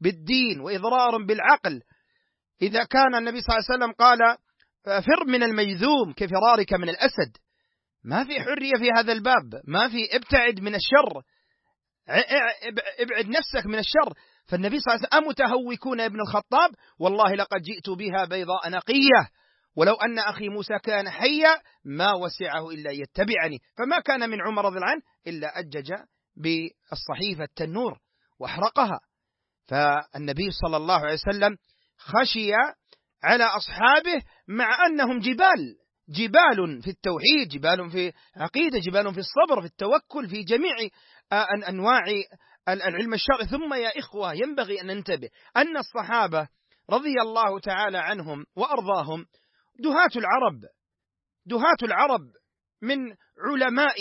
بالدين 0.01 0.61
وإضرار 0.61 1.27
بالعقل. 1.27 1.81
إذا 2.63 2.85
كان 2.85 3.15
النبي 3.15 3.41
صلى 3.41 3.57
الله 3.57 3.67
عليه 3.71 3.79
وسلم 3.79 3.93
قال 3.93 4.19
فر 4.85 5.25
من 5.27 5.43
الميذوم 5.43 6.13
كفرارك 6.17 6.73
من 6.73 6.89
الأسد. 6.89 7.37
ما 8.05 8.25
في 8.25 8.41
حرية 8.41 8.73
في 8.79 8.91
هذا 8.97 9.13
الباب 9.13 9.61
ما 9.69 9.89
في 9.89 10.17
ابتعد 10.17 10.61
من 10.61 10.75
الشر 10.75 11.23
ابعد 12.99 13.27
نفسك 13.27 13.67
من 13.67 13.79
الشر. 13.79 14.13
فالنبي 14.47 14.81
صلى 14.81 14.95
الله 14.95 15.09
عليه 15.13 15.27
وسلم 15.27 15.29
أمتهوكون 15.29 16.01
ابن 16.01 16.21
الخطاب؟ 16.21 16.71
والله 16.99 17.35
لقد 17.35 17.63
جئت 17.63 17.91
بها 17.91 18.25
بيضاء 18.25 18.71
نقية. 18.71 19.29
ولو 19.77 19.95
أن 19.95 20.19
أخي 20.19 20.49
موسى 20.49 20.79
كان 20.83 21.11
حيا 21.11 21.61
ما 21.85 22.13
وسعه 22.15 22.71
إلا 22.71 22.91
يتبعني. 22.91 23.59
فما 23.79 24.01
كان 24.01 24.31
من 24.31 24.39
عمر 24.47 24.65
رضي 24.65 24.77
الله 24.77 24.89
عنه 24.89 25.03
إلا 25.27 25.59
أجج 25.59 25.93
بالصحيفة 26.37 27.45
التنور 27.45 27.99
وأحرقها. 28.41 29.01
فالنبي 29.69 30.51
صلى 30.51 30.77
الله 30.77 30.99
عليه 30.99 31.15
وسلم 31.15 31.57
خشي 31.99 32.53
على 33.25 33.45
أصحابه 33.45 34.23
مع 34.49 34.87
أنهم 34.87 35.19
جبال 35.19 35.77
جبال 36.09 36.83
في 36.83 36.91
التوحيد 36.91 37.49
جبال 37.49 37.91
في 37.91 38.13
عقيدة 38.37 38.79
جبال 38.79 39.15
في 39.15 39.21
الصبر 39.21 39.61
في 39.61 39.67
التوكل 39.67 40.29
في 40.29 40.43
جميع 40.43 40.75
أنواع 41.69 42.05
العلم 42.69 43.15
الشرعي. 43.15 43.47
ثم 43.47 43.75
يا 43.75 43.99
إخوة 43.99 44.33
ينبغي 44.35 44.81
أن 44.81 44.87
ننتبه 44.87 45.29
أن 45.57 45.77
الصحابة 45.77 46.49
رضي 46.91 47.21
الله 47.23 47.61
تعالى 47.61 47.99
عنهم 47.99 48.45
وأرضاهم 48.57 49.27
دهاة 49.79 50.11
العرب 50.17 50.61
دهاة 51.47 51.77
العرب 51.83 52.21
من 52.83 52.99
علماء 53.47 53.97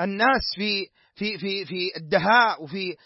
الناس 0.00 0.42
في 0.56 0.86
في 1.14 1.38
في 1.38 1.64
في 1.64 1.96
الدهاء 1.96 2.62
وفي 2.62 2.96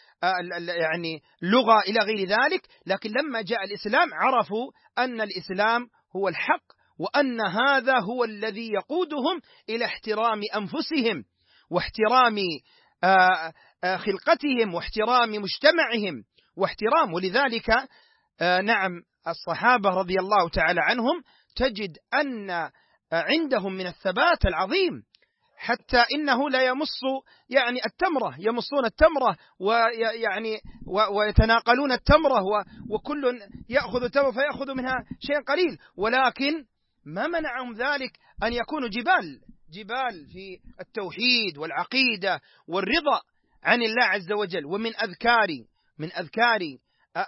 يعني 0.68 1.22
لغة 1.42 1.80
إلى 1.80 2.00
غير 2.00 2.28
ذلك. 2.28 2.66
لكن 2.86 3.10
لما 3.10 3.42
جاء 3.42 3.64
الإسلام 3.64 4.14
عرفوا 4.14 4.70
أن 4.98 5.20
الإسلام 5.20 5.88
هو 6.16 6.28
الحق 6.28 6.76
وأن 6.98 7.40
هذا 7.40 7.98
هو 7.98 8.24
الذي 8.24 8.72
يقودهم 8.72 9.40
إلى 9.68 9.84
احترام 9.84 10.40
أنفسهم 10.56 11.24
واحترام 11.70 12.38
آه، 13.04 13.06
آه، 13.06 13.52
خلقتهم 13.96 14.74
واحترام 14.74 15.30
مجتمعهم 15.30 16.24
واحترام. 16.56 17.14
ولذلك 17.14 17.70
آه، 18.40 18.60
نعم 18.60 18.90
الصحابة 19.28 19.90
رضي 19.90 20.14
الله 20.18 20.48
تعالى 20.48 20.80
عنهم 20.80 21.22
تجد 21.56 21.96
أن 22.14 22.70
عندهم 23.12 23.72
من 23.72 23.86
الثبات 23.86 24.46
العظيم 24.46 25.02
حتى 25.58 26.04
إنه 26.14 26.50
لا 26.50 26.66
يمص 26.66 27.00
يعني 27.48 27.80
التمرة 27.86 28.34
يمصون 28.38 28.84
التمرة 28.84 29.36
ويعني 29.60 30.60
ويتناقلون 31.10 31.92
التمرة 31.92 32.42
وكل 32.90 33.40
يأخذ 33.68 34.02
التمرة 34.02 34.30
فيأخذ 34.30 34.74
منها 34.74 34.94
شيء 35.20 35.40
قليل. 35.40 35.78
ولكن 35.96 36.64
ما 37.04 37.26
منعهم 37.26 37.72
ذلك 37.74 38.10
أن 38.42 38.52
يكونوا 38.52 38.88
جبال 38.88 39.40
جبال 39.72 40.26
في 40.32 40.58
التوحيد 40.80 41.58
والعقيدة 41.58 42.40
والرضا. 42.68 43.20
عن 43.62 43.82
الله 43.82 44.04
عز 44.04 44.32
وجل 44.32 44.66
ومن 44.66 44.96
أذكار 44.96 45.48
من 45.98 46.12
أذكار 46.12 46.60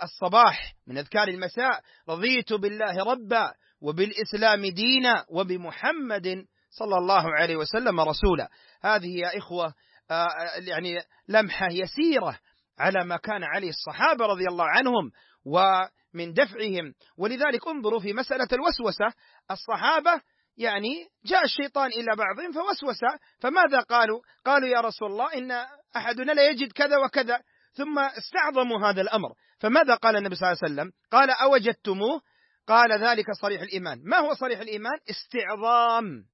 الصباح 0.03 0.75
من 0.87 0.99
أذكار 0.99 1.29
المساء 1.29 1.81
رضيت 2.09 2.53
بالله 2.53 3.05
ربا 3.05 3.53
وبالإسلام 3.81 4.67
دينا 4.67 5.25
وبمحمد 5.31 6.47
صلى 6.71 6.99
الله 6.99 7.35
عليه 7.35 7.57
وسلم 7.57 8.01
رسولا. 8.01 8.49
هذه 8.83 9.19
يا 9.19 9.39
إخوة 9.39 9.75
آه، 10.11 10.27
يعني 10.59 10.99
لمحة 11.29 11.69
يسيرة 11.71 12.39
على 12.79 13.05
ما 13.05 13.17
كان 13.17 13.45
عليه 13.45 13.69
الصحابة 13.69 14.27
رضي 14.27 14.45
الله 14.49 14.65
عنهم 14.65 15.11
ومن 15.45 16.33
دفعهم. 16.33 16.95
ولذلك 17.19 17.69
انظروا 17.69 18.01
في 18.01 18.13
مسألة 18.13 18.49
الوسوسة 18.53 19.13
الصحابة 19.51 20.21
يعني 20.59 21.09
جاء 21.25 21.45
الشيطان 21.45 21.91
إلى 21.91 22.17
بعضهم 22.17 22.53
فوسوس 22.53 22.99
فماذا 23.41 23.81
قالوا؟ 23.81 24.21
قالوا 24.45 24.69
يا 24.69 24.81
رسول 24.81 25.11
الله 25.11 25.35
إن 25.35 25.67
أحدنا 25.97 26.33
لا 26.33 26.51
يجد 26.51 26.73
كذا 26.73 26.99
وكذا. 26.99 27.41
ثم 27.73 27.99
استعظموا 27.99 28.89
هذا 28.89 29.01
الأمر. 29.01 29.29
فماذا 29.61 29.95
قال 29.95 30.17
النبي 30.17 30.35
صلى 30.35 30.49
الله 30.49 30.59
عليه 30.63 30.73
وسلم؟ 30.75 30.93
قال 31.11 31.31
أوجدتموه؟ 31.31 32.21
قال 32.67 33.03
ذلك 33.03 33.25
صريح 33.41 33.63
الإيمان. 33.63 34.03
ما 34.05 34.17
هو 34.19 34.35
صريح 34.35 34.61
الإيمان؟ 34.61 34.99
استعظام 35.11 36.25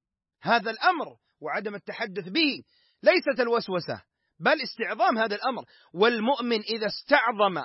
هذا 0.42 0.70
الأمر 0.70 1.06
وعدم 1.40 1.74
التحدث 1.74 2.28
به. 2.28 2.62
ليست 3.02 3.40
الوسوسة 3.40 4.02
بل 4.40 4.62
استعظام 4.62 5.18
هذا 5.18 5.34
الأمر. 5.36 5.64
والمؤمن 5.94 6.60
إذا 6.60 6.86
استعظم 6.86 7.64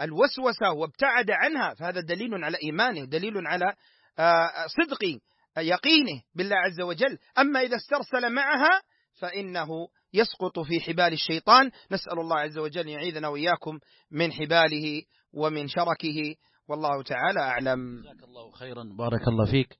الوسوسة 0.00 0.72
وابتعد 0.72 1.30
عنها 1.30 1.74
فهذا 1.74 2.00
دليل 2.00 2.44
على 2.44 2.58
إيمانه 2.62 3.04
دليل 3.04 3.46
على 3.46 3.74
آه، 4.18 4.66
صدق 4.66 5.18
يقينه 5.60 6.22
بالله 6.34 6.56
عز 6.56 6.80
وجل. 6.80 7.18
أما 7.38 7.60
إذا 7.60 7.76
استرسل 7.76 8.34
معها 8.34 8.82
فإنه 9.20 9.68
يسقط 10.14 10.58
في 10.58 10.80
حبال 10.80 11.12
الشيطان. 11.12 11.70
نسأل 11.92 12.20
الله 12.20 12.36
عز 12.36 12.58
وجل 12.58 12.88
يعيذنا 12.88 13.28
وإياكم 13.28 13.78
من 14.10 14.32
حباله 14.32 15.02
ومن 15.34 15.68
شركه. 15.68 16.34
والله 16.68 17.02
تعالى 17.02 17.40
أعلم. 17.40 18.00
جزاك 18.00 18.22
الله 18.22 18.50
خيرا. 18.50 18.84
بارك 18.98 19.28
الله 19.28 19.50
فيك. 19.50 19.78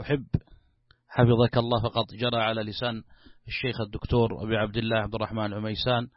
أحب 0.00 0.26
حفظك 1.08 1.56
الله 1.58 1.82
فقط 1.82 2.06
جرى 2.20 2.36
على 2.36 2.62
لسان 2.62 3.02
الشيخ 3.46 3.80
الدكتور 3.80 4.44
أبي 4.44 4.56
عبد 4.56 4.76
الله 4.76 4.96
عبد 4.96 5.14
الرحمن 5.14 5.44
العميسان 5.44 6.08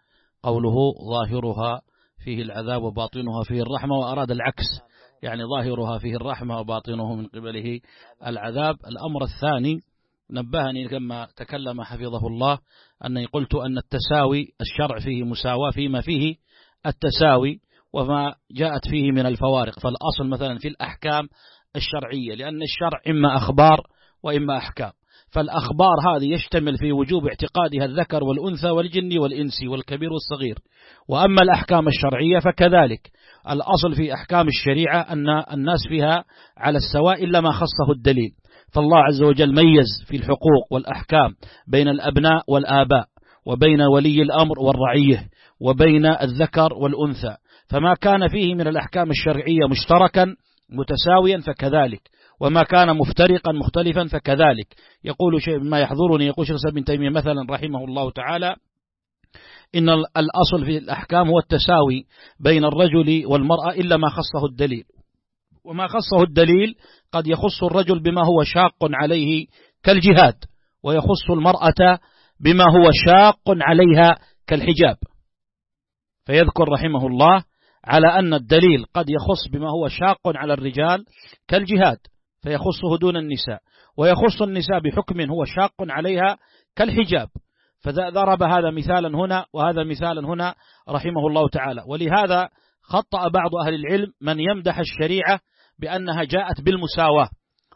قوله 0.43 0.75
ظاهرها 1.11 1.81
فيه 2.23 2.41
العذاب 2.41 2.83
وباطنها 2.83 3.43
فيه 3.43 3.61
الرحمة 3.61 3.95
وأراد 3.95 4.31
العكس. 4.31 4.63
يعني 5.21 5.43
ظاهرها 5.43 5.97
فيه 5.97 6.15
الرحمة 6.15 6.59
وباطنه 6.59 7.15
من 7.15 7.27
قبله 7.27 7.79
العذاب. 8.27 8.75
الأمر 8.87 9.23
الثاني 9.23 9.79
نبهني 10.31 10.87
كما 10.87 11.27
تكلم 11.35 11.81
حفظه 11.81 12.27
الله 12.27 12.59
أني 13.05 13.25
قلت 13.25 13.55
أن 13.55 13.77
التساوي 13.77 14.47
الشرع 14.61 14.99
فيه 14.99 15.23
مساواة 15.23 15.71
فيما 15.71 16.01
فيه 16.01 16.35
التساوي 16.85 17.59
وما 17.93 18.35
جاءت 18.51 18.87
فيه 18.87 19.11
من 19.11 19.25
الفوارق. 19.25 19.79
فالأصل 19.79 20.27
مثلا 20.29 20.57
في 20.57 20.67
الأحكام 20.67 21.29
الشرعية 21.75 22.35
لأن 22.35 22.61
الشرع 22.61 23.01
إما 23.07 23.37
أخبار 23.37 23.87
وإما 24.23 24.57
أحكام. 24.57 24.91
فالأخبار 25.31 25.95
هذه 26.09 26.33
يشتمل 26.33 26.77
في 26.77 26.91
وجوب 26.91 27.27
اعتقادها 27.27 27.85
الذكر 27.85 28.23
والأنثى 28.23 28.69
والجن 28.69 29.19
والإنس 29.19 29.63
والكبير 29.67 30.09
والصغير. 30.13 30.57
وأما 31.09 31.41
الأحكام 31.41 31.87
الشرعية 31.87 32.39
فكذلك. 32.39 33.11
الأصل 33.49 33.95
في 33.95 34.13
أحكام 34.13 34.47
الشريعة 34.47 35.01
أن 35.01 35.29
الناس 35.53 35.79
فيها 35.89 36.23
على 36.57 36.77
السواء 36.77 37.23
إلا 37.23 37.41
ما 37.41 37.51
خصه 37.51 37.91
الدليل. 37.95 38.31
فالله 38.73 38.97
عز 38.97 39.21
وجل 39.21 39.55
ميز 39.55 39.87
في 40.07 40.17
الحقوق 40.17 40.67
والأحكام 40.71 41.33
بين 41.67 41.87
الأبناء 41.87 42.43
والآباء 42.47 43.05
وبين 43.45 43.81
ولي 43.81 44.21
الأمر 44.21 44.59
والرعية 44.59 45.27
وبين 45.61 46.05
الذكر 46.05 46.73
والأنثى. 46.73 47.35
فما 47.69 47.93
كان 48.01 48.27
فيه 48.27 48.55
من 48.55 48.67
الأحكام 48.67 49.09
الشرعية 49.09 49.67
مشتركا 49.69 50.35
متساويا 50.69 51.37
فكذلك. 51.37 52.01
وما 52.41 52.63
كان 52.63 52.97
مفترقا 52.97 53.51
مختلفا 53.51 54.07
فكذلك. 54.07 54.67
يقول 55.03 55.41
شيء 55.41 55.59
ما 55.59 55.79
يحضرني 55.79 56.25
يقول 56.25 56.47
شيخ 56.47 56.55
بن 56.73 56.83
تيمية 56.83 57.09
مثلا 57.09 57.45
رحمه 57.49 57.83
الله 57.83 58.11
تعالى 58.11 58.55
إن 59.75 59.89
الأصل 59.89 60.65
في 60.65 60.77
الأحكام 60.77 61.27
هو 61.27 61.39
التساوي 61.39 62.05
بين 62.39 62.65
الرجل 62.65 63.25
والمرأة 63.25 63.71
إلا 63.71 63.97
ما 63.97 64.09
خصه 64.09 64.45
الدليل. 64.45 64.83
وما 65.65 65.87
خصه 65.87 66.23
الدليل 66.23 66.75
قد 67.11 67.27
يخص 67.27 67.63
الرجل 67.63 67.99
بما 67.99 68.21
هو 68.25 68.43
شاق 68.43 68.75
عليه 68.83 69.47
كالجهاد 69.83 70.35
ويخص 70.83 71.29
المرأة 71.29 71.99
بما 72.39 72.63
هو 72.63 72.91
شاق 73.05 73.41
عليها 73.47 74.17
كالحجاب. 74.47 74.97
فيذكر 76.25 76.69
رحمه 76.69 77.07
الله 77.07 77.43
على 77.85 78.19
أن 78.19 78.33
الدليل 78.33 78.85
قد 78.93 79.05
يخص 79.09 79.47
بما 79.53 79.69
هو 79.69 79.87
شاق 79.87 80.19
على 80.25 80.53
الرجال 80.53 81.05
كالجهاد. 81.47 81.97
فيخصه 82.41 82.97
دون 83.01 83.17
النساء. 83.17 83.61
ويخص 83.97 84.41
النساء 84.41 84.79
بحكم 84.79 85.21
هو 85.21 85.45
شاق 85.45 85.73
عليها 85.79 86.37
كالحجاب. 86.75 87.27
فضرب 87.83 88.43
هذا 88.43 88.71
مثالا 88.71 89.17
هنا 89.17 89.45
وهذا 89.53 89.83
مثالا 89.83 90.27
هنا 90.27 90.55
رحمه 90.89 91.27
الله 91.27 91.49
تعالى. 91.49 91.83
ولهذا 91.87 92.49
خطأ 92.81 93.27
بعض 93.27 93.55
أهل 93.65 93.73
العلم 93.73 94.13
من 94.21 94.39
يمدح 94.39 94.79
الشريعة 94.79 95.39
بأنها 95.79 96.23
جاءت 96.23 96.61
بالمساواة 96.61 97.29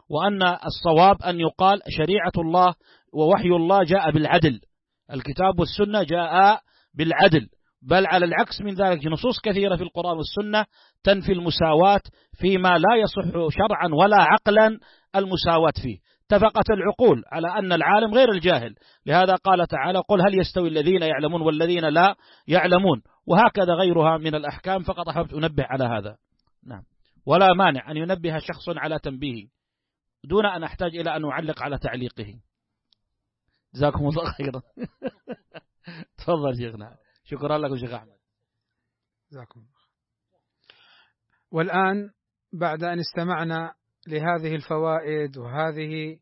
وأن 0.09 0.43
الصواب 0.43 1.21
أن 1.21 1.39
يقال 1.39 1.81
شريعة 1.89 2.31
الله 2.37 2.73
ووحي 3.13 3.49
الله 3.49 3.83
جاء 3.83 4.11
بالعدل. 4.11 4.59
الكتاب 5.13 5.59
والسنة 5.59 6.03
جاء 6.03 6.59
بالعدل. 6.93 7.49
بل 7.81 8.07
على 8.07 8.25
العكس 8.25 8.61
من 8.61 8.73
ذلك 8.73 9.05
نصوص 9.07 9.39
كثيرة 9.43 9.75
في 9.75 9.83
القرآن 9.83 10.17
والسنة 10.17 10.65
تنفي 11.05 11.31
المساواة 11.31 12.01
فيما 12.33 12.69
لا 12.69 12.95
يصح 12.95 13.31
شرعا 13.49 13.89
ولا 13.93 14.17
عقلا 14.19 14.79
المساواة 15.15 15.73
فيه. 15.83 15.97
اتفقت 16.25 16.69
العقول 16.69 17.23
على 17.31 17.47
أن 17.59 17.73
العالم 17.73 18.13
غير 18.13 18.31
الجاهل. 18.31 18.75
لهذا 19.05 19.35
قال 19.35 19.67
تعالى 19.67 19.99
قل 19.99 20.21
هل 20.21 20.39
يستوي 20.39 20.69
الذين 20.69 21.01
يعلمون 21.01 21.41
والذين 21.41 21.85
لا 21.85 22.15
يعلمون. 22.47 23.01
وهكذا 23.27 23.73
غيرها 23.73 24.17
من 24.17 24.35
الأحكام. 24.35 24.83
فقط 24.83 25.09
أحببت 25.09 25.33
أنبه 25.33 25.63
على 25.63 25.83
هذا. 25.83 26.17
نعم. 26.67 26.83
ولا 27.25 27.53
مانع 27.53 27.91
أن 27.91 27.97
ينبه 27.97 28.37
شخص 28.39 28.69
على 28.69 28.99
تنبيهه 28.99 29.47
دون 30.23 30.45
أن 30.45 30.63
أحتاج 30.63 30.95
إلى 30.95 31.15
أن 31.15 31.25
أعلق 31.25 31.63
على 31.63 31.77
تعليقه. 31.77 32.39
جزاكم 33.75 33.99
الله 33.99 34.31
خيرا. 34.31 34.61
تفضل 36.17 36.57
شيخنا. 36.57 36.97
شكرا 37.23 37.57
لكم 37.57 37.77
شيخ 37.77 37.93
أحمد. 37.93 38.17
جزاكم 39.31 39.74
والآن 41.55 42.11
بعد 42.53 42.83
أن 42.83 42.99
استمعنا 42.99 43.73
لهذه 44.07 44.55
الفوائد 44.55 45.37
وهذه 45.37 46.19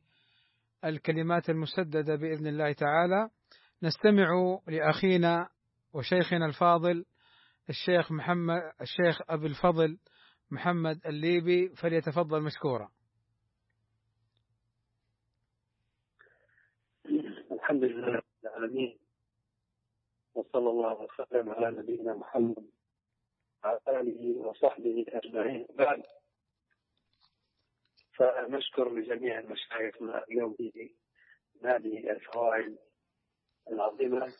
الكلمات 0.85 1.49
المسددة 1.49 2.15
بإذن 2.15 2.47
الله 2.47 2.73
تعالى 2.73 3.29
نستمع 3.83 4.59
لأخينا 4.67 5.49
وشيخنا 5.93 6.45
الفاضل 6.45 7.05
الشيخ 7.69 8.11
محمد 8.11 8.61
الشيخ 8.81 9.21
أبي 9.29 9.47
الفضل 9.47 9.97
محمد 10.51 11.07
الليبي 11.07 11.69
فليتفضل 11.69 12.41
مشكورا. 12.41 12.91
الحمد 17.51 17.83
لله 17.83 18.07
رب 18.07 18.23
العالمين 18.43 18.99
وصلى 20.35 20.69
الله 20.69 21.01
وسلم 21.01 21.49
على 21.49 21.77
نبينا 21.77 22.13
محمد 22.13 22.65
آله 23.65 24.37
وصحبه 24.37 25.05
أجمعين. 25.07 25.67
بعد 25.69 26.03
فنشكر 28.13 28.93
لجميع 28.93 29.41
مشايخنا 29.41 30.23
اليوم 30.23 30.53
في 30.53 30.95
هذه 31.63 32.11
الفوائد 32.11 32.77
العظيمة. 33.67 34.33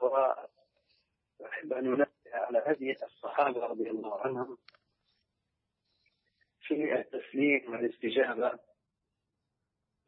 وأحب 0.00 1.72
أن 1.72 1.86
أنبه 1.86 2.06
على 2.32 2.58
هذه 2.66 2.96
الصحابة 3.02 3.66
رضي 3.66 3.90
الله 3.90 4.20
عنهم 4.20 4.58
في 6.60 7.00
التسليم 7.00 7.72
والاستجابة 7.72 8.58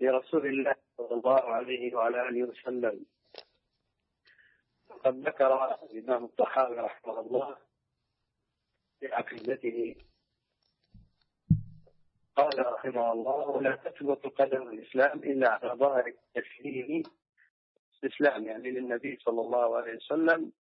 لرسول 0.00 0.46
الله 0.46 0.74
صلى 0.96 1.14
الله 1.14 1.40
عليه 1.40 1.94
وعلى 1.94 2.28
آله 2.28 2.42
وسلم. 2.48 3.06
قد 5.04 5.28
ذكر 5.28 5.74
الإمام 5.82 6.24
الطحاوي 6.24 6.76
رحمه 6.76 7.20
الله 7.20 7.56
في 9.00 9.12
عقيدته. 9.12 9.96
قال 12.36 12.66
رحمه 12.66 13.12
الله 13.12 13.48
ولا 13.48 13.76
تثبت 13.76 14.26
قدم 14.26 14.62
الإسلام 14.68 15.18
إلا 15.18 15.50
على 15.50 15.72
ظاهر 15.72 16.06
التسليم 16.06 17.02
الإسلام 18.04 18.46
يعني 18.46 18.70
للنبي 18.70 19.16
صلى 19.16 19.40
الله 19.40 19.76
عليه 19.76 19.96
وسلم 19.96 20.52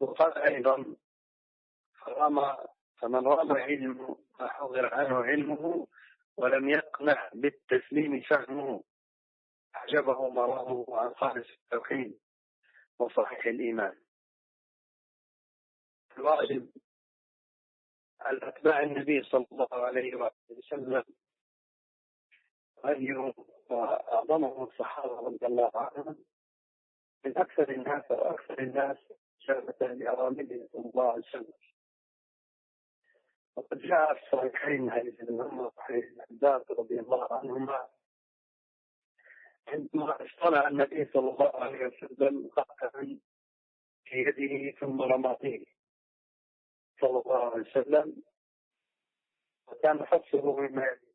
وقال 0.00 0.38
أيضا 0.38 0.96
فرام 2.00 2.56
فمن 2.96 3.26
رام 3.26 3.52
علم 3.52 4.16
ما 4.40 4.48
حضر 4.48 4.94
عنه 4.94 5.16
علمه 5.24 5.86
ولم 6.36 6.68
يقنع 6.68 7.30
بالتسليم 7.34 8.20
فهمه 8.20 8.84
أعجبه 9.76 10.28
مرامه 10.28 10.86
عن 10.90 11.14
خالص 11.14 11.46
التوحيد. 11.50 12.18
وصحيح 12.98 13.46
الإيمان. 13.46 13.96
الواجب 16.16 16.70
على 18.20 18.48
أتباع 18.48 18.82
النبي 18.82 19.22
صلى 19.22 19.46
الله 19.52 19.68
عليه 19.72 20.32
وسلم 20.50 21.04
غيرهم 22.84 23.34
وأعظمهم 23.70 24.62
الصحابة 24.62 25.20
رضي 25.20 25.46
الله 25.46 25.70
عنهم 25.74 26.24
من 27.24 27.38
أكثر 27.38 27.70
الناس 27.70 28.10
وأكثر 28.10 28.58
الناس 28.58 28.96
شابة 29.38 29.86
لأوامره 29.86 30.68
صلى 30.72 30.90
الله 30.90 31.12
عليه 31.12 31.22
وسلم. 31.28 31.52
وقد 33.56 33.78
جاء 33.78 34.14
في 34.14 34.20
الصحيحين 34.22 34.90
حديث 34.90 35.20
ابن 35.20 35.42
عمر 35.42 35.72
وحديث 35.76 36.04
رضي 36.70 37.00
الله 37.00 37.32
عنهما 37.32 37.88
عندما 39.68 40.26
اصطنع 40.26 40.68
النبي 40.68 41.04
صلى 41.12 41.30
الله 41.30 41.56
عليه 41.56 41.86
وسلم 41.86 42.50
خاتما 42.50 43.18
في 44.04 44.16
يده 44.16 44.78
ثم 44.80 45.02
رمى 45.02 45.36
فيه 45.40 45.64
صلى 47.00 47.22
الله 47.26 47.50
عليه 47.50 47.70
وسلم. 47.70 48.22
وكان 49.66 50.06
حفصه 50.06 50.56
مما 50.56 50.82
يلي 50.84 51.08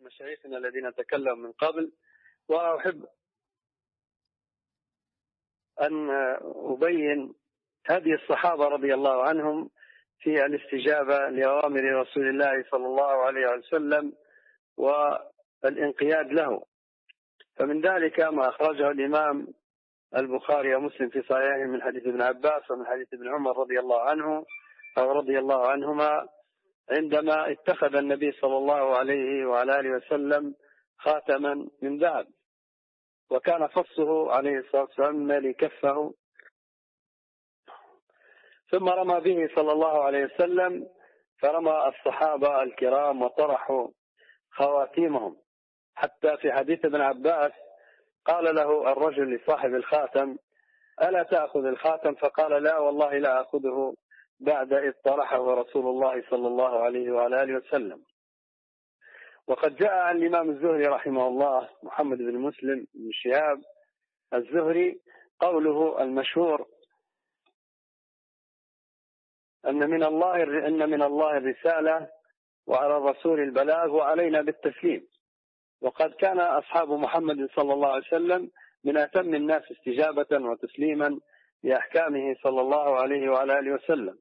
مشايخنا 0.00 0.58
الذين 0.58 0.94
تكلموا 0.94 1.34
من 1.34 1.52
قبل. 1.52 1.92
وأحب 2.48 3.06
أن 5.80 6.10
أبين 6.40 7.34
هذه 7.86 8.14
الصحابة 8.14 8.68
رضي 8.68 8.94
الله 8.94 9.22
عنهم 9.22 9.70
في 10.18 10.46
الاستجابة 10.46 11.28
لأوامر 11.28 12.00
رسول 12.00 12.28
الله 12.28 12.64
صلى 12.70 12.86
الله 12.86 13.24
عليه 13.24 13.46
وسلم 13.46 14.12
والانقياد 14.76 16.32
له. 16.32 16.62
فمن 17.56 17.80
ذلك 17.80 18.20
ما 18.20 18.48
أخرجه 18.48 18.90
الإمام 18.90 19.46
البخاري 20.16 20.74
ومسلم 20.74 21.08
في 21.08 21.22
صحيحه 21.22 21.64
من 21.64 21.82
حديث 21.82 22.06
ابن 22.06 22.22
عباس 22.22 22.70
ومن 22.70 22.86
حديث 22.86 23.14
ابن 23.14 23.28
عمر 23.34 23.58
رضي 23.58 23.78
الله 23.80 24.00
عنه 24.00 24.46
أو 24.98 25.12
رضي 25.12 25.38
الله 25.38 25.68
عنهما 25.68 26.28
عندما 26.90 27.52
اتخذ 27.52 27.96
النبي 27.96 28.32
صلى 28.32 28.56
الله 28.56 28.96
عليه 28.96 29.46
وعلى 29.46 29.80
آله 29.80 29.90
وسلم 29.90 30.54
خاتما 30.98 31.68
من 31.82 31.98
ذهب. 31.98 32.26
وكان 33.30 33.66
فصه 33.66 34.32
عليه 34.32 34.58
الصلاة 34.58 34.82
والسلام 34.82 35.16
مالي 35.16 35.52
كفه 35.52 36.14
ثم 38.74 38.88
رمى 38.88 39.20
به 39.20 39.54
صلى 39.56 39.72
الله 39.72 40.02
عليه 40.04 40.24
وسلم 40.24 40.86
فرمى 41.38 41.88
الصحابة 41.88 42.62
الكرام 42.62 43.22
وطرحوا 43.22 43.88
خواتيمهم. 44.50 45.36
حتى 45.94 46.36
في 46.36 46.52
حديث 46.52 46.84
ابن 46.84 47.00
عباس 47.00 47.52
قال 48.26 48.54
له 48.54 48.92
الرجل 48.92 49.34
لصاحب 49.34 49.74
الخاتم 49.74 50.36
ألا 51.02 51.22
تأخذ 51.22 51.64
الخاتم؟ 51.64 52.14
فقال 52.14 52.62
لا 52.62 52.78
والله 52.78 53.18
لا 53.18 53.40
أخذه 53.40 53.94
بعد 54.40 54.72
إذ 54.72 54.92
طرحه 55.04 55.54
رسول 55.54 55.86
الله 55.86 56.22
صلى 56.30 56.48
الله 56.48 56.84
عليه 56.84 57.12
وعلى 57.12 57.42
آله 57.42 57.56
وسلم. 57.56 58.02
وقد 59.48 59.76
جاء 59.76 59.92
عن 59.92 60.16
الإمام 60.16 60.50
الزهري 60.50 60.86
رحمه 60.86 61.28
الله 61.28 61.68
محمد 61.82 62.18
بن 62.18 62.38
مسلم 62.38 62.86
بن 62.94 63.10
شهاب 63.12 63.58
الزهري 64.34 65.00
قوله 65.40 66.02
المشهور 66.02 66.73
أن 69.68 69.90
من 69.90 70.04
الله 70.04 70.42
أن 70.42 70.90
من 70.90 71.02
الله 71.02 71.36
الرسالة 71.36 72.08
وعلى 72.66 72.96
الرسول 72.96 73.40
البلاغ 73.40 73.90
وعلينا 73.90 74.42
بالتسليم. 74.42 75.06
وقد 75.82 76.10
كان 76.10 76.40
أصحاب 76.40 76.90
محمد 76.90 77.48
صلى 77.56 77.72
الله 77.72 77.88
عليه 77.88 78.06
وسلم 78.06 78.50
من 78.84 78.96
أتم 78.96 79.34
الناس 79.34 79.62
استجابة 79.72 80.50
وتسليما 80.50 81.20
لأحكامه 81.62 82.34
صلى 82.42 82.60
الله 82.60 82.96
عليه 82.96 83.30
وعلى 83.30 83.58
آله 83.58 83.74
وسلم. 83.74 84.18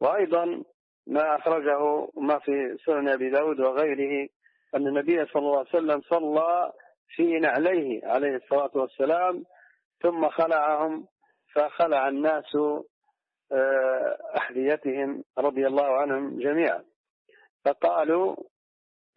وأيضا 0.00 0.62
ما 1.06 1.36
أخرجه 1.36 2.08
ما 2.16 2.38
في 2.38 2.76
سنن 2.86 3.08
أبي 3.08 3.30
داود 3.30 3.60
وغيره 3.60 4.28
أن 4.74 4.86
النبي 4.86 5.26
صلى 5.26 5.42
الله 5.42 5.58
عليه 5.58 5.68
وسلم 5.68 6.00
صلى 6.00 6.72
في 7.08 7.38
نعليه 7.38 8.06
عليه 8.06 8.36
الصلاة 8.36 8.70
والسلام 8.74 9.44
ثم 10.02 10.28
خلعهم 10.28 11.06
فخلع 11.54 12.08
الناس 12.08 12.56
أحذيتهم 14.36 15.24
رضي 15.38 15.66
الله 15.66 15.96
عنهم 15.96 16.38
جميعا. 16.38 16.84
فقالوا 17.64 18.36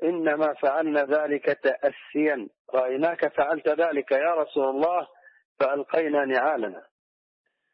إنما 0.04 0.54
فعلنا 0.54 1.04
ذلك 1.04 1.46
تأسيا. 1.46 2.48
رأيناك 2.74 3.34
فعلت 3.38 3.68
ذلك 3.68 4.12
يا 4.12 4.34
رسول 4.34 4.70
الله 4.70 5.08
فألقينا 5.60 6.26
نعالنا. 6.26 6.86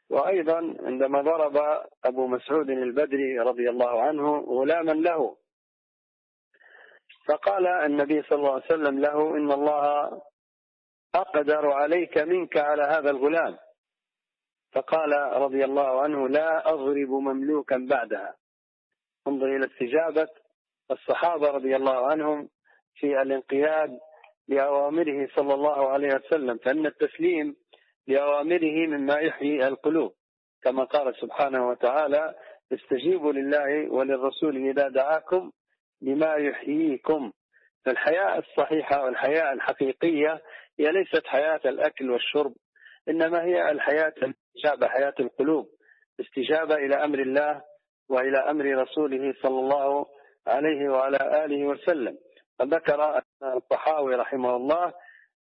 وأيضا 0.10 0.58
عندما 0.80 1.22
ضرب 1.22 1.58
أبو 2.06 2.28
مسعود 2.28 2.70
البدري 2.70 3.40
رضي 3.40 3.70
الله 3.70 4.02
عنه 4.02 4.38
غلاما 4.40 4.92
له 4.92 5.38
فقال 7.28 7.68
النبي 7.68 8.22
صلى 8.22 8.40
الله 8.40 8.54
عليه 8.54 8.66
وسلم 8.66 9.00
له 9.00 9.38
إن 9.38 9.52
الله 9.52 10.22
أقدر 11.16 11.72
عليك 11.72 12.18
منك 12.18 12.58
على 12.58 12.84
هذا 12.84 13.10
الغلام. 13.10 13.58
فقال 14.72 15.14
رضي 15.34 15.66
الله 15.66 16.02
عنه 16.02 16.28
لا 16.28 16.74
أضرب 16.74 17.10
مملوكا 17.10 17.88
بعدها. 17.90 18.36
انظر 19.28 19.56
إلى 19.56 19.66
استجابة 19.66 20.28
الصحابة 20.92 21.48
رضي 21.48 21.76
الله 21.76 22.08
عنهم 22.08 22.50
في 22.96 23.22
الانقياد 23.22 24.00
لأوامره 24.48 25.28
صلى 25.36 25.54
الله 25.54 25.90
عليه 25.90 26.16
وسلم 26.16 26.58
فإن 26.58 26.86
التسليم 26.86 27.56
لأوامره 28.08 28.88
مما 28.88 29.20
يحيي 29.20 29.68
القلوب. 29.68 30.14
كما 30.64 30.84
قال 30.84 31.16
سبحانه 31.16 31.68
وتعالى 31.68 32.36
استجيبوا 32.74 33.34
لله 33.34 33.94
وللرسول 33.94 34.70
إذا 34.70 34.88
دعاكم 34.88 35.52
لما 36.02 36.36
يحييكم. 36.36 37.32
فالحياة 37.86 38.40
الصحيحة 38.40 39.04
والحياة 39.04 39.54
الحقيقية 39.54 40.42
هي 40.80 40.92
ليست 40.92 41.28
حياة 41.28 41.62
الأكل 41.66 42.12
والشرب 42.12 42.54
إنما 43.10 43.44
هي 43.44 43.72
الحياة 43.72 44.14
الاستجابة 44.24 44.88
حياة 44.88 45.14
القلوب 45.20 45.70
استجابة 46.20 46.76
إلى 46.76 46.96
أمر 46.96 47.20
الله 47.20 47.62
وإلى 48.10 48.38
أمر 48.38 48.66
رسوله 48.66 49.34
صلى 49.42 49.60
الله 49.60 50.06
عليه 50.48 50.90
وعلى 50.90 51.46
آله 51.46 51.66
وسلم. 51.68 52.18
ذكر 52.62 53.22
الطحاوي 53.44 54.16
رحمه 54.16 54.56
الله 54.56 54.94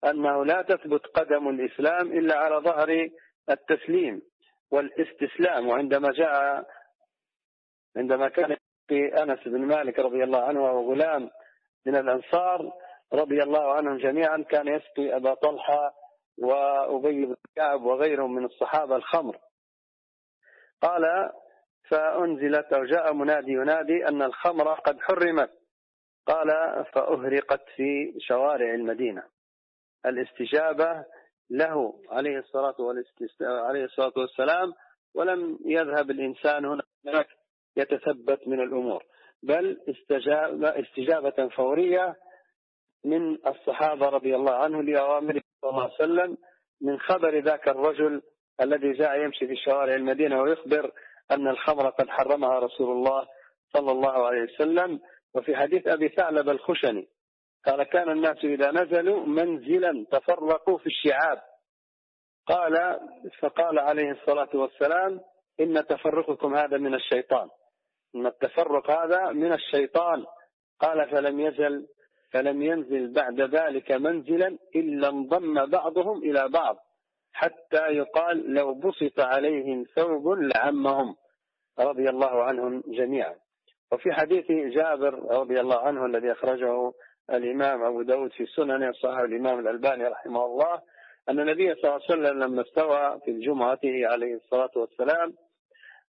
أنه 0.05 0.45
لا 0.45 0.62
تثبت 0.62 1.07
قدم 1.07 1.49
الإسلام 1.49 2.12
إلا 2.12 2.37
على 2.37 2.57
ظهر 2.57 3.09
التسليم 3.51 4.23
والاستسلام. 4.70 5.69
وعندما 5.69 6.12
جاء 6.12 6.65
عندما 7.97 8.28
كان 8.28 8.57
في 8.89 9.23
أنس 9.23 9.39
بن 9.47 9.61
مالك 9.61 9.99
رضي 9.99 10.24
الله 10.24 10.43
عنه 10.43 10.65
وهو 10.65 10.93
غلام 10.93 11.31
من 11.87 11.97
الأنصار 11.97 12.73
رضي 13.12 13.43
الله 13.43 13.73
عنهم 13.73 13.99
جميعا 13.99 14.45
كان 14.51 14.69
يسقي 14.69 15.16
أبا 15.16 15.35
طلحة 15.35 15.99
وأبي 16.41 17.27
بن 17.27 17.37
كعب 17.57 17.83
وغيرهم 17.83 18.35
من 18.35 18.45
الصحابة 18.45 18.97
الخمر. 18.97 19.39
قال 20.83 21.33
فأنزلت 21.89 22.73
أو 22.73 22.85
جاء 22.85 23.12
منادي 23.12 23.53
ينادي 23.53 24.09
أن 24.09 24.23
الخمر 24.23 24.75
قد 24.75 25.01
حرمت. 25.01 25.51
قال 26.27 26.49
فأهرقت 26.93 27.62
في 27.77 28.15
شوارع 28.21 28.75
المدينة. 28.75 29.23
الاستجابة 30.07 31.05
له 31.51 32.01
عليه 32.11 32.39
الصلاة 32.39 32.77
عليه 33.41 33.85
الصلاة 33.85 34.12
والسلام 34.17 34.75
ولم 35.15 35.59
يذهب 35.65 36.11
الإنسان 36.11 36.65
هناك 36.65 37.29
يتثبت 37.77 38.49
من 38.49 38.61
الأمور. 38.61 39.05
بل 39.43 39.81
استجاب 39.89 40.65
استجابة 40.65 41.49
فورية 41.49 42.17
من 43.05 43.47
الصحابة 43.47 44.09
رضي 44.09 44.37
الله 44.37 44.55
عنه 44.55 44.83
لأوامر 44.83 45.41
صلى 45.61 45.70
الله 45.70 45.82
عليه 45.82 45.95
وسلم 45.95 46.37
من 46.81 47.01
خبر 47.01 47.39
ذاك 47.39 47.69
الرجل 47.69 48.23
الذي 48.61 48.93
جاء 48.93 49.19
يمشي 49.19 49.47
في 49.47 49.57
شوارع 49.57 49.95
المدينة 49.95 50.43
ويخبر 50.43 50.93
أن 51.31 51.49
الخمر 51.49 51.91
قد 51.91 52.09
حرمها 52.09 52.59
رسول 52.59 52.91
الله 52.91 53.27
صلى 53.77 53.93
الله 53.93 54.27
عليه 54.27 54.43
وسلم. 54.43 55.01
وفي 55.35 55.57
حديث 55.57 55.89
أبي 55.89 56.09
ثعلب 56.09 56.49
الخشني 56.49 57.09
قال 57.66 57.82
كان 57.82 58.11
الناس 58.11 58.45
إذا 58.45 58.70
نزلوا 58.70 59.27
منزلا 59.27 60.07
تفرقوا 60.12 60.78
في 60.78 60.87
الشعاب. 60.87 61.43
قال 62.47 63.01
فقال 63.41 63.78
عليه 63.78 64.11
الصلاة 64.11 64.49
والسلام 64.55 65.20
إن 65.61 65.87
تفرقكم 65.87 66.55
هذا 66.55 66.78
من 66.78 66.95
الشيطان. 66.95 67.49
إن 68.15 68.27
التفرق 68.27 68.91
هذا 68.91 69.32
من 69.32 69.53
الشيطان. 69.53 70.24
قال 70.81 71.11
فلم 71.11 71.41
يزل 71.41 71.87
فلم 72.32 72.62
ينزل 72.62 73.12
بعد 73.12 73.40
ذلك 73.40 73.93
منزلا 73.93 74.59
إلا 74.77 75.09
انضم 75.09 75.66
بعضهم 75.66 76.23
إلى 76.23 76.48
بعض 76.48 76.77
حتى 77.32 77.86
يقال 77.90 78.55
لو 78.55 78.74
بسط 78.74 79.20
عليهم 79.20 79.85
ثوب 79.97 80.28
لعمهم 80.28 81.16
رضي 81.81 82.09
الله 82.09 82.43
عنهم 82.43 82.82
جميعا. 82.86 83.35
وفي 83.93 84.12
حديث 84.12 84.51
جابر 84.51 85.15
رضي 85.40 85.61
الله 85.61 85.78
عنه 85.78 86.07
الذي 86.07 86.32
أخرجه 86.32 86.93
الإمام 87.31 87.82
أبو 87.82 88.02
داود 88.02 88.32
في 88.32 88.47
سننه 88.47 88.93
صححه 88.93 89.24
الإمام 89.24 89.59
الألباني 89.59 90.05
رحمه 90.05 90.44
الله 90.47 90.81
أن 91.28 91.40
النبي 91.40 91.74
صلى 91.74 91.85
الله 91.85 91.93
عليه 91.93 92.05
وسلم 92.05 92.43
لما 92.43 92.62
استوى 92.62 93.20
في 93.24 93.40
جمعته 93.40 94.07
عليه 94.07 94.35
الصلاة 94.35 94.70
والسلام 94.77 95.35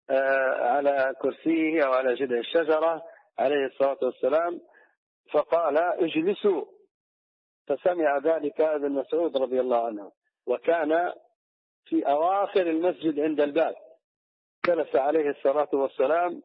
آه، 0.09 0.73
على 0.73 1.15
كرسيه 1.21 1.85
أو 1.85 1.91
على 1.91 2.13
جذع 2.13 2.37
الشجرة 2.37 3.03
عليه 3.39 3.65
الصلاة 3.65 3.97
والسلام 4.01 4.59
فقال 5.31 5.77
اجلسوا. 5.77 6.65
فسمع 7.67 8.17
ذلك 8.17 8.61
ابن 8.61 8.91
مسعود 8.91 9.37
رضي 9.37 9.59
الله 9.59 9.85
عنه 9.85 10.11
وكان 10.47 11.13
في 11.85 12.07
أواخر 12.07 12.61
المسجد 12.61 13.19
عند 13.19 13.41
الباب. 13.41 13.75
جلس 14.65 14.95
عليه 14.95 15.29
الصلاة 15.29 15.69
والسلام 15.73 16.41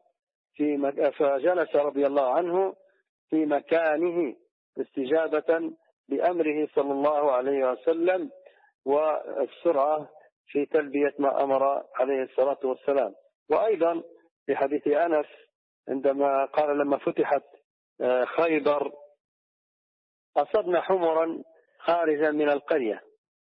في 0.53 0.77
مك... 0.77 1.09
فجلس 1.09 1.75
رضي 1.75 2.07
الله 2.07 2.33
عنه 2.33 2.75
في 3.29 3.45
مكانه 3.45 4.35
استجابة 4.81 5.71
لأمره 6.09 6.67
صلى 6.75 6.91
الله 6.91 7.31
عليه 7.31 7.71
وسلم 7.71 8.31
والسرعة 8.85 10.09
في 10.47 10.65
تلبية 10.65 11.13
ما 11.19 11.43
أمر 11.43 11.83
عليه 11.95 12.23
الصلاة 12.23 12.59
والسلام. 12.63 13.13
وأيضا 13.49 14.03
في 14.45 14.55
حديث 14.55 14.87
أنس 14.87 15.25
عندما 15.89 16.45
قال 16.45 16.77
لما 16.77 16.97
فتحت 16.97 17.43
خيبر. 18.25 18.91
أصبنا 20.37 20.81
حمرا 20.81 21.43
خارجا 21.79 22.31
من 22.31 22.49
القرية. 22.49 23.01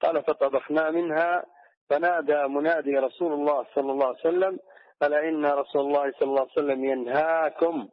قال 0.01 0.25
فطبخنا 0.25 0.91
منها 0.91 1.45
فنادى 1.91 2.47
منادي 2.49 2.99
رسول 2.99 3.33
الله 3.33 3.67
صلى 3.75 3.93
الله 3.93 4.07
عليه 4.07 4.19
وسلم 4.19 4.59
ألا 5.03 5.29
إن 5.29 5.47
رسول 5.47 5.83
الله 5.83 6.13
صلى 6.13 6.29
الله 6.29 6.41
عليه 6.41 6.53
وسلم 6.53 6.85
ينهاكم 6.85 7.89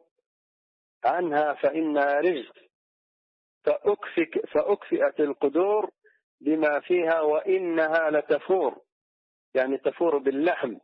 عنها 1.04 1.54
فإنها 1.54 2.20
رجس. 2.20 2.52
فأكفك 3.64 4.46
فأكفئت 4.52 5.20
القدور 5.20 5.90
بما 6.40 6.80
فيها 6.80 7.20
وإنها 7.20 8.10
لتفور. 8.10 8.80
يعني 9.54 9.78
تفور 9.78 10.18
باللحم. 10.18 10.76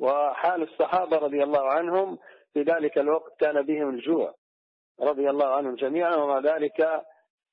وحال 0.00 0.62
الصحابة 0.62 1.16
رضي 1.16 1.42
الله 1.42 1.68
عنهم 1.68 2.18
في 2.52 2.62
ذلك 2.62 2.98
الوقت 2.98 3.40
كان 3.40 3.62
بهم 3.62 3.88
الجوع. 3.88 4.34
رضي 5.00 5.30
الله 5.30 5.46
عنهم 5.46 5.74
جميعا 5.74 6.16
ومع 6.16 6.38
ذلك 6.38 7.04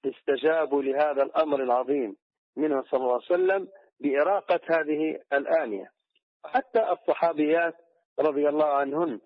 استجابوا 0.05 0.81
لهذا 0.81 1.23
الأمر 1.23 1.63
العظيم 1.63 2.15
منه 2.57 2.83
صلى 2.83 2.99
الله 2.99 3.13
عليه 3.13 3.25
وسلم 3.25 3.67
بإراقة 3.99 4.59
هذه 4.69 5.19
الآنية. 5.33 5.91
حتى 6.45 6.91
الصحابيات 6.91 7.75
رضي 8.19 8.49
الله 8.49 8.73
عنهن 8.73 9.19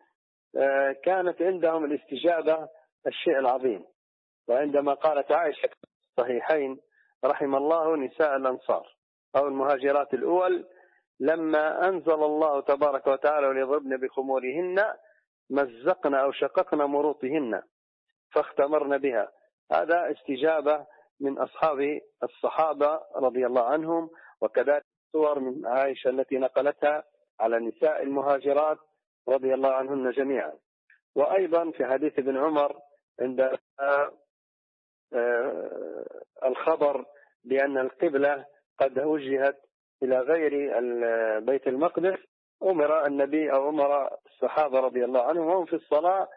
آه، 0.57 0.95
كانت 1.03 1.41
عندهم 1.41 1.85
الاستجابة 1.85 2.69
الشيء 3.07 3.39
العظيم. 3.39 3.85
وعندما 4.47 4.93
قالت 4.93 5.31
عائشة 5.31 5.69
صحيحين 6.17 6.79
رحم 7.25 7.55
الله 7.55 7.95
نساء 7.95 8.35
الأنصار 8.35 8.95
أو 9.35 9.47
المهاجرات 9.47 10.13
الأول 10.13 10.65
لما 11.19 11.89
أنزل 11.89 12.23
الله 12.23 12.61
تبارك 12.61 13.07
وتعالى 13.07 13.47
وليضربن 13.47 13.97
بخمورهن 13.97 14.83
مزقنا 15.49 16.23
أو 16.23 16.31
شققنا 16.31 16.85
مروطهن. 16.85 17.61
فاختمرن 18.31 18.97
بها. 18.97 19.31
هذا 19.71 20.11
استجابة 20.11 20.85
من 21.19 21.37
أصحاب 21.37 22.01
الصحابة 22.23 23.01
رضي 23.15 23.45
الله 23.45 23.63
عنهم 23.63 24.09
وكذلك 24.41 24.85
صور 25.11 25.39
من 25.39 25.65
عائشة 25.65 26.09
التي 26.09 26.37
نقلتها 26.37 27.03
على 27.39 27.59
نساء 27.59 28.03
المهاجرات 28.03 28.77
رضي 29.29 29.53
الله 29.53 29.69
عنهن 29.69 30.11
جميعا. 30.11 30.53
وأيضا 31.15 31.71
في 31.71 31.85
حديث 31.85 32.19
ابن 32.19 32.37
عمر 32.37 32.75
عند 33.19 33.57
آه، 33.79 34.11
الخبر 36.45 37.05
بأن 37.43 37.77
القبلة 37.77 38.45
قد 38.79 38.99
وجهت 38.99 39.61
إلى 40.03 40.19
غير 40.19 40.51
بيت 41.39 41.67
المقدس 41.67 42.17
أمر 42.63 43.05
النبي 43.05 43.51
أو 43.51 43.69
أمر 43.69 44.09
الصحابة 44.25 44.79
رضي 44.79 45.05
الله 45.05 45.21
عنهم 45.21 45.47
وهم 45.47 45.65
في 45.65 45.75
الصلاة 45.75 46.27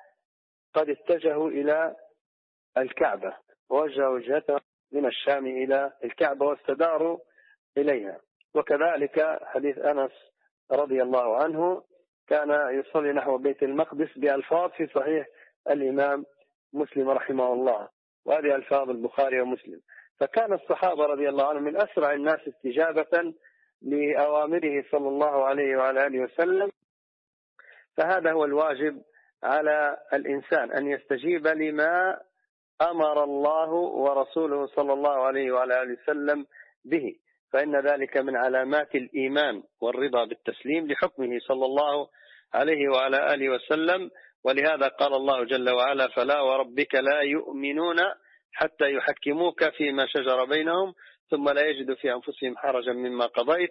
قد 0.75 0.91
اتجهوا 0.91 1.51
إلى 1.51 1.97
الكعبة 2.79 3.37
ووجهوا 3.71 4.15
وجهتهم 4.15 4.61
من 4.93 5.07
الشام 5.07 5.47
إلى 5.47 5.93
الكعبة 6.05 6.47
واستداروا 6.47 7.19
إليها. 7.77 8.21
وكذلك 8.55 9.39
حديث 9.43 9.79
أنس 9.79 10.13
رضي 10.73 11.03
الله 11.03 11.37
عنه 11.37 11.83
كان 12.29 12.79
يصلي 12.79 13.13
نحو 13.13 13.39
بيت 13.39 13.63
المقدس 13.63 14.19
بألفاظ 14.19 14.71
في 14.71 14.87
صحيح 14.87 15.27
الإمام 15.71 16.25
مسلم 16.73 17.11
رحمه 17.11 17.53
الله 17.53 17.89
وهذه 18.25 18.55
ألفاظ 18.55 18.91
البخاري 18.91 19.41
ومسلم. 19.41 19.81
فكان 20.21 20.53
الصحابة 20.53 21.07
رضي 21.07 21.29
الله 21.29 21.49
عنهم 21.49 21.63
من 21.63 21.77
أسرع 21.77 22.13
الناس 22.13 22.41
استجابة 22.49 23.35
لأوامره 23.83 24.85
صلى 24.91 25.09
الله 25.09 25.45
عليه 25.45 25.77
وعلى 25.77 26.07
آله 26.07 26.21
وسلم 26.21 26.71
فهذا 27.97 28.33
هو 28.33 28.45
الواجب 28.45 29.03
على 29.43 29.97
الإنسان 30.13 30.73
أن 30.73 30.87
يستجيب 30.87 31.47
لما 31.47 32.21
أمر 32.83 33.25
الله 33.25 33.71
ورسوله 33.73 34.67
صلى 34.67 34.93
الله 34.93 35.27
عليه 35.27 35.53
وعلى 35.53 35.83
آله 35.83 35.97
وسلم 36.03 36.47
به. 36.85 37.15
فإن 37.53 37.77
ذلك 37.77 38.17
من 38.17 38.37
علامات 38.37 38.95
الإيمان 38.95 39.63
والرضا 39.81 40.25
بالتسليم 40.25 40.87
لحكمه 40.87 41.39
صلى 41.39 41.67
الله 41.67 42.09
عليه 42.55 42.89
وعلى 42.89 43.35
آله 43.35 43.49
وسلم. 43.49 44.11
ولهذا 44.45 44.89
قال 44.89 45.15
الله 45.15 45.45
جل 45.45 45.71
وعلا 45.71 46.09
فلا 46.09 46.41
وربك 46.41 46.95
لا 46.95 47.21
يؤمنون 47.21 47.97
حتى 48.53 48.93
يحكموك 48.93 49.65
فيما 49.71 50.07
شجر 50.07 50.45
بينهم 50.45 50.95
ثم 51.31 51.49
لا 51.49 51.63
يجدوا 51.67 51.95
في 51.95 52.13
أنفسهم 52.13 52.57
حرجا 52.57 52.93
مما 52.93 53.27
قضيت 53.27 53.71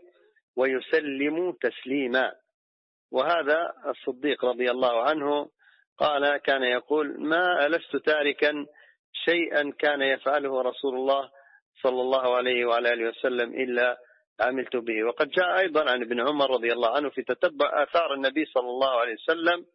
ويسلموا 0.57 1.53
تسليما. 1.61 2.33
وهذا 3.11 3.73
الصديق 3.87 4.45
رضي 4.45 4.71
الله 4.71 5.01
عنه 5.01 5.49
قال 5.97 6.37
كان 6.37 6.63
يقول 6.63 7.15
ما 7.19 7.65
ألست 7.65 7.95
تاركا 7.95 8.65
شيئا 9.25 9.71
كان 9.79 10.01
يفعله 10.01 10.61
رسول 10.61 10.95
الله 10.95 11.29
صلى 11.83 12.01
الله 12.01 12.35
عليه 12.35 12.65
وعلى 12.65 12.93
آله 12.93 13.09
وسلم 13.09 13.53
إلا 13.53 13.97
عملت 14.39 14.75
به. 14.75 15.03
وقد 15.03 15.29
جاء 15.29 15.59
أيضا 15.59 15.91
عن 15.91 16.01
ابن 16.01 16.27
عمر 16.27 16.49
رضي 16.51 16.73
الله 16.73 16.95
عنه 16.95 17.09
في 17.09 17.21
تتبع 17.23 17.83
آثار 17.83 18.13
النبي 18.13 18.45
صلى 18.45 18.69
الله 18.69 18.99
عليه 18.99 19.13
وسلم 19.13 19.65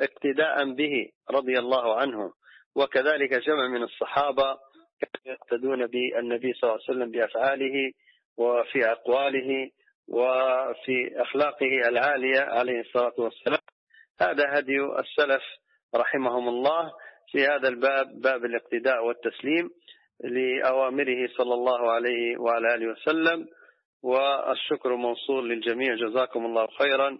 اقتداء 0.00 0.74
به 0.74 1.08
رضي 1.30 1.58
الله 1.58 1.94
عنه. 1.94 2.32
وكذلك 2.76 3.34
جمع 3.34 3.68
من 3.68 3.82
الصحابة 3.82 4.58
كانوا 5.00 5.36
يقتدون 5.36 5.86
بالنبي 5.86 6.52
صلى 6.52 6.70
الله 6.70 6.80
عليه 6.88 6.90
وسلم 6.98 7.10
بأفعاله 7.10 7.92
وفي 8.36 8.92
أقواله 8.92 9.70
وفي 10.08 11.22
أخلاقه 11.22 11.88
العالية 11.88 12.40
عليه 12.40 12.80
الصلاة 12.80 13.14
والسلام. 13.18 13.57
هذا 14.20 14.58
هدي 14.58 14.80
السلف 14.98 15.42
رحمهم 15.96 16.48
الله 16.48 16.92
في 17.30 17.46
هذا 17.46 17.68
الباب 17.68 18.20
باب 18.20 18.44
الاقتداء 18.44 19.04
والتسليم 19.04 19.70
لأوامره 20.20 21.28
صلى 21.38 21.54
الله 21.54 21.90
عليه 21.90 22.38
وعلى 22.38 22.74
آله 22.74 22.92
وسلم. 22.92 23.48
والشكر 24.02 24.96
موصول 24.96 25.48
للجميع. 25.50 25.94
جزاكم 25.94 26.46
الله 26.46 26.66
خيرا 26.66 27.18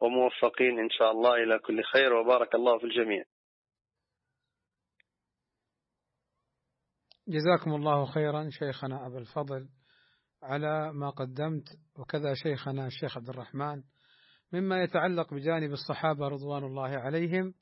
وموفقين 0.00 0.78
إن 0.78 0.90
شاء 0.90 1.10
الله 1.10 1.34
إلى 1.34 1.58
كل 1.58 1.82
خير. 1.82 2.14
وبارك 2.14 2.54
الله 2.54 2.78
في 2.78 2.84
الجميع. 2.84 3.24
جزاكم 7.28 7.74
الله 7.74 8.06
خيرا 8.06 8.48
شيخنا 8.50 9.06
أبا 9.06 9.18
الفضل 9.18 9.68
على 10.42 10.92
ما 10.92 11.10
قدمت. 11.10 11.64
وكذا 11.98 12.34
شيخنا 12.34 12.86
الشيخ 12.86 13.16
عبد 13.16 13.28
الرحمن 13.28 13.82
مما 14.52 14.82
يتعلق 14.82 15.34
بجانب 15.34 15.72
الصحابة 15.72 16.28
رضوان 16.28 16.64
الله 16.64 16.88
عليهم 16.88 17.54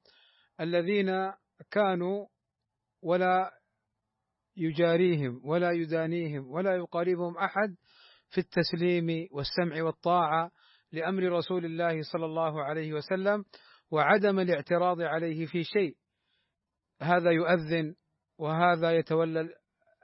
الذين 0.60 1.32
كانوا 1.70 2.26
ولا 3.02 3.50
يجاريهم 4.56 5.40
ولا 5.44 5.70
يدانيهم 5.70 6.50
ولا 6.50 6.76
يقاربهم 6.76 7.38
أحد 7.38 7.76
في 8.28 8.38
التسليم 8.38 9.28
والسمع 9.30 9.82
والطاعة 9.82 10.50
لأمر 10.92 11.22
رسول 11.22 11.64
الله 11.64 12.02
صلى 12.02 12.24
الله 12.24 12.62
عليه 12.62 12.92
وسلم 12.92 13.44
وعدم 13.90 14.40
الاعتراض 14.40 15.00
عليه 15.00 15.46
في 15.46 15.64
شيء. 15.64 15.96
هذا 17.02 17.30
يؤذن 17.30 17.94
وهذا 18.38 18.92
يتولى 18.96 19.48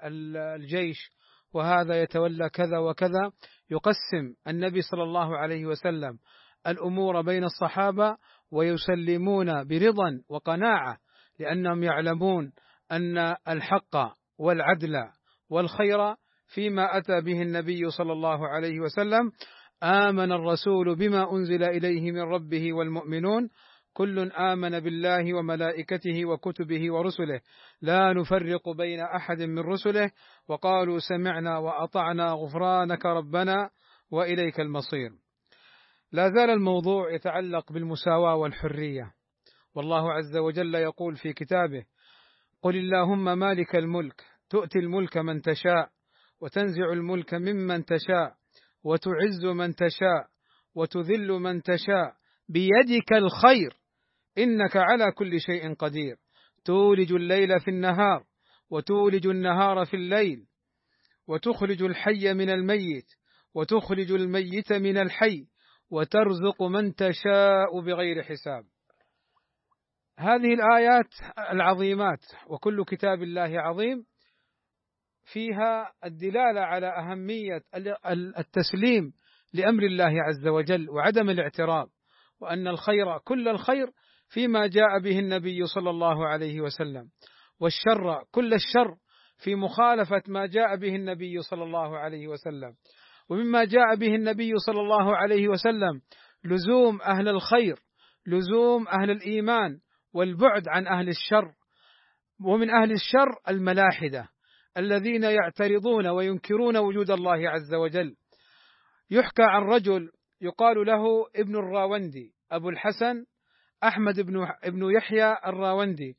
الجيش 0.05 1.11
وهذا 1.53 2.03
يتولى 2.03 2.51
كذا 2.51 2.79
وكذا. 2.79 3.33
يقسم 3.71 4.35
النبي 4.49 4.83
صلى 4.83 5.03
الله 5.03 5.37
عليه 5.37 5.67
وسلم 5.67 6.19
الأمور 6.67 7.21
بين 7.21 7.45
الصحابة 7.45 8.17
ويسلمون 8.51 9.65
برضا 9.65 10.23
وقناعة 10.29 10.99
لأنهم 11.39 11.83
يعلمون 11.83 12.53
أن 12.93 13.37
الحق 13.49 13.97
والعدل 14.39 14.95
والخير 15.51 16.15
فيما 16.47 16.99
أتى 16.99 17.21
به 17.21 17.43
النبي 17.43 17.91
صلى 17.91 18.13
الله 18.13 18.49
عليه 18.49 18.81
وسلم. 18.81 19.33
آمن 19.83 20.33
الرسول 20.33 20.97
بما 20.97 21.33
أنزل 21.33 21.63
إليه 21.63 22.13
من 22.13 22.21
ربه 22.21 22.73
والمؤمنون. 22.73 23.49
كل 23.93 24.33
آمن 24.33 24.81
بالله 24.81 25.35
وملائكته 25.35 26.27
وكتبه 26.27 26.93
ورسله. 26.93 27.41
لا 27.83 28.13
نفرق 28.13 28.69
بين 28.69 29.01
أحد 29.01 29.43
من 29.43 29.59
رسله. 29.59 30.11
وقالوا 30.49 30.99
سمعنا 30.99 31.59
وأطعنا 31.59 32.33
غفرانك 32.33 33.07
ربنا 33.07 33.71
وإليك 34.11 34.61
المصير. 34.61 35.22
لا 36.13 36.29
زال 36.29 36.51
الموضوع 36.51 37.13
يتعلق 37.15 37.73
بالمساواة 37.73 38.35
والحرية. 38.37 39.15
والله 39.75 40.13
عز 40.13 40.37
وجل 40.37 40.75
يقول 40.75 41.17
في 41.17 41.33
كتابه: 41.33 41.85
قل 42.63 42.77
اللهم 42.77 43.39
مالك 43.39 43.77
الملك 43.77 44.25
تؤتي 44.51 44.79
الملك 44.79 45.17
من 45.17 45.43
تشاء 45.43 45.91
وتنزع 46.41 46.93
الملك 46.93 47.35
ممن 47.35 47.85
تشاء 47.85 48.35
وتعز 48.85 49.45
من 49.45 49.75
تشاء 49.75 50.27
وتذل 50.75 51.29
من 51.33 51.63
تشاء 51.63 52.15
بيدك 52.49 53.13
الخير 53.13 53.77
إنك 54.39 54.77
على 54.77 55.13
كل 55.13 55.41
شيء 55.41 55.75
قدير 55.75 56.17
تولج 56.65 57.13
الليل 57.13 57.61
في 57.61 57.69
النهار 57.71 58.25
وتولج 58.71 59.27
النهار 59.27 59.85
في 59.85 59.95
الليل 59.95 60.47
وتخرج 61.29 61.83
الحي 61.83 62.35
من 62.35 62.51
الميت 62.51 63.07
وتخرج 63.55 64.13
الميت 64.13 64.73
من 64.73 64.99
الحي 64.99 65.47
وترزق 65.93 66.63
من 66.63 66.95
تشاء 66.95 67.81
بغير 67.81 68.23
حساب. 68.23 68.65
هذه 70.19 70.55
الآيات 70.55 71.09
العظيمات 71.51 72.21
وكل 72.47 72.85
كتاب 72.85 73.23
الله 73.23 73.61
عظيم 73.61 74.05
فيها 75.33 75.93
الدلالة 76.05 76.61
على 76.61 76.87
أهمية 76.87 77.63
التسليم 78.39 79.13
لأمر 79.53 79.83
الله 79.83 80.23
عز 80.23 80.47
وجل 80.47 80.91
وعدم 80.91 81.31
الاعتراض 81.31 81.89
وأن 82.41 82.69
الخير 82.69 83.19
كل 83.19 83.49
الخير 83.49 83.91
فيما 84.29 84.67
جاء 84.67 84.99
به 84.99 85.19
النبي 85.19 85.67
صلى 85.67 85.91
الله 85.91 86.27
عليه 86.27 86.61
وسلم 86.61 87.09
والشر 87.61 88.25
كل 88.31 88.55
الشر 88.55 88.97
في 89.37 89.55
مخالفة 89.55 90.23
ما 90.29 90.47
جاء 90.47 90.77
به 90.77 90.97
النبي 90.97 91.43
صلى 91.43 91.63
الله 91.65 91.99
عليه 91.99 92.29
وسلم. 92.29 92.75
ومما 93.29 93.65
جاء 93.65 93.95
به 93.95 94.15
النبي 94.15 94.53
صلى 94.67 94.81
الله 94.81 95.17
عليه 95.17 95.49
وسلم 95.49 96.01
لزوم 96.45 97.03
أهل 97.03 97.29
الخير 97.29 97.79
لزوم 98.27 98.89
أهل 98.89 99.11
الإيمان 99.11 99.79
والبعد 100.15 100.69
عن 100.69 100.87
أهل 100.87 101.09
الشر. 101.09 101.53
ومن 102.45 102.71
أهل 102.71 102.93
الشر 102.93 103.39
الملاحدة 103.49 104.29
الذين 104.77 105.23
يعترضون 105.23 106.07
وينكرون 106.07 106.77
وجود 106.77 107.11
الله 107.11 107.51
عز 107.51 107.75
وجل. 107.75 108.17
يحكى 109.11 109.43
عن 109.43 109.63
رجل 109.63 110.11
يقال 110.41 110.87
له 110.87 111.05
ابن 111.37 111.57
الراوندي 111.57 112.35
أبو 112.53 112.69
الحسن 112.69 113.25
أحمد 113.85 114.21
بن 114.21 114.47
ابن 114.65 114.91
يحيى 114.97 115.37
الراوندي. 115.47 116.17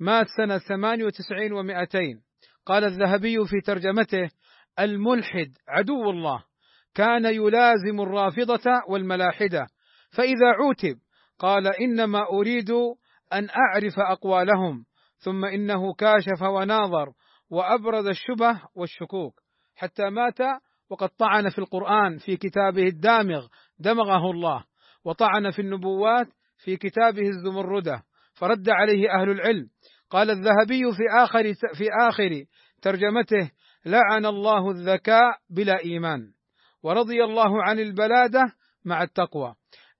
مات 0.00 0.26
سنة 0.36 0.58
98 0.58 1.50
و200 1.50 2.20
قال 2.66 2.84
الذهبي 2.84 3.36
في 3.46 3.60
ترجمته 3.60 4.30
الملحد 4.78 5.52
عدو 5.68 6.10
الله 6.10 6.44
كان 6.94 7.24
يلازم 7.24 8.00
الرافضة 8.00 8.82
والملاحدة. 8.88 9.66
فإذا 10.10 10.46
عوتب 10.58 10.98
قال 11.38 11.66
إنما 11.66 12.22
أريد 12.28 12.70
أن 13.32 13.48
أعرف 13.50 13.98
أقوالهم 13.98 14.84
ثم 15.18 15.44
إنه 15.44 15.94
كاشف 15.94 16.42
وناظر 16.42 17.12
وأبرز 17.50 18.06
الشبه 18.06 18.60
والشكوك. 18.74 19.40
حتى 19.76 20.10
مات 20.10 20.38
وقد 20.90 21.08
طعن 21.08 21.48
في 21.48 21.58
القرآن 21.58 22.18
في 22.18 22.36
كتابه 22.36 22.82
الدامغ 22.82 23.46
دمغه 23.78 24.30
الله. 24.30 24.64
وطعن 25.04 25.50
في 25.50 25.62
النبوات 25.62 26.28
في 26.58 26.76
كتابه 26.76 27.28
الزمردة. 27.28 28.02
فرد 28.34 28.68
عليه 28.68 29.10
أهل 29.10 29.30
العلم. 29.30 29.68
قال 30.10 30.30
الذهبي 30.30 30.82
في 30.96 31.02
آخر 31.24 31.54
في 31.74 31.84
آخر 32.08 32.44
ترجمته 32.82 33.50
لعن 33.86 34.26
الله 34.26 34.70
الذكاء 34.70 35.38
بلا 35.50 35.84
إيمان 35.84 36.32
ورضي 36.82 37.24
الله 37.24 37.62
عن 37.62 37.78
البلادة 37.78 38.52
مع 38.84 39.02
التقوى. 39.02 39.54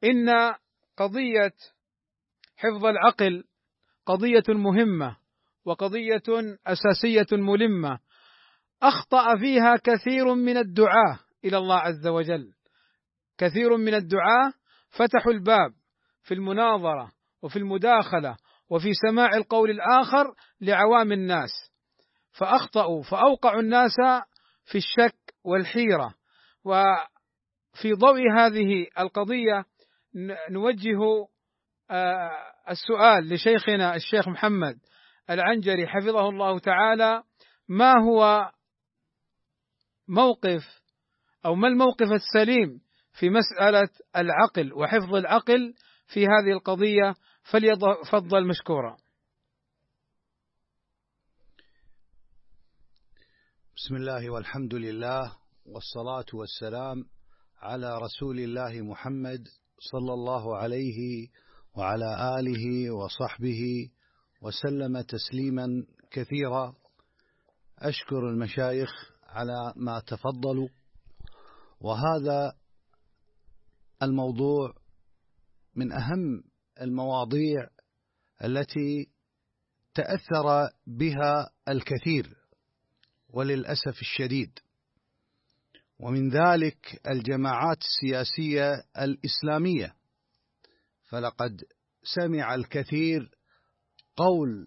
إن 0.04 0.54
قضية 0.96 1.52
حفظ 2.56 2.86
العقل 2.86 3.44
قضية 4.06 4.42
مهمة 4.48 5.16
وقضية 5.64 6.22
أساسية 6.66 7.26
ملمة. 7.32 7.98
أخطأ 8.82 9.36
فيها 9.36 9.76
كثير 9.76 10.34
من 10.34 10.56
الدعاة 10.56 11.18
إلى 11.44 11.58
الله 11.58 11.76
عز 11.76 12.06
وجل. 12.06 12.52
كثير 13.38 13.76
من 13.76 13.94
الدعاة 13.94 14.52
فتحوا 14.90 15.32
الباب 15.32 15.72
في 16.22 16.34
المناظرة 16.34 17.12
وفي 17.42 17.58
المداخلة 17.58 18.36
وفي 18.70 18.92
سماع 19.08 19.36
القول 19.36 19.70
الآخر 19.70 20.34
لعوام 20.60 21.12
الناس. 21.12 21.69
فأخطأوا 22.32 23.02
فأوقعوا 23.02 23.60
الناس 23.60 23.96
في 24.64 24.78
الشك 24.78 25.34
والحيرة. 25.44 26.14
وفي 26.64 27.92
ضوء 27.94 28.20
هذه 28.36 28.86
القضية 28.98 29.64
نوجه 30.50 31.28
آه، 31.90 32.30
السؤال 32.70 33.28
لشيخنا 33.28 33.96
الشيخ 33.96 34.28
محمد 34.28 34.78
العنجري 35.30 35.86
حفظه 35.86 36.28
الله 36.28 36.58
تعالى. 36.58 37.22
ما 37.68 37.92
هو 38.04 38.50
موقف 40.08 40.80
أو 41.46 41.54
ما 41.54 41.68
الموقف 41.68 42.06
السليم 42.12 42.80
في 43.12 43.30
مسألة 43.30 43.88
العقل 44.16 44.72
وحفظ 44.72 45.14
العقل 45.14 45.74
في 46.06 46.26
هذه 46.26 46.52
القضية؟ 46.52 47.14
فليتفضل 47.50 48.46
مشكورا. 48.46 48.96
بسم 53.84 53.96
الله 53.96 54.30
والحمد 54.30 54.74
لله 54.74 55.36
والصلاة 55.66 56.24
والسلام 56.34 57.04
على 57.58 57.98
رسول 57.98 58.38
الله 58.38 58.80
محمد 58.80 59.48
صلى 59.92 60.12
الله 60.14 60.56
عليه 60.56 61.28
وعلى 61.74 62.38
آله 62.38 62.90
وصحبه 62.90 63.90
وسلم 64.42 65.00
تسليما 65.00 65.86
كثيرا. 66.10 66.74
أشكر 67.78 68.28
المشايخ 68.28 68.90
على 69.22 69.72
ما 69.76 70.00
تفضلوا. 70.00 70.68
وهذا 71.80 72.56
الموضوع 74.02 74.74
من 75.74 75.92
أهم 75.92 76.44
المواضيع 76.80 77.68
التي 78.44 79.10
تأثر 79.94 80.70
بها 80.86 81.50
الكثير. 81.68 82.39
وللأسف 83.32 84.00
الشديد. 84.00 84.58
ومن 85.98 86.30
ذلك 86.30 87.00
الجماعات 87.10 87.78
السياسية 87.78 88.84
الإسلامية. 88.98 89.94
فلقد 91.08 91.62
سمع 92.02 92.54
الكثير 92.54 93.30
قول 94.16 94.66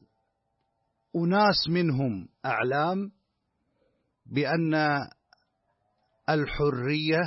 أناس 1.15 1.67
منهم 1.69 2.29
أعلام 2.45 3.11
بأن 4.25 4.73
الحرية 6.29 7.21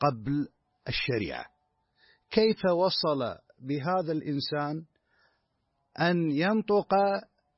قبل 0.00 0.48
الشريعة. 0.88 1.46
كيف 2.30 2.64
وصل 2.64 3.38
بهذا 3.58 4.12
الإنسان 4.12 4.84
أن 6.00 6.30
ينطق 6.30 6.94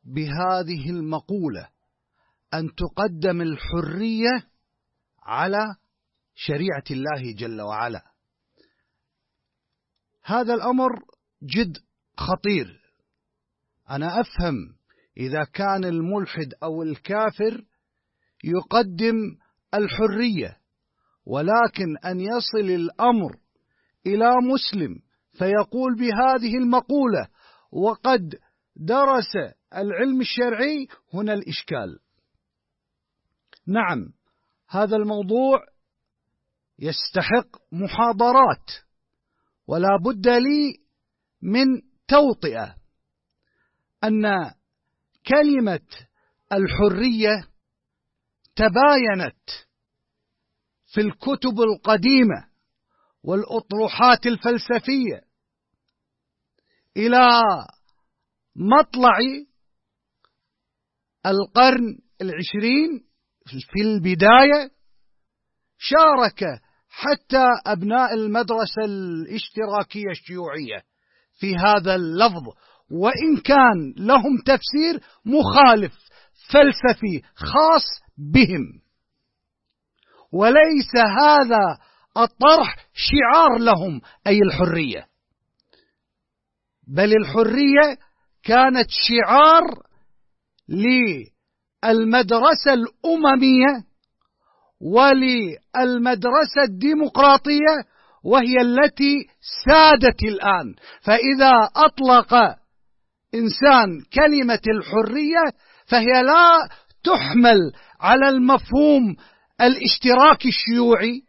بهذه 0.04 0.90
المقولة؟ 0.90 1.75
أن 2.54 2.74
تقدم 2.74 3.40
الحرية 3.40 4.48
على 5.22 5.76
شريعة 6.34 6.84
الله 6.90 7.34
جل 7.38 7.60
وعلا. 7.60 8.02
هذا 10.24 10.54
الأمر 10.54 10.90
جد 11.42 11.76
خطير. 12.16 12.80
أنا 13.90 14.20
أفهم 14.20 14.76
إذا 15.16 15.44
كان 15.44 15.84
الملحد 15.84 16.54
أو 16.62 16.82
الكافر 16.82 17.64
يقدم 18.44 19.16
الحرية 19.74 20.56
ولكن 21.26 21.96
أن 22.04 22.20
يصل 22.20 22.70
الأمر 22.70 23.36
إلى 24.06 24.30
مسلم 24.52 24.98
فيقول 25.32 25.96
بهذه 25.96 26.56
المقولة 26.56 27.28
وقد 27.72 28.34
درس 28.76 29.32
العلم 29.74 30.20
الشرعي 30.20 30.88
هنا 31.14 31.34
الإشكال. 31.34 31.98
نعم 33.66 34.12
هذا 34.68 34.96
الموضوع 34.96 35.66
يستحق 36.78 37.56
محاضرات 37.72 38.70
ولا 39.66 39.98
بد 40.04 40.28
لي 40.28 40.80
من 41.42 41.82
توطئة 42.08 42.76
أن 44.04 44.24
كلمة 45.26 45.88
الحرية 46.52 47.48
تباينت 48.56 49.50
في 50.86 51.00
الكتب 51.00 51.60
القديمة 51.60 52.48
والأطروحات 53.22 54.26
الفلسفية 54.26 55.26
إلى 56.96 57.40
مطلع 58.56 59.18
القرن 61.26 61.98
العشرين 62.20 63.05
في 63.46 63.82
البداية 63.82 64.70
شارك 65.78 66.60
حتى 66.88 67.46
أبناء 67.66 68.14
المدرسة 68.14 68.84
الاشتراكية 68.84 70.10
الشيوعية 70.10 70.82
في 71.40 71.56
هذا 71.56 71.94
اللفظ 71.94 72.44
وإن 72.90 73.36
كان 73.44 73.94
لهم 73.96 74.38
تفسير 74.46 75.00
مخالف 75.24 75.92
فلسفي 76.50 77.22
خاص 77.34 77.84
بهم. 78.18 78.80
وليس 80.32 80.96
هذا 81.20 81.78
الطرح 82.16 82.76
شعار 82.94 83.58
لهم 83.58 84.00
أي 84.26 84.38
الحرية. 84.38 85.06
بل 86.88 87.16
الحرية 87.16 87.98
كانت 88.42 88.86
شعار 88.90 89.86
للمدرسة 91.92 92.72
الأممية 92.72 93.84
وللمدرسة 94.80 96.62
الديمقراطية 96.64 97.74
وهي 98.24 98.60
التي 98.60 99.28
سادت 99.66 100.22
الآن. 100.22 100.74
فإذا 101.02 101.52
أطلق 101.76 102.34
إنسان 103.34 104.00
كلمة 104.14 104.62
الحرية 104.68 105.52
فهي 105.86 106.22
لا 106.22 106.68
تحمل 107.04 107.72
على 108.00 108.28
المفهوم 108.28 109.16
الاشتراكي 109.60 110.48
الشيوعي 110.48 111.22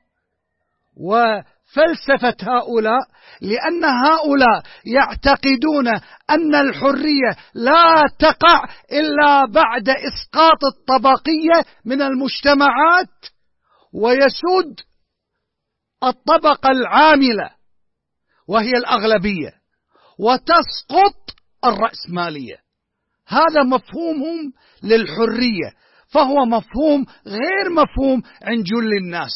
وفلسفة 1.67 2.35
هؤلاء 2.41 3.07
لأن 3.41 3.85
هؤلاء 3.85 4.63
يعتقدون 4.85 5.87
أن 6.29 6.55
الحرية 6.55 7.35
لا 7.53 8.03
تقع 8.19 8.63
إلا 8.91 9.45
بعد 9.45 9.89
إسقاط 9.89 10.59
الطبقية 10.73 11.65
من 11.85 12.01
المجتمعات 12.01 13.25
ويسود 13.93 14.79
الطبقة 16.03 16.71
العاملة 16.71 17.49
وهي 18.47 18.71
الأغلبية 18.71 19.51
وتسقط 20.19 21.35
الرأسمالية. 21.65 22.57
هذا 23.27 23.63
مفهومهم 23.63 24.53
للحرية 24.83 25.73
فهو 26.07 26.45
مفهوم 26.45 27.05
غير 27.27 27.69
مفهوم 27.69 28.23
عند 28.41 28.63
جل 28.63 28.97
الناس. 29.03 29.33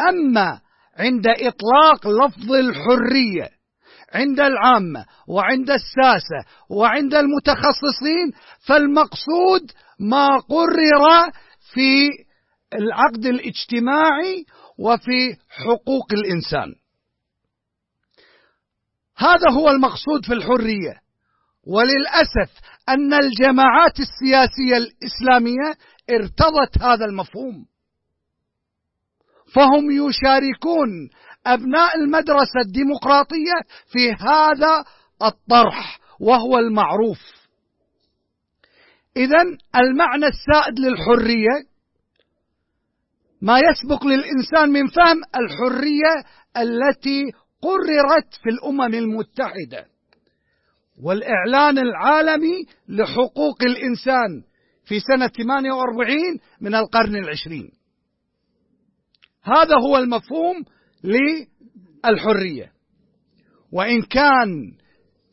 أما 0.00 0.60
عند 0.96 1.26
إطلاق 1.26 2.08
لفظ 2.08 2.52
الحرية 2.52 3.50
عند 4.14 4.40
العامة 4.40 5.06
وعند 5.28 5.70
الساسة 5.70 6.50
وعند 6.70 7.14
المتخصصين 7.14 8.32
فالمقصود 8.66 9.72
ما 10.00 10.38
قرر 10.38 11.30
في 11.72 12.08
العقد 12.74 13.26
الاجتماعي 13.26 14.44
وفي 14.78 15.36
حقوق 15.48 16.12
الإنسان. 16.12 16.74
هذا 19.16 19.50
هو 19.50 19.70
المقصود 19.70 20.24
في 20.26 20.32
الحرية. 20.32 21.00
وللأسف 21.66 22.60
أن 22.88 23.14
الجماعات 23.14 24.00
السياسية 24.00 24.76
الإسلامية 24.76 25.74
ارتضت 26.10 26.82
هذا 26.82 27.04
المفهوم. 27.04 27.66
فهم 29.56 29.90
يشاركون 29.90 31.10
أبناء 31.46 31.96
المدرسة 31.96 32.60
الديمقراطية 32.66 33.54
في 33.92 34.12
هذا 34.12 34.84
الطرح 35.22 36.00
وهو 36.20 36.58
المعروف. 36.58 37.20
إذا 39.16 39.42
المعنى 39.76 40.26
السائد 40.26 40.78
للحرية 40.78 41.76
ما 43.42 43.58
يسبق 43.58 44.06
للإنسان 44.06 44.68
من 44.68 44.86
فهم 44.86 45.16
الحرية 45.36 46.24
التي 46.56 47.22
قررت 47.62 48.34
في 48.42 48.50
الأمم 48.50 48.94
المتحدة 48.94 49.86
والإعلان 51.02 51.78
العالمي 51.78 52.66
لحقوق 52.88 53.62
الإنسان 53.62 54.42
في 54.84 55.00
سنة 55.00 55.26
48 55.26 56.16
من 56.60 56.74
القرن 56.74 57.16
العشرين. 57.16 57.75
هذا 59.46 59.74
هو 59.86 59.96
المفهوم 59.96 60.64
للحرية. 61.04 62.72
وإن 63.72 64.02
كان 64.02 64.72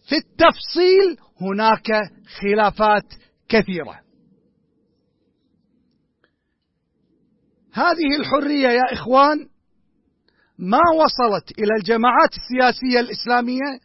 في 0.10 0.16
التفصيل 0.16 1.18
هناك 1.42 1.88
خلافات 2.42 3.14
كثيرة. 3.50 4.00
هذه 7.74 8.16
الحرية 8.20 8.68
يا 8.68 8.94
إخوان 8.94 9.38
ما 10.60 10.82
وصلت 10.96 11.60
إلى 11.60 11.70
الجماعات 11.80 12.30
السياسية 12.38 13.00
الإسلامية 13.00 13.80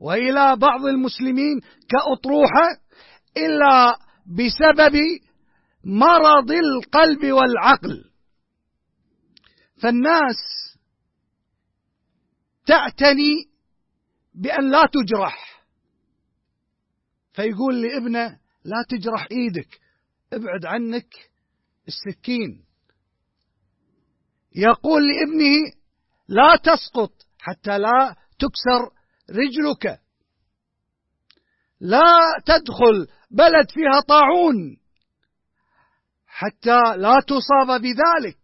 وإلى 0.00 0.56
بعض 0.56 0.86
المسلمين 0.86 1.60
كأطروحة 1.88 2.68
إلا 3.36 3.96
بسبب 4.26 4.96
مرض 5.84 6.50
القلب 6.50 7.32
والعقل. 7.32 8.13
فالناس 9.84 10.36
تعتني 12.66 13.50
بأن 14.34 14.70
لا 14.70 14.88
تجرح. 14.92 15.64
فيقول 17.32 17.82
لابنه 17.82 18.40
لا 18.64 18.84
تجرح 18.88 19.26
إيدك 19.30 19.80
ابعد 20.32 20.64
عنك 20.64 21.30
السكين. 21.88 22.64
يقول 24.54 25.02
لابنه 25.08 25.72
لا 26.28 26.56
تسقط 26.56 27.12
حتى 27.38 27.78
لا 27.78 28.16
تكسر 28.38 28.90
رجلك. 29.30 30.00
لا 31.80 32.40
تدخل 32.46 33.08
بلد 33.30 33.70
فيها 33.70 34.00
طاعون 34.08 34.76
حتى 36.26 36.80
لا 36.96 37.20
تصاب 37.20 37.80
بذلك. 37.80 38.43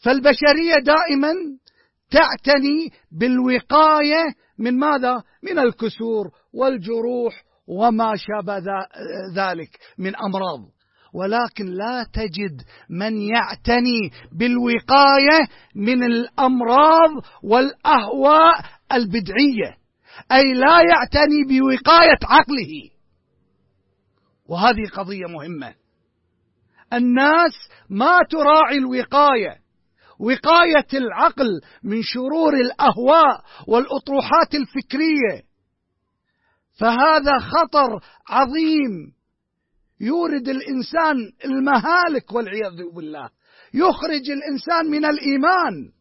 فالبشرية 0.00 0.74
دائما 0.84 1.32
تعتني 2.10 2.92
بالوقاية 3.12 4.34
من 4.58 4.78
ماذا؟ 4.78 5.22
من 5.42 5.58
الكسور 5.58 6.30
والجروح 6.52 7.44
وما 7.66 8.14
شابه 8.16 8.58
ذلك 9.36 9.78
من 9.98 10.16
أمراض. 10.16 10.60
ولكن 11.14 11.66
لا 11.66 12.06
تجد 12.12 12.62
من 12.90 13.20
يعتني 13.20 14.10
بالوقاية 14.32 15.48
من 15.74 16.04
الأمراض 16.04 17.10
والأهواء 17.42 18.64
البدعية 18.92 19.76
أي 20.32 20.54
لا 20.54 20.80
يعتني 20.90 21.44
بوقاية 21.48 22.18
عقله. 22.24 22.90
وهذه 24.48 24.88
قضية 24.94 25.26
مهمة. 25.26 25.74
الناس 26.92 27.52
ما 27.90 28.18
تراعي 28.30 28.78
الوقاية. 28.78 29.69
وقاية 30.20 30.86
العقل 30.94 31.60
من 31.82 32.02
شرور 32.02 32.54
الأهواء 32.54 33.44
والأطروحات 33.68 34.54
الفكرية. 34.54 35.42
فهذا 36.80 37.38
خطر 37.38 38.00
عظيم 38.28 39.12
يورد 40.00 40.48
الإنسان 40.48 41.16
المهالك 41.44 42.32
والعياذ 42.32 42.94
بالله 42.94 43.30
يخرج 43.74 44.30
الإنسان 44.30 44.86
من 44.90 45.04
الإيمان. 45.04 45.92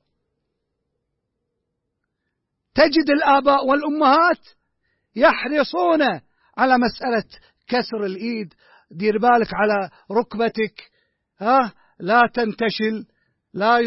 تجد 2.76 3.10
الآباء 3.10 3.66
والأمهات 3.66 4.48
يحرصون 5.16 6.02
على 6.58 6.78
مسألة 6.78 7.40
كسر 7.68 8.06
الإيد 8.06 8.54
دير 8.92 9.18
بالك 9.18 9.54
على 9.54 9.90
ركبتك 10.12 10.92
ها 11.40 11.74
لا 12.00 12.22
تنتشل. 12.34 13.06
لا 13.54 13.80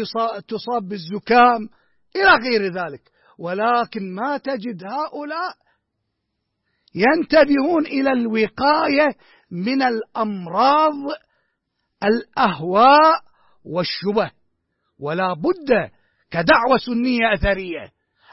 تصاب 0.47 0.87
بالزكام 0.89 1.69
إلى 2.15 2.31
غير 2.49 2.73
ذلك. 2.73 3.01
ولكن 3.39 4.15
ما 4.15 4.37
تجد 4.37 4.83
هؤلاء 4.83 5.55
ينتبهون 6.95 7.85
إلى 7.85 8.11
الوقاية 8.11 9.15
من 9.51 9.81
الأمراض 9.81 10.93
الأهواء 12.03 13.19
والشبه. 13.65 14.31
ولا 14.99 15.33
بد 15.33 15.91
كدعوة 16.31 16.77
سنية 16.77 17.33
أثرية 17.33 17.91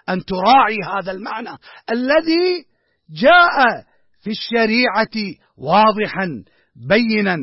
أن 0.08 0.24
تراعي 0.24 0.76
هذا 0.94 1.12
المعنى 1.12 1.58
الذي 1.90 2.66
جاء 3.10 3.84
في 4.20 4.30
الشريعة 4.30 5.36
واضحا 5.56 6.44
بينا. 6.76 7.36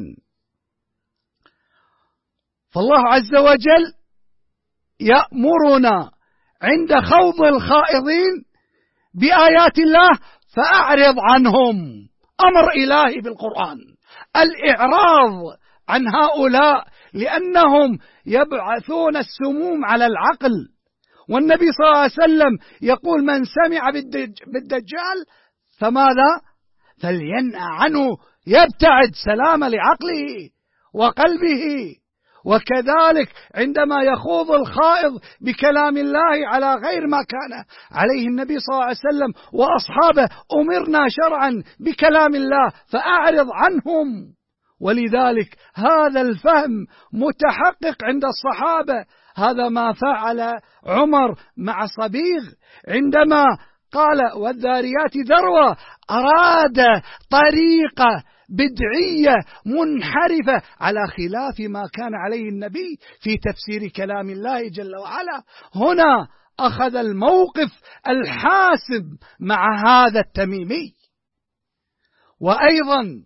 فالله 2.77 3.07
عز 3.07 3.35
وجل 3.35 3.93
يأمرنا 4.99 6.11
عند 6.61 6.99
خوض 7.05 7.41
الخائضين 7.41 8.45
بآيات 9.13 9.77
الله 9.77 10.09
فأعرض 10.55 11.15
عنهم. 11.19 11.75
أمر 12.41 12.71
إلهي 12.71 13.21
بالقرآن. 13.21 13.77
الإعراض 14.35 15.57
عن 15.89 16.07
هؤلاء 16.07 16.87
لأنهم 17.13 17.97
يبعثون 18.25 19.17
السموم 19.17 19.85
على 19.85 20.05
العقل. 20.05 20.53
والنبي 21.29 21.71
صلى 21.71 21.87
الله 21.87 21.97
عليه 21.97 22.11
وسلم 22.11 22.57
يقول 22.81 23.25
من 23.25 23.43
سمع 23.45 23.89
بالدجال 24.53 25.17
فماذا؟ 25.79 26.41
فلينأ 27.01 27.63
عنه 27.63 28.17
يبتعد 28.47 29.11
سلامة 29.25 29.67
لعقله 29.67 30.49
وقلبه. 30.93 31.95
وكذلك 32.47 33.29
عندما 33.55 34.03
يخوض 34.03 34.51
الخائض 34.51 35.19
بكلام 35.41 35.97
الله 35.97 36.47
على 36.47 36.75
غير 36.75 37.07
ما 37.07 37.17
كان 37.17 37.63
عليه 37.91 38.27
النبي 38.27 38.59
صلى 38.59 38.75
الله 38.75 38.85
عليه 38.85 38.97
وسلم 38.97 39.33
وأصحابه 39.53 40.29
أمرنا 40.53 41.07
شرعا 41.09 41.63
بكلام 41.79 42.35
الله 42.35 42.71
فأعرض 42.91 43.47
عنهم. 43.51 44.07
ولذلك 44.81 45.57
هذا 45.75 46.21
الفهم 46.21 46.85
متحقق 47.13 48.03
عند 48.03 48.23
الصحابة. 48.25 49.05
هذا 49.35 49.69
ما 49.69 49.93
فعل 49.93 50.59
عمر 50.85 51.35
مع 51.57 51.85
صبيغ 51.85 52.43
عندما 52.87 53.45
قال 53.93 54.33
والذاريات 54.37 55.17
ذروة. 55.17 55.77
أراد 56.11 57.01
طريقه 57.31 58.23
بدعية 58.49 59.35
منحرفة 59.65 60.67
على 60.79 60.99
خلاف 61.07 61.59
ما 61.59 61.87
كان 61.93 62.15
عليه 62.15 62.49
النبي 62.49 62.99
في 63.19 63.37
تفسير 63.37 63.89
كلام 63.95 64.29
الله 64.29 64.69
جل 64.69 64.95
وعلا. 64.95 65.43
هنا 65.75 66.27
أخذ 66.59 66.95
الموقف 66.95 67.81
الحاسم 68.07 69.17
مع 69.39 69.81
هذا 69.85 70.19
التميمي. 70.19 70.93
وأيضا 72.41 73.23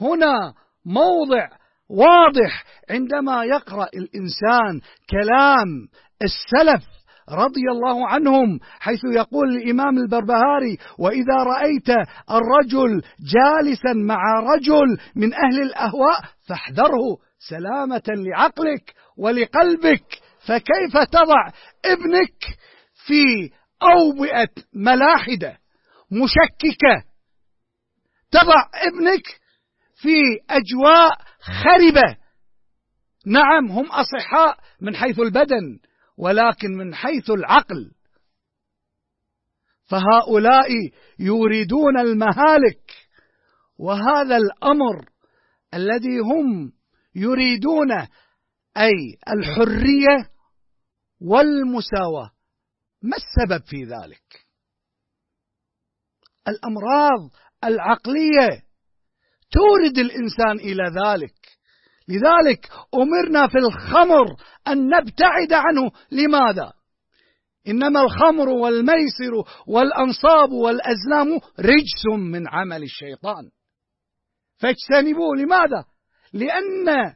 هنا 0.00 0.54
موضع 0.84 1.48
واضح 1.88 2.64
عندما 2.90 3.44
يقرأ 3.44 3.88
الإنسان 3.94 4.80
كلام 5.10 5.88
السلف 6.22 6.97
رضي 7.30 7.62
الله 7.70 8.08
عنهم 8.08 8.58
حيث 8.80 9.00
يقول 9.14 9.56
الإمام 9.56 9.98
البربهاري 9.98 10.78
وإذا 10.98 11.34
رأيت 11.34 11.88
الرجل 12.30 13.02
جالسا 13.20 13.92
مع 13.92 14.20
رجل 14.40 14.98
من 15.16 15.34
أهل 15.34 15.62
الأهواء 15.62 16.20
فاحذره 16.48 17.18
سلامة 17.48 18.02
لعقلك 18.08 18.94
ولقلبك 19.16 20.20
فكيف 20.46 20.96
تضع 21.10 21.50
ابنك 21.84 22.58
في 23.06 23.50
أوبئة 23.82 24.48
ملاحدة 24.74 25.58
مشككة؟ 26.10 27.04
تضع 28.30 28.62
ابنك 28.74 29.22
في 29.94 30.14
أجواء 30.50 31.18
خربة. 31.40 32.16
نعم 33.26 33.70
هم 33.70 33.86
أصحاء 33.86 34.58
من 34.80 34.96
حيث 34.96 35.20
البدن. 35.20 35.78
ولكن 36.18 36.70
من 36.70 36.94
حيث 36.94 37.30
العقل. 37.30 37.92
فهؤلاء 39.86 40.68
يريدون 41.18 41.98
المهالك 41.98 42.92
وهذا 43.78 44.36
الأمر 44.36 45.08
الذي 45.74 46.18
هم 46.18 46.72
يريدونه 47.14 48.08
أي 48.76 49.18
الحرية 49.28 50.30
والمساواة. 51.20 52.30
ما 53.02 53.16
السبب 53.16 53.64
في 53.66 53.84
ذلك؟ 53.84 54.46
الأمراض 56.48 57.30
العقلية 57.64 58.62
تورد 59.50 59.98
الإنسان 59.98 60.58
إلى 60.60 60.82
ذلك. 60.84 61.37
لذلك 62.08 62.70
أمرنا 62.94 63.48
في 63.48 63.58
الخمر 63.58 64.26
أن 64.68 64.88
نبتعد 64.88 65.52
عنه. 65.52 65.90
لماذا؟ 66.10 66.72
إنما 67.68 68.00
الخمر 68.00 68.48
والميسر 68.48 69.32
والأنصاب 69.66 70.52
والأزلام 70.52 71.40
رجس 71.60 72.06
من 72.18 72.48
عمل 72.48 72.82
الشيطان. 72.82 73.50
فاجتنبوه. 74.58 75.36
لماذا؟ 75.36 75.84
لأن 76.32 77.14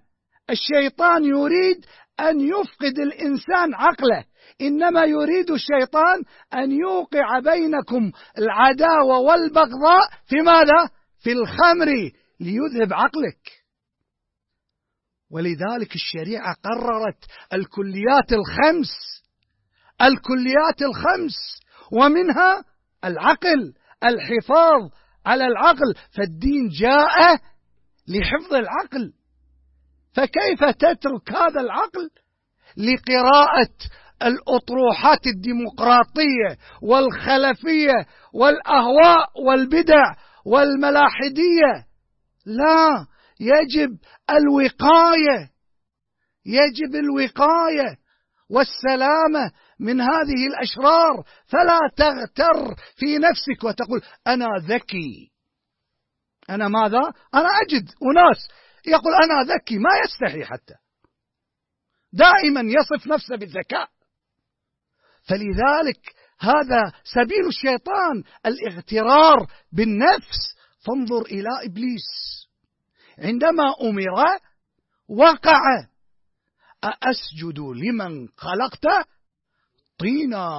الشيطان 0.51 1.25
يريد 1.25 1.85
أن 2.21 2.41
يفقد 2.41 2.99
الإنسان 2.99 3.75
عقله. 3.75 4.25
إنما 4.61 5.05
يريد 5.05 5.51
الشيطان 5.51 6.23
أن 6.55 6.73
يوقع 6.73 7.39
بينكم 7.39 8.13
العداوة 8.39 9.19
والبغضاء 9.19 10.09
في 10.27 10.37
ماذا؟ 10.37 10.89
في 11.23 11.33
الخمر 11.33 11.87
ليذهب 12.41 12.93
عقلك. 12.93 13.62
ولذلك 15.33 15.95
الشريعة 15.95 16.57
قررت 16.65 17.25
الكليات 17.53 18.33
الخمس 18.33 19.23
الكليات 20.03 20.83
الخمس 20.83 21.61
ومنها 21.93 22.65
العقل 23.05 23.75
الحفاظ 24.05 24.91
على 25.27 25.47
العقل. 25.47 25.95
فالدين 26.17 26.69
جاء 26.69 27.39
لحفظ 28.09 28.55
العقل. 28.55 29.13
فكيف 30.13 30.65
تترك 30.65 31.33
هذا 31.33 31.61
العقل؟ 31.61 32.11
لقراءة 32.77 33.75
الأطروحات 34.23 35.27
الديمقراطية 35.27 36.59
والخلفية 36.83 38.07
والأهواء 38.35 39.43
والبدع 39.47 40.15
والملاحدية. 40.47 41.87
لا. 42.47 43.07
يجب 43.43 43.99
الوقاية 44.31 45.53
يجب 46.47 46.95
الوقاية 46.95 47.97
والسلامة 48.51 49.53
من 49.79 50.01
هذه 50.01 50.47
الأشرار. 50.47 51.25
فلا 51.47 51.79
تغتر 51.97 52.75
في 52.97 53.19
نفسك 53.19 53.65
وتقول 53.65 54.03
أنا 54.27 54.47
ذكي. 54.59 55.33
أنا 56.51 56.69
ماذا؟ 56.69 57.01
أنا 57.35 57.49
أجد 57.49 57.89
أناس. 58.03 58.49
يقول 58.87 59.15
أنا 59.15 59.55
ذكي 59.55 59.79
ما 59.79 59.91
يستحي 60.05 60.45
حتى. 60.45 60.75
دائما 62.13 62.61
يصف 62.61 63.07
نفسه 63.07 63.37
بالذكاء. 63.37 63.89
فلذلك 65.29 66.15
هذا 66.41 66.93
سبيل 67.05 67.47
الشيطان 67.49 68.23
الاغترار 68.47 69.47
بالنفس. 69.73 70.57
فانظر 70.87 71.23
إلى 71.23 71.49
إبليس. 71.65 72.42
عندما 73.23 73.75
أمر 73.81 74.41
وقع. 75.09 75.61
أأسجد 76.85 77.59
لمن 77.59 78.29
خلقت 78.29 79.09
طينا 79.99 80.59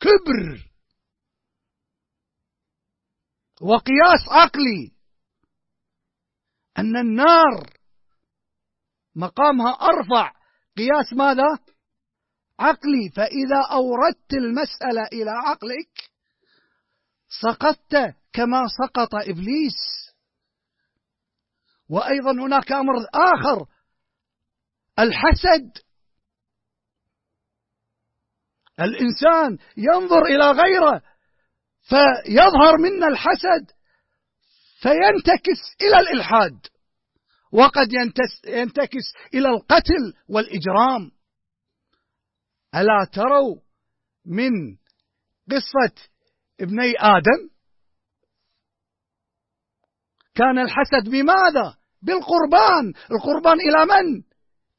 كبر. 0.00 0.70
وقياس 3.60 4.28
عقلي. 4.30 4.92
أن 6.78 6.96
النار 6.96 7.70
مقامها 9.14 9.72
أرفع. 9.72 10.32
قياس 10.76 11.12
ماذا؟ 11.12 11.58
عقلي. 12.60 13.10
فإذا 13.16 13.66
أوردت 13.72 14.32
المسألة 14.32 15.06
إلى 15.12 15.30
عقلك 15.30 16.10
سقطت 17.42 18.16
كما 18.32 18.62
سقط 18.78 19.14
إبليس. 19.14 20.03
وأيضا 21.88 22.32
هناك 22.32 22.72
أمر 22.72 22.94
آخر. 23.14 23.66
الحسد. 24.98 25.84
الإنسان 28.80 29.58
ينظر 29.76 30.22
إلى 30.22 30.50
غيره 30.50 31.02
فيظهر 31.82 32.76
منا 32.78 33.06
الحسد 33.08 33.70
فينتكس 34.82 35.60
إلى 35.80 35.98
الإلحاد 36.00 36.66
وقد 37.52 37.88
ينتكس 38.46 39.12
إلى 39.34 39.48
القتل 39.48 40.14
والإجرام. 40.28 41.10
ألا 42.74 43.08
تروا 43.12 43.60
من 44.26 44.76
قصة 45.50 46.08
ابني 46.60 46.94
آدم؟ 46.98 47.53
كان 50.34 50.58
الحسد 50.58 51.08
بماذا؟ 51.10 51.76
بالقربان. 52.02 52.92
القربان 53.10 53.60
إلى 53.60 53.86
من؟ 53.86 54.22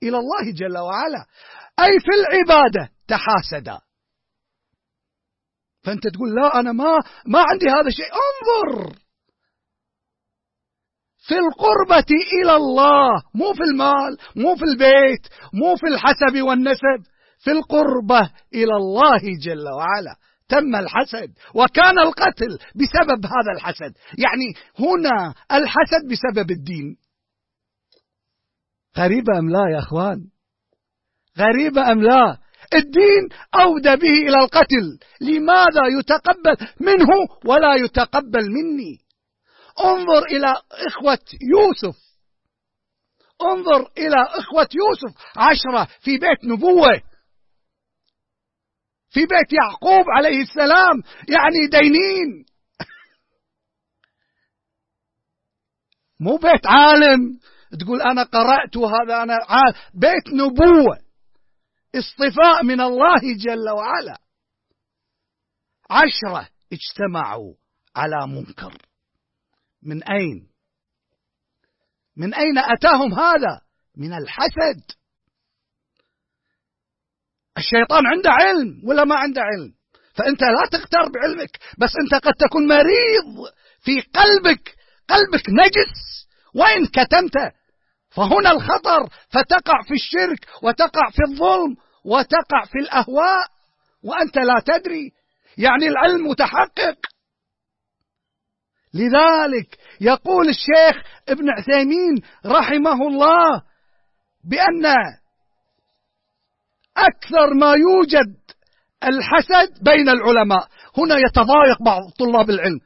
إلى 0.03 0.18
الله 0.18 0.52
جل 0.56 0.77
وعلا. 0.77 1.26
أي 1.80 1.99
في 1.99 2.11
العبادة 2.19 2.90
تحاسدا. 3.07 3.80
فأنت 5.84 6.07
تقول 6.07 6.36
لا 6.36 6.60
أنا 6.60 6.72
ما 6.72 6.99
ما 7.26 7.40
عندي 7.40 7.69
هذا 7.69 7.88
الشيء 7.88 8.06
انظر. 8.06 8.95
في 11.27 11.36
القربة 11.36 12.06
إلى 12.41 12.56
الله 12.56 13.23
مو 13.34 13.53
في 13.53 13.64
المال 13.72 14.18
مو 14.36 14.56
في 14.56 14.64
البيت 14.64 15.27
مو 15.53 15.76
في 15.76 15.88
الحسب 15.88 16.41
والنسب 16.41 17.11
في 17.40 17.52
القربة 17.52 18.32
إلى 18.53 18.76
الله 18.76 19.22
جل 19.45 19.69
وعلا. 19.77 20.15
تم 20.49 20.76
الحسد 20.76 21.34
وكان 21.53 21.99
القتل 21.99 22.59
بسبب 22.76 23.26
هذا 23.26 23.51
الحسد. 23.55 23.93
يعني 24.17 24.53
هنا 24.80 25.34
الحسد 25.51 26.07
بسبب 26.11 26.51
الدين. 26.51 26.97
غريبة 28.97 29.39
أم 29.39 29.49
لا 29.49 29.69
يا 29.73 29.80
أخوان؟ 29.80 30.27
غريبة 31.38 31.91
أم 31.91 32.01
لا؟ 32.01 32.38
الدين 32.73 33.30
أودى 33.55 33.95
به 33.95 34.27
إلى 34.27 34.43
القتل. 34.43 34.99
لماذا 35.22 35.81
يتقبل 35.99 36.67
منه 36.80 37.07
ولا 37.45 37.76
يتقبل 37.76 38.51
مني؟ 38.51 38.97
انظر 39.85 40.26
إلى 40.26 40.53
إخوة 40.72 41.19
يوسف. 41.41 41.97
انظر 43.41 43.91
إلى 43.97 44.15
إخوة 44.30 44.67
يوسف 44.73 45.17
عشرة 45.38 45.88
في 46.01 46.17
بيت 46.17 46.43
نبوة. 46.43 47.01
في 49.15 49.21
بيت 49.21 49.53
يعقوب 49.53 50.05
عليه 50.17 50.41
السلام 50.41 51.03
يعني 51.29 51.67
دينين. 51.71 52.45
مو 56.25 56.37
بيت 56.37 56.67
عالم. 56.67 57.39
تقول 57.79 58.01
أنا 58.01 58.23
قرأت 58.23 58.77
وهذا 58.77 59.23
أنا 59.23 59.33
عالم 59.33 59.73
بيت 59.93 60.27
نبوة. 60.33 60.99
اصطفاء 61.95 62.63
من 62.63 62.81
الله 62.81 63.21
جل 63.45 63.69
وعلا. 63.69 64.17
عشرة 65.89 66.49
اجتمعوا 66.73 67.53
على 67.95 68.27
منكر. 68.27 68.77
من 69.83 70.03
أين؟ 70.03 70.47
من 72.17 72.33
أين 72.33 72.57
أتاهم 72.57 73.13
هذا؟ 73.13 73.61
من 73.97 74.13
الحسد. 74.13 74.91
الشيطان 77.57 78.07
عنده 78.07 78.32
علم 78.32 78.82
ولا 78.84 79.03
ما 79.03 79.15
عنده 79.15 79.41
علم؟ 79.41 79.73
فأنت 80.14 80.41
لا 80.41 80.68
تغتر 80.72 81.10
بعلمك 81.10 81.60
بس 81.77 81.91
أنت 82.03 82.26
قد 82.26 82.34
تكون 82.34 82.68
مريض 82.68 83.53
في 83.82 84.02
قلبك 84.02 84.76
قلبك 85.10 85.49
نجس 85.49 86.26
وإن 86.56 86.86
كتمت 86.86 87.53
فهنا 88.10 88.52
الخطر 88.52 89.10
فتقع 89.30 89.82
في 89.88 89.94
الشرك 89.94 90.48
وتقع 90.64 91.10
في 91.10 91.22
الظلم 91.32 91.76
وتقع 92.06 92.65
في 92.65 92.80
الأهواء 92.80 93.48
وأنت 94.03 94.38
لا 94.38 94.61
تدري. 94.65 95.11
يعني 95.57 95.88
العلم 95.88 96.27
متحقق. 96.27 96.98
لذلك 98.94 99.77
يقول 100.02 100.49
الشيخ 100.49 101.03
ابن 101.30 101.49
عثيمين 101.49 102.22
رحمه 102.45 103.07
الله 103.07 103.61
بأن 104.44 104.86
أكثر 106.97 107.53
ما 107.53 107.73
يوجد 107.73 108.35
الحسد 109.03 109.84
بين 109.84 110.09
العلماء. 110.09 110.67
هنا 110.97 111.15
يتضايق 111.17 111.84
بعض 111.85 112.01
طلاب 112.19 112.49
العلم 112.49 112.80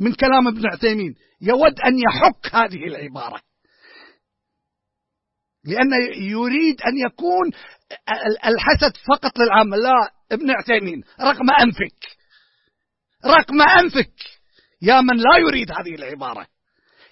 من 0.00 0.12
كلام 0.12 0.48
ابن 0.48 0.66
عثيمين. 0.72 1.14
يود 1.40 1.80
أن 1.80 1.98
يحك 1.98 2.54
هذه 2.54 2.84
العبارة. 2.84 3.40
لأن 5.64 5.88
يريد 6.16 6.80
أن 6.80 6.98
يكون 7.06 7.50
الحسد 8.46 8.96
فقط 9.08 9.38
للعامة 9.38 9.76
لا 9.76 10.10
ابن 10.32 10.50
عثيمين 10.50 11.02
رقم 11.20 11.50
أنفك. 11.60 12.16
رقم 13.26 13.62
أنفك. 13.62 14.12
يا 14.82 15.00
من 15.00 15.16
لا 15.16 15.38
يريد 15.48 15.70
هذه 15.70 15.94
العبارة. 15.94 16.46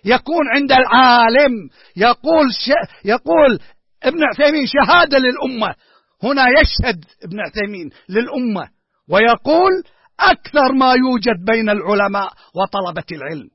يكون 0.04 0.48
عند 0.54 0.72
العالم 0.72 1.52
يقول 1.96 2.52
ش... 2.52 2.70
يقول 3.04 3.60
ابن 4.02 4.18
عثيمين 4.24 4.66
شهادة 4.66 5.18
للأمة. 5.18 5.74
هنا 6.22 6.44
يشهد 6.60 7.04
ابن 7.24 7.40
عثيمين 7.40 7.90
للأمة 8.08 8.68
ويقول 9.08 9.72
أكثر 10.20 10.72
ما 10.72 10.94
يوجد 10.94 11.44
بين 11.44 11.70
العلماء 11.70 12.32
وطلبة 12.54 13.04
العلم. 13.12 13.48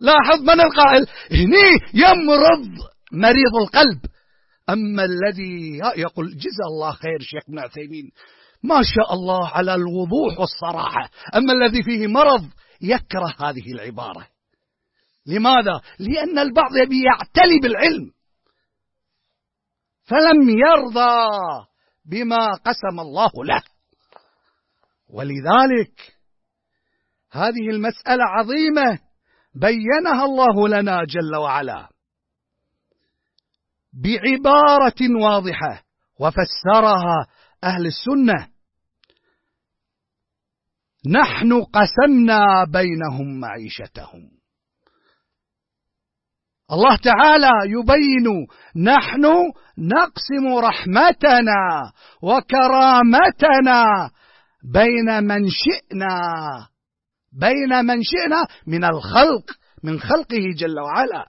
لاحظ 0.00 0.40
من 0.40 0.60
القائل؟ 0.60 1.06
هني 1.30 1.80
يمرض 1.94 2.68
مريض 3.12 3.56
القلب. 3.62 4.00
أما 4.70 5.04
الذي 5.04 5.78
يقول 5.96 6.26
جزا 6.36 6.64
الله 6.72 6.92
خير 6.92 7.18
شيخ 7.20 7.42
ابن 7.48 7.58
عثيمين. 7.58 8.10
ما 8.62 8.82
شاء 8.82 9.14
الله 9.14 9.48
على 9.48 9.74
الوضوح 9.74 10.40
والصراحة. 10.40 11.10
أما 11.34 11.52
الذي 11.52 11.82
فيه 11.82 12.06
مرض 12.06 12.44
يكره 12.80 13.34
هذه 13.40 13.72
العبارة. 13.74 14.26
لماذا؟ 15.26 15.80
لأن 15.98 16.38
البعض 16.38 16.76
يبي 16.76 17.02
يعتلي 17.04 17.58
بالعلم. 17.62 18.10
فلم 20.10 20.48
يرضى 20.48 21.28
بما 22.04 22.52
قسم 22.52 23.00
الله 23.00 23.30
له. 23.44 23.62
ولذلك 25.08 26.16
هذه 27.32 27.70
المسألة 27.70 28.24
عظيمة 28.24 28.98
بينها 29.54 30.24
الله 30.24 30.68
لنا 30.68 31.04
جل 31.04 31.36
وعلا. 31.36 31.88
بعبارة 33.92 35.22
واضحة 35.22 35.84
وفسرها 36.20 37.26
أهل 37.64 37.86
السنة. 37.86 38.48
نحن 41.06 41.62
قسمنا 41.62 42.64
بينهم 42.64 43.40
معيشتهم. 43.40 44.39
الله 46.72 46.96
تعالى 46.96 47.50
يبين 47.66 48.46
نحن 48.76 49.24
نقسم 49.78 50.58
رحمتنا 50.64 51.92
وكرامتنا 52.22 54.10
بين 54.72 55.24
من 55.24 55.48
شئنا 55.48 56.20
بين 57.32 57.84
من 57.84 58.02
شئنا 58.02 58.46
من 58.66 58.84
الخلق 58.84 59.50
من 59.82 60.00
خلقه 60.00 60.44
جل 60.56 60.80
وعلا. 60.80 61.26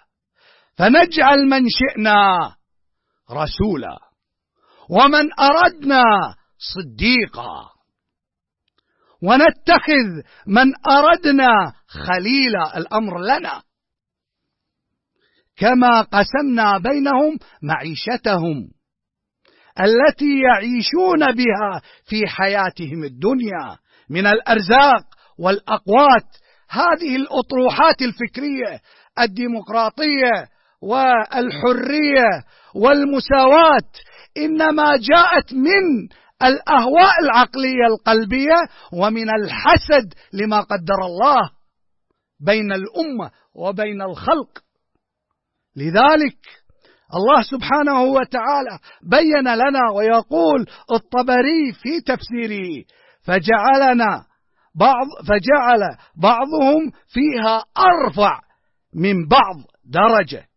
فنجعل 0.78 1.50
من 1.50 1.62
شئنا 1.70 2.40
رسولا 3.32 3.98
ومن 4.90 5.30
أردنا 5.40 6.04
صديقا. 6.58 7.72
ونتخذ 9.24 10.10
من 10.48 10.74
أردنا 10.92 11.74
خليلا 11.88 12.78
الأمر 12.78 13.20
لنا. 13.20 13.62
كما 15.62 16.02
قسمنا 16.02 16.78
بينهم 16.78 17.38
معيشتهم 17.62 18.70
التي 19.80 20.40
يعيشون 20.40 21.20
بها 21.20 21.82
في 22.06 22.28
حياتهم 22.28 23.04
الدنيا 23.04 23.78
من 24.10 24.28
الأرزاق 24.28 25.04
والأقوات. 25.40 26.28
هذه 26.70 27.16
الأطروحات 27.16 28.02
الفكرية 28.02 28.80
الديمقراطية 29.20 30.32
والحرية 30.82 32.30
والمساواة 32.76 33.92
إنما 34.38 34.92
جاءت 34.98 35.54
من 35.54 36.08
الأهواء 36.44 37.14
العقلية 37.24 37.86
القلبية 37.92 38.58
ومن 38.94 39.30
الحسد 39.30 40.14
لما 40.34 40.62
قدر 40.62 41.06
الله 41.06 41.50
بين 42.40 42.72
الأمة 42.72 43.32
وبين 43.56 44.02
الخلق. 44.02 44.71
لذلك 45.76 46.38
الله 47.16 47.42
سبحانه 47.42 48.02
وتعالى 48.02 48.80
بين 49.04 49.54
لنا 49.54 49.92
ويقول 49.96 50.66
الطبري 50.92 51.74
في 51.74 52.02
تفسيره 52.06 52.84
فجعلنا 53.22 54.26
بعض 54.76 55.08
فجعل 55.28 55.98
بعضهم 56.16 56.92
فيها 57.08 57.66
أرفع 57.78 58.40
من 58.94 59.28
بعض 59.28 59.56
درجة. 59.86 60.48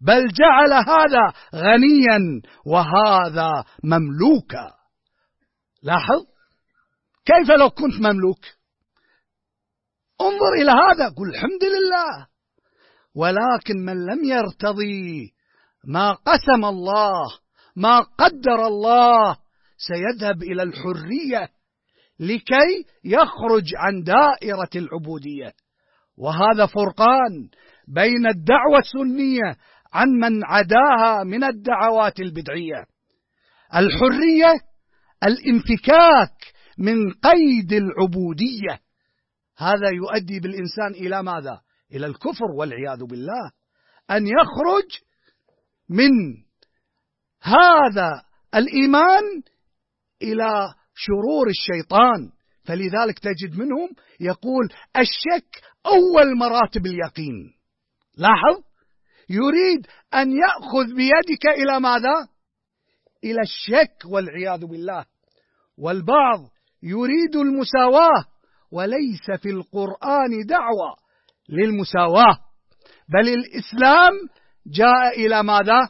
بل 0.00 0.28
جعل 0.28 0.72
هذا 0.72 1.32
غنيا 1.54 2.42
وهذا 2.66 3.64
مملوكا. 3.84 4.72
لاحظ؟ 5.82 6.26
كيف 7.24 7.50
لو 7.50 7.70
كنت 7.70 7.94
مملوك؟ 8.00 8.44
انظر 10.20 10.52
إلى 10.62 10.70
هذا 10.70 11.08
قل 11.16 11.28
الحمد 11.28 11.64
لله. 11.64 12.31
ولكن 13.14 13.76
من 13.84 14.06
لم 14.06 14.24
يرتضي 14.24 15.32
ما 15.84 16.12
قسم 16.12 16.64
الله 16.64 17.24
ما 17.76 18.00
قدر 18.00 18.66
الله 18.66 19.36
سيذهب 19.76 20.42
إلى 20.42 20.62
الحرية 20.62 21.48
لكي 22.20 22.84
يخرج 23.04 23.64
عن 23.76 24.02
دائرة 24.02 24.70
العبودية. 24.76 25.52
وهذا 26.16 26.66
فرقان 26.66 27.48
بين 27.88 28.26
الدعوة 28.26 28.78
السنية 28.78 29.56
عن 29.92 30.08
من 30.08 30.44
عداها 30.44 31.24
من 31.24 31.44
الدعوات 31.44 32.20
البدعية. 32.20 32.86
الحرية 33.74 34.60
الانفكاك 35.24 36.52
من 36.78 37.12
قيد 37.12 37.72
العبودية. 37.72 38.80
هذا 39.58 39.88
يؤدي 39.94 40.40
بالإنسان 40.40 41.06
إلى 41.06 41.22
ماذا؟ 41.22 41.60
إلى 41.92 42.06
الكفر 42.06 42.44
والعياذ 42.58 43.04
بالله 43.04 43.50
أن 44.10 44.26
يخرج 44.26 44.90
من 45.88 46.10
هذا 47.42 48.10
الإيمان 48.54 49.22
إلى 50.22 50.74
شرور 50.94 51.46
الشيطان. 51.48 52.32
فلذلك 52.64 53.18
تجد 53.18 53.58
منهم 53.58 53.88
يقول 54.20 54.68
الشك 54.96 55.62
أول 55.86 56.38
مراتب 56.38 56.86
اليقين. 56.86 57.54
لاحظ؟ 58.16 58.62
يريد 59.28 59.86
أن 60.14 60.32
يأخذ 60.32 60.94
بيدك 60.96 61.46
إلى 61.46 61.80
ماذا؟ 61.80 62.28
إلى 63.24 63.40
الشك 63.40 63.96
والعياذ 64.06 64.66
بالله. 64.66 65.04
والبعض 65.78 66.38
يريد 66.82 67.36
المساواة 67.36 68.24
وليس 68.72 69.40
في 69.42 69.50
القرآن 69.50 70.46
دعوة 70.46 71.01
للمساواة. 71.48 72.38
بل 73.08 73.28
الإسلام 73.28 74.12
جاء 74.66 75.26
إلى 75.26 75.42
ماذا؟ 75.42 75.88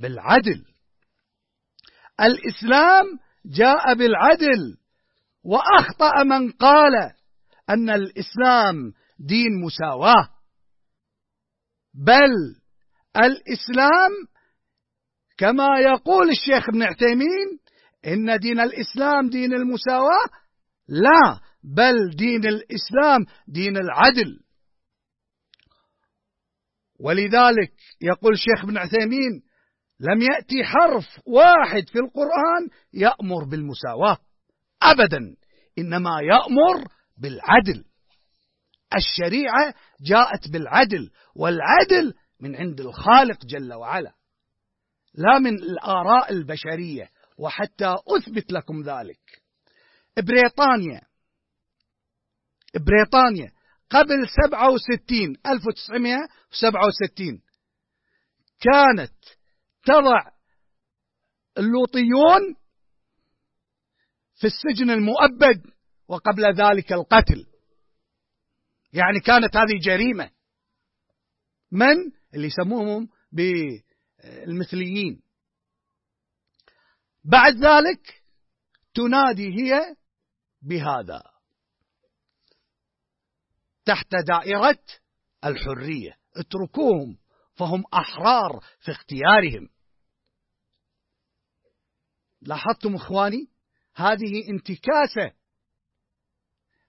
بالعدل. 0.00 0.64
الإسلام 2.20 3.04
جاء 3.46 3.94
بالعدل. 3.94 4.76
وأخطأ 5.44 6.22
من 6.24 6.50
قال 6.50 6.92
أن 7.70 7.90
الإسلام 7.90 8.92
دين 9.18 9.60
مساواة. 9.64 10.28
بل 11.94 12.32
الإسلام 13.16 14.10
كما 15.38 15.78
يقول 15.78 16.30
الشيخ 16.30 16.68
ابن 16.68 16.82
عثيمين 16.82 17.58
إن 18.06 18.38
دين 18.38 18.60
الإسلام 18.60 19.30
دين 19.30 19.54
المساواة؟ 19.54 20.26
لا 20.88 21.40
بل 21.64 22.10
دين 22.16 22.44
الإسلام 22.46 23.20
دين 23.48 23.76
العدل. 23.76 24.41
ولذلك 27.02 27.72
يقول 28.00 28.32
الشيخ 28.32 28.64
ابن 28.64 28.78
عثيمين 28.78 29.42
لم 30.00 30.22
يأتي 30.22 30.64
حرف 30.64 31.20
واحد 31.26 31.88
في 31.88 31.98
القرآن 31.98 32.68
يأمر 32.92 33.44
بالمساواة 33.44 34.18
أبدا 34.82 35.36
إنما 35.78 36.10
يأمر 36.20 36.88
بالعدل. 37.18 37.84
الشريعة 38.96 39.74
جاءت 40.00 40.48
بالعدل 40.48 41.10
والعدل 41.36 42.14
من 42.40 42.56
عند 42.56 42.80
الخالق 42.80 43.44
جل 43.44 43.72
وعلا 43.74 44.14
لا 45.14 45.38
من 45.38 45.54
الآراء 45.54 46.32
البشرية 46.32 47.08
وحتى 47.38 47.96
أثبت 48.16 48.52
لكم 48.52 48.82
ذلك. 48.82 49.42
بريطانيا 50.16 51.00
بريطانيا 52.74 53.52
قبل 53.92 54.28
67 54.28 55.36
1967 55.46 57.42
كانت 58.60 59.14
تضع 59.84 60.30
اللوطيون 61.58 62.56
في 64.34 64.46
السجن 64.46 64.90
المؤبد 64.90 65.72
وقبل 66.08 66.54
ذلك 66.54 66.92
القتل. 66.92 67.46
يعني 68.92 69.20
كانت 69.20 69.56
هذه 69.56 69.78
جريمة. 69.84 70.30
من؟ 71.72 71.96
اللي 72.34 72.46
يسموهم 72.46 73.08
بالمثليين. 73.32 75.22
بعد 77.24 77.56
ذلك 77.56 78.22
تنادي 78.94 79.48
هي 79.48 79.96
بهذا. 80.62 81.31
تحت 83.84 84.08
دائرة 84.28 84.84
الحرية. 85.44 86.18
اتركوهم 86.36 87.18
فهم 87.54 87.84
أحرار 87.94 88.64
في 88.80 88.90
اختيارهم. 88.90 89.68
لاحظتم 92.40 92.94
إخواني؟ 92.94 93.48
هذه 93.94 94.48
انتكاسة. 94.48 95.36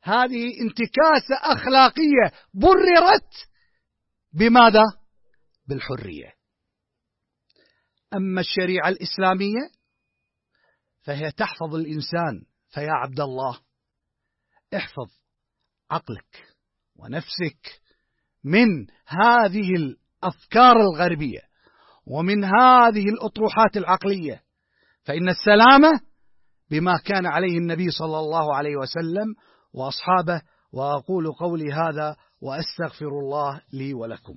هذه 0.02 0.62
انتكاسة 0.62 1.36
أخلاقية 1.42 2.48
بررت 2.54 3.50
بماذا؟ 4.34 4.84
بالحرية. 5.68 6.34
أما 8.14 8.42
الشريعة 8.42 8.90
الإسلامية 8.90 9.72
فهي 11.02 11.32
تحفظ 11.32 11.76
الإنسان 11.76 12.46
فيا 12.70 12.92
عبد 12.92 13.20
الله 13.20 13.60
احفظ 14.76 15.12
عقلك. 15.92 16.53
ونفسك 16.96 17.82
من 18.44 18.88
هذه 19.08 19.70
الأفكار 19.76 20.76
الغربية 20.82 21.42
ومن 22.06 22.44
هذه 22.44 23.10
الأطروحات 23.10 23.78
العقلية 23.78 24.44
فإن 25.04 25.30
السلامة 25.30 26.02
بما 26.72 26.98
كان 27.06 27.26
عليه 27.26 27.58
النبي 27.58 27.90
صلى 27.90 28.20
الله 28.20 28.56
عليه 28.56 28.76
وسلم 28.76 29.36
وأصحابه 29.74 30.42
وأقول 30.72 31.32
قولي 31.32 31.74
هذا 31.74 32.16
وأستغفر 32.42 33.08
الله 33.08 33.62
لي 33.74 33.94
ولكم. 33.94 34.36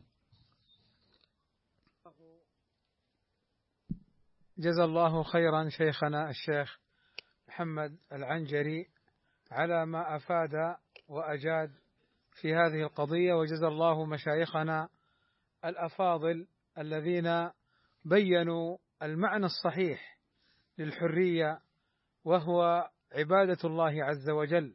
جزا 4.59 4.85
الله 4.85 5.23
خيرا 5.23 5.69
شيخنا 5.69 6.31
الشيخ 6.31 6.78
محمد 7.49 7.99
العنجري 8.12 8.87
على 9.51 9.87
ما 9.87 10.16
أفاد 10.16 10.77
وأجاد 11.09 11.70
في 12.41 12.55
هذه 12.55 12.83
القضية 12.83 13.35
وجزا 13.35 13.69
الله 13.69 14.05
مشايخنا 14.05 14.89
الأفاضل 15.65 16.47
الذين 16.79 17.51
بينوا 18.05 18.77
المعنى 19.03 19.47
الصحيح 19.47 20.19
للحرية 20.79 21.61
وهو 22.25 22.91
عبادة 23.13 23.59
الله 23.65 24.05
عز 24.05 24.31
وجل 24.31 24.75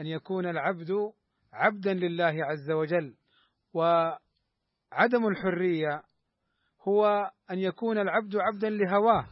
أن 0.00 0.06
يكون 0.06 0.46
العبد 0.46 1.12
عبدا 1.52 1.94
لله 1.94 2.44
عز 2.44 2.70
وجل. 2.70 3.14
وعدم 3.74 5.28
الحرية 5.28 6.02
هو 6.88 7.30
أن 7.50 7.58
يكون 7.58 7.98
العبد 7.98 8.36
عبدا 8.36 8.70
لهواه 8.70 9.26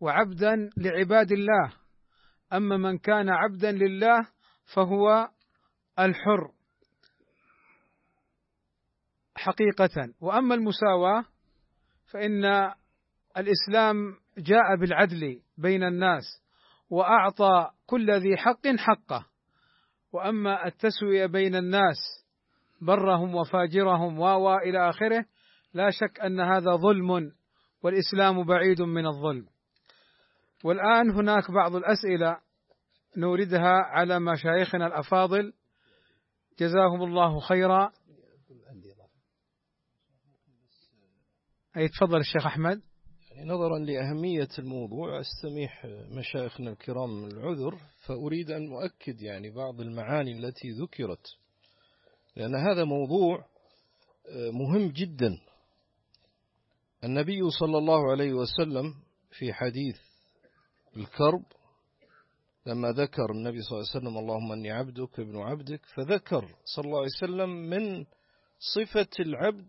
وعبدا 0.00 0.70
لعباد 0.76 1.32
الله. 1.32 1.72
أما 2.52 2.76
من 2.76 2.98
كان 2.98 3.28
عبدا 3.28 3.72
لله 3.72 4.26
فهو 4.74 5.30
الحر. 5.98 6.53
حقيقة. 9.36 10.12
وأما 10.20 10.54
المساواة 10.54 11.24
فإن 12.12 12.44
الإسلام 13.36 14.16
جاء 14.38 14.76
بالعدل 14.80 15.40
بين 15.58 15.82
الناس 15.82 16.24
وأعطى 16.90 17.70
كل 17.86 18.10
ذي 18.10 18.36
حق 18.36 18.66
حقه. 18.78 19.26
وأما 20.12 20.66
التسوية 20.66 21.26
بين 21.26 21.56
الناس 21.56 21.96
برهم 22.80 23.34
وفاجرهم 23.34 24.18
و 24.18 24.56
إلى 24.56 24.88
آخره 24.88 25.24
لا 25.74 25.90
شك 25.90 26.20
أن 26.20 26.40
هذا 26.40 26.76
ظلم 26.76 27.32
والإسلام 27.82 28.44
بعيد 28.44 28.82
من 28.82 29.06
الظلم. 29.06 29.46
والآن 30.64 31.10
هناك 31.10 31.50
بعض 31.50 31.76
الأسئلة 31.76 32.38
نوردها 33.16 33.72
على 33.72 34.20
مشايخنا 34.20 34.86
الأفاضل. 34.86 35.52
جزاهم 36.60 37.02
الله 37.02 37.40
خيرا. 37.40 37.90
أي 41.76 41.88
تفضل 41.88 42.20
الشيخ 42.20 42.46
أحمد. 42.46 42.82
يعني 43.30 43.48
نظرا 43.50 43.78
لأهمية 43.78 44.48
الموضوع 44.58 45.20
أستميح 45.20 45.86
مشايخنا 46.10 46.70
الكرام 46.70 47.24
العذر 47.24 47.78
فأريد 48.06 48.50
أن 48.50 48.72
أؤكد 48.72 49.22
يعني 49.22 49.50
بعض 49.50 49.80
المعاني 49.80 50.32
التي 50.32 50.70
ذكرت 50.70 51.26
لأن 52.36 52.54
هذا 52.54 52.84
موضوع 52.84 53.44
مهم 54.52 54.88
جدا. 54.88 55.38
النبي 57.04 57.50
صلى 57.50 57.78
الله 57.78 58.10
عليه 58.10 58.32
وسلم 58.32 58.94
في 59.30 59.52
حديث 59.52 59.96
الكرب 60.96 61.44
لما 62.66 62.88
ذكر 62.92 63.30
النبي 63.30 63.62
صلى 63.62 63.78
الله 63.78 63.88
عليه 63.90 63.98
وسلم 64.00 64.18
اللهم 64.18 64.52
أني 64.52 64.70
عبدك 64.70 65.20
ابن 65.20 65.36
عبدك 65.38 65.80
فذكر 65.86 66.54
صلى 66.64 66.84
الله 66.84 66.98
عليه 66.98 67.10
وسلم 67.18 67.50
من 67.50 68.04
صفة 68.74 69.08
العبد 69.20 69.68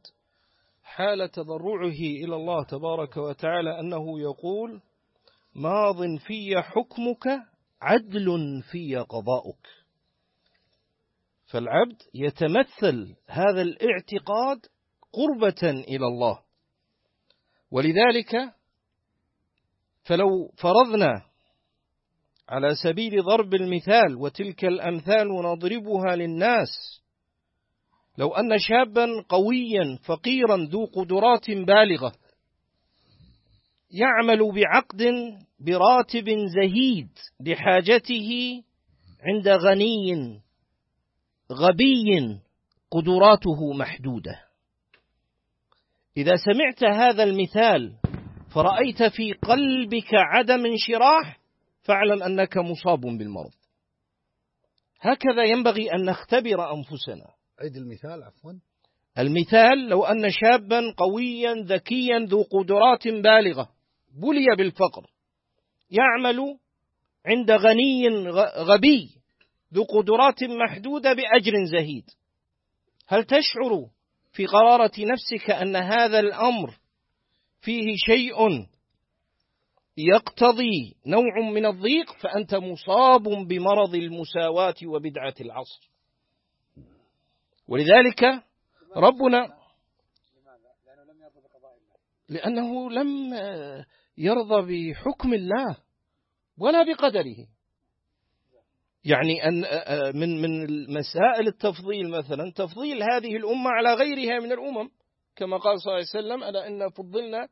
حال 0.85 1.31
تضرعه 1.31 1.99
إلى 2.23 2.35
الله 2.35 2.63
تبارك 2.63 3.17
وتعالى 3.17 3.79
أنه 3.79 4.19
يقول 4.19 4.81
ماض 5.55 6.17
في 6.27 6.61
حكمك 6.61 7.27
عدل 7.81 8.61
في 8.71 8.95
قضاؤك. 8.95 9.67
فالعبد 11.45 12.01
يتمثل 12.13 13.15
هذا 13.27 13.61
الاعتقاد 13.61 14.59
قربة 15.13 15.69
إلى 15.69 16.05
الله. 16.05 16.39
ولذلك 17.71 18.35
فلو 20.03 20.51
فرضنا 20.57 21.25
على 22.49 22.75
سبيل 22.83 23.23
ضرب 23.23 23.53
المثال 23.53 24.15
وتلك 24.15 24.65
الأمثال 24.65 25.27
نضربها 25.27 26.15
للناس 26.15 26.69
لو 28.17 28.33
أن 28.33 28.59
شابا 28.59 29.21
قويا 29.29 29.99
فقيرا 30.03 30.57
ذو 30.57 30.85
قدرات 30.85 31.51
بالغة 31.51 32.13
يعمل 33.91 34.51
بعقد 34.51 35.03
براتب 35.59 36.25
زهيد 36.55 37.09
لحاجته 37.39 38.61
عند 39.21 39.47
غني 39.47 40.41
غبي 41.51 42.39
قدراته 42.91 43.73
محدودة. 43.73 44.41
إذا 46.17 46.35
سمعت 46.35 46.83
هذا 46.83 47.23
المثال 47.23 47.93
فرأيت 48.53 49.03
في 49.03 49.33
قلبك 49.33 50.13
عدم 50.13 50.65
انشراح 50.65 51.39
فاعلم 51.81 52.23
أنك 52.23 52.57
مصاب 52.57 52.99
بالمرض. 52.99 53.53
هكذا 55.01 55.43
ينبغي 55.43 55.93
أن 55.93 56.05
نختبر 56.05 56.73
أنفسنا. 56.73 57.27
عيد 57.59 57.75
المثال 57.75 58.23
عفوا. 58.23 58.53
المثال 59.17 59.87
لو 59.89 60.05
أن 60.05 60.29
شابا 60.29 60.93
قويا 60.97 61.53
ذكيا 61.53 62.19
ذو 62.19 62.43
قدرات 62.43 63.07
بالغة 63.07 63.69
بلي 64.21 64.45
بالفقر 64.57 65.09
يعمل 65.91 66.57
عند 67.25 67.51
غني 67.51 68.09
غبي 68.57 69.09
ذو 69.73 69.83
قدرات 69.83 70.43
محدودة 70.43 71.13
بأجر 71.13 71.53
زهيد. 71.71 72.05
هل 73.07 73.23
تشعر 73.23 73.89
في 74.31 74.45
قرارة 74.45 74.91
نفسك 74.99 75.49
أن 75.49 75.75
هذا 75.75 76.19
الأمر 76.19 76.77
فيه 77.61 77.95
شيء 77.95 78.65
يقتضي 79.97 80.95
نوع 81.07 81.51
من 81.53 81.65
الضيق؟ 81.65 82.11
فأنت 82.19 82.55
مصاب 82.55 83.23
بمرض 83.23 83.95
المساواة 83.95 84.75
وبدعة 84.85 85.35
العصر. 85.41 85.94
ولذلك 87.67 88.23
ربنا 88.95 89.47
لأنه 92.29 92.91
لم 92.91 93.33
يرضى 94.17 94.91
بحكم 94.91 95.33
الله 95.33 95.77
ولا 96.57 96.83
بقدره. 96.83 97.47
يعني 99.05 99.47
أن 99.47 99.61
من 100.19 100.41
من 100.41 100.65
مسائل 100.93 101.47
التفضيل 101.47 102.09
مثلا 102.09 102.51
تفضيل 102.55 103.03
هذه 103.03 103.35
الأمة 103.35 103.69
على 103.69 103.93
غيرها 103.93 104.39
من 104.39 104.51
الأمم 104.51 104.89
كما 105.35 105.57
قال 105.57 105.81
صلى 105.81 105.91
الله 105.93 106.07
عليه 106.15 106.25
وسلم 106.25 106.43
ألا 106.43 106.67
إن 106.67 106.89
فضلنا 106.89 107.47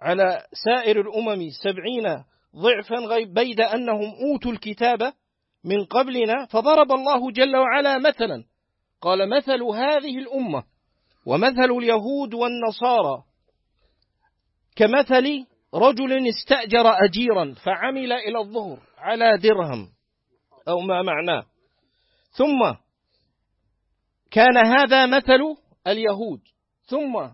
على 0.00 0.46
سائر 0.64 1.00
الأمم 1.00 1.48
سبعين 1.62 2.24
ضعفا 2.56 3.24
بيد 3.24 3.60
أنهم 3.60 4.14
أوتوا 4.14 4.52
الكتاب 4.52 5.12
من 5.64 5.84
قبلنا 5.84 6.46
فضرب 6.46 6.92
الله 6.92 7.30
جل 7.30 7.56
وعلا 7.56 7.98
مثلا. 7.98 8.44
قال 9.02 9.28
مثل 9.28 9.62
هذه 9.62 10.18
الأمة 10.18 10.64
ومثل 11.26 11.70
اليهود 11.70 12.34
والنصارى 12.34 13.22
كمثل 14.76 15.46
رجل 15.74 16.28
استأجر 16.28 17.04
أجيرا 17.04 17.54
فعمل 17.64 18.12
إلى 18.12 18.38
الظهر 18.38 18.78
على 18.98 19.38
درهم 19.38 19.88
أو 20.68 20.80
ما 20.80 21.02
معناه. 21.02 21.44
ثم 22.30 22.74
كان 24.30 24.66
هذا 24.66 25.06
مثل 25.06 25.56
اليهود. 25.86 26.40
ثم 26.84 27.28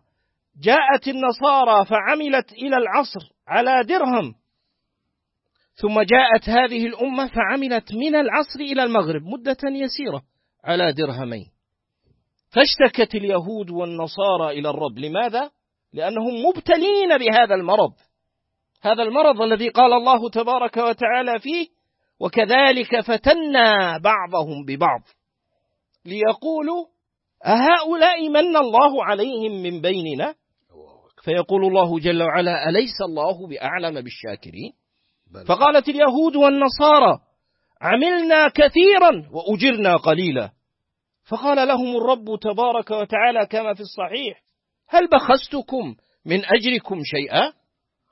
جاءت 0.60 1.08
النصارى 1.08 1.84
فعملت 1.84 2.52
إلى 2.52 2.76
العصر 2.76 3.32
على 3.48 3.84
درهم. 3.84 4.34
ثم 5.74 6.00
جاءت 6.02 6.48
هذه 6.48 6.86
الأمة 6.86 7.26
فعملت 7.26 7.92
من 7.94 8.14
العصر 8.14 8.60
إلى 8.60 8.82
المغرب 8.82 9.22
مدة 9.22 9.58
يسيرة 9.64 10.22
على 10.64 10.92
درهمين. 10.92 11.57
فاشتكت 12.50 13.14
اليهود 13.14 13.70
والنصارى 13.70 14.58
إلى 14.58 14.70
الرب. 14.70 14.98
لماذا؟ 14.98 15.50
لأنهم 15.92 16.46
مبتلين 16.46 17.18
بهذا 17.18 17.54
المرض. 17.54 17.92
هذا 18.82 19.02
المرض 19.02 19.42
الذي 19.42 19.68
قال 19.68 19.92
الله 19.92 20.30
تبارك 20.30 20.76
وتعالى 20.76 21.38
فيه 21.40 21.66
وكذلك 22.20 23.00
فتنا 23.00 23.98
بعضهم 23.98 24.64
ببعض. 24.66 25.00
ليقولوا 26.04 26.86
أهؤلاء 27.46 28.28
من 28.28 28.56
الله 28.56 29.04
عليهم 29.04 29.62
من 29.62 29.80
بيننا؟ 29.80 30.34
فيقول 31.24 31.64
الله 31.64 31.98
جل 31.98 32.22
وعلا 32.22 32.68
أليس 32.68 33.02
الله 33.08 33.46
بأعلم 33.46 34.00
بالشاكرين؟ 34.00 34.72
فقالت 35.48 35.88
اليهود 35.88 36.36
والنصارى 36.36 37.18
عملنا 37.80 38.48
كثيرا 38.48 39.30
وأجرنا 39.32 39.96
قليلا. 39.96 40.50
فقال 41.28 41.68
لهم 41.68 41.96
الرب 41.96 42.38
تبارك 42.40 42.90
وتعالى 42.90 43.46
كما 43.50 43.74
في 43.74 43.80
الصحيح 43.80 44.42
هل 44.88 45.08
بخستكم 45.08 45.94
من 46.24 46.42
أجركم 46.44 47.00
شيئا؟ 47.04 47.52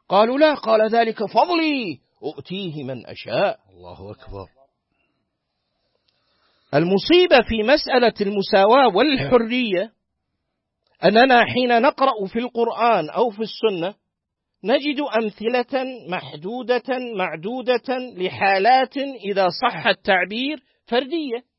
قالوا 0.09 0.39
لا 0.39 0.55
قال 0.55 0.91
ذلك 0.91 1.25
فضلي 1.25 2.01
أؤتيه 2.23 2.85
من 2.85 3.07
أشاء. 3.07 3.59
الله 3.71 4.11
أكبر. 4.11 4.47
المصيبة 6.75 7.43
في 7.49 7.63
مسألة 7.63 8.15
المساواة 8.21 8.97
والحرية 8.97 9.93
أننا 11.05 11.45
حين 11.45 11.83
نقرأ 11.83 12.27
في 12.27 12.39
القرآن 12.39 13.11
أو 13.11 13.31
في 13.31 13.41
السنة 13.43 13.95
نجد 14.65 15.01
أمثلة 15.01 15.85
محدودة 16.09 16.99
معدودة 17.17 17.99
لحالات 18.17 18.97
إذا 18.97 19.49
صح 19.63 19.87
التعبير 19.87 20.63
فردية. 20.87 21.56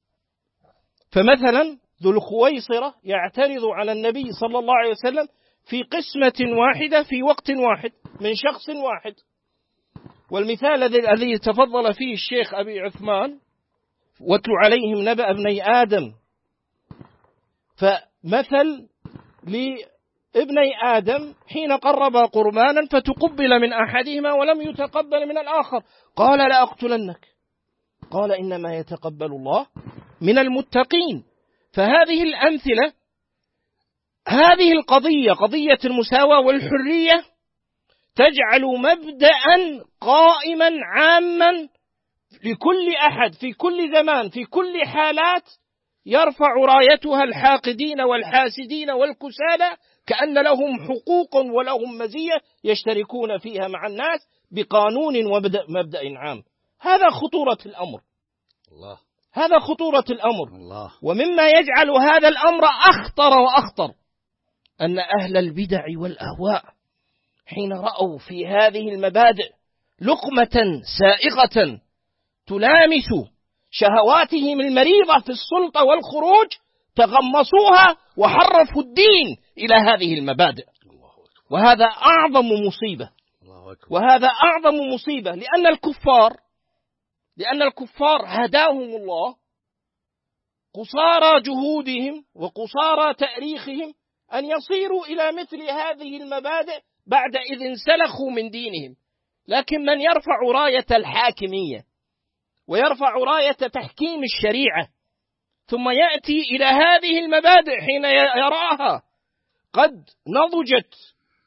فمثلا 1.17 1.77
ذو 2.03 2.11
الخويصرة 2.11 2.93
يعترض 3.03 3.65
على 3.65 3.91
النبي 3.91 4.31
صلى 4.31 4.59
الله 4.59 4.73
عليه 4.75 4.89
وسلم 4.89 5.27
في 5.69 5.83
قسمة 5.83 6.57
واحدة 6.59 7.03
في 7.03 7.23
وقت 7.23 7.49
واحد 7.49 7.91
من 8.21 8.35
شخص 8.35 8.69
واحد. 8.69 9.13
والمثال 10.31 10.83
الذي 10.83 11.37
تفضل 11.37 11.93
فيه 11.93 12.13
الشيخ 12.13 12.53
أبي 12.53 12.79
عثمان 12.79 13.39
واتل 14.21 14.51
عليهم 14.63 15.09
نبأ 15.09 15.29
ابني 15.31 15.69
آدم. 15.81 16.13
فمثل 17.75 18.87
لابني 19.43 20.83
آدم 20.83 21.33
حين 21.47 21.71
قربا 21.71 22.25
قربانا 22.25 22.87
فتقبل 22.91 23.61
من 23.61 23.73
أحدهما 23.73 24.33
ولم 24.33 24.61
يتقبل 24.61 25.27
من 25.27 25.37
الآخر. 25.37 25.83
قال 26.15 26.49
لأقتلنك 26.49 27.27
قال 28.11 28.31
إنما 28.31 28.77
يتقبل 28.77 29.25
الله 29.25 29.67
من 30.21 30.37
المتقين. 30.37 31.23
فهذه 31.73 32.23
الأمثلة 32.23 32.93
هذه 34.27 34.71
القضية 34.71 35.31
قضية 35.31 35.79
المساواة 35.85 36.39
والحرية 36.39 37.23
تجعل 38.15 38.61
مبدأ 38.61 39.31
قائما 40.01 40.71
عاما 40.95 41.51
لكل 42.43 42.95
أحد 42.95 43.33
في 43.33 43.53
كل 43.53 43.91
زمان 43.91 44.29
في 44.29 44.43
كل 44.43 44.85
حالات 44.85 45.43
يرفع 46.05 46.47
رايتها 46.67 47.23
الحاقدين 47.23 48.01
والحاسدين 48.01 48.91
والكسالى 48.91 49.77
كأن 50.07 50.43
لهم 50.43 50.79
حقوق 50.87 51.35
ولهم 51.35 51.97
مزية 51.97 52.41
يشتركون 52.63 53.37
فيها 53.37 53.67
مع 53.67 53.87
الناس 53.87 54.27
بقانون 54.51 55.25
ومبدأ 55.25 56.17
عام. 56.17 56.43
هذا 56.79 57.09
خطورة 57.09 57.57
الأمر. 57.65 58.01
الله. 58.71 59.06
هذا 59.37 59.59
خطورة 59.59 60.05
الأمر. 60.09 60.47
الله. 60.55 60.91
ومما 61.03 61.49
يجعل 61.49 61.89
هذا 61.89 62.27
الأمر 62.27 62.65
أخطر 62.65 63.39
وأخطر 63.39 63.93
أن 64.81 64.99
أهل 64.99 65.37
البدع 65.37 65.83
والأهواء 65.97 66.63
حين 67.45 67.73
رأوا 67.73 68.17
في 68.17 68.47
هذه 68.47 68.89
المبادئ 68.89 69.49
لقمة 70.01 70.81
سائغة 70.99 71.79
تلامس 72.47 73.09
شهواتهم 73.71 74.61
المريضة 74.61 75.19
في 75.19 75.29
السلطة 75.29 75.83
والخروج 75.83 76.47
تغمصوها 76.95 77.97
وحرفوا 78.17 78.81
الدين 78.81 79.37
إلى 79.57 79.75
هذه 79.75 80.19
المبادئ. 80.19 80.65
وهذا 81.51 81.85
أعظم 81.85 82.45
مصيبة. 82.67 83.09
وهذا 83.91 84.27
أعظم 84.27 84.75
مصيبة 84.93 85.31
لأن 85.31 85.67
الكفار 85.67 86.33
لأن 87.37 87.61
الكفار 87.61 88.23
هداهم 88.25 88.95
الله 88.95 89.35
قصارى 90.75 91.41
جهودهم 91.41 92.25
وقصارى 92.35 93.13
تأريخهم 93.13 93.93
أن 94.33 94.45
يصيروا 94.45 95.05
إلى 95.05 95.31
مثل 95.31 95.61
هذه 95.61 96.21
المبادئ 96.21 96.79
بعد 97.07 97.35
إذ 97.35 97.61
انسلخوا 97.61 98.31
من 98.31 98.49
دينهم. 98.49 98.95
لكن 99.47 99.81
من 99.81 100.01
يرفع 100.01 100.39
راية 100.53 100.85
الحاكمية 100.91 101.83
ويرفع 102.67 103.09
راية 103.09 103.51
تحكيم 103.51 104.23
الشريعة 104.23 104.87
ثم 105.65 105.89
يأتي 105.89 106.41
إلى 106.41 106.65
هذه 106.65 107.19
المبادئ 107.19 107.81
حين 107.81 108.05
يراها 108.37 109.01
قد 109.73 109.91
نضجت 110.27 110.93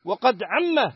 وقد 0.05 0.43
عم 0.43 0.93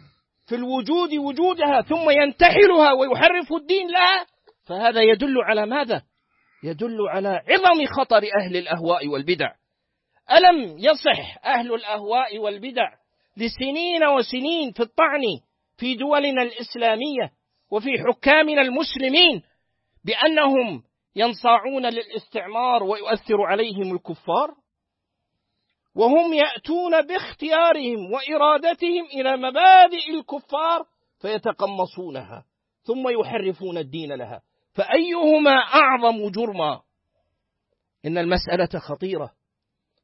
في 0.47 0.55
الوجود 0.55 1.15
وجودها 1.15 1.81
ثم 1.83 2.11
ينتحلها 2.11 2.93
ويحرف 2.93 3.53
الدين 3.53 3.89
لها 3.91 4.27
فهذا 4.67 5.03
يدل 5.03 5.43
على 5.43 5.67
ماذا؟ 5.67 6.03
يدل 6.63 7.09
على 7.09 7.29
عظم 7.29 7.87
خطر 7.87 8.23
أهل 8.41 8.57
الأهواء 8.57 9.09
والبدع. 9.09 9.53
ألم 10.33 10.79
يصح 10.79 11.47
أهل 11.47 11.75
الأهواء 11.75 12.39
والبدع 12.39 12.95
لسنين 13.37 14.05
وسنين 14.05 14.73
في 14.73 14.81
الطعن 14.81 15.23
في 15.77 15.95
دولنا 15.95 16.43
الإسلامية 16.43 17.33
وفي 17.71 17.91
حكامنا 18.09 18.63
المسلمين 18.63 19.43
بأنهم 20.05 20.83
ينصاعون 21.17 21.87
للاستعمار 21.87 22.83
ويؤثر 22.83 23.43
عليهم 23.43 23.95
الكفار؟ 23.95 24.55
وهم 25.97 26.35
يأتون 26.35 27.07
باختيارهم 27.07 28.13
وإرادتهم 28.13 29.05
إلى 29.05 29.37
مبادئ 29.37 30.11
الكفار 30.11 30.87
فيتقمصونها 31.21 32.45
ثم 32.83 33.09
يحرفون 33.09 33.79
الدين 33.79 34.13
لها. 34.13 34.43
فأيهما 34.75 35.55
أعظم 35.55 36.29
جرما؟ 36.31 36.81
إن 38.07 38.19
المسألة 38.19 38.69
خطيرة. 38.79 39.31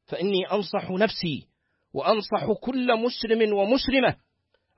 فإني 0.07 0.51
أنصح 0.51 0.91
نفسي 0.91 1.47
وأنصح 1.93 2.51
كل 2.61 2.95
مسلم 2.95 3.53
ومسلمة 3.53 4.15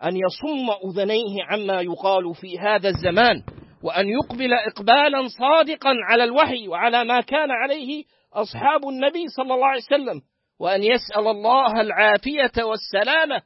أن 0.03 0.17
يصم 0.17 0.89
أذنيه 0.89 1.43
عما 1.43 1.81
يقال 1.81 2.35
في 2.35 2.59
هذا 2.59 2.89
الزمان 2.89 3.43
وأن 3.83 4.07
يقبل 4.09 4.53
إقبالا 4.53 5.27
صادقا 5.39 5.93
على 6.09 6.23
الوحي 6.23 6.67
وعلى 6.67 7.03
ما 7.03 7.21
كان 7.21 7.51
عليه 7.51 8.03
أصحاب 8.33 8.87
النبي 8.89 9.27
صلى 9.27 9.53
الله 9.53 9.67
عليه 9.67 9.81
وسلم 9.81 10.21
وأن 10.59 10.83
يسأل 10.83 11.27
الله 11.27 11.81
العافية 11.81 12.63
والسلامة. 12.63 13.41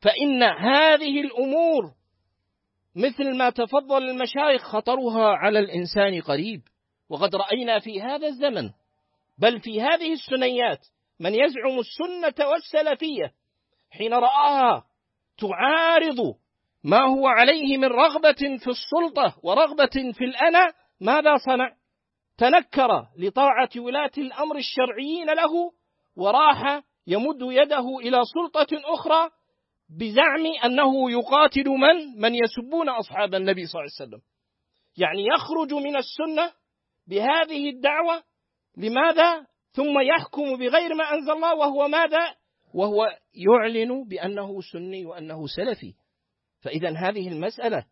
فإن 0.00 0.42
هذه 0.42 1.20
الأمور 1.20 1.82
مثل 2.96 3.36
ما 3.36 3.50
تفضل 3.50 4.10
المشايخ 4.10 4.62
خطرها 4.62 5.28
على 5.28 5.58
الإنسان 5.58 6.20
قريب 6.20 6.62
وقد 7.08 7.36
رأينا 7.36 7.78
في 7.78 8.02
هذا 8.02 8.26
الزمن 8.26 8.70
بل 9.38 9.60
في 9.60 9.80
هذه 9.82 10.12
السنيات 10.12 10.86
من 11.20 11.34
يزعم 11.34 11.78
السنة 11.78 12.48
والسلفية 12.48 13.32
حين 13.90 14.14
رآها 14.14 14.84
تعارض 15.38 16.34
ما 16.84 17.00
هو 17.00 17.26
عليه 17.26 17.76
من 17.76 17.88
رغبة 17.88 18.58
في 18.58 18.70
السلطة 18.70 19.34
ورغبة 19.42 20.12
في 20.12 20.24
الأنا 20.24 20.72
ماذا 21.00 21.36
صنع؟ 21.36 21.72
تنكر 22.38 23.06
لطاعة 23.18 23.70
ولاة 23.76 24.10
الأمر 24.18 24.56
الشرعيين 24.56 25.26
له 25.26 25.72
وراح 26.16 26.82
يمد 27.06 27.38
يده 27.40 27.98
إلى 27.98 28.20
سلطة 28.34 28.68
أخرى 28.84 29.30
بزعم 29.98 30.46
أنه 30.64 31.10
يقاتل 31.10 31.68
من؟ 31.68 32.20
من 32.20 32.34
يسبون 32.34 32.88
أصحاب 32.88 33.34
النبي 33.34 33.66
صلى 33.66 33.80
الله 33.80 33.92
عليه 34.00 34.08
وسلم 34.10 34.20
يعني 34.96 35.26
يخرج 35.26 35.72
من 35.74 35.96
السنة 35.96 36.52
بهذه 37.06 37.70
الدعوة 37.70 38.22
لماذا؟ 38.76 39.46
ثم 39.72 40.00
يحكم 40.00 40.56
بغير 40.56 40.94
ما 40.94 41.04
أنزل 41.14 41.30
الله 41.32 41.54
وهو 41.54 41.88
ماذا؟ 41.88 42.34
وهو 42.74 43.18
يعلن 43.34 44.04
بأنه 44.08 44.60
سني 44.72 45.06
وأنه 45.06 45.46
سلفي 45.46 45.94
فإذا 46.60 46.96
هذه 46.96 47.28
المسألة 47.28 47.84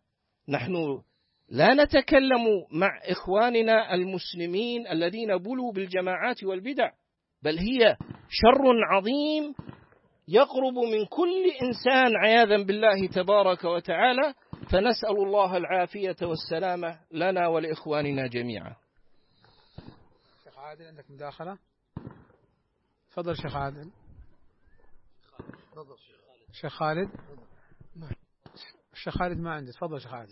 نحن 0.49 1.01
لا 1.49 1.73
نتكلم 1.73 2.45
مع 2.71 2.99
إخواننا 3.03 3.93
المسلمين 3.93 4.87
الذين 4.87 5.37
بلوا 5.37 5.71
بالجماعات 5.71 6.43
والبدع 6.43 6.91
بل 7.43 7.57
هي 7.57 7.97
شر 8.29 8.63
عظيم 8.91 9.53
يقرب 10.33 10.73
من 10.73 11.05
كل 11.05 11.51
إنسان 11.61 12.15
عياذا 12.15 12.63
بالله 12.63 13.07
تبارك 13.07 13.63
وتعالى 13.63 14.33
فنسأل 14.51 15.17
الله 15.17 15.57
العافية 15.57 16.15
والسلامة 16.21 16.99
لنا 17.11 17.47
ولإخواننا 17.47 18.27
جميعا. 18.27 18.75
شيخ 20.43 20.59
عادل 20.59 20.85
عندك 20.85 21.11
مداخلة؟ 21.11 21.57
تفضل 23.11 23.35
شيخ 23.37 23.55
عادل. 23.55 23.91
شيخ 26.51 26.73
خالد. 26.73 27.09
الشيخ 28.93 29.17
خالد؟ 29.17 29.37
ما 29.37 29.51
عنده. 29.51 29.71
تفضل 29.71 30.01
شيخ 30.01 30.11
خالد 30.11 30.29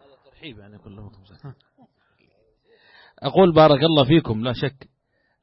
هذا 0.00 0.16
ترحيب 0.24 0.58
يعني 0.58 0.78
كله. 0.78 1.10
أقول 3.22 3.54
بارك 3.54 3.82
الله 3.82 4.04
فيكم 4.04 4.44
لا 4.44 4.52
شك. 4.52 4.88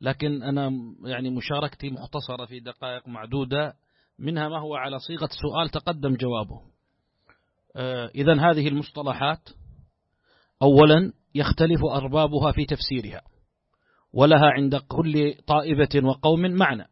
لكن 0.02 0.44
أنا 0.44 0.72
يعني 1.04 1.30
مشاركتي 1.30 1.90
مختصرة 1.90 2.46
في 2.46 2.60
دقائق 2.60 3.08
معدودة 3.08 3.74
منها 4.20 4.50
ما 4.50 4.60
هو 4.60 4.76
على 4.76 5.00
صيغة 5.00 5.30
سؤال 5.42 5.70
تقدم 5.70 6.16
جوابه. 6.16 6.62
آه، 7.76 8.12
إذا 8.16 8.42
هذه 8.42 8.68
المصطلحات 8.68 9.50
أولا 10.62 11.14
يختلف 11.36 11.80
أربابها 11.94 12.52
في 12.52 12.66
تفسيرها 12.66 13.22
ولها 14.14 14.46
عند 14.46 14.76
كل 14.76 15.34
طائفة 15.48 16.08
وقوم 16.08 16.42
معنى. 16.42 16.88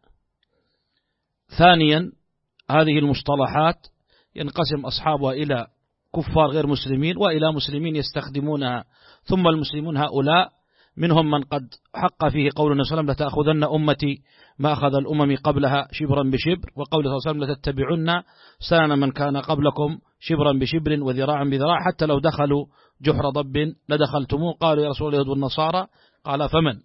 ثانيا 1.58 2.12
هذه 2.70 3.00
المصطلحات 3.00 3.88
ينقسم 4.36 4.86
أصحابها 4.86 5.32
إلى 5.32 5.68
كفار 6.16 6.50
غير 6.50 6.68
مسلمين 6.68 7.18
وإلى 7.18 7.52
مسلمين 7.52 7.96
يستخدمونها 7.96 8.86
ثم 9.24 9.48
المسلمون 9.48 9.98
هؤلاء 9.98 10.55
منهم 10.98 11.32
من 11.32 11.44
قد 11.44 11.68
حق 11.96 12.28
فيه 12.28 12.50
قول 12.56 12.72
النبي 12.72 12.84
صلى 12.84 13.00
الله 13.00 13.12
عليه 13.12 13.14
وسلم 13.14 13.28
لتأخذن 13.28 13.64
أمتي 13.64 14.22
ما 14.60 14.74
أخذ 14.74 14.96
الأمم 14.96 15.36
قبلها 15.44 15.88
شبرا 15.92 16.24
بشبر. 16.24 16.70
وقول 16.76 17.04
صلى 17.04 17.12
الله 17.12 17.22
عليه 17.28 17.30
وسلم 17.30 17.44
لتتبعن 17.44 18.24
سنن 18.70 19.00
من 19.00 19.12
كان 19.12 19.38
قبلكم 19.38 19.98
شبرا 20.20 20.54
بشبر 20.54 21.04
وذراعا 21.04 21.44
بذراع 21.44 21.80
حتى 21.86 22.06
لو 22.06 22.20
دخلوا 22.20 22.66
جحر 23.02 23.30
ضب 23.30 23.74
لدخلتموه. 23.90 24.54
قالوا 24.54 24.84
يا 24.84 24.90
رسول 24.90 25.16
الله 25.16 25.32
والنصارى 25.32 25.88
قال 26.26 26.50
فمن؟ 26.50 26.80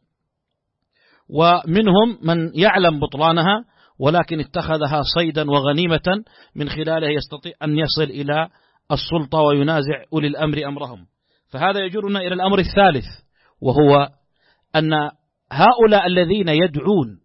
ومنهم 1.28 2.19
من 2.23 2.51
يعلم 2.55 3.01
بطلانها 3.01 3.65
ولكن 3.99 4.41
اتخذها 4.41 5.03
صيدا 5.15 5.51
وغنيمة 5.51 6.24
من 6.55 6.69
خلاله 6.69 7.09
يستطيع 7.09 7.53
أن 7.62 7.78
يصل 7.78 8.03
إلى 8.03 8.49
السلطة 8.93 9.39
وينازع 9.39 10.05
أولي 10.12 10.27
الأمر 10.27 10.69
أمرهم. 10.69 11.07
فهذا 11.49 11.85
يجرنا 11.85 12.20
إلى 12.20 12.35
الأمر 12.35 12.59
الثالث. 12.59 13.05
وهو 13.61 14.09
أن 14.77 14.93
هؤلاء 15.53 16.07
الذين 16.07 16.49
يدعون 16.49 17.20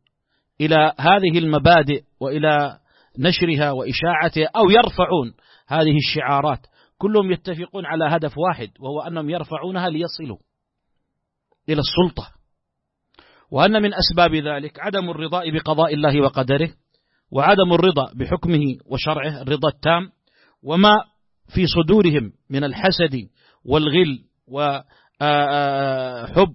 إلى 0.61 0.93
هذه 0.99 1.39
المبادئ 1.39 2.03
وإلى 2.19 2.79
نشرها 3.19 3.71
وإشاعتها 3.71 4.49
أو 4.55 4.69
يرفعون 4.69 5.33
هذه 5.67 5.97
الشعارات 5.97 6.59
كلهم 6.97 7.31
يتفقون 7.31 7.85
على 7.85 8.05
هدف 8.05 8.37
واحد 8.37 8.69
وهو 8.79 9.01
أنهم 9.01 9.29
يرفعونها 9.29 9.89
ليصلوا 9.89 10.37
إلى 11.69 11.81
السلطة. 11.81 12.31
وأن 13.51 13.81
من 13.81 13.91
أسباب 13.93 14.35
ذلك 14.35 14.79
عدم 14.79 15.09
الرضاء 15.09 15.51
بقضاء 15.51 15.93
الله 15.93 16.21
وقدره 16.21 16.69
وعدم 17.31 17.73
الرضا 17.73 18.13
بحكمه 18.15 18.61
وشرعه 18.85 19.41
الرضا 19.41 19.69
التام 19.69 20.09
وما 20.63 20.93
في 21.55 21.65
صدورهم 21.67 22.31
من 22.49 22.63
الحسد 22.63 23.29
والغل 23.65 24.19
وحب 25.21 26.53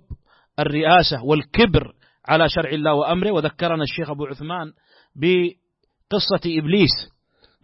الرئاسة 0.58 1.24
والكبر 1.24 1.92
على 2.28 2.48
شرع 2.48 2.70
الله 2.70 2.94
وأمره. 2.94 3.30
وذكرنا 3.30 3.82
الشيخ 3.82 4.10
أبو 4.10 4.26
عثمان 4.26 4.72
بقصة 5.16 6.58
إبليس 6.58 6.90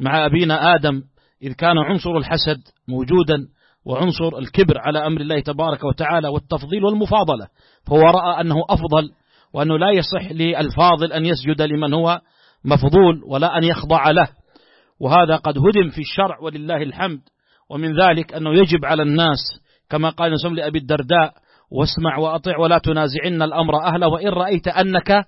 مع 0.01 0.27
أبينا 0.27 0.74
آدم 0.74 1.02
إذ 1.43 1.52
كان 1.52 1.78
عنصر 1.78 2.16
الحسد 2.16 2.59
موجودا 2.89 3.48
وعنصر 3.85 4.39
الكبر 4.39 4.78
على 4.78 5.06
أمر 5.06 5.20
الله 5.20 5.40
تبارك 5.40 5.85
وتعالى 5.85 6.28
والتفضيل 6.28 6.85
والمفاضلة. 6.85 7.48
فهو 7.86 8.01
رأى 8.01 8.40
أنه 8.40 8.64
أفضل 8.68 9.10
وأنه 9.55 9.78
لا 9.78 9.90
يصح 9.90 10.32
للفاضل 10.32 11.12
أن 11.12 11.27
يسجد 11.27 11.62
لمن 11.62 11.94
هو 11.94 12.20
مفضول 12.64 13.23
ولا 13.27 13.59
أن 13.59 13.64
يخضع 13.64 14.10
له. 14.10 14.28
وهذا 15.01 15.36
قد 15.36 15.59
هدم 15.59 15.90
في 15.90 16.01
الشرع 16.01 16.40
ولله 16.40 16.82
الحمد. 16.82 17.20
ومن 17.70 18.01
ذلك 18.01 18.35
أنه 18.35 18.51
يجب 18.51 18.85
على 18.85 19.02
الناس 19.02 19.39
كما 19.90 20.10
قال 20.10 20.32
نسم 20.32 20.54
لأبي 20.54 20.78
الدرداء 20.78 21.32
واسمع 21.70 22.18
وأطع 22.18 22.58
ولا 22.58 22.78
تنازعن 22.78 23.42
الأمر 23.42 23.82
أهله 23.82 24.08
وإن 24.08 24.28
رأيت 24.28 24.68
أنك 24.68 25.26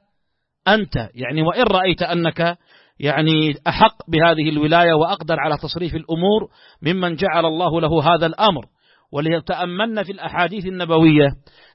أنت. 0.68 1.08
يعني 1.14 1.42
وإن 1.42 1.62
رأيت 1.62 2.02
أنك 2.02 2.58
يعني 3.00 3.54
أحق 3.68 4.10
بهذه 4.10 4.48
الولاية 4.48 4.92
وأقدر 4.92 5.36
على 5.40 5.56
تصريف 5.56 5.94
الأمور 5.94 6.48
ممن 6.82 7.16
جعل 7.16 7.46
الله 7.46 7.80
له 7.80 8.14
هذا 8.14 8.26
الأمر. 8.26 8.64
وليتأملن 9.12 10.02
في 10.02 10.12
الأحاديث 10.12 10.66
النبوية 10.66 11.28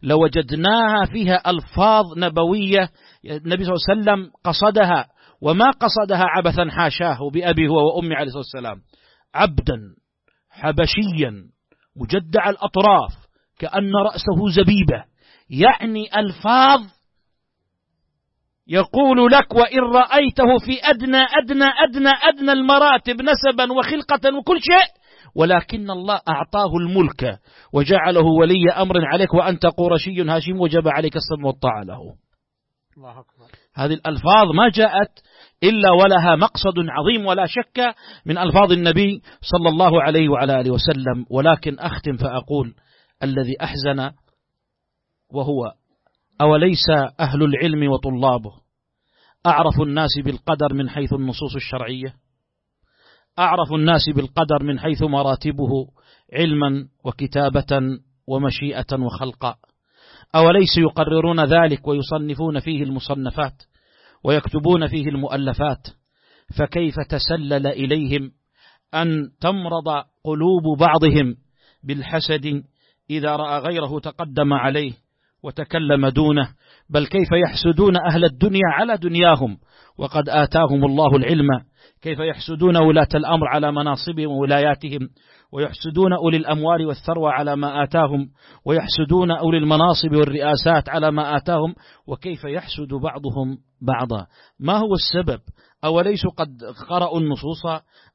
لوجدناها 0.03 1.05
فيها 1.05 1.49
ألفاظ 1.49 2.05
نبوية 2.17 2.89
النبي 3.25 3.63
صلى 3.63 3.73
الله 3.73 3.85
عليه 3.89 4.01
وسلم 4.01 4.31
قصدها 4.43 5.07
وما 5.41 5.71
قصدها 5.71 6.23
عبثا 6.23 6.69
حاشاه 6.69 7.17
بأبي 7.33 7.67
هو 7.67 7.95
وأمي 7.95 8.15
عليه 8.15 8.27
الصلاة 8.27 8.43
والسلام. 8.43 8.81
عبدا 9.35 9.79
حبشيا. 10.49 11.52
مجدع 11.95 12.49
الأطراف 12.49 13.13
كأن 13.59 13.91
رأسه 13.95 14.49
زبيبة. 14.55 15.03
يعني 15.49 16.09
ألفاظ 16.17 16.81
يقول 18.67 19.31
لك 19.31 19.55
وإن 19.55 19.79
رأيته 19.79 20.57
في 20.65 20.79
أدنى 20.83 21.21
أدنى 21.43 21.65
أدنى 21.87 22.11
أدنى 22.23 22.51
المراتب 22.51 23.21
نسبا 23.21 23.73
وخلقة 23.73 24.37
وكل 24.37 24.59
شيء 24.61 25.03
ولكن 25.35 25.91
الله 25.91 26.21
أعطاه 26.29 26.77
الملك 26.81 27.39
وجعله 27.73 28.25
ولي 28.25 28.71
أمر 28.71 29.05
عليك 29.05 29.33
وأنت 29.33 29.65
قرشي 29.65 30.21
هاشم 30.21 30.61
وجب 30.61 30.87
عليك 30.87 31.15
السمع 31.15 31.47
والطاعة 31.47 31.83
له. 31.83 31.99
الله 32.97 33.19
أكبر. 33.19 33.45
هذه 33.75 33.93
الألفاظ 33.93 34.51
ما 34.55 34.69
جاءت 34.69 35.11
إلا 35.63 35.91
ولها 35.91 36.35
مقصد 36.35 36.79
عظيم 36.89 37.25
ولا 37.25 37.45
شك 37.45 37.95
من 38.25 38.37
ألفاظ 38.37 38.71
النبي 38.71 39.21
صلى 39.41 39.69
الله 39.69 40.01
عليه 40.03 40.29
وعلى 40.29 40.59
آله 40.59 40.71
وسلم. 40.71 41.25
ولكن 41.29 41.79
أختم 41.79 42.17
فأقول 42.17 42.75
الذي 43.23 43.55
أحزن 43.61 44.11
وهو 45.33 45.73
أوليس 46.41 46.89
أهل 47.19 47.43
العلم 47.43 47.91
وطلابه؟ 47.91 48.51
أعرف 49.45 49.81
الناس 49.81 50.09
بالقدر 50.25 50.73
من 50.73 50.89
حيث 50.89 51.13
النصوص 51.13 51.55
الشرعية. 51.55 52.13
أعرف 53.39 53.73
الناس 53.73 54.09
بالقدر 54.15 54.63
من 54.63 54.79
حيث 54.79 55.03
مراتبه 55.03 55.87
علما 56.33 56.87
وكتابة 57.05 57.99
ومشيئة 58.27 58.99
وخلقا. 58.99 59.55
أوليس 60.35 60.77
يقررون 60.77 61.45
ذلك 61.45 61.87
ويصنفون 61.87 62.59
فيه 62.59 62.83
المصنفات؟ 62.83 63.53
ويكتبون 64.23 64.87
فيه 64.87 65.07
المؤلفات 65.07 65.87
فكيف 66.57 66.95
تسلل 67.09 67.67
إليهم 67.67 68.31
أن 68.93 69.29
تمرض 69.41 70.03
قلوب 70.23 70.79
بعضهم 70.79 71.35
بالحسد 71.83 72.63
إذا 73.09 73.35
رأى 73.35 73.59
غيره 73.59 73.99
تقدم 73.99 74.53
عليه 74.53 74.93
وتكلم 75.43 76.07
دونه؟ 76.07 76.49
بل 76.89 77.07
كيف 77.07 77.29
يحسدون 77.31 77.97
أهل 77.97 78.25
الدنيا 78.25 78.67
على 78.67 78.97
دنياهم 78.97 79.57
وقد 79.97 80.29
آتاهم 80.29 80.85
الله 80.85 81.15
العلم؟ 81.15 81.47
كيف 82.01 82.19
يحسدون 82.19 82.77
ولاة 82.77 83.07
الأمر 83.15 83.47
على 83.47 83.71
مناصبهم 83.71 84.27
وولاياتهم؟ 84.27 85.09
ويحسدون 85.53 86.13
أولي 86.13 86.37
الأموال 86.37 86.85
والثروة 86.85 87.31
على 87.31 87.55
ما 87.55 87.83
آتاهم 87.83 88.29
ويحسدون 88.65 89.31
أولي 89.31 89.57
المناصب 89.57 90.11
والرئاسات 90.11 90.89
على 90.89 91.11
ما 91.11 91.37
آتاهم 91.37 91.75
وكيف 92.07 92.43
يحسد 92.43 92.93
بعضهم 92.93 93.57
بعضا. 93.81 94.27
ما 94.59 94.77
هو 94.77 94.93
السبب؟ 94.93 95.41
أوليسوا 95.83 96.31
قد 96.31 96.63
قرأوا 96.89 97.19
النصوص؟ 97.19 97.65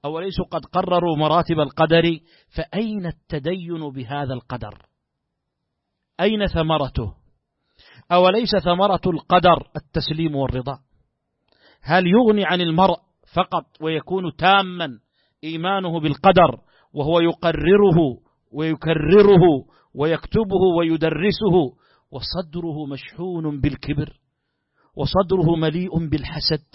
أوليسوا 0.05 0.44
قد 0.44 0.65
قرروا 0.65 1.16
مراتب 1.16 1.60
القدر؟ 1.60 2.02
فأين 2.56 3.06
التدين 3.06 3.90
بهذا 3.90 4.35
القدر؟ 4.35 4.86
أين 6.20 6.47
ثمرته؟ 6.47 7.15
أوليس 8.12 8.56
ثمرة 8.65 9.01
القدر 9.06 9.69
التسليم 9.77 10.36
والرضا؟ 10.36 10.78
هل 11.82 12.05
يغني 12.06 12.44
عن 12.44 12.60
المرء 12.60 12.97
فقط 13.35 13.65
ويكون 13.81 14.36
تاما 14.39 14.89
إيمانه 15.44 16.01
بالقدر 16.01 16.68
وهو 16.99 17.20
يقرره 17.20 18.19
ويكرره 18.53 19.45
ويكتبه 19.95 20.62
ويدرسه 20.79 21.77
وصدره 22.11 22.87
مشحون 22.87 23.61
بالكبر 23.61 24.20
وصدره 24.97 25.57
مليء 25.57 26.09
بالحسد. 26.09 26.66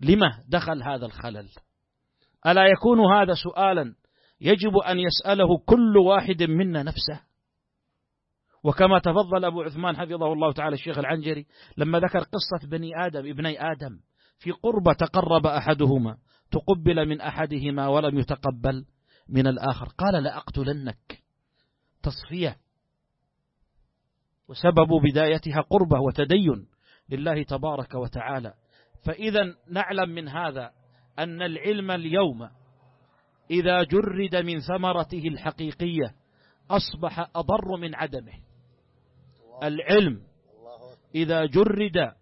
لما 0.00 0.30
دخل 0.48 0.82
هذا 0.82 1.06
الخلل؟ 1.06 1.48
ألا 2.46 2.66
يكون 2.66 3.12
هذا 3.14 3.34
سؤالا 3.44 3.94
يجب 4.40 4.76
أن 4.76 4.98
يسأله 4.98 5.58
كل 5.66 5.98
واحد 5.98 6.42
منا 6.42 6.82
نفسه؟ 6.82 7.20
وكما 8.64 8.98
تفضل 8.98 9.44
أبو 9.44 9.62
عثمان 9.62 9.96
حفظه 9.96 10.32
الله 10.32 10.52
تعالى 10.52 10.74
الشيخ 10.74 10.98
العنجري 10.98 11.46
لما 11.76 11.98
ذكر 11.98 12.18
قصة 12.18 12.68
بني 12.68 12.90
آدم 13.06 13.30
ابني 13.30 13.72
آدم 13.72 13.98
في 14.38 14.50
قربة 14.50 14.92
تقرب 14.92 15.46
أحدهما 15.46 16.16
تقبل 16.52 17.08
من 17.08 17.20
أحدهما 17.20 17.88
ولم 17.88 18.18
يتقبل 18.18 18.86
من 19.28 19.46
الآخر. 19.46 19.88
قال 19.98 20.22
لأقتلنك. 20.22 21.22
تصفية. 22.02 22.56
وسبب 24.48 24.88
بدايتها 25.04 25.60
قربة 25.60 26.00
وتدين 26.00 26.66
لله 27.08 27.42
تبارك 27.42 27.94
وتعالى. 27.94 28.54
فإذا 29.04 29.54
نعلم 29.70 30.10
من 30.10 30.28
هذا 30.28 30.70
أن 31.18 31.42
العلم 31.42 31.90
اليوم 31.90 32.48
إذا 33.50 33.82
جرد 33.82 34.36
من 34.36 34.60
ثمرته 34.60 35.28
الحقيقية 35.28 36.14
أصبح 36.70 37.30
أضر 37.36 37.76
من 37.76 37.94
عدمه. 37.94 38.32
العلم 39.62 40.22
إذا 41.14 41.46
جرد 41.46 42.12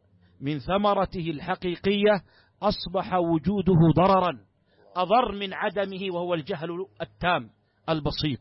من 0.40 0.59
ثمرته 0.59 1.31
الحقيقية 1.31 2.23
أصبح 2.62 3.15
وجوده 3.15 3.93
ضررا 3.97 4.39
أضر 4.97 5.32
من 5.32 5.55
عدمه 5.55 6.15
وهو 6.15 6.35
الجهل 6.35 6.87
التام 7.03 7.51
البسيط. 7.89 8.41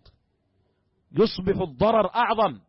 يصبح 1.11 1.61
الضرر 1.61 2.15
أعظم 2.15 2.59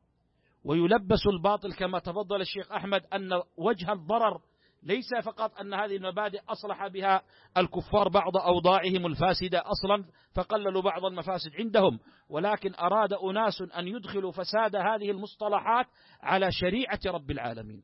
ويلبس 0.64 1.26
الباطل 1.26 1.72
كما 1.72 1.98
تفضل 1.98 2.40
الشيخ 2.40 2.72
أحمد 2.72 3.02
أن 3.14 3.42
وجه 3.56 3.92
الضرر 3.92 4.40
ليس 4.82 5.08
فقط 5.24 5.60
أن 5.60 5.74
هذه 5.74 5.96
المبادئ 5.96 6.40
أصلح 6.48 6.86
بها 6.86 7.22
الكفار 7.56 8.08
بعض 8.08 8.36
أوضاعهم 8.36 9.06
الفاسدة 9.06 9.62
أصلا 9.66 10.04
فقللوا 10.34 10.82
بعض 10.82 11.04
المفاسد 11.04 11.50
عندهم 11.58 11.98
ولكن 12.28 12.74
أراد 12.74 13.12
أناس 13.12 13.62
أن 13.78 13.88
يدخلوا 13.88 14.32
فساد 14.32 14.76
هذه 14.76 15.10
المصطلحات 15.10 15.86
على 16.22 16.52
شريعة 16.52 17.00
رب 17.06 17.30
العالمين. 17.30 17.82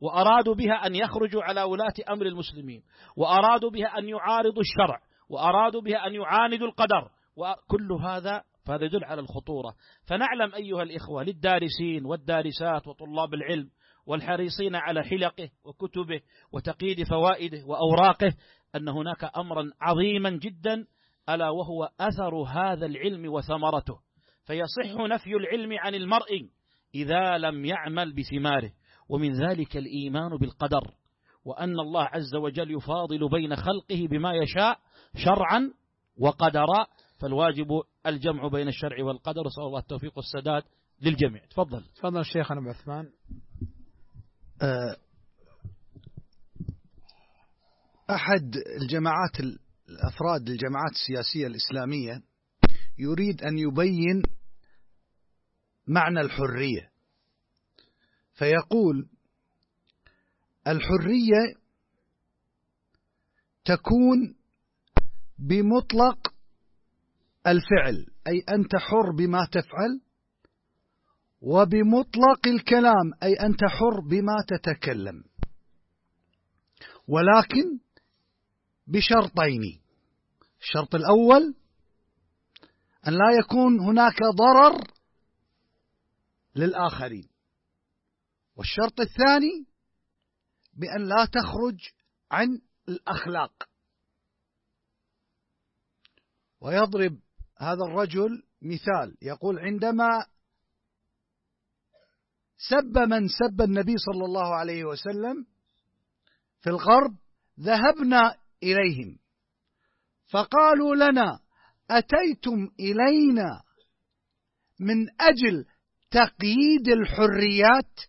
وأرادوا 0.00 0.54
بها 0.54 0.86
أن 0.86 0.94
يخرجوا 0.94 1.42
على 1.42 1.62
ولاة 1.62 1.94
أمر 2.08 2.26
المسلمين 2.26 2.82
وأرادوا 3.16 3.70
بها 3.70 3.98
أن 3.98 4.08
يعارضوا 4.08 4.62
الشرع 4.62 5.00
وأرادوا 5.28 5.80
بها 5.80 6.06
أن 6.06 6.14
يعاندوا 6.14 6.66
القدر 6.66 7.10
وكل 7.36 7.92
هذا 7.92 8.42
فهذا 8.66 8.84
يدل 8.84 9.04
على 9.04 9.20
الخطورة. 9.20 9.74
فنعلم 10.08 10.54
أيها 10.54 10.82
الإخوة 10.82 11.22
للدارسين 11.22 12.06
والدارسات 12.06 12.88
وطلاب 12.88 13.34
العلم 13.34 13.70
والحريصين 14.06 14.74
على 14.74 15.02
حلقه 15.02 15.50
وكتبه 15.64 16.20
وتقييد 16.52 17.08
فوائده 17.08 17.66
وأوراقه 17.66 18.32
أن 18.76 18.88
هناك 18.88 19.30
أمرا 19.36 19.70
عظيما 19.80 20.30
جدا 20.30 20.86
ألا 21.28 21.50
وهو 21.50 21.90
أثر 22.00 22.34
هذا 22.34 22.86
العلم 22.86 23.32
وثمرته. 23.32 23.98
فيصح 24.46 25.00
نفي 25.00 25.36
العلم 25.36 25.78
عن 25.78 25.94
المرء 25.94 26.48
إذا 26.94 27.38
لم 27.38 27.64
يعمل 27.64 28.12
بثماره. 28.14 28.72
ومن 29.08 29.48
ذلك 29.48 29.76
الإيمان 29.76 30.36
بالقدر 30.36 30.94
وأن 31.44 31.80
الله 31.80 32.02
عز 32.02 32.34
وجل 32.34 32.70
يفاضل 32.70 33.28
بين 33.28 33.56
خلقه 33.56 34.06
بما 34.10 34.34
يشاء 34.34 34.78
شرعا 35.16 35.72
وقدرا 36.18 36.86
فالواجب 37.18 37.82
الجمع 38.06 38.48
بين 38.48 38.68
الشرع 38.68 39.04
والقدر. 39.04 39.48
صلى 39.48 39.66
الله 39.66 39.78
التوفيق 39.78 40.12
والسداد 40.16 40.62
للجميع. 41.02 41.44
تفضل. 41.44 41.84
تفضل 41.96 42.24
شيخنا 42.24 42.60
أبو 42.60 42.68
عثمان. 42.68 43.10
آه، 44.62 44.96
أحد 48.10 48.56
الجماعات 48.80 49.40
الأفراد 49.88 50.48
الجماعات 50.48 50.92
السياسية 50.92 51.46
الإسلامية 51.46 52.22
يريد 52.98 53.42
أن 53.42 53.58
يبين 53.58 54.22
معنى 55.88 56.20
الحرية. 56.20 56.95
فيقول 58.36 59.08
الحرية 60.66 61.66
تكون 63.64 64.36
بمطلق 65.38 66.34
الفعل 67.46 68.06
أي 68.26 68.44
أنت 68.54 68.76
حر 68.76 69.16
بما 69.18 69.48
تفعل 69.52 70.00
وبمطلق 71.40 72.46
الكلام 72.46 73.12
أي 73.22 73.34
أنت 73.34 73.64
حر 73.64 74.00
بما 74.00 74.36
تتكلم. 74.48 75.24
ولكن 77.08 77.78
بشرطين 78.86 79.80
الشرط 80.60 80.94
الأول 80.94 81.54
أن 83.08 83.12
لا 83.12 83.38
يكون 83.38 83.80
هناك 83.80 84.18
ضرر 84.34 84.84
للآخرين. 86.56 87.35
والشرط 88.56 89.00
الثاني 89.00 89.66
بأن 90.74 91.08
لا 91.08 91.24
تخرج 91.24 91.78
عن 92.30 92.60
الأخلاق. 92.88 93.68
ويضرب 96.60 97.18
هذا 97.58 97.84
الرجل 97.84 98.42
مثال 98.62 99.16
يقول 99.22 99.58
عندما 99.58 100.26
سب 102.56 102.98
من 102.98 103.28
سب 103.28 103.60
النبي 103.60 103.94
صلى 103.96 104.24
الله 104.24 104.54
عليه 104.54 104.84
وسلم 104.84 105.46
في 106.60 106.70
الغرب 106.70 107.16
ذهبنا 107.60 108.34
إليهم 108.62 109.18
فقالوا 110.26 110.94
لنا 110.94 111.40
أتيتم 111.90 112.68
إلينا 112.80 113.62
من 114.80 115.20
أجل 115.20 115.66
تقييد 116.10 116.88
الحريات 116.88 118.00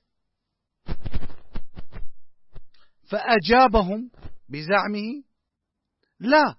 فأجابهم 3.10 4.12
بزعمه 4.50 5.24
لا 6.20 6.56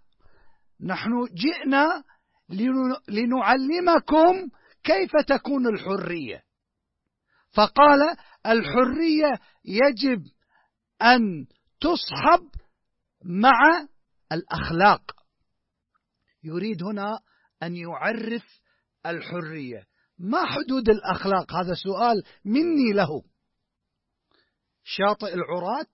نحن 0.80 1.10
جئنا 1.34 2.04
لنعلمكم 3.08 4.48
كيف 4.84 5.12
تكون 5.28 5.66
الحرية. 5.66 6.42
فقال 7.50 8.16
الحرية 8.46 9.40
يجب 9.64 10.22
أن 11.02 11.46
تصحب 11.80 12.48
مع 13.24 13.88
الأخلاق. 14.32 15.16
يريد 16.44 16.82
هنا 16.82 17.20
أن 17.62 17.76
يعرف 17.76 18.60
الحرية. 19.06 19.86
ما 20.18 20.46
حدود 20.46 20.88
الأخلاق؟ 20.88 21.54
هذا 21.54 21.74
سؤال 21.74 22.22
مني 22.44 22.92
له. 22.92 23.22
شاطئ 24.90 25.34
العراة؟ 25.34 25.86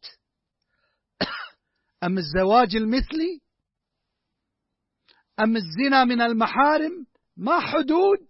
أم 2.05 2.19
الزواج 2.19 2.77
المثلي؟ 2.77 3.41
أم 5.41 5.57
الزنا 5.57 6.05
من 6.05 6.21
المحارم؟ 6.21 7.07
ما 7.37 7.61
حدود 7.61 8.29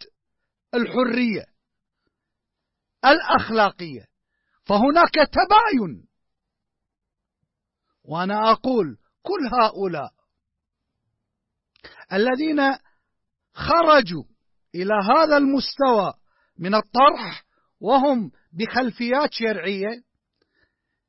الحرية 0.75 1.47
الأخلاقية. 3.05 4.07
فهناك 4.63 5.15
تباين. 5.15 6.09
وأنا 8.05 8.51
أقول 8.53 8.99
كل 9.23 9.49
هؤلاء 9.63 10.15
الذين 12.13 12.79
خرجوا 13.55 14.25
إلى 14.75 14.95
هذا 14.95 15.37
المستوى 15.37 16.15
من 16.59 16.75
الطرح 16.75 17.45
وهم 17.81 18.31
بخلفيات 18.53 19.33
شرعية 19.33 20.04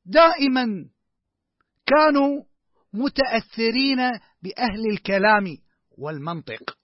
دائما 0.06 0.90
كانوا 1.86 2.44
متأثرين 2.94 3.98
بأهل 4.42 4.90
الكلام 4.92 5.58
والمنطق. 5.98 6.78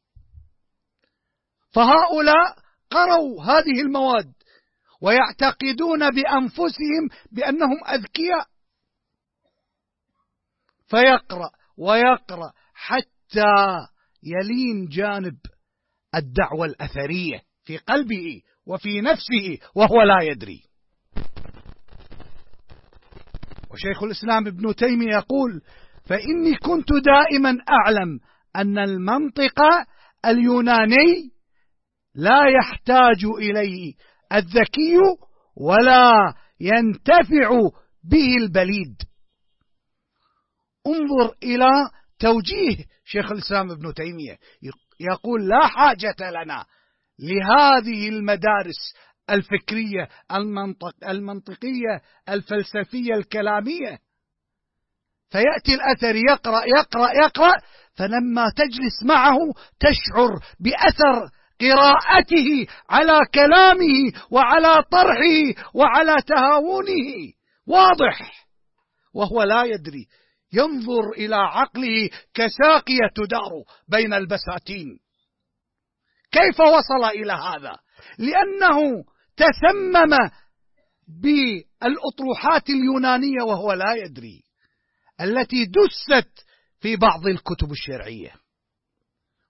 فهؤلاء 1.69 2.57
قروا 2.89 3.43
هذه 3.43 3.81
المواد 3.81 4.33
ويعتقدون 5.01 6.09
بأنفسهم 6.09 7.09
بأنهم 7.31 7.85
أذكياء. 7.87 8.47
فيقرأ 10.87 11.51
ويقرأ 11.77 12.53
حتى 12.73 13.53
يلين 14.23 14.85
جانب 14.85 15.37
الدعوة 16.15 16.65
الأثرية 16.65 17.41
في 17.63 17.77
قلبه 17.77 18.41
وفي 18.65 19.01
نفسه 19.01 19.57
وهو 19.75 20.01
لا 20.01 20.17
يدري. 20.21 20.63
وشيخ 23.73 24.03
الإسلام 24.03 24.47
ابن 24.47 24.75
تيمية 24.75 25.13
يقول 25.15 25.61
فإني 26.05 26.55
كنت 26.55 26.89
دائما 26.93 27.57
أعلم 27.69 28.19
أن 28.55 28.77
المنطق 28.77 29.59
اليوناني 30.25 31.31
لا 32.15 32.41
يحتاج 32.59 33.25
إليه 33.37 33.93
الذكي 34.33 34.97
ولا 35.57 36.33
ينتفع 36.59 37.49
به 38.03 38.37
البليد. 38.41 39.01
انظر 40.87 41.35
إلى 41.43 41.69
توجيه 42.19 42.85
شيخ 43.05 43.31
الإسلام 43.31 43.71
ابن 43.71 43.93
تيمية. 43.93 44.37
يقول 44.99 45.47
لا 45.47 45.67
حاجة 45.67 46.15
لنا 46.19 46.65
لهذه 47.19 48.09
المدارس 48.09 48.93
الفكرية 49.31 50.09
المنطق 50.31 51.09
المنطقية 51.09 52.01
الفلسفية 52.29 53.13
الكلامية. 53.13 53.99
فيأتي 55.29 55.73
الأثر 55.73 56.15
يقرأ 56.15 56.61
يقرأ 56.65 57.11
يقرأ 57.23 57.53
فلما 57.95 58.51
تجلس 58.55 59.03
معه 59.05 59.37
تشعر 59.79 60.29
بأثر 60.59 61.29
قراءته 61.61 62.67
على 62.89 63.19
كلامه 63.33 64.11
وعلى 64.31 64.83
طرحه 64.91 65.69
وعلى 65.73 66.15
تهاونه. 66.27 67.33
واضح. 67.67 68.45
وهو 69.13 69.43
لا 69.43 69.63
يدري. 69.63 70.07
ينظر 70.53 71.09
إلى 71.17 71.35
عقله 71.35 72.09
كساقية 72.33 73.09
تدار 73.15 73.51
بين 73.87 74.13
البساتين. 74.13 74.99
كيف 76.31 76.59
وصل 76.59 77.05
إلى 77.05 77.33
هذا؟ 77.33 77.77
لأنه 78.17 79.03
تسمم 79.37 80.17
بالأطروحات 81.07 82.69
اليونانية 82.69 83.43
وهو 83.43 83.73
لا 83.73 83.93
يدري 83.95 84.43
التي 85.21 85.65
دست 85.65 86.45
في 86.79 86.95
بعض 86.95 87.27
الكتب 87.27 87.71
الشرعية. 87.71 88.35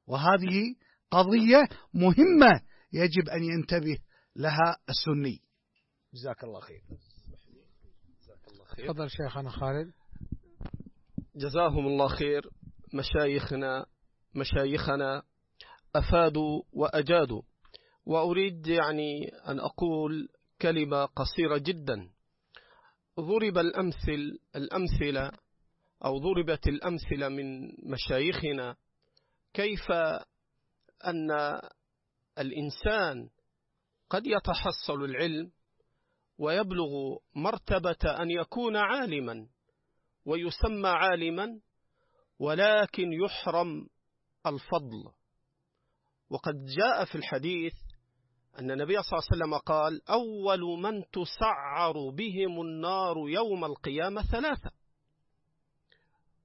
وهذه 0.07 0.75
قضية 1.11 1.69
مهمة 1.93 2.61
يجب 2.93 3.29
أن 3.29 3.43
ينتبه 3.43 3.97
لها 4.35 4.77
السني. 4.89 5.41
جزاك 6.13 6.43
الله 6.43 6.59
خير. 6.59 6.81
جزاك 8.21 8.47
الله 8.47 8.65
خير 8.65 8.87
تفضل 8.87 9.09
شيخنا 9.09 9.49
خالد. 9.49 9.93
جزاهم 11.35 11.87
الله 11.87 12.07
خير. 12.07 12.49
مشايخنا 12.93 13.85
مشايخنا 14.35 15.23
أفادوا 15.95 16.63
وأجادوا. 16.73 17.41
وأريد 18.06 18.68
يعني 18.68 19.28
أن 19.48 19.60
أقول 19.60 20.30
كلمة 20.61 21.06
قصيرة 21.06 21.57
جدا. 21.57 22.10
ضرب 23.19 23.57
الأمثل 23.57 24.40
الأمثلة 24.56 25.32
أو 26.06 26.18
ضربت 26.18 26.68
الأمثلة 26.68 27.30
من 27.30 27.68
مشايخنا 27.91 28.76
كيف 29.53 29.91
أن 31.06 31.32
الإنسان 32.40 33.30
قد 34.10 34.23
يتحصل 34.28 35.03
العلم 35.03 35.52
ويبلغ 36.38 37.18
مرتبة 37.36 37.98
أن 38.22 38.32
يكون 38.32 38.76
عالما 38.76 39.48
ويسمى 40.26 40.90
عالما 40.90 41.60
ولكن 42.40 43.14
يحرم 43.14 43.88
الفضل. 44.45 45.11
وقد 46.30 46.65
جاء 46.65 47.06
في 47.06 47.15
الحديث 47.15 47.73
أن 48.60 48.72
النبي 48.72 48.94
صلى 49.03 49.19
الله 49.19 49.28
عليه 49.32 49.44
وسلم 49.44 49.57
قال 49.57 50.10
أول 50.10 50.82
من 50.82 51.03
تسعر 51.11 52.10
بهم 52.10 52.61
النار 52.61 53.30
يوم 53.30 53.65
القيامة 53.65 54.22
ثلاثة. 54.22 54.72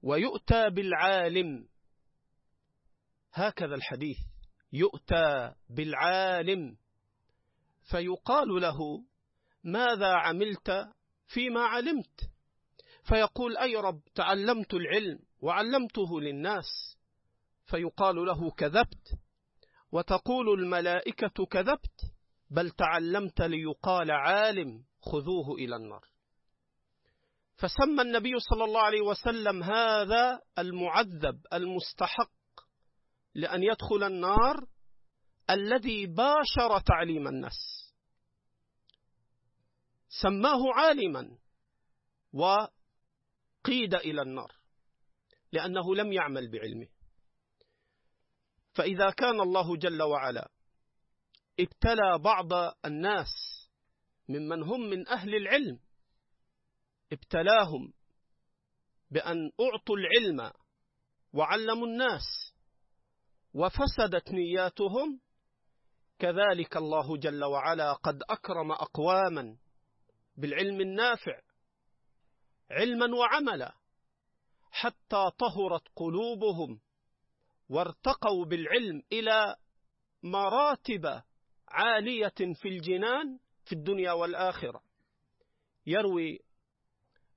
ويؤتى 0.03 0.69
بالعالم. 0.69 1.67
هكذا 3.33 3.75
الحديث. 3.75 4.17
يؤتى 4.73 5.53
بالعالم. 5.69 6.77
فيقال 7.91 8.47
له 8.47 8.77
ماذا 9.63 10.13
عملت 10.13 10.89
فيما 11.25 11.61
علمت؟ 11.61 12.31
فيقول 13.03 13.57
أي 13.57 13.75
رب 13.75 14.01
تعلمت 14.15 14.73
العلم 14.73 15.19
وعلمته 15.41 16.21
للناس. 16.21 16.97
فيقال 17.65 18.15
له 18.15 18.51
كذبت. 18.51 19.19
وتقول 19.91 20.59
الملائكة 20.59 21.45
كذبت 21.45 22.01
بل 22.49 22.69
تعلمت 22.69 23.41
ليقال 23.41 24.11
عالم 24.11 24.85
خذوه 25.01 25.55
إلى 25.55 25.75
النار. 25.75 26.05
فسمى 27.55 28.01
النبي 28.01 28.39
صلى 28.39 28.63
الله 28.63 28.81
عليه 28.81 29.01
وسلم 29.01 29.63
هذا 29.63 30.41
المعذب 30.59 31.45
المستحق 31.53 32.31
لأن 33.35 33.63
يدخل 33.63 34.03
النار 34.03 34.67
الذي 35.49 36.05
باشر 36.05 36.79
تعليم 36.79 37.27
الناس. 37.27 37.87
سماه 40.21 40.73
عالما 40.75 41.37
وقيد 42.33 43.93
إلى 43.95 44.21
النار 44.21 44.51
لأنه 45.51 45.95
لم 45.95 46.13
يعمل 46.13 46.51
بعلمه. 46.51 46.96
فإذا 48.77 49.09
كان 49.09 49.41
الله 49.41 49.77
جل 49.77 50.01
وعلا 50.03 50.51
ابتلى 51.59 52.17
بعض 52.19 52.53
الناس 52.85 53.27
ممن 54.29 54.63
هم 54.63 54.81
من 54.89 55.07
أهل 55.07 55.35
العلم 55.35 55.79
ابتلاهم 57.11 57.93
بأن 59.11 59.51
أعطوا 59.61 59.95
العلم 59.97 60.51
وعلموا 61.33 61.87
الناس 61.87 62.53
وفسدت 63.53 64.31
نياتهم 64.31 65.19
كذلك 66.19 66.77
الله 66.77 67.17
جل 67.17 67.43
وعلا 67.43 67.93
قد 67.93 68.23
أكرم 68.29 68.71
أقواما 68.71 69.57
بالعلم 70.37 70.81
النافع 70.81 71.41
علما 72.71 73.15
وعملا 73.15 73.75
حتى 74.71 75.31
طهرت 75.39 75.87
قلوبهم 75.95 76.79
وارتقوا 77.69 78.45
بالعلم 78.45 79.03
إلى 79.11 79.55
مراتب 80.23 81.21
عالية 81.67 82.53
في 82.61 82.67
الجنان 82.67 83.39
في 83.65 83.73
الدنيا 83.73 84.11
والآخرة. 84.11 84.83
يروي 85.85 86.39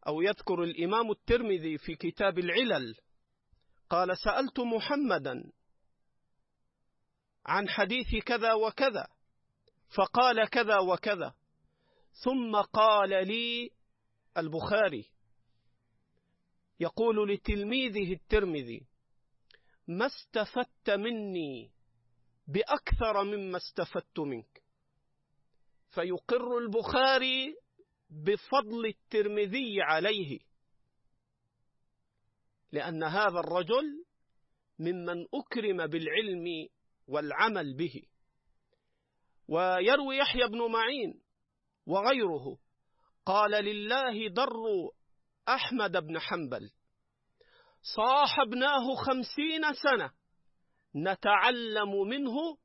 أو 0.07 0.21
يذكر 0.23 0.63
الإمام 0.65 1.11
الترمذي 1.11 1.79
في 1.79 1.95
كتاب 1.95 2.39
العلل 2.39 2.97
قال 3.91 4.19
سألت 4.19 4.61
محمدا 4.61 5.53
عن 7.47 7.69
حديث 7.69 8.25
كذا 8.27 8.53
وكذا 8.53 9.07
فقال 9.97 10.49
كذا 10.49 10.79
وكذا 10.79 11.35
ثم 12.25 12.57
قال 12.57 13.09
لي 13.29 13.71
البخاري 14.37 15.11
يقول 16.81 17.33
لتلميذه 17.33 18.13
الترمذي 18.13 18.87
ما 19.91 20.07
استفدت 20.07 20.91
مني 20.91 21.71
بأكثر 22.47 23.25
مما 23.25 23.57
استفدت 23.57 24.19
منك. 24.19 24.63
فيقر 25.91 26.59
البخاري 26.59 27.57
بفضل 28.11 28.87
الترمذي 28.87 29.83
عليه 29.83 30.39
لأن 32.73 33.03
هذا 33.03 33.41
الرجل 33.41 34.05
ممن 34.79 35.27
أكرم 35.35 35.87
بالعلم 35.87 36.69
والعمل 37.07 37.75
به. 37.77 38.03
ويروي 39.49 40.17
يحيى 40.17 40.47
بن 40.49 40.73
معين 40.73 41.21
وغيره 41.87 42.59
قال 43.27 43.65
لله 43.65 44.29
در 44.29 44.53
أحمد 45.49 45.97
بن 45.97 46.19
حنبل 46.19 46.71
صاحبناه 47.83 48.95
خمسين 49.07 49.75
سنة 49.83 50.13
نتعلم 50.97 52.09
منه 52.09 52.59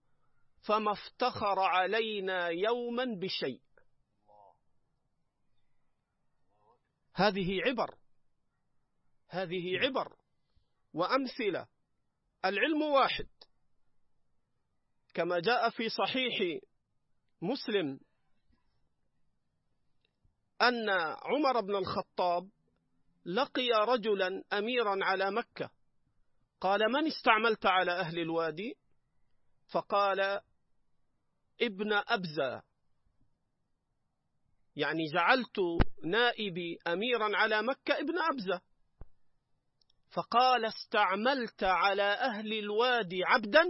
فما 0.61 0.91
افتخر 0.91 1.59
علينا 1.59 2.47
يوما 2.47 3.05
بشيء. 3.05 3.61
هذه 7.13 7.61
عبر 7.65 7.95
هذه 9.29 9.79
عبر 9.79 10.15
وأمثلة. 10.93 11.67
العلم 12.45 12.81
واحد. 12.81 13.27
كما 15.13 15.39
جاء 15.39 15.69
في 15.69 15.89
صحيح 15.89 16.61
مسلم 17.41 17.99
أن 20.61 20.89
عمر 21.21 21.61
بن 21.61 21.75
الخطاب 21.75 22.49
لقي 23.25 23.69
رجلا 23.87 24.43
أميرا 24.53 25.05
على 25.05 25.31
مكة. 25.31 25.69
قال 26.61 26.91
من 26.91 27.07
استعملت 27.07 27.65
على 27.65 27.91
أهل 27.91 28.19
الوادي؟ 28.19 28.77
فقال 29.71 30.41
ابن 31.61 31.93
أبزة. 31.93 32.63
يعني 34.75 35.05
جعلت 35.13 35.59
نائبي 36.03 36.79
أميرا 36.87 37.37
على 37.37 37.61
مكة 37.61 37.99
ابن 37.99 38.19
أبزة. 38.19 38.61
فقال 40.11 40.65
استعملت 40.65 41.63
على 41.63 42.03
أهل 42.13 42.53
الوادي 42.53 43.23
عبدا؟ 43.23 43.65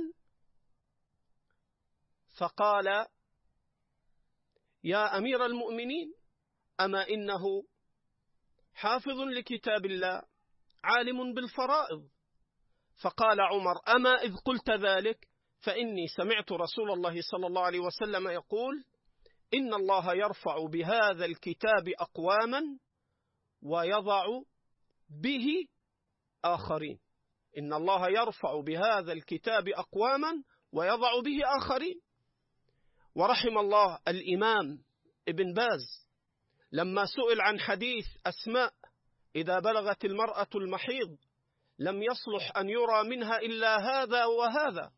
فقال 2.37 3.07
يا 4.83 5.17
أمير 5.17 5.45
المؤمنين 5.45 6.13
أما 6.79 7.09
إنه 7.09 7.63
حافظ 8.75 9.19
لكتاب 9.19 9.85
الله 9.85 10.21
عالم 10.83 11.33
بالفرائض. 11.33 12.09
فقال 13.01 13.41
عمر 13.41 13.95
أما 13.95 14.09
إذ 14.09 14.35
قلت 14.35 14.69
ذلك 14.69 15.27
فإني 15.59 16.07
سمعت 16.07 16.51
رسول 16.51 16.91
الله 16.91 17.21
صلى 17.21 17.47
الله 17.47 17.61
عليه 17.61 17.79
وسلم 17.79 18.27
يقول 18.27 18.83
إن 19.53 19.73
الله 19.73 20.13
يرفع 20.13 20.67
بهذا 20.67 21.25
الكتاب 21.25 21.89
أقواما 21.99 22.61
ويضع 23.61 24.25
به 25.21 25.47
آخرين. 26.45 26.99
إن 27.57 27.73
الله 27.73 28.09
يرفع 28.09 28.61
بهذا 28.61 29.13
الكتاب 29.13 29.67
أقواما 29.67 30.43
ويضع 30.71 31.19
به 31.21 31.39
آخرين. 31.57 32.01
ورحم 33.15 33.57
الله 33.57 33.99
الإمام 34.07 34.83
ابن 35.27 35.53
باز. 35.53 36.04
لما 36.75 37.05
سئل 37.05 37.41
عن 37.41 37.59
حديث 37.59 38.05
أسماء 38.25 38.73
إذا 39.35 39.59
بلغت 39.59 40.05
المرأة 40.05 40.47
المحيض 40.55 41.17
لم 41.79 42.03
يصلح 42.03 42.57
أن 42.57 42.69
يرى 42.69 43.03
منها 43.09 43.37
إلا 43.37 43.77
هذا 43.77 44.25
وهذا. 44.25 44.91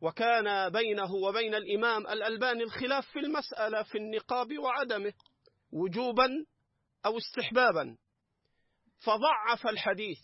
وكان 0.00 0.68
بينه 0.68 1.14
وبين 1.14 1.54
الإمام 1.54 2.06
الألباني 2.06 2.62
الخلاف 2.62 3.06
في 3.06 3.18
المسألة 3.18 3.82
في 3.82 3.98
النقاب 3.98 4.58
وعدمه 4.58 5.12
وجوبا 5.72 6.28
أو 7.06 7.18
استحبابا. 7.18 7.96
فضعف 8.98 9.66
الحديث 9.66 10.18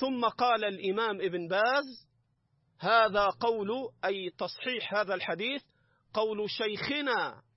ثم 0.00 0.24
قال 0.24 0.64
الإمام 0.64 1.20
ابن 1.20 1.48
باز 1.48 2.08
هذا 2.80 3.26
قول 3.26 3.68
أي 4.04 4.30
تصحيح 4.30 4.94
هذا 4.94 5.14
الحديث 5.14 5.62
قول 6.14 6.50
شيخنا 6.50 7.47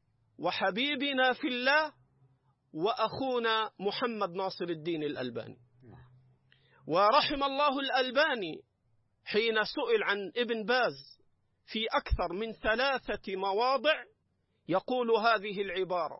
وحبيبنا 0.41 1.33
في 1.33 1.47
الله 1.47 1.93
وأخونا 2.73 3.71
محمد 3.79 4.29
ناصر 4.29 4.65
الدين 4.65 5.03
الألباني. 5.03 5.57
ورحم 6.87 7.43
الله 7.43 7.79
الألباني 7.79 8.61
حين 9.25 9.63
سئل 9.63 10.03
عن 10.03 10.31
ابن 10.37 10.65
باز 10.65 11.19
في 11.65 11.85
أكثر 11.91 12.33
من 12.33 12.53
ثلاثة 12.53 13.35
مواضع 13.35 14.03
يقول 14.67 15.11
هذه 15.11 15.61
العبارة 15.61 16.19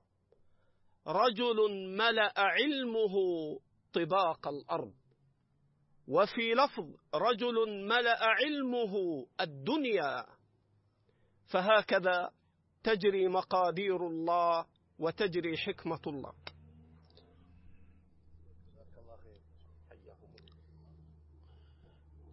رجل 1.08 1.56
ملأ 1.98 2.34
علمه 2.38 3.16
طباق 3.94 4.48
الأرض 4.48 4.94
وفي 6.08 6.54
لفظ 6.54 6.86
رجل 7.16 7.86
ملأ 7.88 8.18
علمه 8.22 8.94
الدنيا 9.42 10.26
فهكذا 11.48 12.32
تجري 12.84 13.28
مقادير 13.28 14.08
الله 14.08 14.66
وتجري 15.00 15.58
حكمة 15.58 16.02
الله. 16.08 16.34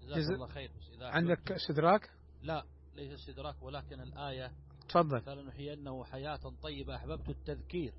جزاك 0.02 0.34
الله 0.34 0.46
خير. 0.46 0.70
إذا 0.94 1.06
عندك 1.06 1.52
استدراك؟ 1.52 2.10
لا 2.42 2.64
ليس 2.94 3.12
استدراك 3.12 3.62
ولكن 3.62 4.00
الآية 4.00 4.52
تفضل. 4.88 5.20
فلنحيينه 5.20 6.04
حياة 6.04 6.52
طيبة. 6.62 6.96
أحببت 6.96 7.28
التذكير 7.28 7.94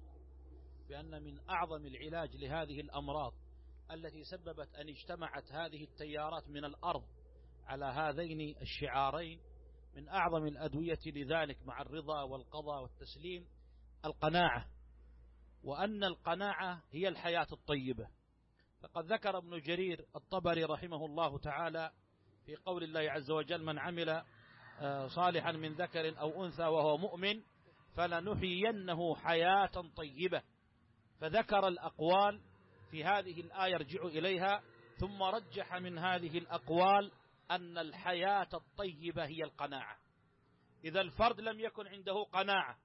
بأن 0.90 1.24
من 1.24 1.40
أعظم 1.50 1.86
العلاج 1.86 2.36
لهذه 2.36 2.82
الأمراض 2.82 3.34
التي 3.92 4.24
سببت 4.24 4.76
أن 4.76 4.90
اجتمعت 4.90 5.52
هذه 5.52 5.84
التيارات 5.84 6.50
من 6.50 6.66
الأرض 6.66 7.04
على 7.66 7.86
هذين 7.86 8.56
الشعارين 8.62 9.40
من 9.96 10.10
أعظم 10.10 10.48
الأدوية 10.48 11.00
لذلك 11.06 11.58
مع 11.66 11.82
الرضا 11.82 12.22
والقضاء 12.22 12.82
والتسليم 12.82 13.46
القناعة. 14.06 14.66
وأن 15.64 16.04
القناعة 16.04 16.84
هي 16.92 17.08
الحياة 17.08 17.48
الطيبة. 17.52 18.08
فقد 18.82 19.14
ذكر 19.14 19.38
ابن 19.38 19.62
جرير 19.62 20.06
الطبري 20.16 20.64
رحمه 20.64 21.06
الله 21.06 21.38
تعالى 21.38 21.92
في 22.46 22.56
قول 22.56 22.84
الله 22.84 23.12
عز 23.12 23.32
وجل 23.32 23.64
من 23.64 23.80
عمل 23.80 24.24
آه، 24.82 25.08
صالحا 25.08 25.52
من 25.52 25.74
ذكر 25.74 26.20
أو 26.20 26.46
أنثى 26.46 26.64
وهو 26.64 26.98
مؤمن 26.98 27.42
فلنحيينه 27.96 29.16
حياة 29.16 29.92
طيبة. 29.96 30.42
فذكر 31.22 31.68
الأقوال 31.68 32.42
في 32.92 33.04
هذه 33.04 33.42
الآية 33.42 33.74
يرجع 33.74 34.04
إليها 34.04 34.62
ثم 34.98 35.24
رجح 35.24 35.76
من 35.76 35.98
هذه 35.98 36.38
الأقوال 36.38 37.12
أن 37.52 37.78
الحياة 37.78 38.50
الطيبة 38.54 39.26
هي 39.26 39.44
القناعة. 39.44 40.00
إذا 40.84 41.02
الفرد 41.02 41.42
لم 41.42 41.60
يكن 41.60 41.88
عنده 41.88 42.24
قناعة 42.24 42.78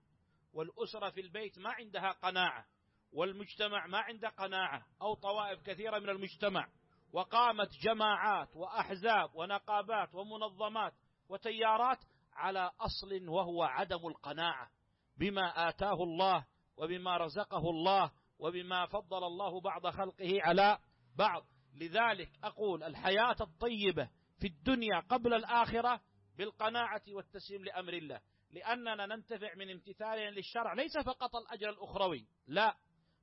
والأسرة 0.53 1.11
في 1.11 1.21
البيت 1.21 1.59
ما 1.59 1.71
عندها 1.71 2.13
قناعة 2.13 2.67
والمجتمع 3.13 3.87
ما 3.87 3.99
عنده 3.99 4.29
قناعة 4.29 4.87
أو 5.03 5.15
طوائف 5.15 5.63
كثيرة 5.63 5.99
من 5.99 6.09
المجتمع 6.09 6.69
وقامت 7.13 7.69
جماعات 7.83 8.57
وأحزاب 8.57 9.35
ونقابات 9.35 10.15
ومنظمات 10.15 10.93
وتيارات 11.29 11.99
على 12.33 12.71
أصل 12.81 13.29
وهو 13.29 13.63
عدم 13.63 14.07
القناعة 14.07 14.71
بما 15.17 15.69
آتاه 15.69 16.03
الله 16.03 16.47
وبما 16.77 17.17
رزقه 17.17 17.71
الله 17.71 18.13
وبما 18.39 18.87
فضل 18.87 19.25
الله 19.25 19.61
بعض 19.61 19.87
خلقه 19.87 20.43
على 20.43 20.79
بعض. 21.17 21.47
لذلك 21.75 22.31
أقول 22.45 22.83
الحياة 22.83 23.37
الطيبة 23.41 24.11
في 24.41 24.47
الدنيا 24.47 25.01
قبل 25.01 25.35
الآخرة 25.35 26.01
بالقناعة 26.39 27.03
والتسليم 27.09 27.65
لأمر 27.65 27.93
الله. 27.93 28.21
لأننا 28.51 29.07
ننتفع 29.07 29.55
من 29.55 29.71
امتثالنا 29.71 30.31
للشرع 30.31 30.73
ليس 30.73 30.99
فقط 30.99 31.37
الأجر 31.37 31.71
الأخروي 31.71 32.27
لا 32.47 32.77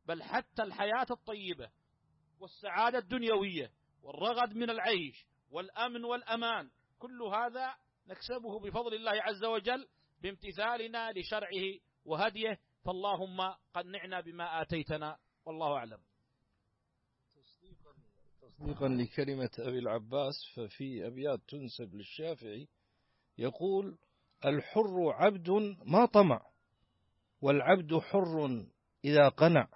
بل 0.06 0.24
حتى 0.24 0.64
الحياة 0.64 1.06
الطيبة 1.12 1.72
والسعادة 2.40 2.98
الدنيوية 2.98 3.72
والرغد 4.04 4.54
من 4.54 4.70
العيش 4.70 5.26
والأمن 5.50 6.06
والأمان. 6.06 6.72
كل 7.00 7.22
هذا 7.22 7.76
نكسبه 8.08 8.60
بفضل 8.60 8.94
الله 8.94 9.12
عز 9.12 9.44
وجل 9.44 9.88
بامتثالنا 10.22 11.12
لشرعه 11.12 11.80
وهديه. 12.06 12.60
فاللهم 12.86 13.42
قنعنا 13.74 14.22
بما 14.22 14.62
آتيتنا 14.62 15.18
والله 15.46 15.78
أعلم. 15.78 16.11
تصديقا 18.62 18.88
لكلمة 18.88 19.50
أبي 19.60 19.80
العباس 19.80 20.34
ففي 20.56 21.08
أبيات 21.08 21.40
تنسب 21.48 21.96
للشافعي 21.96 22.68
يقول 23.38 23.98
الحر 24.46 25.12
عبد 25.14 25.50
ما 25.86 26.06
طمع 26.06 26.46
والعبد 27.42 27.98
حر 27.98 28.66
إذا 29.06 29.30
قنع. 29.30 29.68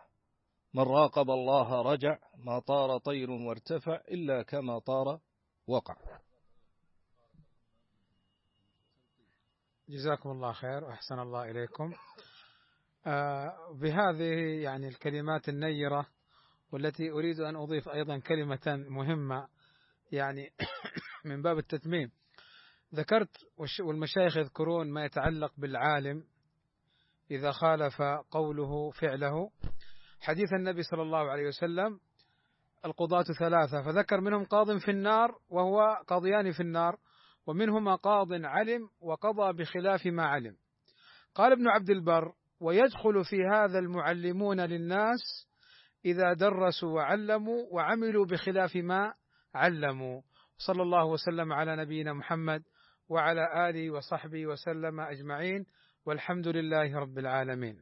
من 0.74 0.84
راقب 0.84 1.30
الله 1.30 1.82
رجع 1.82 2.20
ما 2.38 2.60
طار 2.60 2.98
طير 2.98 3.32
وارتفع 3.32 3.96
إلا 3.96 4.44
كما 4.44 4.80
طار 4.80 5.20
وقع. 5.68 5.96
جزاكم 9.90 10.30
الله 10.32 10.52
خير 10.52 10.84
وأحسن 10.84 11.20
الله 11.20 11.52
إليكم. 11.52 11.94
آه 13.08 13.78
بهذه 13.82 14.62
يعني 14.64 14.88
الكلمات 14.88 15.50
النيرة 15.50 16.15
والتي 16.72 17.12
أريد 17.12 17.40
أن 17.40 17.56
أضيف 17.56 17.90
أيضا 17.90 18.18
كلمة 18.20 18.86
مهمة 18.90 19.48
يعني 20.12 20.50
من 21.26 21.42
باب 21.42 21.58
التتميم. 21.58 22.12
ذكرت 22.96 23.30
والمشايخ 23.84 24.38
يذكرون 24.38 24.92
ما 24.92 25.06
يتعلق 25.06 25.54
بالعالم 25.58 26.24
إذا 27.32 27.52
خالف 27.52 28.02
قوله 28.32 28.92
فعله. 28.92 29.52
حديث 30.22 30.54
النبي 30.54 30.84
صلى 30.84 31.02
الله 31.02 31.32
عليه 31.32 31.48
وسلم 31.48 32.00
القضاة 32.86 33.26
ثلاثة 33.40 33.82
فذكر 33.82 34.22
منهم 34.22 34.46
قاض 34.46 34.78
في 34.78 34.92
النار 34.92 35.40
وهو 35.50 35.82
قاضيان 36.08 36.52
في 36.52 36.60
النار 36.60 36.98
ومنهما 37.48 37.96
قاض 37.96 38.28
علم 38.34 38.90
وقضى 39.02 39.54
بخلاف 39.54 40.06
ما 40.06 40.24
علم. 40.24 40.58
قال 41.36 41.52
ابن 41.52 41.68
عبد 41.68 41.90
البر 41.90 42.34
ويدخل 42.60 43.26
في 43.26 43.44
هذا 43.54 43.80
المعلمون 43.80 44.62
للناس 44.62 45.48
إذا 46.06 46.34
درسوا 46.34 46.90
وعلموا 46.90 47.66
وعملوا 47.72 48.26
بخلاف 48.26 48.76
ما 48.76 49.14
علموا. 49.56 50.22
صلى 50.58 50.82
الله 50.82 51.06
وسلم 51.06 51.54
على 51.54 51.76
نبينا 51.76 52.14
محمد 52.14 52.64
وعلى 53.10 53.70
آله 53.70 53.92
وصحبه 53.92 54.48
وسلم 54.48 55.00
أجمعين. 55.00 55.66
والحمد 56.06 56.48
لله 56.48 57.00
رب 57.00 57.18
العالمين. 57.18 57.82